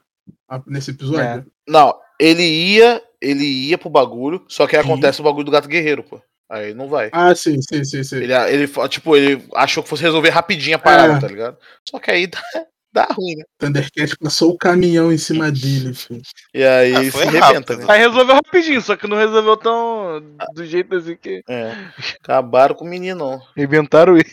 Nesse 0.66 0.92
episódio? 0.92 1.44
Não, 1.68 1.94
ele 2.18 2.42
ia, 2.42 3.02
ele 3.20 3.44
ia 3.44 3.76
pro 3.76 3.90
bagulho, 3.90 4.42
só 4.48 4.66
que 4.66 4.74
acontece 4.76 5.20
o 5.20 5.24
bagulho 5.24 5.44
do 5.44 5.50
gato 5.52 5.68
guerreiro, 5.68 6.02
pô. 6.02 6.18
Aí 6.50 6.72
não 6.72 6.88
vai. 6.88 7.10
Ah, 7.12 7.34
sim, 7.34 7.60
sim, 7.60 7.84
sim, 7.84 8.02
sim. 8.02 8.16
Ele, 8.16 8.32
ele, 8.32 8.66
tipo, 8.88 9.14
ele 9.14 9.44
achou 9.54 9.82
que 9.82 9.88
fosse 9.90 10.02
resolver 10.02 10.30
rapidinho 10.30 10.76
a 10.76 10.78
parada, 10.78 11.12
É. 11.12 11.20
tá 11.20 11.26
ligado? 11.28 11.58
Só 11.86 11.98
que 11.98 12.10
aí 12.10 12.26
dá, 12.92 13.06
ruim, 13.12 13.36
né? 13.36 13.44
Thundercat 13.58 14.16
passou 14.18 14.50
o 14.52 14.58
caminhão 14.58 15.12
em 15.12 15.18
cima 15.18 15.50
dele, 15.50 15.94
filho. 15.94 16.22
E 16.54 16.64
aí 16.64 16.94
Ah, 16.94 17.04
se 17.04 17.10
foi 17.10 17.22
arrebenta, 17.26 17.76
né? 17.76 17.84
Aí 17.88 17.98
resolveu 18.00 18.34
rapidinho, 18.36 18.80
só 18.80 18.96
que 18.96 19.06
não 19.06 19.16
resolveu 19.16 19.56
tão 19.56 20.20
do 20.54 20.64
jeito 20.66 20.94
assim 20.96 21.16
que. 21.16 21.42
É. 21.48 21.74
Acabaram 22.22 22.74
com 22.74 22.84
o 22.84 22.88
menino, 22.88 23.18
não. 23.18 23.42
Inventaram 23.62 24.16
ele. 24.16 24.26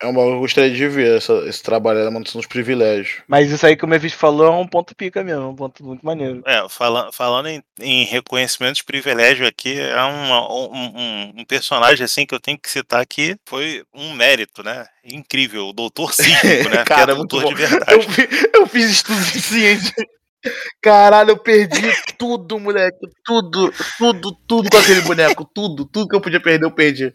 É 0.00 0.06
um 0.06 0.12
bagulho 0.12 0.30
que 0.32 0.36
eu 0.36 0.40
gostaria 0.40 0.70
de 0.74 0.88
ver, 0.88 1.16
essa, 1.16 1.32
esse 1.46 1.62
trabalho 1.62 2.04
da 2.04 2.10
manutenção 2.10 2.40
dos 2.40 2.48
privilégios. 2.48 3.22
Mas 3.26 3.50
isso 3.50 3.66
aí 3.66 3.76
que 3.76 3.84
o 3.84 3.88
Mevis 3.88 4.12
falou 4.12 4.46
é 4.46 4.50
um 4.50 4.66
ponto 4.66 4.94
pica 4.94 5.22
mesmo, 5.24 5.42
é 5.42 5.46
um 5.46 5.54
ponto 5.56 5.84
muito 5.84 6.04
maneiro. 6.04 6.42
É, 6.46 6.66
fala, 6.68 7.10
falando 7.12 7.48
em, 7.48 7.62
em 7.80 8.04
reconhecimento 8.04 8.76
de 8.76 8.84
privilégio 8.84 9.46
aqui, 9.46 9.78
é 9.78 10.02
uma- 10.02 10.52
um, 10.52 10.72
um- 10.74 11.32
um 11.38 11.44
personagem 11.44 12.04
assim 12.04 12.26
que 12.26 12.34
eu 12.34 12.40
tenho 12.40 12.58
que 12.58 12.70
citar 12.70 13.00
aqui, 13.00 13.36
foi 13.48 13.84
um 13.94 14.12
mérito, 14.14 14.62
né? 14.62 14.86
Incrível, 15.06 15.68
o 15.68 15.72
Doutor 15.72 16.14
Sísmico, 16.14 16.68
né? 16.70 16.84
Cara, 16.86 17.12
é 17.12 17.14
doutor 17.14 17.44
de 17.44 17.54
verdade. 17.54 17.92
Eu, 18.52 18.60
eu 18.62 18.66
fiz 18.66 18.90
estudo 18.90 19.20
suficiente. 19.22 19.92
Caralho, 20.82 21.30
eu 21.30 21.38
perdi 21.38 21.90
tudo, 22.18 22.58
moleque. 22.58 22.98
Tudo, 23.24 23.72
tudo, 23.98 24.32
tudo 24.46 24.70
com 24.70 24.76
aquele 24.78 25.00
boneco. 25.02 25.48
Tudo, 25.54 25.84
tudo 25.86 26.08
que 26.08 26.16
eu 26.16 26.20
podia 26.20 26.40
perder, 26.40 26.66
eu 26.66 26.70
perdi. 26.70 27.12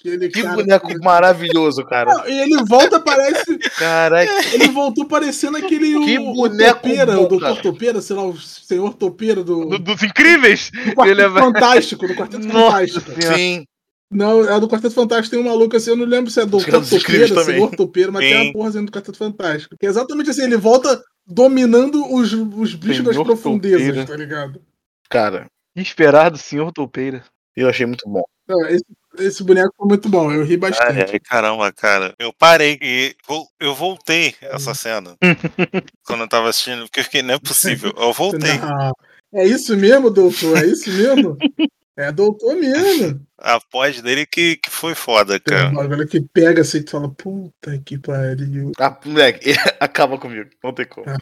Aquele 0.00 0.28
Que 0.30 0.42
cara- 0.42 0.56
boneco 0.56 0.88
maravilhoso, 1.04 1.84
cara. 1.84 2.24
E 2.28 2.40
ele 2.40 2.64
volta, 2.64 2.98
parece. 2.98 3.56
Caraca. 3.78 4.32
Ele 4.52 4.66
voltou 4.68 5.06
parecendo 5.06 5.56
aquele. 5.58 6.04
Que 6.04 6.18
o, 6.18 6.32
boneco 6.32 6.80
Topeira, 6.82 7.14
bom, 7.14 7.24
o 7.24 7.28
Doutor 7.28 7.40
cara. 7.40 7.62
Topeira, 7.62 8.00
sei 8.00 8.16
lá, 8.16 8.24
o 8.24 8.36
Senhor 8.36 8.94
Topeira 8.94 9.44
do. 9.44 9.66
Do- 9.66 9.78
dos 9.78 10.02
incríveis! 10.02 10.72
do 10.96 11.04
ele 11.04 11.22
é- 11.22 11.30
Fantástico, 11.30 12.08
do 12.08 12.14
Quarteto 12.16 12.44
Nossa 12.48 12.78
Fantástico. 12.88 13.12
senhora. 13.20 13.36
Sim. 13.36 13.64
Não, 14.12 14.44
é 14.44 14.60
do 14.60 14.68
Quarteto 14.68 14.94
Fantástico, 14.94 15.30
tem 15.30 15.40
um 15.40 15.48
maluco 15.48 15.76
assim, 15.76 15.90
eu 15.90 15.96
não 15.96 16.04
lembro 16.04 16.30
se 16.30 16.40
é 16.40 16.44
Incríveis 16.44 17.30
Topeira. 17.30 17.44
Senhor 17.44 17.70
Topeira, 17.70 18.12
mas 18.12 18.24
tem 18.24 18.42
Sim. 18.42 18.50
a 18.50 18.52
porra 18.52 18.68
assim 18.68 18.84
do 18.84 18.92
Quarteto 18.92 19.18
Fantástico. 19.18 19.76
Que 19.78 19.86
é 19.86 19.88
exatamente 19.88 20.30
assim, 20.30 20.42
ele 20.42 20.56
volta 20.56 21.02
dominando 21.26 22.12
os, 22.12 22.32
os 22.32 22.74
bichos 22.74 23.04
das 23.04 23.14
Senhor 23.14 23.24
profundezas, 23.24 23.86
Topeira. 23.86 24.06
tá 24.06 24.16
ligado? 24.16 24.62
Cara, 25.08 25.46
esperar 25.74 26.30
do 26.30 26.38
senhor 26.38 26.72
Toupeira. 26.72 27.24
eu 27.56 27.68
achei 27.68 27.86
muito 27.86 28.08
bom. 28.08 28.22
Não, 28.48 28.66
esse, 28.66 28.84
esse 29.18 29.44
boneco 29.44 29.72
foi 29.76 29.88
muito 29.88 30.08
bom, 30.08 30.32
eu 30.32 30.44
ri 30.44 30.56
bastante. 30.56 31.12
Ai, 31.12 31.20
caramba, 31.20 31.72
cara. 31.72 32.14
Eu 32.18 32.32
parei 32.32 32.78
e 32.82 33.14
eu 33.60 33.74
voltei 33.74 34.34
essa 34.40 34.74
cena. 34.74 35.16
quando 36.04 36.22
eu 36.22 36.28
tava 36.28 36.48
assistindo, 36.48 36.82
porque 36.84 37.00
eu 37.00 37.04
fiquei, 37.04 37.22
não 37.22 37.34
é 37.34 37.38
possível. 37.38 37.92
Eu 37.96 38.12
voltei. 38.12 38.58
Não, 38.58 38.92
é 39.34 39.46
isso 39.46 39.76
mesmo, 39.76 40.10
doutor? 40.10 40.58
É 40.58 40.66
isso 40.66 40.90
mesmo? 40.90 41.36
É 41.96 42.10
doutor 42.10 42.54
mesmo. 42.56 43.20
A 43.38 43.60
pós 43.60 44.00
dele 44.00 44.24
que, 44.24 44.56
que 44.56 44.70
foi 44.70 44.94
foda, 44.94 45.38
Tem 45.38 45.56
cara. 45.56 45.70
bagulho 45.70 46.06
que 46.06 46.20
pega 46.20 46.62
assim 46.62 46.78
e 46.78 46.84
tu 46.84 46.92
fala, 46.92 47.10
puta 47.10 47.76
que 47.84 47.98
pariu. 47.98 48.72
Ah, 48.78 48.96
moleque, 49.04 49.50
acaba 49.80 50.16
comigo. 50.16 50.48
Não 50.62 50.72
tem 50.72 50.86
como. 50.86 51.06
Ah. 51.08 51.16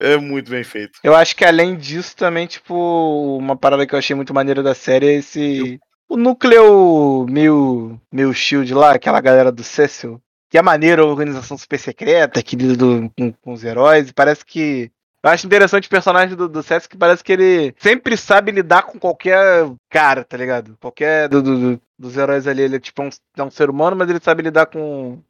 É 0.00 0.16
muito 0.16 0.50
bem 0.50 0.62
feito. 0.62 0.98
Eu 1.02 1.14
acho 1.14 1.34
que 1.34 1.44
além 1.44 1.76
disso 1.76 2.16
também, 2.16 2.46
tipo, 2.46 3.36
uma 3.36 3.56
parada 3.56 3.86
que 3.86 3.94
eu 3.94 3.98
achei 3.98 4.14
muito 4.14 4.32
maneira 4.32 4.62
da 4.62 4.74
série 4.74 5.06
é 5.06 5.14
esse. 5.14 5.78
O 6.08 6.16
núcleo 6.16 7.26
meio, 7.28 8.00
meio 8.12 8.32
shield 8.32 8.72
lá, 8.72 8.92
aquela 8.92 9.20
galera 9.20 9.52
do 9.52 9.62
Cecil. 9.64 10.22
Que 10.50 10.56
é 10.56 10.62
maneiro, 10.62 11.02
a 11.02 11.06
organização 11.06 11.58
super 11.58 11.78
secreta, 11.78 12.42
que 12.42 12.56
lida 12.56 12.84
com, 13.16 13.32
com 13.32 13.52
os 13.52 13.62
heróis. 13.64 14.10
Parece 14.12 14.44
que. 14.44 14.90
Eu 15.22 15.30
acho 15.30 15.46
interessante 15.46 15.86
o 15.86 15.90
personagem 15.90 16.36
do, 16.36 16.48
do 16.48 16.62
Cecil, 16.62 16.88
que 16.88 16.96
parece 16.96 17.24
que 17.24 17.32
ele 17.32 17.74
sempre 17.78 18.16
sabe 18.16 18.52
lidar 18.52 18.82
com 18.84 18.98
qualquer 18.98 19.66
cara, 19.90 20.22
tá 20.24 20.36
ligado? 20.36 20.76
Qualquer 20.80 21.28
do- 21.28 21.42
do- 21.42 21.58
do- 21.76 21.82
dos 21.98 22.16
heróis 22.16 22.46
ali. 22.46 22.62
Ele 22.62 22.76
é 22.76 22.80
tipo 22.80 23.02
um, 23.02 23.08
é 23.36 23.42
um 23.42 23.50
ser 23.50 23.68
humano, 23.68 23.96
mas 23.96 24.08
ele 24.08 24.20
sabe 24.22 24.42
lidar 24.42 24.66
com 24.66 25.20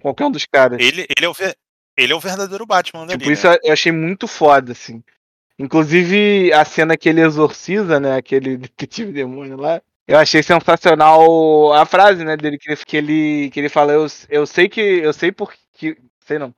qualquer 0.00 0.24
um 0.26 0.30
dos 0.30 0.46
caras. 0.46 0.78
Ele, 0.80 1.02
ele, 1.16 1.26
é 1.26 1.28
o 1.28 1.34
ele 1.96 2.12
é 2.12 2.16
o 2.16 2.20
verdadeiro 2.20 2.64
Batman 2.64 3.06
Tipo, 3.08 3.18
dali, 3.24 3.32
isso 3.32 3.48
né? 3.48 3.56
eu 3.64 3.72
achei 3.72 3.90
muito 3.90 4.28
foda, 4.28 4.70
assim. 4.72 5.02
Inclusive, 5.58 6.52
a 6.52 6.64
cena 6.64 6.96
que 6.96 7.08
ele 7.08 7.20
exorciza, 7.20 7.98
né? 8.00 8.16
Aquele 8.16 8.56
detetive 8.58 9.12
demônio 9.12 9.56
lá. 9.56 9.80
Eu 10.06 10.18
achei 10.18 10.42
sensacional 10.42 11.72
a 11.72 11.86
frase, 11.86 12.24
né, 12.24 12.36
dele, 12.36 12.58
que, 12.58 12.76
que 12.76 12.96
ele, 12.96 13.50
que 13.50 13.58
ele 13.58 13.70
fala, 13.70 13.92
eu, 13.92 14.06
eu 14.28 14.46
sei 14.46 14.68
que. 14.68 14.80
Eu 14.80 15.12
sei 15.12 15.32
porque. 15.32 15.96
Sei 16.26 16.38
não. 16.38 16.54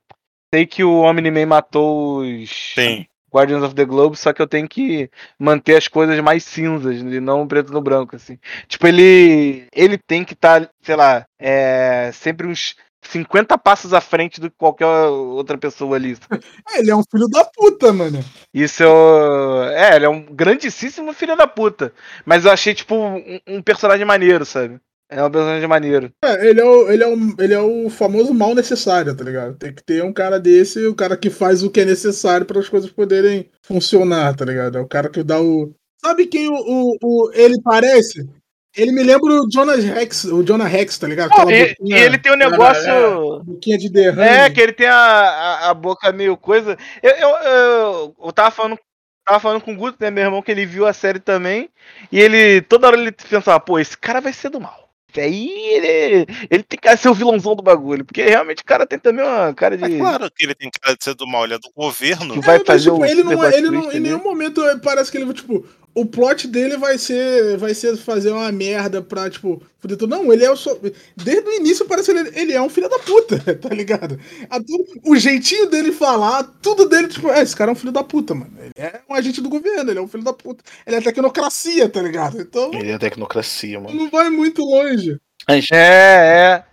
Sei 0.53 0.65
que 0.65 0.83
o 0.83 1.01
Omni-Man 1.01 1.45
matou 1.45 2.19
os 2.21 2.73
Sim. 2.75 3.05
Guardians 3.33 3.63
of 3.63 3.75
the 3.75 3.85
Globe, 3.85 4.17
só 4.17 4.31
que 4.31 4.41
eu 4.41 4.47
tenho 4.47 4.67
que 4.67 5.09
manter 5.37 5.75
as 5.75 5.87
coisas 5.87 6.19
mais 6.21 6.43
cinzas 6.43 6.99
e 6.99 7.19
não 7.19 7.47
preto 7.47 7.71
no 7.73 7.81
branco, 7.81 8.15
assim. 8.15 8.39
Tipo, 8.67 8.87
ele. 8.87 9.67
Ele 9.73 9.97
tem 9.97 10.23
que 10.23 10.33
estar, 10.33 10.69
sei 10.81 10.95
lá, 10.95 11.25
é, 11.37 12.11
sempre 12.13 12.47
uns 12.47 12.75
50 13.01 13.57
passos 13.57 13.93
à 13.93 14.01
frente 14.01 14.39
do 14.39 14.49
que 14.49 14.57
qualquer 14.57 14.85
outra 14.85 15.57
pessoa 15.57 15.95
ali. 15.95 16.17
É, 16.69 16.79
ele 16.79 16.91
é 16.91 16.95
um 16.95 17.03
filho 17.09 17.27
da 17.29 17.45
puta, 17.45 17.93
mano. 17.93 18.23
Isso 18.53 18.83
eu... 18.83 19.63
É, 19.71 19.95
ele 19.95 20.05
é 20.05 20.09
um 20.09 20.21
grandíssimo 20.21 21.13
filho 21.13 21.35
da 21.35 21.47
puta. 21.47 21.93
Mas 22.25 22.43
eu 22.43 22.51
achei, 22.51 22.73
tipo, 22.73 22.93
um, 22.95 23.39
um 23.47 23.61
personagem 23.61 24.05
maneiro, 24.05 24.45
sabe? 24.45 24.79
É 25.09 25.23
um 25.23 25.31
personagem 25.31 25.67
maneiro. 25.67 26.11
É, 26.23 26.47
ele 26.49 26.59
é, 26.59 26.65
o, 26.65 26.91
ele, 26.91 27.03
é 27.03 27.07
o, 27.07 27.15
ele 27.39 27.53
é 27.53 27.59
o 27.61 27.89
famoso 27.89 28.33
mal 28.33 28.53
necessário, 28.53 29.15
tá 29.15 29.23
ligado? 29.23 29.55
Tem 29.57 29.73
que 29.73 29.81
ter 29.83 30.03
um 30.03 30.11
cara 30.11 30.37
desse, 30.39 30.85
o 30.85 30.93
cara 30.95 31.15
que 31.15 31.29
faz 31.29 31.63
o 31.63 31.69
que 31.69 31.79
é 31.79 31.85
necessário 31.85 32.45
para 32.45 32.59
as 32.59 32.67
coisas 32.67 32.91
poderem 32.91 33.49
funcionar, 33.61 34.35
tá 34.35 34.43
ligado? 34.43 34.77
É 34.77 34.81
o 34.81 34.87
cara 34.87 35.09
que 35.09 35.23
dá 35.23 35.39
o. 35.41 35.73
Sabe 36.03 36.27
quem 36.27 36.49
o, 36.49 36.53
o, 36.55 36.97
o- 37.01 37.31
ele 37.33 37.55
parece? 37.63 38.27
Ele 38.75 38.91
me 38.91 39.01
lembra 39.01 39.31
o 39.33 39.49
Jonas 39.51 39.83
Rex, 39.83 40.25
o 40.25 40.43
Jonah 40.43 40.67
Rex, 40.67 40.97
tá 40.99 41.07
ligado? 41.07 41.31
Aquela 41.31 41.51
e, 41.51 41.63
e 41.63 41.69
boquinha- 41.75 41.97
ele 41.99 42.17
tem 42.17 42.31
um 42.33 42.37
negócio. 42.37 42.83
é, 42.87 43.39
boquinha 43.43 43.77
de 43.77 43.89
derrame. 43.89 44.29
É, 44.29 44.49
que 44.49 44.61
ele 44.61 44.73
tem 44.73 44.87
a, 44.87 44.93
a, 44.95 45.69
a 45.69 45.73
boca 45.73 46.11
meio 46.11 46.35
coisa. 46.37 46.77
Eu, 47.01 47.11
eu, 47.11 47.29
eu, 47.29 48.15
eu 48.25 48.31
tava 48.33 48.51
falando. 48.51 48.77
Tava 49.25 49.39
falando 49.41 49.61
com 49.61 49.73
o 49.73 49.75
Guto, 49.75 49.97
né, 49.99 50.09
meu 50.09 50.23
irmão, 50.23 50.41
que 50.41 50.49
ele 50.51 50.65
viu 50.65 50.85
a 50.87 50.93
série 50.93 51.19
também. 51.19 51.69
E 52.09 52.17
ele, 52.19 52.61
toda 52.61 52.87
hora 52.87 52.97
ele 52.97 53.11
pensava, 53.11 53.59
pô, 53.59 53.77
esse 53.77 53.97
cara 53.97 54.21
vai 54.21 54.31
ser 54.31 54.47
do 54.49 54.59
mal. 54.61 54.86
Aí 55.15 55.49
ele, 55.49 56.27
ele 56.49 56.63
tem 56.63 56.79
que 56.79 56.97
ser 56.97 57.09
o 57.09 57.13
vilãozão 57.13 57.55
do 57.55 57.63
bagulho. 57.63 58.05
Porque 58.05 58.21
realmente 58.23 58.61
o 58.61 58.65
cara 58.65 58.85
tem 58.85 58.99
também 58.99 59.25
uma 59.25 59.53
cara 59.53 59.77
de. 59.77 59.83
É 59.83 59.97
claro 59.97 60.29
que 60.29 60.43
ele 60.43 60.53
tem 60.53 60.69
cara 60.81 60.95
de 60.95 61.03
ser 61.03 61.15
do 61.15 61.25
mal, 61.25 61.45
ele 61.45 61.53
é 61.53 61.59
do 61.59 61.71
governo. 61.75 62.33
Que 62.33 62.41
vai 62.41 62.57
mas, 62.59 62.67
fazer 62.67 62.91
tipo, 62.91 63.01
um 63.01 63.05
ele 63.05 63.23
não, 63.23 63.31
super 63.31 63.53
ele 63.53 63.69
não, 63.69 63.91
em 63.91 63.99
nenhum 63.99 64.23
momento 64.23 64.63
eh, 64.65 64.77
parece 64.77 65.11
que 65.11 65.17
ele 65.17 65.33
tipo 65.33 65.65
o 65.99 66.05
plot 66.05 66.47
dele 66.47 66.77
vai 66.77 66.97
ser 66.97 67.57
vai 67.57 67.73
ser 67.73 67.97
fazer 67.97 68.31
uma 68.31 68.51
merda 68.51 69.01
pra 69.01 69.29
tipo 69.29 69.61
fuder 69.79 69.97
tudo. 69.97 70.09
Não, 70.15 70.31
ele 70.31 70.45
é 70.45 70.51
o 70.51 70.55
só 70.55 70.77
desde 71.15 71.49
o 71.49 71.53
início 71.53 71.85
parece 71.85 72.11
que 72.13 72.17
ele, 72.19 72.39
ele 72.39 72.53
é 72.53 72.61
um 72.61 72.69
filho 72.69 72.87
da 72.89 72.99
puta, 72.99 73.37
tá 73.55 73.69
ligado? 73.69 74.19
Tudo- 74.65 74.85
o 75.05 75.15
jeitinho 75.17 75.69
dele 75.69 75.91
falar, 75.91 76.43
tudo 76.61 76.87
dele 76.87 77.07
tipo, 77.07 77.29
é, 77.29 77.41
esse 77.41 77.55
cara 77.55 77.71
é 77.71 77.73
um 77.73 77.75
filho 77.77 77.91
da 77.91 78.03
puta, 78.03 78.35
mano. 78.35 78.51
Ele 78.59 78.71
é 78.77 79.01
um 79.09 79.13
agente 79.13 79.41
do 79.41 79.49
governo, 79.49 79.89
ele 79.91 79.99
é 79.99 80.01
um 80.01 80.07
filho 80.07 80.23
da 80.23 80.33
puta. 80.33 80.63
Ele 80.85 80.95
é 80.97 81.01
tecnocracia, 81.01 81.89
tá 81.89 82.01
ligado? 82.01 82.39
Então 82.39 82.71
Ele 82.73 82.91
é 82.91 82.97
tecnocracia, 82.97 83.79
mano. 83.79 83.95
não 83.95 84.09
vai 84.09 84.29
muito 84.29 84.61
longe. 84.63 85.17
É, 85.49 85.57
é. 85.73 86.63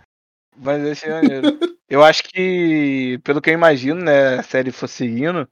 Mas 0.57 0.83
esse 0.83 1.05
é 1.05 1.09
maneiro. 1.09 1.57
Eu 1.87 2.03
acho 2.03 2.23
que, 2.23 3.19
pelo 3.23 3.39
que 3.39 3.51
eu 3.51 3.53
imagino, 3.53 4.01
né, 4.03 4.39
a 4.39 4.43
série 4.43 4.71
for 4.71 4.87
seguindo, 4.87 5.47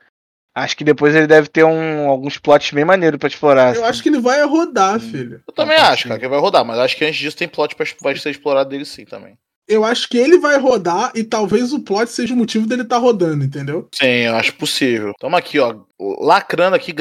acho 0.56 0.78
que 0.78 0.84
depois 0.84 1.16
ele 1.16 1.28
deve 1.28 1.47
ter 1.47 1.64
um, 1.64 2.08
alguns 2.08 2.38
plots 2.38 2.72
bem 2.72 2.86
maneiros 2.86 3.18
pra 3.20 3.28
explorar. 3.28 3.76
Eu 3.76 3.82
assim. 3.82 3.89
acho 3.89 4.04
que 4.04 4.10
ele 4.10 4.20
vai 4.20 4.43
rodar, 4.43 4.99
filho. 4.99 5.41
Eu 5.47 5.54
também 5.54 5.78
Não, 5.78 5.86
acho, 5.86 6.08
cara, 6.08 6.20
que 6.20 6.28
vai 6.28 6.39
rodar, 6.39 6.64
mas 6.64 6.80
acho 6.80 6.95
que 6.95 7.06
antes 7.06 7.18
disso 7.20 7.38
tem 7.38 7.47
plot 7.47 7.76
pra, 7.76 7.86
vai 8.01 8.16
ser 8.16 8.30
explorado 8.30 8.70
dele 8.70 8.86
sim 8.86 9.06
também. 9.06 9.38
Eu 9.68 9.86
acho 9.86 10.09
que 10.09 10.18
ele 10.18 10.38
vai 10.38 10.59
rodar 10.59 11.11
e 11.16 11.24
talvez 11.24 11.72
o 11.72 11.80
plot 11.80 12.09
seja 12.11 12.34
o 12.34 12.38
motivo 12.38 12.68
dele 12.68 12.84
tá 12.84 12.97
rodando, 12.97 13.45
entendeu? 13.45 13.88
Sim, 13.93 14.05
eu 14.05 14.36
acho 14.36 14.53
possível. 14.55 15.14
Tamo 15.20 15.38
aqui, 15.38 15.57
ó, 15.57 15.76
lacrando 16.20 16.76
aqui, 16.76 16.93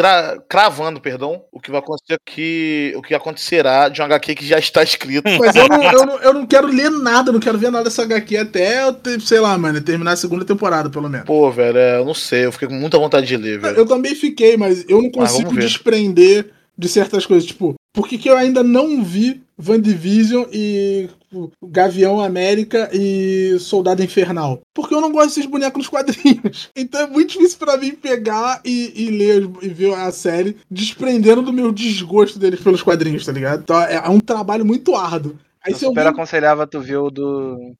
cravando, 0.48 1.00
perdão, 1.00 1.42
o 1.50 1.60
que 1.60 1.70
vai 1.70 1.80
acontecer 1.80 2.14
aqui, 2.14 2.92
o 2.96 3.02
que 3.02 3.14
acontecerá 3.14 3.88
de 3.88 4.00
um 4.00 4.04
HQ 4.04 4.34
que 4.36 4.46
já 4.46 4.58
está 4.58 4.82
escrito. 4.82 5.24
Mas 5.38 5.56
eu 5.56 5.68
não, 5.68 5.82
eu, 5.82 6.06
não, 6.06 6.18
eu 6.18 6.34
não 6.34 6.46
quero 6.46 6.68
ler 6.68 6.90
nada, 6.90 7.32
não 7.32 7.40
quero 7.40 7.58
ver 7.58 7.70
nada 7.70 7.84
dessa 7.84 8.02
HQ 8.02 8.36
até 8.36 8.84
eu 8.84 9.20
sei 9.20 9.40
lá, 9.40 9.56
mano, 9.58 9.80
terminar 9.80 10.12
a 10.12 10.16
segunda 10.16 10.44
temporada, 10.44 10.88
pelo 10.88 11.08
menos. 11.08 11.26
Pô, 11.26 11.50
velho, 11.50 11.78
é, 11.78 11.98
eu 11.98 12.04
não 12.04 12.14
sei, 12.14 12.46
eu 12.46 12.52
fiquei 12.52 12.68
com 12.68 12.74
muita 12.74 12.98
vontade 12.98 13.26
de 13.26 13.36
ler, 13.36 13.58
velho. 13.58 13.76
Eu 13.76 13.86
também 13.86 14.14
fiquei, 14.14 14.56
mas 14.56 14.84
eu 14.88 15.02
não 15.02 15.10
consigo 15.10 15.52
desprender 15.54 16.50
de 16.78 16.88
certas 16.88 17.26
coisas. 17.26 17.46
Tipo, 17.46 17.74
por 17.92 18.08
que, 18.08 18.18
que 18.18 18.30
eu 18.30 18.36
ainda 18.36 18.62
não 18.62 19.02
vi 19.02 19.41
WandaVision 19.58 20.46
e 20.52 21.08
o 21.32 21.50
Gavião 21.62 22.20
América 22.20 22.90
e 22.92 23.56
Soldado 23.58 24.02
Infernal? 24.02 24.60
Porque 24.74 24.94
eu 24.94 25.00
não 25.00 25.12
gosto 25.12 25.28
desses 25.28 25.46
bonecos 25.46 25.78
nos 25.78 25.88
quadrinhos. 25.88 26.70
Então 26.76 27.02
é 27.02 27.06
muito 27.06 27.32
difícil 27.32 27.58
pra 27.58 27.76
mim 27.76 27.92
pegar 27.92 28.60
e, 28.64 28.92
e 28.94 29.10
ler 29.10 29.48
e 29.62 29.68
ver 29.68 29.94
a 29.94 30.10
série 30.10 30.56
desprendendo 30.70 31.42
do 31.42 31.52
meu 31.52 31.70
desgosto 31.70 32.38
deles 32.38 32.60
pelos 32.60 32.82
quadrinhos, 32.82 33.24
tá 33.24 33.32
ligado? 33.32 33.62
Então 33.62 33.80
é, 33.80 33.94
é 33.94 34.08
um 34.08 34.20
trabalho 34.20 34.64
muito 34.64 34.94
árduo. 34.94 35.38
Aí 35.64 35.72
Eu 35.72 35.78
super 35.78 36.06
aconselhava 36.06 36.66
tu 36.66 36.80
ver 36.80 36.96
o 36.96 37.10
do, 37.10 37.74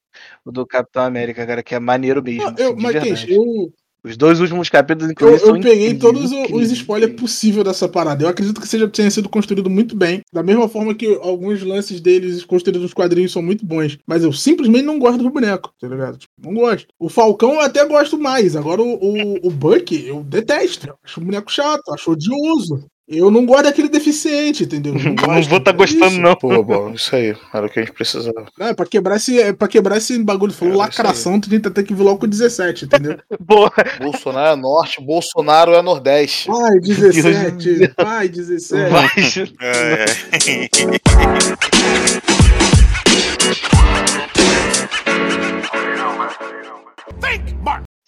o 0.44 0.52
do 0.52 0.64
Capitão 0.64 1.02
América, 1.02 1.44
cara, 1.44 1.62
que 1.62 1.74
é 1.74 1.80
maneiro 1.80 2.22
mesmo. 2.22 2.44
Não, 2.44 2.56
eu, 2.56 2.72
assim, 2.74 3.10
mas, 3.10 3.28
eu, 3.28 3.72
Os 4.04 4.16
dois 4.16 4.40
últimos 4.40 4.68
capítulos, 4.68 5.08
eu, 5.08 5.12
inclusive, 5.12 5.42
eu 5.42 5.46
são 5.46 5.60
peguei 5.60 5.94
todos 5.94 6.32
incríveis, 6.32 6.70
os 6.70 6.78
spoilers 6.78 7.14
possíveis 7.14 7.64
dessa 7.64 7.88
parada. 7.88 8.24
Eu 8.24 8.28
acredito 8.28 8.60
que 8.60 8.66
seja, 8.66 8.88
tenha 8.88 9.10
sido 9.10 9.28
construído 9.28 9.70
muito 9.70 9.94
bem. 9.96 10.22
Da 10.32 10.42
mesma 10.42 10.68
forma 10.68 10.94
que 10.94 11.18
alguns 11.22 11.62
lances 11.62 12.00
deles 12.00 12.44
construídos 12.44 12.82
nos 12.82 12.92
quadrinhos 12.92 13.30
são 13.32 13.42
muito 13.42 13.64
bons. 13.64 13.98
Mas 14.06 14.24
eu 14.24 14.32
simplesmente 14.32 14.84
não 14.84 14.98
gosto 14.98 15.22
do 15.22 15.30
boneco, 15.30 15.72
tá 15.80 15.86
ligado? 15.86 16.18
Tipo, 16.18 16.32
não 16.40 16.54
gosto. 16.54 16.88
O 16.98 17.08
Falcão 17.08 17.54
eu 17.54 17.60
até 17.60 17.84
gosto 17.84 18.18
mais. 18.18 18.56
Agora 18.56 18.82
o, 18.82 18.94
o, 18.94 19.46
o 19.46 19.50
Buck 19.50 19.94
eu 19.94 20.24
detesto. 20.24 20.88
Eu 20.88 20.96
acho 21.04 21.20
o 21.20 21.24
boneco 21.24 21.52
chato, 21.52 21.92
acho 21.92 22.10
odioso. 22.10 22.84
Eu 23.12 23.30
não 23.30 23.44
gosto 23.44 23.64
daquele 23.64 23.89
deficiente, 23.89 24.64
entendeu? 24.64 24.94
Não 24.98 25.14
gosto. 25.14 25.51
vou 25.51 25.60
tá 25.60 25.70
É 25.70 25.74
gostando, 25.74 26.06
isso. 26.06 26.20
não. 26.20 26.34
Pô, 26.34 26.62
bom, 26.62 26.93
isso 26.94 27.14
aí, 27.14 27.36
era 27.52 27.66
o 27.66 27.68
que 27.68 27.80
a 27.80 27.84
gente 27.84 27.93
precisava. 27.94 28.47
Não, 28.59 28.66
é 28.68 28.74
pra 28.74 28.86
quebrar 28.86 29.16
esse, 29.16 29.39
é 29.40 29.52
pra 29.52 29.68
quebrar 29.68 29.98
esse 29.98 30.18
bagulho. 30.22 30.52
Falou 30.52 30.74
É, 30.74 30.76
lacração, 30.78 31.39
tu 31.40 31.51
tenta 31.51 31.70
ter 31.70 31.82
que 31.82 31.94
vir 31.94 32.02
logo 32.02 32.20
com 32.20 32.26
17, 32.28 32.86
entendeu? 32.86 33.18
Boa. 33.39 33.70
Bolsonaro 34.01 34.59
é 34.59 34.60
norte, 34.60 35.01
Bolsonaro 35.05 35.74
é 35.74 35.82
nordeste. 35.82 36.51
Ai, 36.51 36.80
17. 36.80 37.93
Ai, 37.98 38.28
17. 38.28 38.90
Vai. 38.90 39.06
É. 39.60 40.05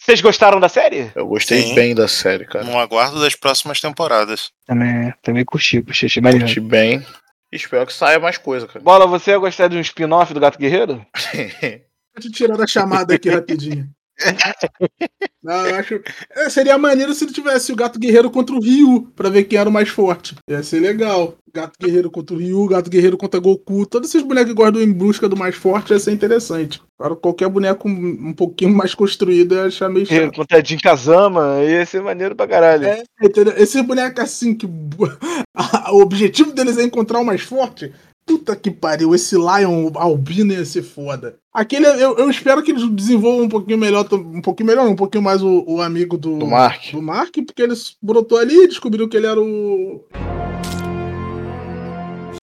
Vocês 0.04 0.20
gostaram 0.20 0.60
da 0.60 0.68
série? 0.68 1.10
Eu 1.14 1.26
gostei 1.26 1.62
Sim. 1.62 1.74
bem 1.74 1.94
da 1.94 2.06
série, 2.06 2.44
cara. 2.44 2.62
No 2.62 2.78
aguardo 2.78 3.18
das 3.18 3.34
próximas 3.34 3.80
temporadas. 3.80 4.52
Também, 4.66 5.14
também 5.22 5.44
curti, 5.46 5.80
curti, 5.80 6.04
achei 6.04 6.20
maneiro. 6.20 6.44
Curti 6.44 6.60
bem. 6.60 7.02
Espero 7.50 7.86
que 7.86 7.92
saia 7.92 8.20
mais 8.20 8.36
coisa, 8.36 8.66
cara. 8.66 8.80
Bola, 8.80 9.06
você 9.06 9.30
ia 9.30 9.38
gostar 9.38 9.68
de 9.68 9.78
um 9.78 9.80
spin-off 9.80 10.34
do 10.34 10.40
Gato 10.40 10.58
Guerreiro? 10.58 11.06
Deixa 11.32 11.88
eu 12.22 12.32
tirar 12.32 12.58
da 12.58 12.66
chamada 12.66 13.14
aqui 13.14 13.30
rapidinho. 13.30 13.88
Não, 15.42 15.66
eu 15.66 15.74
acho. 15.74 16.00
é, 16.30 16.48
seria 16.48 16.78
maneiro 16.78 17.12
se 17.12 17.24
ele 17.24 17.32
tivesse 17.32 17.72
o 17.72 17.76
Gato 17.76 17.98
Guerreiro 17.98 18.30
contra 18.30 18.54
o 18.54 18.60
Ryu, 18.60 19.12
pra 19.14 19.28
ver 19.28 19.44
quem 19.44 19.58
era 19.58 19.68
o 19.68 19.72
mais 19.72 19.88
forte. 19.88 20.34
Ia 20.48 20.62
ser 20.62 20.80
legal. 20.80 21.36
Gato 21.52 21.78
Guerreiro 21.80 22.10
contra 22.10 22.34
o 22.34 22.38
Ryu, 22.38 22.66
Gato 22.66 22.90
Guerreiro 22.90 23.16
contra 23.16 23.38
Goku. 23.38 23.86
Todos 23.86 24.08
esses 24.08 24.22
bonecos 24.22 24.52
que 24.52 24.56
gostam 24.56 24.82
em 24.82 24.92
busca 24.92 25.28
do 25.28 25.36
mais 25.36 25.54
forte 25.54 25.92
ia 25.92 25.98
ser 25.98 26.12
interessante. 26.12 26.80
Agora, 26.98 27.14
qualquer 27.14 27.48
boneco 27.48 27.88
um 27.88 28.32
pouquinho 28.32 28.74
mais 28.74 28.94
construído 28.94 29.54
ia 29.54 29.64
achar 29.64 29.88
meio 29.88 30.06
chato. 30.06 30.34
Contra 30.34 30.58
a 30.58 30.64
Jin 30.64 30.78
Kazama, 30.78 31.62
ia 31.62 31.84
ser 31.84 32.02
maneiro 32.02 32.34
pra 32.34 32.48
caralho. 32.48 32.86
É, 32.86 33.04
entendeu? 33.22 33.54
Bonecos 33.84 34.24
assim, 34.24 34.54
que 34.54 34.66
o 35.92 36.00
objetivo 36.00 36.52
deles 36.52 36.78
é 36.78 36.82
encontrar 36.82 37.20
o 37.20 37.24
mais 37.24 37.42
forte. 37.42 37.92
Puta 38.26 38.56
que 38.56 38.70
pariu, 38.70 39.14
esse 39.14 39.36
Lion 39.36 39.90
albino 39.96 40.52
ia 40.52 40.64
ser 40.64 40.82
foda. 40.82 41.36
Aquele, 41.52 41.86
eu, 41.86 42.16
eu 42.16 42.30
espero 42.30 42.62
que 42.62 42.70
eles 42.70 42.88
desenvolvam 42.90 43.44
um 43.44 43.48
pouquinho 43.48 43.78
melhor, 43.78 44.06
um 44.12 44.40
pouquinho 44.40 44.66
melhor, 44.66 44.88
um 44.88 44.96
pouquinho 44.96 45.22
mais 45.22 45.42
o, 45.42 45.62
o 45.68 45.80
amigo 45.82 46.16
do, 46.16 46.38
Do 46.38 46.46
Mark. 46.46 46.90
do 46.92 47.02
Mark, 47.02 47.34
porque 47.46 47.62
eles 47.62 47.96
brotou 48.02 48.38
ali, 48.38 48.66
descobriu 48.66 49.08
que 49.08 49.16
ele 49.16 49.26
era 49.26 49.40
o. 49.40 50.04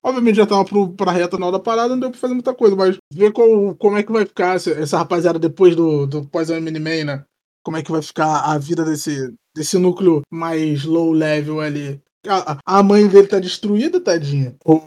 Obviamente 0.03 0.35
já 0.37 0.45
tava 0.47 0.65
pro, 0.65 0.89
pra 0.89 1.11
reta 1.11 1.37
na 1.37 1.45
hora 1.47 1.57
da 1.57 1.63
parada, 1.63 1.89
não 1.89 1.99
deu 1.99 2.09
pra 2.11 2.19
fazer 2.19 2.33
muita 2.33 2.53
coisa, 2.53 2.75
mas 2.75 2.97
ver 3.13 3.31
qual, 3.31 3.75
como 3.75 3.97
é 3.97 4.03
que 4.03 4.11
vai 4.11 4.25
ficar 4.25 4.55
essa, 4.55 4.71
essa 4.71 4.97
rapaziada 4.97 5.37
depois 5.37 5.75
do, 5.75 6.07
do 6.07 6.25
pós-Mini-Man, 6.25 7.03
né? 7.05 7.23
Como 7.63 7.77
é 7.77 7.83
que 7.83 7.91
vai 7.91 8.01
ficar 8.01 8.41
a 8.41 8.57
vida 8.57 8.83
desse, 8.83 9.31
desse 9.55 9.77
núcleo 9.77 10.21
mais 10.31 10.83
low 10.85 11.11
level 11.11 11.59
ali. 11.61 12.01
A, 12.27 12.53
a- 12.53 12.57
a 12.79 12.83
mãe 12.83 13.07
dele 13.07 13.27
tá 13.27 13.39
destruída, 13.39 13.99
tadinha. 14.01 14.55
O- 14.65 14.81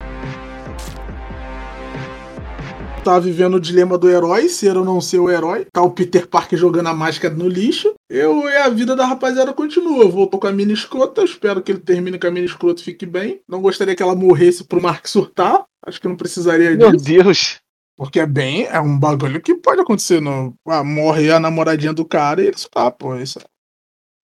Tá 3.05 3.19
vivendo 3.19 3.57
o 3.57 3.61
dilema 3.61 3.99
do 3.99 4.09
herói, 4.09 4.49
ser 4.49 4.79
ou 4.79 4.85
não 4.85 4.99
ser 4.99 5.19
o 5.19 5.31
herói. 5.31 5.67
Tá 5.71 5.83
o 5.83 5.91
Peter 5.91 6.27
Parker 6.27 6.59
jogando 6.59 6.87
a 6.89 6.95
máscara 6.95 7.35
no 7.35 7.47
lixo. 7.47 7.93
Eu 8.09 8.49
e 8.49 8.57
a 8.57 8.71
vida 8.71 8.97
da 8.97 9.05
rapaziada 9.05 9.53
continua. 9.53 10.09
Voltou 10.09 10.41
com 10.41 10.47
a 10.47 10.53
mini 10.53 10.73
escrota. 10.73 11.21
eu 11.21 11.27
Espero 11.27 11.61
que 11.63 11.71
ele 11.73 11.81
termine 11.81 12.19
com 12.19 12.27
a 12.27 12.31
mini 12.31 12.47
escrota 12.47 12.81
e 12.81 12.85
fique 12.85 13.05
bem. 13.05 13.41
Não 13.47 13.61
gostaria 13.61 13.95
que 13.95 14.03
ela 14.03 14.15
morresse 14.15 14.65
pro 14.65 14.81
Mark 14.81 15.07
surtar. 15.07 15.65
Acho 15.87 16.01
que 16.01 16.09
não 16.09 16.17
precisaria 16.17 16.75
Meu 16.75 16.93
disso. 16.93 17.05
Deus. 17.05 17.61
Porque 17.95 18.19
é 18.21 18.27
bem. 18.27 18.65
É 18.71 18.81
um 18.81 18.99
bagulho 18.99 19.39
que 19.43 19.55
pode 19.55 19.83
acontecer. 19.83 20.23
No, 20.23 20.55
ah, 20.67 20.83
morre 20.83 21.31
a 21.31 21.39
namoradinha 21.39 21.93
do 21.93 22.07
cara 22.07 22.43
e 22.43 22.47
ele 22.47 22.57
surtar, 22.57 22.91
pô. 22.93 23.15
Isso. 23.17 23.39
é- 23.39 23.43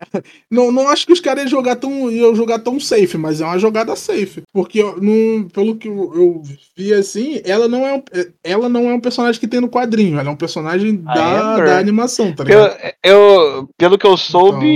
Não, 0.51 0.73
não 0.73 0.89
acho 0.89 1.07
que 1.07 1.13
os 1.13 1.21
caras 1.21 1.43
iam 1.45 1.51
jogar 1.51 1.77
tão, 1.77 2.11
iam 2.11 2.35
jogar 2.35 2.59
tão 2.59 2.81
safe, 2.81 3.17
mas 3.19 3.41
é 3.41 3.45
uma 3.45 3.59
jogada 3.59 3.95
safe. 3.95 4.43
Porque 4.53 4.81
eu- 4.83 5.01
não, 5.01 5.49
pelo 5.49 5.77
que 5.77 5.89
eu, 5.89 6.13
eu 6.15 6.43
vi 6.77 6.93
assim, 6.95 7.41
ela 7.45 7.69
não, 7.69 7.87
é 7.87 7.95
um, 7.95 8.03
ela 8.43 8.69
não 8.69 8.89
é 8.91 8.95
um 8.95 9.01
personagem 9.01 9.41
que 9.41 9.47
tem 9.47 9.61
no 9.61 9.69
quadrinho. 9.69 10.19
Ela 10.19 10.29
é 10.31 10.33
um 10.33 10.37
personagem 10.37 11.03
A 11.07 11.15
da, 11.15 11.53
Amber? 11.55 11.67
da 11.67 11.79
animação, 11.79 12.33
tá 12.35 12.43
Eu, 12.45 12.47
ligado? 12.47 12.95
eu- 13.05 13.69
pelo 13.77 13.99
que 13.99 14.07
eu 14.07 14.17
soube, 14.17 14.67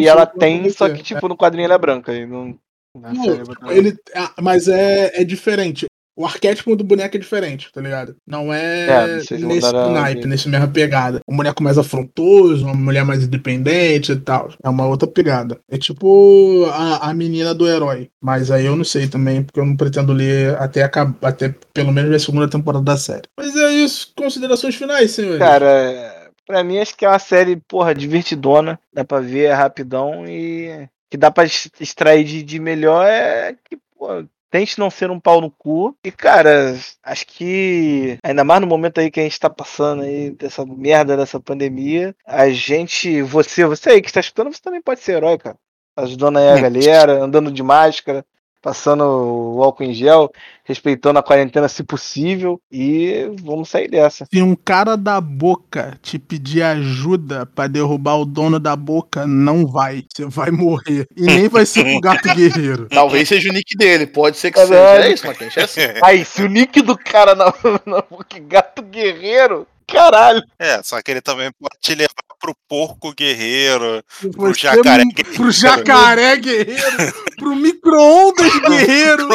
Então, 0.00 0.12
ela 0.12 0.26
tem, 0.26 0.70
só 0.70 0.88
que 0.88 1.02
tipo, 1.02 1.28
no 1.28 1.36
quadrinho 1.36 1.64
ela 1.66 1.74
é 1.74 1.78
branca. 1.78 2.12
E 2.14 2.24
não, 2.26 2.56
Não, 2.96 3.36
botaram- 3.44 3.72
Ele, 3.72 3.96
ah, 4.14 4.32
mas 4.40 4.66
é, 4.68 5.20
é 5.20 5.24
diferente. 5.24 5.86
O 6.20 6.26
arquétipo 6.26 6.76
do 6.76 6.84
boneco 6.84 7.16
é 7.16 7.20
diferente, 7.20 7.72
tá 7.72 7.80
ligado? 7.80 8.14
Não 8.26 8.52
é, 8.52 8.86
É, 8.86 9.16
nesse 9.16 9.72
naipe, 9.72 10.26
nesse 10.26 10.48
mesma 10.50 10.68
pegada. 10.68 11.20
Um 11.26 11.34
boneco 11.34 11.62
mais 11.62 11.78
afrontoso, 11.78 12.64
uma 12.66 12.74
mulher 12.74 13.04
mais 13.06 13.24
independente 13.24 14.12
e 14.12 14.16
tal. 14.16 14.52
É 14.62 14.68
uma 14.68 14.86
outra 14.86 15.08
pegada. 15.08 15.58
É 15.70 15.78
tipo 15.78 16.66
a, 16.72 17.08
a 17.08 17.14
menina 17.14 17.54
do 17.54 17.66
herói. 17.66 18.10
Mas 18.20 18.50
aí 18.50 18.66
eu 18.66 18.76
não 18.76 18.84
sei 18.84 19.08
também, 19.08 19.42
porque 19.42 19.58
eu 19.60 19.64
não 19.64 19.74
pretendo 19.76 20.12
ler 20.12 20.56
até, 20.58 20.82
acab- 20.82 21.16
até 21.22 21.54
pelo 21.72 21.90
menos 21.90 22.14
a 22.14 22.18
segunda 22.18 22.48
temporada 22.48 22.84
da 22.84 22.96
série. 22.98 23.22
Mas 23.38 23.56
é 23.56 23.70
isso. 23.72 24.12
Considerações 24.14 24.74
finais, 24.74 25.12
senhores. 25.12 25.38
Cara, 25.38 26.30
pra 26.46 26.62
mim 26.62 26.78
acho 26.78 26.94
que 26.96 27.04
é 27.04 27.08
uma 27.08 27.18
série, 27.18 27.56
porra, 27.56 27.94
divertidona. 27.94 28.78
Dá 28.92 29.04
pra 29.04 29.20
ver, 29.20 29.44
é 29.46 29.52
rapidão 29.54 30.26
e. 30.28 30.86
que 31.10 31.16
dá 31.16 31.30
pra 31.30 31.44
ex- 31.44 31.70
extrair 31.80 32.24
de, 32.24 32.42
de 32.42 32.58
melhor 32.58 33.06
é 33.06 33.54
que, 33.68 33.78
pô. 33.98 34.22
Tente 34.50 34.78
não 34.78 34.90
ser 34.90 35.10
um 35.10 35.20
pau 35.20 35.40
no 35.40 35.50
cu. 35.50 35.96
E, 36.04 36.10
cara, 36.10 36.76
acho 37.04 37.26
que. 37.26 38.18
Ainda 38.24 38.42
mais 38.42 38.60
no 38.60 38.66
momento 38.66 38.98
aí 38.98 39.10
que 39.10 39.20
a 39.20 39.22
gente 39.22 39.38
tá 39.38 39.48
passando 39.48 40.02
aí, 40.02 40.30
dessa 40.30 40.66
merda 40.66 41.16
dessa 41.16 41.38
pandemia. 41.38 42.14
A 42.26 42.50
gente. 42.50 43.22
Você, 43.22 43.64
você 43.64 43.90
aí 43.90 44.02
que 44.02 44.08
está 44.08 44.20
escutando, 44.20 44.52
você 44.52 44.60
também 44.60 44.82
pode 44.82 45.00
ser 45.00 45.12
herói, 45.12 45.38
cara. 45.38 45.56
Ajudando 45.96 46.38
aí 46.38 46.48
a 46.48 46.56
Hum. 46.56 46.62
galera, 46.62 47.24
andando 47.24 47.50
de 47.52 47.62
máscara, 47.62 48.24
passando 48.60 49.02
o 49.04 49.62
álcool 49.62 49.84
em 49.84 49.94
gel, 49.94 50.30
respeitando 50.64 51.18
a 51.18 51.22
quarentena 51.22 51.68
se 51.68 51.82
possível. 51.82 52.60
E 52.70 53.30
vamos 53.42 53.68
sair 53.68 53.88
dessa. 53.88 54.26
Se 54.32 54.42
um 54.42 54.54
cara 54.54 54.96
da 54.96 55.20
boca 55.20 55.98
te 56.02 56.18
pedir 56.18 56.62
ajuda 56.62 57.46
pra 57.46 57.66
derrubar 57.66 58.16
o 58.16 58.24
dono 58.24 58.58
da 58.60 58.76
boca, 58.76 59.26
não 59.26 59.66
vai. 59.66 60.04
Você 60.12 60.26
vai 60.26 60.50
morrer. 60.50 61.06
E 61.16 61.22
nem 61.22 61.48
vai 61.48 61.66
ser 61.66 61.86
o 61.86 62.00
gato 62.00 62.28
guerreiro. 62.34 62.88
Talvez 62.88 63.28
seja 63.28 63.50
o 63.50 63.52
nick 63.52 63.76
dele, 63.76 64.06
pode 64.06 64.36
ser 64.36 64.50
que 64.50 64.58
Caralho. 64.58 65.02
seja. 65.02 65.08
É 65.08 65.12
isso, 65.14 65.26
Maquinhos, 65.26 65.56
é 65.56 65.62
assim. 65.62 65.80
Aí, 66.02 66.24
se 66.24 66.42
o 66.42 66.48
nick 66.48 66.82
do 66.82 66.96
cara 66.96 67.34
na, 67.34 67.52
na 67.86 68.02
boca 68.02 68.36
é 68.36 68.40
gato 68.40 68.82
guerreiro, 68.82 69.66
caralho. 69.90 70.42
É, 70.58 70.82
só 70.82 71.00
que 71.02 71.10
ele 71.10 71.20
também 71.20 71.50
pode 71.58 71.76
te 71.80 71.94
levar 71.94 72.10
pro 72.40 72.54
porco 72.68 73.12
guerreiro. 73.14 74.02
Pro 74.32 74.54
jacaré 74.54 75.04
Pro 75.36 75.50
jacaré 75.52 76.36
guerreiro. 76.36 77.12
Pro 77.36 77.54
micro-ondas 77.54 78.52
guerreiro. 78.68 79.28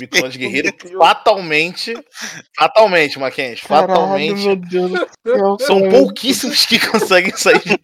Microondas 0.00 0.36
Guerreiro 0.36 0.74
fatalmente. 0.98 1.94
Fatalmente, 2.58 3.18
Maquinhos. 3.18 3.60
Fatalmente. 3.60 4.44
meu 4.46 4.56
Deus 4.56 4.90
do 4.90 5.08
céu. 5.26 5.56
São 5.60 5.88
pouquíssimos 5.88 6.64
que 6.66 6.78
conseguem 6.78 7.36
sair. 7.36 7.60
de- 7.60 7.78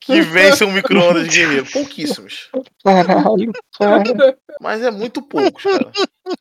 que 0.00 0.20
vencem 0.20 0.66
o 0.66 0.72
micro-ondas 0.72 1.26
guerreiro. 1.28 1.66
Pouquíssimos. 1.66 2.48
Caralho, 2.84 3.52
cara. 3.78 4.36
Mas 4.60 4.82
é 4.82 4.90
muito 4.90 5.22
poucos, 5.22 5.62
cara. 5.62 5.90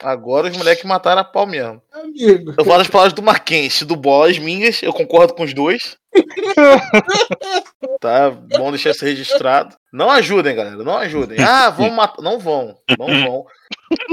Agora 0.01 0.47
os 0.47 0.57
moleques 0.57 0.83
mataram 0.83 1.21
a 1.21 1.23
pau 1.23 1.45
mesmo. 1.45 1.81
Amigo. 1.91 2.53
Eu 2.57 2.65
falo 2.65 2.81
as 2.81 2.87
palavras 2.87 3.13
do 3.13 3.21
Mackenzie, 3.23 3.85
do 3.85 3.95
Bola, 3.95 4.29
as 4.29 4.37
minhas, 4.37 4.81
eu 4.81 4.93
concordo 4.93 5.33
com 5.33 5.43
os 5.43 5.53
dois. 5.53 5.97
Tá, 7.99 8.29
bom 8.29 8.69
deixar 8.69 8.91
isso 8.91 9.05
registrado. 9.05 9.75
Não 9.91 10.11
ajudem, 10.11 10.55
galera, 10.55 10.83
não 10.83 10.97
ajudem. 10.97 11.39
Ah, 11.39 11.69
vão 11.69 11.89
matar. 11.89 12.21
Não 12.21 12.37
vão, 12.37 12.75
não 12.97 13.07
vão. 13.07 13.45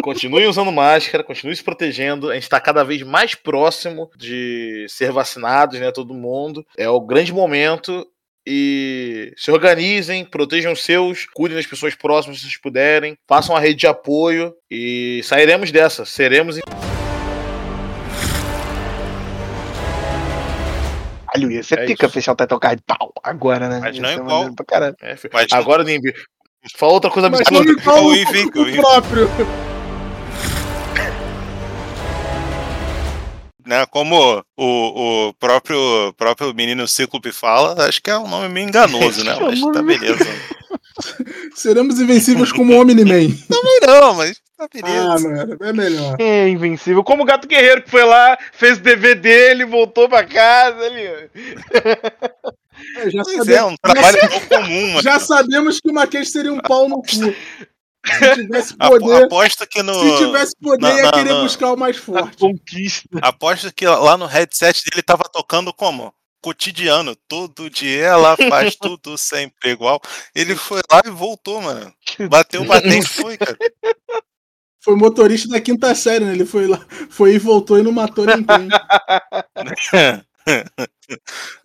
Continuem 0.02 0.46
usando 0.46 0.72
máscara, 0.72 1.24
continuem 1.24 1.56
se 1.56 1.62
protegendo. 1.62 2.30
A 2.30 2.34
gente 2.34 2.48
tá 2.48 2.58
cada 2.60 2.82
vez 2.82 3.02
mais 3.02 3.34
próximo 3.34 4.10
de 4.16 4.86
ser 4.88 5.12
vacinados, 5.12 5.78
né? 5.78 5.90
Todo 5.92 6.14
mundo. 6.14 6.64
É 6.76 6.88
o 6.88 7.00
grande 7.00 7.32
momento. 7.32 8.06
E 8.46 9.32
se 9.38 9.50
organizem, 9.50 10.22
protejam 10.24 10.72
os 10.72 10.82
seus, 10.84 11.26
cuidem 11.32 11.56
das 11.56 11.66
pessoas 11.66 11.94
próximas 11.94 12.38
se 12.38 12.42
vocês 12.44 12.60
puderem, 12.60 13.16
façam 13.26 13.56
a 13.56 13.60
rede 13.60 13.76
de 13.80 13.86
apoio 13.86 14.52
e 14.70 15.22
sairemos 15.24 15.72
dessa. 15.72 16.04
Seremos 16.04 16.58
Caralho, 21.26 21.50
ia 21.50 21.62
ser 21.62 21.78
É 21.80 21.86
pica 21.86 22.06
isso. 22.06 22.14
fechar 22.14 22.32
o 22.32 22.36
Card 22.60 22.82
pau, 22.86 23.12
agora, 23.22 23.68
né? 23.68 23.80
Mas 23.82 23.96
Ia 23.96 24.02
não 24.02 24.08
ser 24.10 24.14
igual. 24.20 24.44
É. 25.02 25.16
Mas- 25.32 25.46
Agora, 25.52 25.82
Nimbi, 25.82 26.12
fala 26.76 26.92
outra 26.92 27.10
coisa 27.10 27.28
Mas 27.28 27.40
absurda. 27.40 27.64
não 27.72 27.78
igual 27.82 28.04
o 28.04 28.14
o, 28.14 28.76
próprio. 28.76 29.28
Né, 33.66 33.86
como 33.86 34.44
o, 34.56 35.28
o 35.28 35.34
próprio, 35.34 36.12
próprio 36.18 36.52
menino 36.54 36.86
Cíclope 36.86 37.32
fala, 37.32 37.86
acho 37.88 38.02
que 38.02 38.10
é 38.10 38.18
um 38.18 38.28
nome 38.28 38.48
meio 38.50 38.68
enganoso, 38.68 39.24
né? 39.24 39.34
Mas 39.40 39.60
tá 39.72 39.82
beleza. 39.82 40.18
Seremos 41.56 41.98
invencíveis 41.98 42.52
como 42.52 42.78
Omni-Man. 42.78 43.34
Não, 43.86 44.14
mas 44.14 44.36
tá 44.56 44.64
Ah, 44.64 44.68
beleza. 44.72 45.28
mano, 45.28 45.56
é 45.60 45.72
melhor. 45.72 46.16
É 46.18 46.48
invencível. 46.48 47.02
Como 47.04 47.22
o 47.22 47.26
gato 47.26 47.46
guerreiro 47.48 47.82
que 47.82 47.90
foi 47.90 48.04
lá, 48.04 48.36
fez 48.52 48.78
o 48.78 48.80
dever 48.82 49.20
dele, 49.20 49.64
voltou 49.64 50.08
pra 50.08 50.24
casa 50.24 50.78
ali. 50.84 51.02
É, 52.96 53.10
já, 53.10 53.22
Pois 53.22 53.36
sabe- 53.36 53.54
é, 53.54 53.64
um 53.64 53.76
trabalho 53.76 54.18
pouco 54.30 54.48
comum, 54.48 54.88
mano. 54.88 55.02
já 55.02 55.18
sabemos 55.18 55.80
que 55.80 55.90
o 55.90 55.94
Maquês 55.94 56.30
seria 56.30 56.52
um 56.52 56.60
pau 56.60 56.88
no 56.88 56.96
cu. 57.02 57.34
Se 58.04 58.34
tivesse 58.34 58.76
poder, 58.76 59.24
Aposto 59.24 59.66
que 59.66 59.82
no. 59.82 59.94
se 59.94 60.24
tivesse 60.24 60.54
poder, 60.60 60.80
Não, 60.88 60.96
ia 60.98 61.12
querer 61.12 61.30
não. 61.32 61.42
buscar 61.42 61.72
o 61.72 61.76
mais 61.76 61.96
forte. 61.96 62.36
conquista. 62.36 63.08
Aposto 63.22 63.72
que 63.72 63.86
lá 63.86 64.16
no 64.16 64.26
headset 64.26 64.82
dele 64.90 65.02
tava 65.02 65.24
tocando 65.24 65.72
como? 65.72 66.12
Cotidiano. 66.42 67.16
Todo 67.26 67.70
dia 67.70 68.04
ela 68.06 68.36
faz 68.36 68.76
tudo 68.80 69.16
sempre 69.16 69.70
igual. 69.70 70.00
Ele 70.34 70.54
foi 70.54 70.80
lá 70.92 71.00
e 71.06 71.10
voltou, 71.10 71.62
mano. 71.62 71.92
Bateu, 72.28 72.64
bateu 72.64 72.92
e 72.98 73.02
foi, 73.02 73.38
cara. 73.38 73.56
Foi 74.82 74.94
motorista 74.96 75.48
da 75.48 75.58
quinta 75.62 75.94
série, 75.94 76.26
né? 76.26 76.32
Ele 76.34 76.44
foi 76.44 76.66
lá, 76.66 76.84
foi 77.08 77.34
e 77.34 77.38
voltou 77.38 77.78
e 77.78 77.82
não 77.82 77.90
matou 77.90 78.26
ninguém. 78.26 78.68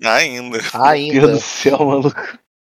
Ainda. 0.02 0.42
Meu 0.42 0.52
Deus 0.52 0.74
Ainda. 0.74 1.28
do 1.28 1.40
céu, 1.42 1.78
maluco. 1.80 2.40